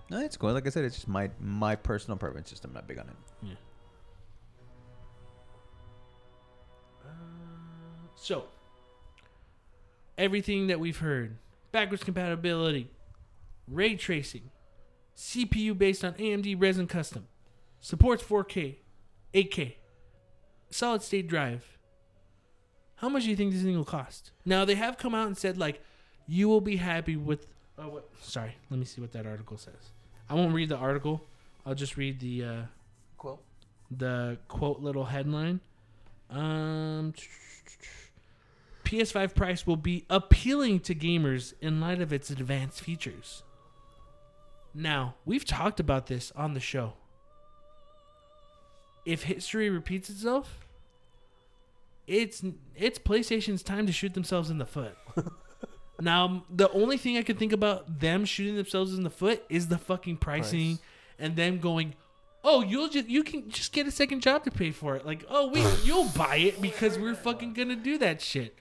No, 0.10 0.20
it's 0.22 0.38
cool. 0.38 0.54
Like 0.54 0.66
I 0.66 0.70
said, 0.70 0.86
it's 0.86 0.96
just 0.96 1.08
my 1.08 1.30
my 1.40 1.76
personal 1.76 2.18
preference. 2.18 2.50
Just 2.50 2.64
I'm 2.66 2.74
not 2.74 2.88
big 2.88 2.98
on 3.00 3.08
it. 3.10 3.16
yeah. 3.44 3.54
So, 8.16 8.46
everything 10.18 10.68
that 10.68 10.80
we've 10.80 10.98
heard 10.98 11.36
backwards 11.74 12.04
compatibility, 12.06 12.90
ray 13.68 13.96
tracing, 13.96 14.52
CPU 15.16 15.78
based 15.78 16.04
on 16.04 16.14
AMD 16.14 16.58
Ryzen 16.58 16.88
Custom, 16.90 17.28
supports 17.80 18.24
4K, 18.24 18.78
8K, 19.34 19.74
solid 20.70 21.02
state 21.02 21.28
drive. 21.28 21.78
How 22.98 23.10
much 23.10 23.24
do 23.24 23.30
you 23.30 23.36
think 23.36 23.52
this 23.54 23.64
thing 23.64 23.76
will 23.76 23.84
cost? 23.84 24.32
Now, 24.46 24.64
they 24.66 24.76
have 24.76 24.98
come 24.98 25.14
out 25.14 25.28
and 25.28 25.38
said, 25.38 25.58
like, 25.58 25.82
you 26.28 26.48
will 26.48 26.62
be 26.62 26.78
happy 26.78 27.18
with. 27.18 27.48
Oh, 27.78 27.90
what? 27.90 28.10
Sorry, 28.22 28.56
let 28.70 28.80
me 28.80 28.86
see 28.86 29.02
what 29.02 29.12
that 29.12 29.26
article 29.26 29.58
says. 29.58 29.92
I 30.30 30.36
won't 30.36 30.54
read 30.54 30.70
the 30.70 30.78
article. 30.78 31.22
I'll 31.66 31.76
just 31.76 31.98
read 31.98 32.20
the. 32.20 32.44
Uh, 32.44 32.62
Quote. 33.18 33.44
the 33.92 34.38
quote 34.48 34.80
little 34.80 35.06
headline. 35.06 35.60
Um, 36.30 37.14
PS5 38.86 39.34
price 39.36 39.68
will 39.68 39.78
be 39.78 40.06
appealing 40.10 40.80
to 40.82 40.96
gamers 40.96 41.54
in 41.62 41.80
light 41.82 42.02
of 42.02 42.14
its 42.14 42.30
advanced 42.30 42.82
features. 42.82 43.44
Now, 44.74 45.16
we've 45.26 45.46
talked 45.46 45.80
about 45.80 46.08
this 46.08 46.32
on 46.36 46.54
the 46.54 46.60
show. 46.60 46.94
If 49.06 49.24
history 49.24 49.70
repeats 49.70 50.10
itself, 50.10 50.66
it's 52.08 52.44
it's 52.76 53.00
PlayStation's 53.00 53.62
time 53.64 53.86
to 53.88 53.92
shoot 53.94 54.14
themselves 54.14 54.50
in 54.50 54.58
the 54.58 54.66
foot. 54.66 54.98
now, 56.02 56.44
the 56.50 56.72
only 56.72 56.98
thing 56.98 57.18
I 57.18 57.22
could 57.24 57.38
think 57.38 57.54
about 57.54 58.00
them 58.00 58.26
shooting 58.26 58.56
themselves 58.56 58.94
in 58.94 59.04
the 59.04 59.10
foot 59.10 59.44
is 59.50 59.68
the 59.68 59.78
fucking 59.78 60.18
pricing 60.18 60.78
Price. 60.78 60.82
and 61.20 61.36
them 61.36 61.60
going, 61.60 61.96
"Oh, 62.44 62.64
you'll 62.64 62.90
just 62.90 63.10
you 63.10 63.24
can 63.24 63.50
just 63.50 63.74
get 63.74 63.88
a 63.88 63.92
second 63.92 64.22
job 64.22 64.46
to 64.46 64.52
pay 64.52 64.72
for 64.72 64.96
it." 64.96 65.06
Like, 65.06 65.26
"Oh, 65.30 65.50
we 65.50 65.62
you'll 65.84 66.10
buy 66.10 66.38
it 66.38 66.62
because 66.62 66.98
we're 66.98 67.16
fucking 67.16 67.54
going 67.54 67.70
to 67.70 67.76
do 67.76 67.98
that 68.00 68.22
shit." 68.22 68.58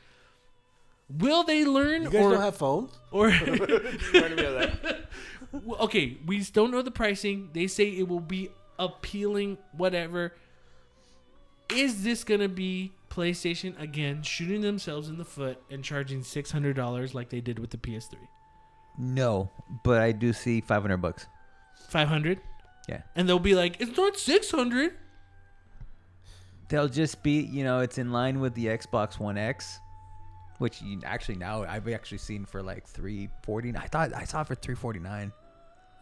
Will 1.09 1.45
they 1.45 1.65
learn 1.65 2.05
You 2.05 2.11
guys 2.11 2.23
or 2.23 2.31
don't 2.33 2.41
have 2.41 2.57
phones? 2.57 2.91
or 3.11 3.31
okay, 5.81 6.17
we 6.27 6.41
don't 6.45 6.71
know 6.71 6.83
the 6.83 6.91
pricing. 6.91 7.51
They 7.53 7.67
say 7.67 7.89
it 7.89 8.09
will 8.09 8.21
be 8.21 8.51
appealing, 8.79 9.59
whatever. 9.73 10.33
Is 11.71 12.03
this 12.05 12.25
gonna 12.25 12.49
be 12.49 12.93
PlayStation 13.11 13.79
again 13.81 14.23
shooting 14.23 14.61
themselves 14.61 15.09
in 15.09 15.17
the 15.19 15.25
foot 15.25 15.63
and 15.71 15.83
charging 15.85 16.23
six 16.23 16.51
hundred 16.51 16.77
dollars 16.77 17.15
like 17.15 17.29
they 17.31 17.41
did 17.41 17.59
with 17.59 17.71
the 17.71 17.79
PS3? 17.79 18.15
No, 18.99 19.51
but 19.85 20.03
I 20.03 20.13
do 20.13 20.33
see 20.35 20.61
500 20.61 20.99
bucks. 20.99 21.27
Five 21.89 22.09
hundred, 22.09 22.41
Yeah. 22.89 23.03
and 23.17 23.27
they'll 23.29 23.39
be 23.39 23.55
like, 23.55 23.81
"It's 23.81 23.97
not 23.97 24.17
six 24.19 24.51
hundred. 24.51 24.95
They'll 26.69 26.89
just 26.89 27.23
be, 27.23 27.41
you 27.41 27.65
know, 27.65 27.81
it's 27.81 27.99
in 27.99 28.13
line 28.13 28.41
with 28.41 28.55
the 28.55 28.67
Xbox 28.67 29.19
One 29.19 29.37
X, 29.37 29.79
which 30.59 30.81
you 30.81 31.01
actually 31.05 31.37
now 31.37 31.65
I've 31.65 31.87
actually 31.89 32.19
seen 32.19 32.45
for 32.47 32.63
like 32.63 32.87
349. 32.87 33.77
I 33.83 33.87
thought 33.89 34.15
I 34.15 34.25
saw 34.25 34.41
it 34.43 34.47
for 34.47 34.55
349. 34.55 35.33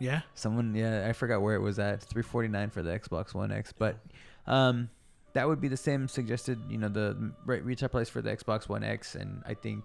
Yeah, 0.01 0.23
Someone, 0.35 0.75
yeah, 0.75 1.07
I 1.07 1.13
forgot 1.13 1.43
where 1.43 1.55
it 1.55 1.61
was 1.61 1.79
at. 1.79 2.01
349 2.03 2.71
for 2.71 2.83
the 2.83 2.91
Xbox 2.91 3.35
One 3.35 3.53
X, 3.53 3.73
but 3.77 3.99
um, 4.47 4.89
that 5.35 5.47
would 5.47 5.61
be 5.61 5.69
the 5.69 5.77
same 5.77 6.09
suggested, 6.09 6.59
you 6.71 6.79
know, 6.79 6.89
the 6.89 7.33
right 7.45 7.63
retail 7.63 7.91
price 7.91 8.09
for 8.09 8.23
the 8.23 8.35
Xbox 8.35 8.67
One 8.67 8.83
X, 8.83 9.15
and 9.15 9.43
I 9.47 9.53
think, 9.53 9.85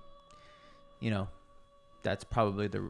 you 1.02 1.12
know, 1.12 1.28
that's 2.02 2.24
probably 2.24 2.68
the 2.68 2.90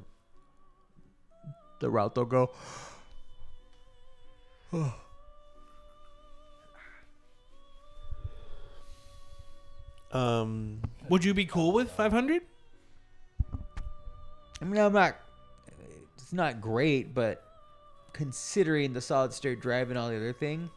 the 1.80 1.90
route 1.90 2.14
they'll 2.16 2.26
go. 2.26 2.52
Um, 10.12 10.80
would 11.10 11.26
you 11.26 11.34
be 11.34 11.46
cool 11.46 11.74
with 11.74 11.92
five 11.92 12.14
hundred? 12.14 12.44
I 14.62 14.66
mean, 14.66 14.80
I'm 14.80 14.94
not. 14.94 15.18
It's 16.26 16.34
not 16.34 16.60
great, 16.60 17.14
but 17.14 17.44
considering 18.12 18.94
the 18.94 19.00
solid 19.00 19.32
state 19.32 19.62
drive 19.62 19.92
and 19.92 20.00
all 20.00 20.10
the 20.10 20.16
other 20.16 20.34
thing, 20.34 20.72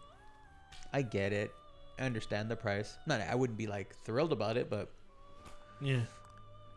I 0.93 1.01
get 1.01 1.33
it. 1.33 1.55
I 1.99 2.03
understand 2.03 2.51
the 2.51 2.57
price. 2.57 2.99
Not, 3.07 3.23
I 3.23 3.35
wouldn't 3.35 3.57
be 3.57 3.67
like 3.67 3.97
thrilled 4.05 4.31
about 4.31 4.59
it, 4.59 4.69
but 4.69 4.91
Yeah, 5.81 6.03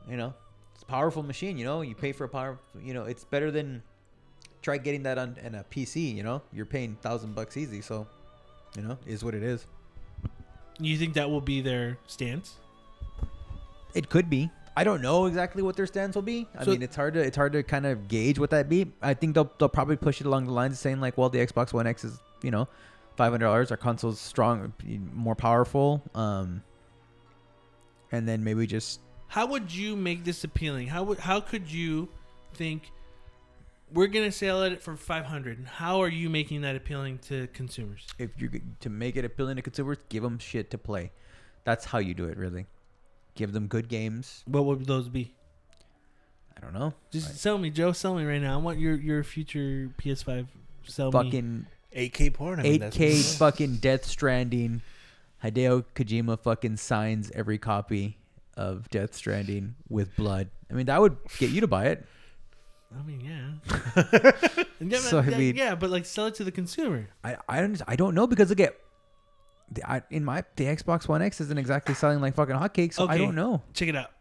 you 0.09 0.15
know, 0.15 0.33
it's 0.73 0.83
a 0.83 0.85
powerful 0.85 1.21
machine. 1.21 1.57
You 1.57 1.65
know, 1.65 1.81
you 1.81 1.95
pay 1.95 2.13
for 2.13 2.23
a 2.23 2.29
power. 2.29 2.59
You 2.81 2.93
know, 2.93 3.03
it's 3.03 3.25
better 3.25 3.51
than 3.51 3.83
try 4.61 4.77
getting 4.77 5.03
that 5.03 5.17
on 5.17 5.35
in 5.43 5.55
a 5.55 5.65
PC. 5.65 6.15
You 6.15 6.23
know, 6.23 6.41
you're 6.53 6.65
paying 6.65 6.95
thousand 7.01 7.35
bucks 7.35 7.57
easy. 7.57 7.81
So, 7.81 8.07
you 8.77 8.83
know, 8.83 8.97
is 9.05 9.21
what 9.21 9.35
it 9.35 9.43
is. 9.43 9.67
you 10.79 10.97
think 10.97 11.15
that 11.15 11.29
will 11.29 11.41
be 11.41 11.59
their 11.59 11.97
stance? 12.07 12.55
It 13.93 14.07
could 14.07 14.29
be. 14.29 14.49
I 14.75 14.83
don't 14.85 15.01
know 15.01 15.25
exactly 15.25 15.61
what 15.61 15.75
their 15.75 15.85
stance 15.87 16.15
will 16.15 16.21
be. 16.21 16.47
I 16.57 16.63
So- 16.63 16.71
mean, 16.71 16.81
it's 16.81 16.95
hard 16.95 17.13
to 17.15 17.19
it's 17.19 17.35
hard 17.37 17.53
to 17.53 17.63
kind 17.63 17.85
of 17.85 18.07
gauge 18.07 18.39
what 18.39 18.51
that 18.51 18.69
be. 18.69 18.91
I 19.01 19.13
think 19.13 19.35
they'll 19.35 19.51
they'll 19.59 19.69
probably 19.69 19.97
push 19.97 20.21
it 20.21 20.27
along 20.27 20.45
the 20.45 20.53
lines 20.53 20.73
of 20.73 20.79
saying 20.79 20.99
like, 21.01 21.17
well, 21.17 21.29
the 21.29 21.39
Xbox 21.39 21.73
One 21.73 21.87
X 21.87 22.03
is 22.03 22.19
you 22.41 22.51
know, 22.51 22.67
five 23.17 23.31
hundred 23.31 23.45
dollars. 23.45 23.69
Our 23.71 23.77
console's 23.77 24.19
strong, 24.19 24.73
more 25.13 25.35
powerful. 25.35 26.01
Um, 26.15 26.63
and 28.11 28.27
then 28.27 28.43
maybe 28.43 28.65
just 28.67 28.99
How 29.27 29.45
would 29.45 29.73
you 29.73 29.95
make 29.95 30.23
this 30.23 30.43
appealing? 30.43 30.87
How 30.87 31.03
would 31.03 31.19
how 31.19 31.39
could 31.41 31.71
you 31.71 32.09
think 32.53 32.91
we're 33.93 34.07
gonna 34.07 34.31
sell 34.31 34.63
it 34.63 34.81
for 34.81 34.95
five 34.95 35.25
hundred? 35.25 35.65
How 35.65 36.01
are 36.01 36.09
you 36.09 36.29
making 36.29 36.61
that 36.61 36.75
appealing 36.75 37.19
to 37.29 37.47
consumers? 37.47 38.07
if 38.17 38.31
you're 38.39 38.51
to 38.79 38.89
make 38.89 39.15
it 39.17 39.25
appealing 39.25 39.57
to 39.57 39.61
consumers, 39.61 39.97
give 40.09 40.23
them 40.23 40.39
shit 40.39 40.71
to 40.71 40.77
play. 40.77 41.11
That's 41.63 41.85
how 41.85 41.99
you 41.99 42.13
do 42.13 42.25
it, 42.25 42.37
really. 42.37 42.65
Give 43.41 43.53
them 43.53 43.65
good 43.65 43.89
games. 43.89 44.43
What 44.45 44.65
would 44.65 44.85
those 44.85 45.09
be? 45.09 45.33
I 46.55 46.59
don't 46.59 46.73
know. 46.75 46.93
Just 47.09 47.25
Right. 47.29 47.35
sell 47.35 47.57
me, 47.57 47.71
Joe. 47.71 47.91
Sell 47.91 48.13
me 48.13 48.23
right 48.23 48.39
now. 48.39 48.53
I 48.53 48.61
want 48.61 48.77
your 48.77 48.93
your 48.95 49.23
future 49.23 49.89
PS5. 49.97 50.45
Sell 50.83 51.07
me. 51.07 51.11
Fucking 51.23 51.65
8K 51.91 52.29
porn. 52.29 52.59
I 52.59 52.63
mean, 52.63 52.81
8K 52.83 53.15
what- 53.15 53.25
fucking 53.39 53.77
Death 53.77 54.05
Stranding. 54.05 54.83
Hideo 55.43 55.83
Kojima 55.95 56.39
fucking 56.39 56.77
signs 56.77 57.31
every 57.33 57.57
copy 57.57 58.19
of 58.55 58.87
Death 58.91 59.15
Stranding 59.15 59.73
with 59.89 60.15
blood. 60.15 60.51
I 60.69 60.75
mean, 60.75 60.85
that 60.85 61.01
would 61.01 61.17
get 61.39 61.49
you 61.49 61.61
to 61.61 61.67
buy 61.67 61.87
it. 61.87 62.05
I 62.95 63.01
mean, 63.01 63.21
yeah. 63.21 64.53
yeah, 64.79 64.99
So, 64.99 65.23
but, 65.23 65.33
I 65.33 65.37
mean- 65.39 65.55
yeah, 65.55 65.73
but 65.73 65.89
like 65.89 66.05
sell 66.05 66.27
it 66.27 66.35
to 66.35 66.43
the 66.43 66.51
consumer. 66.51 67.07
I 67.23 67.37
I 67.49 67.59
don't 67.61 67.81
I 67.87 67.95
don't 67.95 68.13
know 68.13 68.27
because 68.27 68.49
look 68.49 68.59
at 68.59 68.75
the, 69.71 69.89
I, 69.89 70.01
in 70.09 70.25
my 70.25 70.43
the 70.55 70.65
Xbox 70.65 71.07
One 71.07 71.21
X 71.21 71.41
isn't 71.41 71.57
exactly 71.57 71.95
selling 71.95 72.21
like 72.21 72.35
fucking 72.35 72.55
hotcakes, 72.55 72.95
so 72.95 73.07
I 73.07 73.17
don't 73.17 73.35
know. 73.35 73.61
Check 73.73 73.89
it 73.89 73.95
out. 73.95 74.11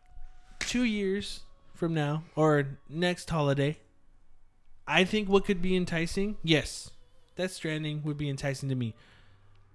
Two 0.60 0.84
years 0.84 1.40
from 1.74 1.94
now, 1.94 2.24
or 2.36 2.78
next 2.88 3.28
holiday, 3.28 3.78
I 4.86 5.04
think 5.04 5.28
what 5.28 5.44
could 5.44 5.60
be 5.60 5.76
enticing. 5.76 6.36
Yes, 6.42 6.90
Death 7.36 7.52
Stranding 7.52 8.02
would 8.04 8.16
be 8.16 8.28
enticing 8.28 8.68
to 8.68 8.74
me. 8.74 8.94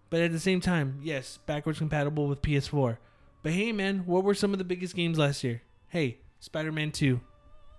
But 0.10 0.22
at 0.22 0.32
the 0.32 0.40
same 0.40 0.62
time, 0.62 1.00
yes, 1.02 1.40
backwards 1.46 1.80
compatible 1.80 2.28
with 2.28 2.42
PS4. 2.42 2.98
But 3.44 3.54
hey, 3.54 3.72
man, 3.72 4.04
what 4.06 4.24
were 4.24 4.34
some 4.34 4.54
of 4.54 4.60
the 4.60 4.64
biggest 4.64 4.96
games 4.96 5.18
last 5.18 5.44
year? 5.44 5.62
Hey, 5.90 6.20
Spider-Man 6.40 6.92
2, 6.92 7.20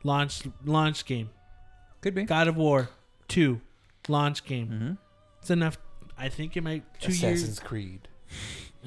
launch 0.02 0.42
launch 0.64 1.04
game. 1.04 1.30
Could 2.00 2.14
be. 2.14 2.24
God 2.24 2.48
of 2.48 2.56
War 2.56 2.88
2, 3.28 3.60
launch 4.08 4.44
game. 4.44 4.68
Mm-hmm. 4.68 4.92
It's 5.40 5.50
enough. 5.50 5.78
I 6.18 6.28
think 6.28 6.56
it 6.56 6.62
might 6.62 6.84
two 7.00 7.12
Assassin's 7.12 7.42
years. 7.42 7.58
Creed. 7.60 8.08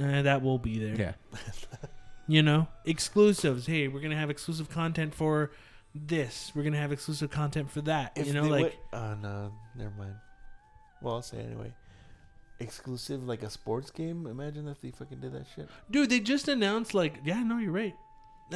Uh, 0.02 0.22
that 0.24 0.42
will 0.42 0.58
be 0.60 0.80
there. 0.80 0.96
Yeah. 0.96 1.40
You 2.32 2.44
know, 2.44 2.68
exclusives. 2.86 3.66
Hey, 3.66 3.88
we're 3.88 4.02
gonna 4.02 4.16
have 4.16 4.30
exclusive 4.30 4.70
content 4.70 5.16
for 5.16 5.50
this. 5.96 6.52
We're 6.54 6.62
gonna 6.62 6.78
have 6.78 6.92
exclusive 6.92 7.32
content 7.32 7.72
for 7.72 7.82
that. 7.82 8.12
If 8.16 8.28
you 8.28 8.34
know, 8.34 8.44
like 8.44 8.62
went- 8.62 8.76
oh 8.94 9.16
no, 9.16 9.52
never 9.76 9.90
mind. 9.98 10.14
Well, 11.02 11.16
I'll 11.16 11.22
say 11.24 11.38
it 11.38 11.48
anyway. 11.48 11.74
Exclusive, 12.60 13.24
like 13.24 13.42
a 13.42 13.50
sports 13.50 13.90
game. 13.90 14.28
Imagine 14.28 14.68
if 14.68 14.80
they 14.80 14.92
fucking 14.92 15.22
did 15.22 15.34
that 15.34 15.48
shit. 15.56 15.70
dude, 15.90 16.12
they 16.12 16.20
just 16.20 16.48
announced 16.48 16.94
like, 16.94 17.16
yeah, 17.24 17.42
no, 17.42 17.58
you're 17.58 17.72
right. 17.72 17.96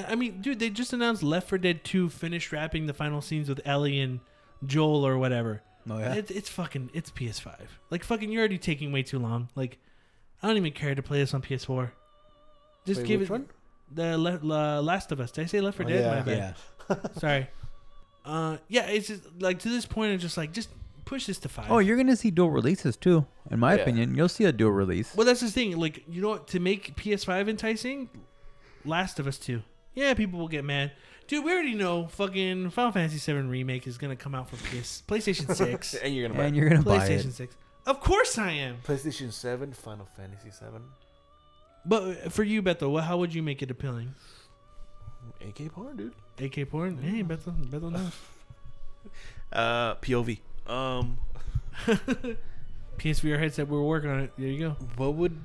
I 0.08 0.14
mean, 0.14 0.42
dude, 0.42 0.60
they 0.60 0.70
just 0.70 0.94
announced 0.94 1.24
Left 1.24 1.50
4 1.50 1.58
Dead 1.58 1.84
2 1.84 2.10
finished 2.10 2.52
wrapping 2.52 2.86
the 2.86 2.94
final 2.94 3.22
scenes 3.22 3.50
with 3.50 3.60
Ellie 3.66 4.00
and 4.02 4.20
Joel 4.66 5.04
or 5.04 5.18
whatever. 5.18 5.64
Oh 5.90 6.00
yeah. 6.00 6.14
It's 6.14 6.32
it's 6.32 6.50
fucking 6.50 6.90
it's 6.94 7.12
PS5. 7.12 7.54
Like 7.90 8.04
fucking, 8.04 8.32
you're 8.32 8.40
already 8.42 8.58
taking 8.58 8.92
way 8.92 9.04
too 9.04 9.20
long. 9.20 9.50
Like, 9.56 9.78
I 10.42 10.48
don't 10.48 10.58
even 10.58 10.72
care 10.74 10.96
to 10.96 11.02
play 11.04 11.20
this 11.20 11.34
on 11.34 11.42
PS4. 11.42 11.92
Just 12.86 13.02
Wait, 13.02 13.08
give 13.08 13.20
which 13.22 13.30
it 13.30 13.32
one? 13.32 13.46
the 13.92 14.18
Le- 14.18 14.40
La- 14.42 14.80
Last 14.80 15.12
of 15.12 15.20
Us. 15.20 15.32
Did 15.32 15.44
I 15.44 15.46
say 15.48 15.62
Left 15.62 15.78
4 15.78 15.86
Oh, 15.86 15.90
Dead? 15.90 16.02
yeah. 16.02 16.16
My 16.16 16.22
bad. 16.22 16.56
yeah. 16.90 16.96
Sorry. 17.20 17.48
Uh, 18.26 18.58
yeah, 18.70 18.88
it's 18.88 19.08
just 19.08 19.24
like 19.42 19.60
to 19.60 19.70
this 19.70 19.86
point, 19.86 20.14
it's 20.14 20.24
just 20.24 20.38
like 20.38 20.54
just 20.54 20.70
push 21.06 21.26
this 21.26 21.38
to 21.40 21.50
five. 21.50 21.66
Oh, 21.70 21.80
you're 21.80 21.98
gonna 21.98 22.16
see 22.16 22.32
dual 22.32 22.50
releases 22.50 22.96
too. 22.96 23.26
In 23.52 23.60
my 23.60 23.76
Yeah. 23.76 23.82
opinion, 23.82 24.16
you'll 24.16 24.30
see 24.30 24.46
a 24.46 24.52
dual 24.54 24.72
release. 24.72 25.14
Well, 25.16 25.26
that's 25.26 25.42
the 25.42 25.52
thing. 25.52 25.78
Like, 25.78 26.04
you 26.08 26.22
know 26.22 26.30
what? 26.30 26.48
To 26.50 26.60
make 26.62 26.96
PS5 26.96 27.50
enticing, 27.50 28.10
Last 28.86 29.20
of 29.20 29.28
Us 29.28 29.38
2. 29.38 29.62
Yeah, 29.96 30.14
people 30.14 30.40
will 30.40 30.48
get 30.48 30.64
mad. 30.64 30.94
Dude, 31.28 31.44
we 31.46 31.52
already 31.52 31.74
know 31.74 32.08
fucking 32.08 32.70
Final 32.72 32.92
Fantasy 32.92 33.18
7 33.18 33.50
Remake 33.50 33.88
is 33.88 33.98
going 33.98 34.16
to 34.16 34.22
come 34.22 34.36
out 34.36 34.50
for 34.50 34.58
PS, 34.58 35.04
PlayStation 35.08 35.54
6. 35.56 35.94
and 35.96 36.14
you're 36.14 36.28
gonna 36.28 36.38
buy 36.40 36.46
And 36.46 36.56
it. 36.56 36.60
you're 36.60 36.70
gonna 36.70 36.82
buy 36.84 37.00
PlayStation 37.08 37.28
it. 37.28 37.34
6. 37.34 37.56
Of 37.86 38.00
course 38.00 38.38
I 38.38 38.52
am. 38.52 38.78
PlayStation 38.84 39.32
Seven, 39.32 39.74
Final 39.74 40.08
Fantasy 40.18 40.52
Seven, 40.52 40.84
But 41.86 42.32
for 42.32 42.44
you, 42.44 42.62
Bethel, 42.62 42.92
what, 42.94 43.04
how 43.06 43.18
would 43.18 43.34
you 43.34 43.42
make 43.44 43.62
it 43.62 43.72
appealing? 43.72 44.14
8K 45.42 45.72
porn, 45.72 45.98
dude. 45.98 46.14
8K 46.38 46.70
porn? 46.70 46.98
Hey, 46.98 47.22
Bethel, 47.22 47.54
Bethel 47.54 47.92
knows. 47.92 48.12
Uh, 49.52 49.96
POV. 49.96 50.40
Um, 50.66 51.18
PSVR 52.98 53.38
headset, 53.38 53.68
we're 53.68 53.82
working 53.82 54.10
on 54.10 54.20
it. 54.22 54.32
There 54.38 54.48
you 54.48 54.60
go. 54.60 54.70
what 54.96 55.14
would 55.16 55.38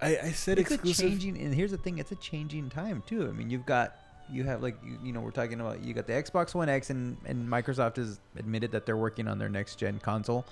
I? 0.00 0.16
I 0.18 0.30
said 0.30 0.58
It's 0.60 0.70
a 0.70 0.78
changing, 0.94 1.36
and 1.38 1.52
here's 1.54 1.72
the 1.72 1.76
thing: 1.76 1.98
it's 1.98 2.12
a 2.12 2.16
changing 2.16 2.70
time 2.70 3.02
too. 3.06 3.28
I 3.28 3.32
mean, 3.32 3.50
you've 3.50 3.66
got 3.66 3.96
you 4.32 4.44
have 4.44 4.62
like 4.62 4.76
you, 4.84 4.98
you 5.04 5.12
know 5.12 5.20
we're 5.20 5.30
talking 5.30 5.60
about 5.60 5.82
you 5.82 5.92
got 5.94 6.06
the 6.06 6.12
Xbox 6.12 6.54
One 6.54 6.68
X, 6.68 6.90
and 6.90 7.16
and 7.26 7.48
Microsoft 7.48 7.96
has 7.96 8.20
admitted 8.36 8.72
that 8.72 8.86
they're 8.86 8.96
working 8.96 9.28
on 9.28 9.38
their 9.38 9.48
next 9.48 9.76
gen 9.76 9.98
console. 9.98 10.44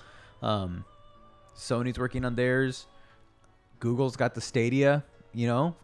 Um, 0.43 0.85
Sony's 1.57 1.99
working 1.99 2.25
on 2.25 2.35
theirs. 2.37 2.87
Google's 3.81 4.17
got 4.17 4.35
the 4.35 4.41
Stadia, 4.41 5.05
you 5.33 5.47
know, 5.47 5.75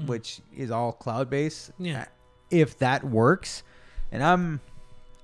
Mhm. 0.00 0.06
which 0.06 0.40
is 0.56 0.70
all 0.70 0.92
cloud 0.92 1.28
based. 1.30 1.70
Yeah. 1.78 2.06
If 2.50 2.78
that 2.78 3.04
works, 3.04 3.62
and 4.10 4.22
I'm 4.22 4.60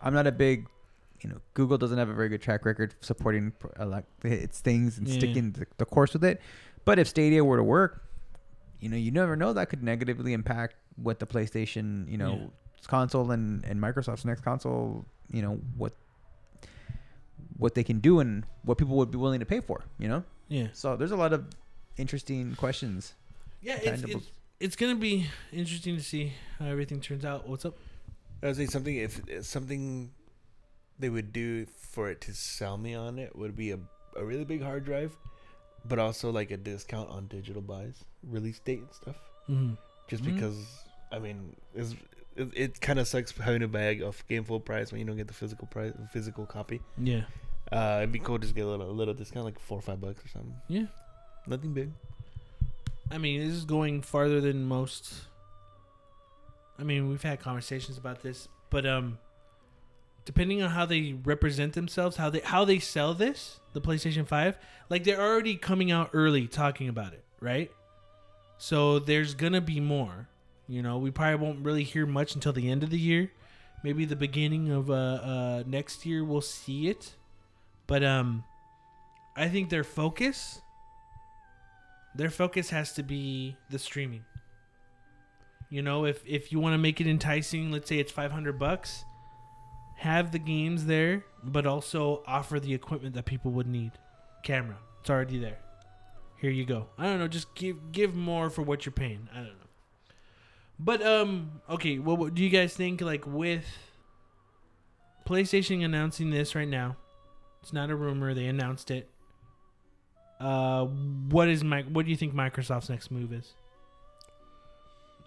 I'm 0.00 0.14
not 0.14 0.26
a 0.26 0.32
big 0.32 0.66
you 1.20 1.28
know 1.30 1.38
Google 1.54 1.78
doesn't 1.78 1.98
have 1.98 2.08
a 2.08 2.14
very 2.14 2.28
good 2.28 2.40
track 2.42 2.64
record 2.64 2.94
supporting 3.00 3.52
uh, 3.78 3.86
like 3.86 4.04
its 4.22 4.60
things 4.60 4.98
and 4.98 5.08
Yeah. 5.08 5.18
sticking 5.18 5.52
the, 5.52 5.66
the 5.78 5.84
course 5.84 6.12
with 6.12 6.24
it. 6.24 6.40
But 6.84 6.98
if 6.98 7.08
Stadia 7.08 7.44
were 7.44 7.56
to 7.56 7.64
work, 7.64 8.04
you 8.80 8.88
know, 8.88 8.96
you 8.96 9.10
never 9.10 9.34
know 9.36 9.52
that 9.52 9.68
could 9.68 9.82
negatively 9.82 10.32
impact 10.32 10.76
what 11.02 11.18
the 11.18 11.26
PlayStation, 11.26 12.10
you 12.10 12.18
know, 12.18 12.34
Yeah. 12.34 12.46
console 12.88 13.30
and 13.30 13.64
and 13.64 13.80
Microsoft's 13.80 14.24
next 14.24 14.42
console, 14.42 15.04
you 15.30 15.42
know, 15.42 15.60
what 15.76 15.92
what 17.56 17.74
they 17.74 17.82
can 17.84 17.98
do 18.00 18.20
and 18.20 18.44
what 18.62 18.78
people 18.78 18.96
would 18.96 19.10
be 19.10 19.18
willing 19.18 19.40
to 19.40 19.46
pay 19.46 19.60
for, 19.60 19.82
you 19.98 20.08
know? 20.08 20.22
Yeah. 20.48 20.68
So 20.72 20.96
there's 20.96 21.10
a 21.10 21.16
lot 21.16 21.32
of 21.32 21.46
interesting 21.96 22.54
questions. 22.54 23.14
Yeah, 23.60 23.78
it's, 23.82 24.02
it's, 24.02 24.26
it's 24.60 24.76
going 24.76 24.94
to 24.94 25.00
be 25.00 25.26
interesting 25.52 25.96
to 25.96 26.02
see 26.02 26.32
how 26.58 26.66
everything 26.66 27.00
turns 27.00 27.24
out. 27.24 27.48
What's 27.48 27.64
up? 27.64 27.76
I 28.42 28.46
was 28.48 28.56
say 28.56 28.66
something 28.66 28.94
if 28.94 29.20
if 29.28 29.44
something 29.46 30.12
they 31.00 31.08
would 31.08 31.32
do 31.32 31.66
for 31.66 32.08
it 32.10 32.20
to 32.22 32.34
sell 32.34 32.76
me 32.78 32.94
on 32.94 33.18
it 33.18 33.34
would 33.34 33.56
be 33.56 33.72
a, 33.72 33.78
a 34.16 34.24
really 34.24 34.44
big 34.44 34.62
hard 34.62 34.84
drive, 34.84 35.16
but 35.84 35.98
also 35.98 36.30
like 36.30 36.52
a 36.52 36.56
discount 36.56 37.10
on 37.10 37.26
digital 37.26 37.62
buys, 37.62 38.04
release 38.22 38.60
date 38.60 38.78
and 38.80 38.92
stuff. 38.94 39.16
Mm-hmm. 39.48 39.74
Just 40.06 40.22
Mhm. 40.22 40.34
because 40.34 40.84
I 41.10 41.18
mean, 41.18 41.56
it's, 41.74 41.94
it, 42.36 42.48
it 42.54 42.80
kind 42.80 42.98
of 42.98 43.08
sucks 43.08 43.32
having 43.32 43.62
a 43.62 43.68
bag 43.68 44.02
of 44.02 44.26
game 44.28 44.44
full 44.44 44.60
price 44.60 44.92
when 44.92 45.00
you 45.00 45.06
don't 45.06 45.16
get 45.16 45.28
the 45.28 45.34
physical 45.34 45.66
price, 45.66 45.92
physical 46.12 46.46
copy. 46.46 46.80
Yeah. 46.96 47.22
Uh, 47.70 47.96
it'd 47.98 48.12
be 48.12 48.18
cool 48.18 48.38
to 48.38 48.42
just 48.42 48.54
get 48.54 48.64
a 48.64 48.68
little, 48.68 48.90
a 48.90 48.92
little 48.92 49.14
discount, 49.14 49.44
like 49.44 49.58
four 49.58 49.78
or 49.78 49.82
five 49.82 50.00
bucks 50.00 50.24
or 50.24 50.28
something. 50.28 50.54
Yeah. 50.68 50.86
Nothing 51.46 51.72
big. 51.72 51.90
I 53.10 53.18
mean, 53.18 53.40
this 53.40 53.56
is 53.56 53.64
going 53.64 54.02
farther 54.02 54.40
than 54.40 54.64
most. 54.64 55.14
I 56.78 56.82
mean, 56.82 57.08
we've 57.08 57.22
had 57.22 57.40
conversations 57.40 57.98
about 57.98 58.22
this, 58.22 58.48
but 58.70 58.86
um, 58.86 59.18
depending 60.24 60.62
on 60.62 60.70
how 60.70 60.84
they 60.84 61.14
represent 61.24 61.72
themselves, 61.72 62.16
how 62.16 62.30
they 62.30 62.40
how 62.40 62.64
they 62.64 62.78
sell 62.78 63.14
this, 63.14 63.60
the 63.72 63.80
PlayStation 63.80 64.26
Five, 64.26 64.58
like 64.90 65.04
they're 65.04 65.20
already 65.20 65.56
coming 65.56 65.90
out 65.90 66.10
early 66.12 66.46
talking 66.46 66.88
about 66.88 67.14
it, 67.14 67.24
right? 67.40 67.72
So 68.58 68.98
there's 68.98 69.34
gonna 69.34 69.62
be 69.62 69.80
more. 69.80 70.28
You 70.68 70.82
know, 70.82 70.98
we 70.98 71.10
probably 71.10 71.46
won't 71.46 71.64
really 71.64 71.84
hear 71.84 72.06
much 72.06 72.34
until 72.34 72.52
the 72.52 72.70
end 72.70 72.82
of 72.82 72.90
the 72.90 72.98
year, 72.98 73.32
maybe 73.82 74.04
the 74.04 74.16
beginning 74.16 74.70
of 74.70 74.90
uh, 74.90 74.94
uh 74.94 75.62
next 75.66 76.04
year 76.04 76.22
we'll 76.22 76.40
see 76.40 76.88
it, 76.88 77.14
but 77.86 78.04
um, 78.04 78.44
I 79.34 79.48
think 79.48 79.70
their 79.70 79.84
focus 79.84 80.60
their 82.14 82.30
focus 82.30 82.70
has 82.70 82.92
to 82.94 83.02
be 83.02 83.56
the 83.70 83.78
streaming. 83.78 84.24
You 85.70 85.82
know, 85.82 86.04
if 86.04 86.22
if 86.26 86.52
you 86.52 86.60
want 86.60 86.74
to 86.74 86.78
make 86.78 87.00
it 87.00 87.06
enticing, 87.06 87.70
let's 87.70 87.88
say 87.88 87.98
it's 87.98 88.12
500 88.12 88.58
bucks, 88.58 89.04
have 89.96 90.32
the 90.32 90.38
games 90.38 90.86
there, 90.86 91.24
but 91.42 91.66
also 91.66 92.22
offer 92.26 92.58
the 92.58 92.74
equipment 92.74 93.14
that 93.14 93.24
people 93.24 93.52
would 93.52 93.66
need. 93.66 93.92
Camera, 94.42 94.78
it's 95.00 95.10
already 95.10 95.38
there. 95.38 95.58
Here 96.38 96.50
you 96.50 96.64
go. 96.64 96.86
I 96.96 97.04
don't 97.04 97.18
know, 97.18 97.28
just 97.28 97.54
give 97.54 97.92
give 97.92 98.14
more 98.14 98.50
for 98.50 98.62
what 98.62 98.84
you're 98.84 98.92
paying. 98.92 99.28
I 99.32 99.36
don't 99.36 99.46
know. 99.46 99.67
But 100.78 101.04
um 101.04 101.60
okay, 101.68 101.98
well 101.98 102.16
what 102.16 102.34
do 102.34 102.42
you 102.42 102.50
guys 102.50 102.74
think 102.74 103.00
like 103.00 103.26
with 103.26 103.64
PlayStation 105.26 105.84
announcing 105.84 106.30
this 106.30 106.54
right 106.54 106.68
now? 106.68 106.96
It's 107.62 107.72
not 107.72 107.90
a 107.90 107.96
rumor, 107.96 108.34
they 108.34 108.46
announced 108.46 108.90
it. 108.90 109.08
Uh, 110.40 110.84
what 110.84 111.48
is 111.48 111.64
my? 111.64 111.82
What 111.82 112.04
do 112.04 112.12
you 112.12 112.16
think 112.16 112.32
Microsoft's 112.32 112.88
next 112.88 113.10
move 113.10 113.32
is? 113.32 113.54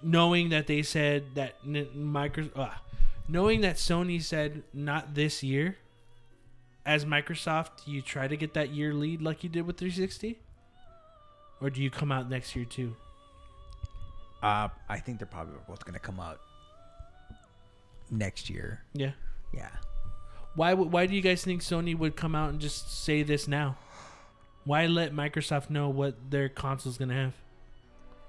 knowing 0.03 0.49
that 0.49 0.67
they 0.67 0.81
said 0.81 1.35
that 1.35 1.55
n- 1.65 1.87
micro, 1.93 2.49
uh, 2.55 2.69
knowing 3.27 3.61
that 3.61 3.75
Sony 3.75 4.21
said 4.21 4.63
not 4.73 5.13
this 5.15 5.43
year. 5.43 5.77
As 6.83 7.05
Microsoft, 7.05 7.85
you 7.85 8.01
try 8.01 8.27
to 8.27 8.35
get 8.35 8.55
that 8.55 8.69
year 8.71 8.91
lead 8.91 9.21
like 9.21 9.43
you 9.43 9.49
did 9.49 9.67
with 9.67 9.77
360, 9.77 10.39
or 11.61 11.69
do 11.69 11.79
you 11.79 11.91
come 11.91 12.11
out 12.11 12.27
next 12.27 12.55
year 12.55 12.65
too? 12.65 12.95
Uh, 14.41 14.69
I 14.89 14.97
think 14.99 15.19
they're 15.19 15.27
probably 15.27 15.53
both 15.67 15.85
gonna 15.85 15.99
come 15.99 16.19
out 16.19 16.39
next 18.09 18.49
year. 18.49 18.81
Yeah. 18.93 19.11
Yeah. 19.53 19.69
Why? 20.55 20.73
would- 20.73 20.91
Why 20.91 21.05
do 21.05 21.15
you 21.15 21.21
guys 21.21 21.43
think 21.43 21.61
Sony 21.61 21.97
would 21.97 22.15
come 22.15 22.35
out 22.35 22.49
and 22.49 22.59
just 22.59 23.03
say 23.03 23.23
this 23.23 23.47
now? 23.47 23.77
Why 24.63 24.85
let 24.85 25.11
Microsoft 25.13 25.69
know 25.69 25.89
what 25.89 26.29
their 26.31 26.49
console's 26.49 26.97
gonna 26.97 27.13
have? 27.15 27.33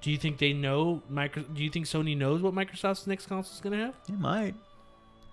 Do 0.01 0.11
you 0.11 0.17
think 0.19 0.39
they 0.39 0.53
know 0.53 1.03
micro? 1.09 1.43
Do 1.45 1.63
you 1.63 1.71
think 1.71 1.87
Sony 1.87 2.17
knows 2.17 2.43
what 2.43 2.55
Microsoft's 2.55 3.07
next 3.07 3.27
console's 3.27 3.61
gonna 3.61 3.77
have? 3.77 3.95
It 4.09 4.19
might. 4.19 4.55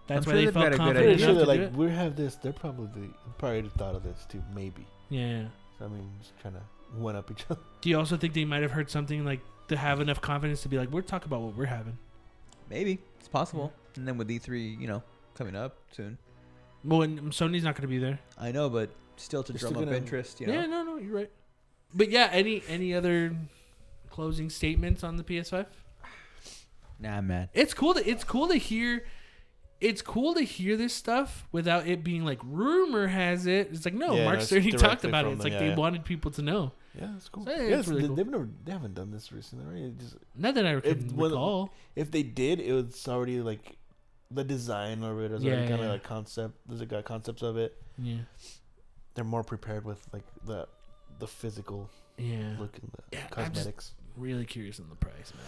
That's 0.08 0.26
I'm 0.26 0.32
why 0.32 0.34
sure 0.34 0.34
they 0.40 0.46
they've 0.46 0.54
felt 0.54 0.64
got 0.66 0.68
a 0.68 0.70
good 0.72 0.78
confident 0.78 1.06
Pretty 1.06 1.14
idea. 1.14 1.26
enough 1.26 1.36
sure 1.38 1.46
to 1.46 1.46
they're 1.46 1.56
do 1.58 1.64
like, 1.64 1.74
it. 1.74 1.78
we 1.78 1.96
have 1.96 2.16
this. 2.16 2.36
They're 2.36 2.54
probably 2.54 3.10
probably 3.38 3.70
thought 3.78 3.96
of 3.96 4.04
this 4.04 4.26
too. 4.30 4.44
Maybe. 4.54 4.86
Yeah. 5.10 5.46
So, 5.78 5.86
I 5.86 5.88
mean, 5.88 6.10
just 6.20 6.34
kind 6.44 6.56
of 6.56 6.62
one 7.00 7.16
up 7.16 7.32
each 7.32 7.46
other. 7.50 7.62
Do 7.82 7.90
you 7.90 7.98
also 7.98 8.18
think 8.18 8.34
they 8.34 8.46
might 8.46 8.62
have 8.62 8.72
heard 8.72 8.90
something 8.92 9.24
like 9.26 9.40
to 9.70 9.78
have 9.78 10.00
enough 10.02 10.22
confidence 10.22 10.62
to 10.64 10.70
be 10.70 10.78
like, 10.78 10.90
we're 10.92 11.02
talking 11.02 11.28
about 11.28 11.42
what 11.42 11.56
we're 11.56 11.66
having? 11.66 11.98
Maybe 12.70 13.00
it's 13.20 13.28
possible. 13.28 13.74
And 13.96 14.08
then 14.08 14.18
with 14.18 14.28
E3, 14.30 14.80
you 14.80 14.88
know, 14.88 15.02
coming 15.36 15.56
up 15.56 15.78
soon. 15.92 16.18
Well, 16.84 17.02
and 17.02 17.20
Sony's 17.32 17.64
not 17.64 17.76
going 17.76 17.82
to 17.84 17.88
be 17.88 17.98
there. 17.98 18.20
I 18.38 18.52
know, 18.52 18.70
but 18.70 18.90
still 19.18 19.44
to 19.44 19.52
They're 19.54 19.60
drum 19.60 19.74
still 19.74 19.82
up 19.84 19.86
gonna- 19.86 19.98
interest. 19.98 20.40
You 20.40 20.48
know. 20.48 20.54
Yeah, 20.54 20.66
no, 20.68 20.84
no, 20.84 20.98
you're 20.98 21.16
right. 21.16 21.32
But 21.94 22.10
yeah, 22.12 22.30
any 22.32 22.62
any 22.68 22.94
other 22.94 23.36
closing 24.12 24.50
statements 24.52 25.04
on 25.04 25.16
the 25.18 25.24
PS5? 25.24 25.66
Nah, 27.00 27.22
man. 27.22 27.50
It's 27.54 27.74
cool 27.74 27.94
to 27.96 28.08
it's 28.10 28.24
cool 28.24 28.48
to 28.50 28.56
hear 28.56 29.06
it's 29.82 30.02
cool 30.02 30.34
to 30.36 30.42
hear 30.42 30.76
this 30.78 30.94
stuff 30.94 31.48
without 31.52 31.88
it 31.88 32.04
being 32.04 32.26
like 32.26 32.40
rumor 32.44 33.08
has 33.08 33.48
it. 33.48 33.70
It's 33.72 33.86
like 33.86 33.94
no, 33.94 34.14
Yeah, 34.16 34.26
Mark 34.26 34.40
that's 34.40 34.52
Cerny 34.52 34.72
talked 34.78 35.02
directly 35.02 35.10
about 35.10 35.26
it. 35.26 35.28
from 35.30 35.34
It's 35.34 35.44
them, 35.44 35.52
like 35.52 35.54
yeah, 35.54 35.60
they 35.60 35.70
yeah. 35.70 35.76
wanted 35.78 36.06
people 36.06 36.32
to 36.32 36.42
know. 36.42 36.74
Yeah, 36.98 37.10
that's 37.14 37.30
cool. 37.30 37.46
So, 37.46 37.52
yeah, 37.52 37.78
it's 37.80 37.88
really 37.88 38.02
they, 38.02 38.08
cool. 38.08 38.16
they've 38.16 38.28
never 38.28 38.50
they 38.66 38.72
haven't 38.72 38.96
done 38.96 39.12
this 39.12 39.32
recently, 39.32 39.66
right? 39.66 39.84
It 39.90 40.00
just 40.00 40.16
Not 40.36 40.56
that 40.56 40.66
I 40.66 40.80
can 40.80 41.16
when- 41.16 41.32
recall. 41.32 41.74
if 41.96 42.10
they 42.12 42.24
did, 42.24 42.60
it 42.60 42.74
was 42.74 43.08
already 43.08 43.42
like 43.42 43.78
the 44.32 44.44
design 44.44 45.04
of 45.04 45.20
it 45.20 45.32
was 45.32 45.44
Yeah, 45.44 45.54
already 45.54 45.68
kind 45.70 45.82
of 45.82 45.86
yeah. 45.88 45.92
like 45.94 46.04
concept. 46.04 46.56
There's 46.68 46.82
a 46.82 46.86
got 46.86 47.06
concepts 47.06 47.42
of 47.42 47.58
it. 47.58 47.76
Yeah, 47.98 48.20
They're 49.14 49.24
more 49.24 49.44
prepared 49.44 49.86
with 49.86 50.02
like 50.14 50.24
the 50.46 50.68
the 51.20 51.28
physical 51.28 51.90
yeah. 52.18 52.56
look 52.60 52.78
and 52.78 52.92
the 52.92 53.18
Yeah, 53.18 53.28
cosmetics. 53.28 53.94
Really 54.18 54.46
curious 54.46 54.80
on 54.80 54.88
the 54.90 54.96
price, 54.96 55.34
man. 55.36 55.46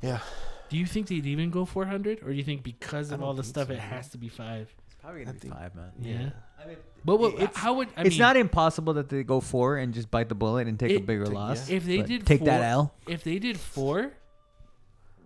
Yeah, 0.00 0.20
Do 0.68 0.76
you 0.78 0.86
think 0.86 1.08
they'd 1.08 1.26
even 1.26 1.50
go 1.50 1.64
400, 1.64 2.22
or 2.22 2.28
do 2.28 2.34
you 2.34 2.44
think 2.44 2.62
because 2.62 3.10
of 3.10 3.20
all 3.20 3.34
the 3.34 3.42
stuff 3.42 3.66
so, 3.66 3.72
it 3.74 3.80
has 3.80 4.08
to 4.10 4.18
be 4.18 4.28
five? 4.28 4.72
It's 5.08 5.14
probably 5.14 5.22
I 5.22 5.24
gonna 5.24 5.32
be 5.34 5.38
think- 5.40 5.54
five, 5.54 5.74
man. 5.74 5.92
Yeah. 6.00 6.30
I 6.62 6.66
mean, 6.68 6.76
But 7.04 7.16
what, 7.20 7.34
it's, 7.40 7.56
how 7.56 7.74
would 7.74 7.88
I 7.96 8.00
it's 8.02 8.10
mean, 8.10 8.18
not 8.18 8.36
impossible 8.36 8.94
that 8.94 9.08
they 9.08 9.22
go 9.22 9.40
four 9.40 9.76
and 9.78 9.94
just 9.94 10.10
bite 10.10 10.28
the 10.28 10.34
bullet 10.34 10.66
and 10.66 10.78
take 10.78 10.90
a 10.90 10.94
It- 10.96 11.06
bigger 11.06 11.24
Take- 11.26 11.34
loss. 11.34 11.70
yeah. 11.70 11.76
if 11.76 11.84
they 11.86 11.98
but 11.98 12.06
did 12.08 12.26
take 12.26 12.40
four, 12.40 12.46
that 12.46 12.62
L. 12.62 12.94
If 13.06 13.22
they 13.24 13.38
did 13.38 13.58
four, 13.58 14.12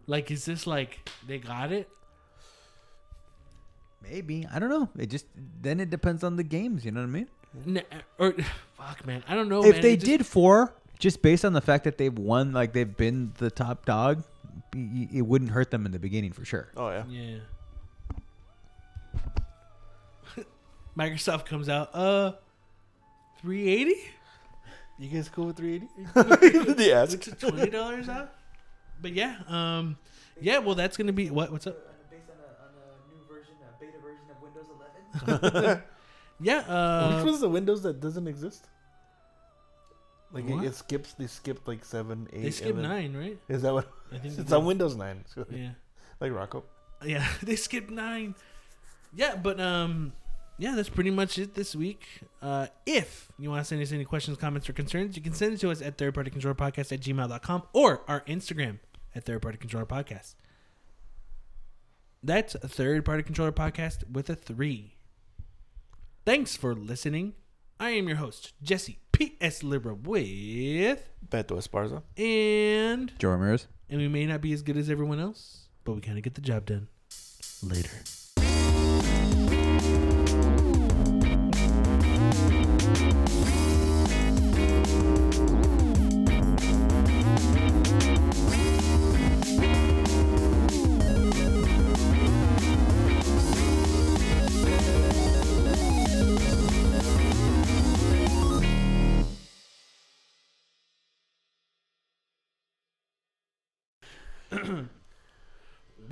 like 0.07 0.31
is 0.31 0.45
this 0.45 0.67
like 0.67 1.09
they 1.27 1.39
got 1.39 1.73
it? 1.73 1.89
Maybe 4.03 4.47
I 4.53 4.59
don't 4.59 4.69
know. 4.69 4.89
It 4.99 5.07
just 5.11 5.27
then 5.61 5.81
it 5.81 5.89
depends 5.91 6.25
on 6.25 6.37
the 6.37 6.43
games. 6.43 6.85
You 6.85 6.91
know 6.91 7.01
what 7.01 7.07
I 7.07 7.11
mean? 7.11 7.29
N- 7.67 7.83
or 8.19 8.35
fuck, 8.77 9.07
man, 9.07 9.23
I 9.29 9.35
don't 9.35 9.49
know. 9.49 9.65
if 9.65 9.73
man. 9.75 9.81
they 9.83 9.93
It 9.95 10.01
just- 10.01 10.07
did 10.07 10.27
four, 10.27 10.75
just 10.99 11.23
based 11.23 11.45
on 11.45 11.53
the 11.53 11.61
fact 11.61 11.85
that 11.85 11.99
they've 11.99 12.17
won, 12.17 12.53
like 12.53 12.73
they've 12.73 12.97
been 12.97 13.33
the 13.39 13.51
top 13.51 13.87
dog, 13.87 14.23
y- 14.75 15.09
it 15.13 15.23
wouldn't 15.23 15.51
hurt 15.53 15.71
them 15.71 15.87
in 15.87 15.93
the 15.93 15.99
beginning 15.99 16.33
for 16.33 16.45
sure. 16.45 16.69
Oh 16.77 16.91
yeah. 16.91 17.05
Yeah. 17.09 17.39
Microsoft 20.97 21.47
comes 21.47 21.69
out, 21.69 21.91
uh, 21.95 22.33
380? 23.41 23.95
You 24.99 25.09
guys 25.09 25.29
cool 25.29 25.47
with 25.47 25.57
380? 25.57 26.83
yeah. 26.85 27.03
Which 27.11 27.29
is 27.29 27.35
twenty 27.39 27.71
dollars 27.71 28.09
off. 28.09 28.29
But 29.01 29.13
yeah, 29.15 29.37
um, 29.49 29.97
yeah. 30.41 30.59
Well, 30.59 30.75
that's 30.77 30.97
gonna 30.97 31.13
be 31.13 31.29
what? 31.31 31.51
What's 31.51 31.67
up? 31.67 31.77
Based 32.11 32.23
on 32.29 32.37
a, 32.37 33.13
new 33.13 33.27
version, 33.27 33.55
a 33.67 33.81
beta 33.81 33.99
version 33.99 34.31
of 34.31 34.43
Windows 34.43 35.61
11. 35.61 35.83
Yeah. 36.41 36.59
Which 37.09 37.17
was 37.17 37.25
one's 37.25 37.41
the 37.41 37.49
Windows 37.49 37.83
that 37.83 38.01
doesn't 38.01 38.27
exist? 38.29 38.67
Like 40.33 40.49
it, 40.49 40.65
it 40.65 40.75
skips. 40.75 41.15
They 41.15 41.27
skipped 41.27 41.69
like 41.69 41.85
seven, 41.85 42.29
eight. 42.33 42.43
they 42.43 42.51
skipped 42.51 42.79
nine, 42.79 43.17
right? 43.17 43.39
Is 43.49 43.63
that 43.63 43.73
what? 43.73 43.91
I 44.13 44.19
think 44.19 44.39
It's 44.39 44.53
on. 44.53 44.65
Windows 44.65 44.97
nine. 44.97 45.25
So 45.27 45.47
Yeah. 45.51 45.71
Like 46.21 46.33
Rocco. 46.33 46.65
Yeah, 47.05 47.27
they 47.43 47.57
skipped 47.57 47.91
nine. 47.91 48.35
Yeah, 49.15 49.35
but 49.37 49.61
um, 49.61 50.13
yeah, 50.59 50.75
that's 50.75 50.89
pretty 50.89 51.11
much 51.11 51.39
it 51.39 51.55
this 51.55 51.75
week. 51.75 52.05
Uh, 52.41 52.67
if 52.87 53.29
you 53.39 53.51
want 53.51 53.61
to 53.63 53.65
send 53.65 53.83
us 53.83 53.93
any 53.93 54.05
questions, 54.05 54.37
comments, 54.37 54.69
or 54.69 54.73
concerns, 54.73 55.17
you 55.17 55.23
can 55.23 55.33
send 55.33 55.55
it 55.55 55.61
to 55.61 55.71
us 55.71 55.83
at 55.83 55.97
thirdpartycontrollerpodcast 55.99 56.93
at 56.93 57.01
gmail.com 57.01 57.63
or 57.73 58.03
our 58.09 58.21
Instagram 58.23 58.79
at 59.15 59.25
Third 59.25 59.43
Party 59.43 59.59
Controller 59.59 59.87
Podcast. 59.87 60.35
That's 62.23 62.55
a 62.55 62.69
Third 62.69 63.05
Party 63.05 63.23
Controller 63.23 63.53
Podcast 63.53 64.09
with 64.11 64.31
a 64.31 64.35
three. 64.37 64.95
Thanks 66.25 66.57
for 66.57 66.75
listening. 66.75 67.35
I 67.81 67.91
am 67.91 68.07
your 68.07 68.19
host, 68.19 68.53
Jesse 68.63 69.01
P.S. 69.11 69.65
Libra 69.65 69.95
with, 69.95 71.09
Beto 71.29 71.57
Esparza. 71.59 72.03
and, 72.17 73.13
Joe 73.19 73.31
Ramirez. 73.31 73.67
and 73.91 74.01
we 74.01 74.07
may 74.07 74.25
not 74.27 74.41
be 74.41 74.53
as 74.53 74.63
good 74.63 74.77
as 74.77 74.89
everyone 74.89 75.19
else, 75.19 75.67
but 75.83 75.95
we 75.95 76.01
kind 76.01 76.17
of 76.17 76.23
get 76.23 76.35
the 76.35 76.41
job 76.41 76.67
done. 76.67 76.87
Later. 77.61 77.91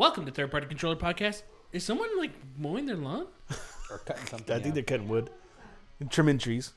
Welcome 0.00 0.24
to 0.24 0.32
Third 0.32 0.50
Party 0.50 0.66
Controller 0.66 0.96
Podcast. 0.96 1.42
Is 1.72 1.84
someone 1.84 2.08
like 2.16 2.30
mowing 2.56 2.86
their 2.86 2.96
lawn? 2.96 3.26
Or 3.90 3.98
cutting 3.98 4.24
something. 4.28 4.56
I 4.56 4.58
think 4.58 4.72
they're 4.72 4.82
cutting 4.82 5.08
wood 5.08 5.28
and 6.00 6.10
trimming 6.10 6.38
trees. 6.38 6.72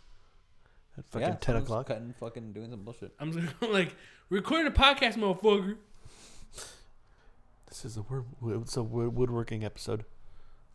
At 0.97 1.05
fucking 1.05 1.37
ten 1.39 1.55
o'clock. 1.55 1.87
Cutting, 1.87 2.13
fucking, 2.19 2.51
doing 2.51 2.71
some 2.71 2.83
bullshit. 2.83 3.13
I'm 3.21 3.31
just 3.31 3.53
like 3.61 3.95
recording 4.29 4.67
a 4.67 4.71
podcast, 4.71 5.13
motherfucker. 5.13 5.77
This 7.69 7.85
is 7.85 7.95
a 7.95 8.01
wood. 8.01 8.25
It's 8.61 8.75
a 8.75 8.83
wood, 8.83 9.15
woodworking 9.15 9.63
episode. 9.63 10.03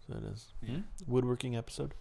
So 0.06 0.14
it 0.16 0.24
is. 0.32 0.46
Yeah. 0.62 0.78
Woodworking 1.06 1.54
episode. 1.54 1.92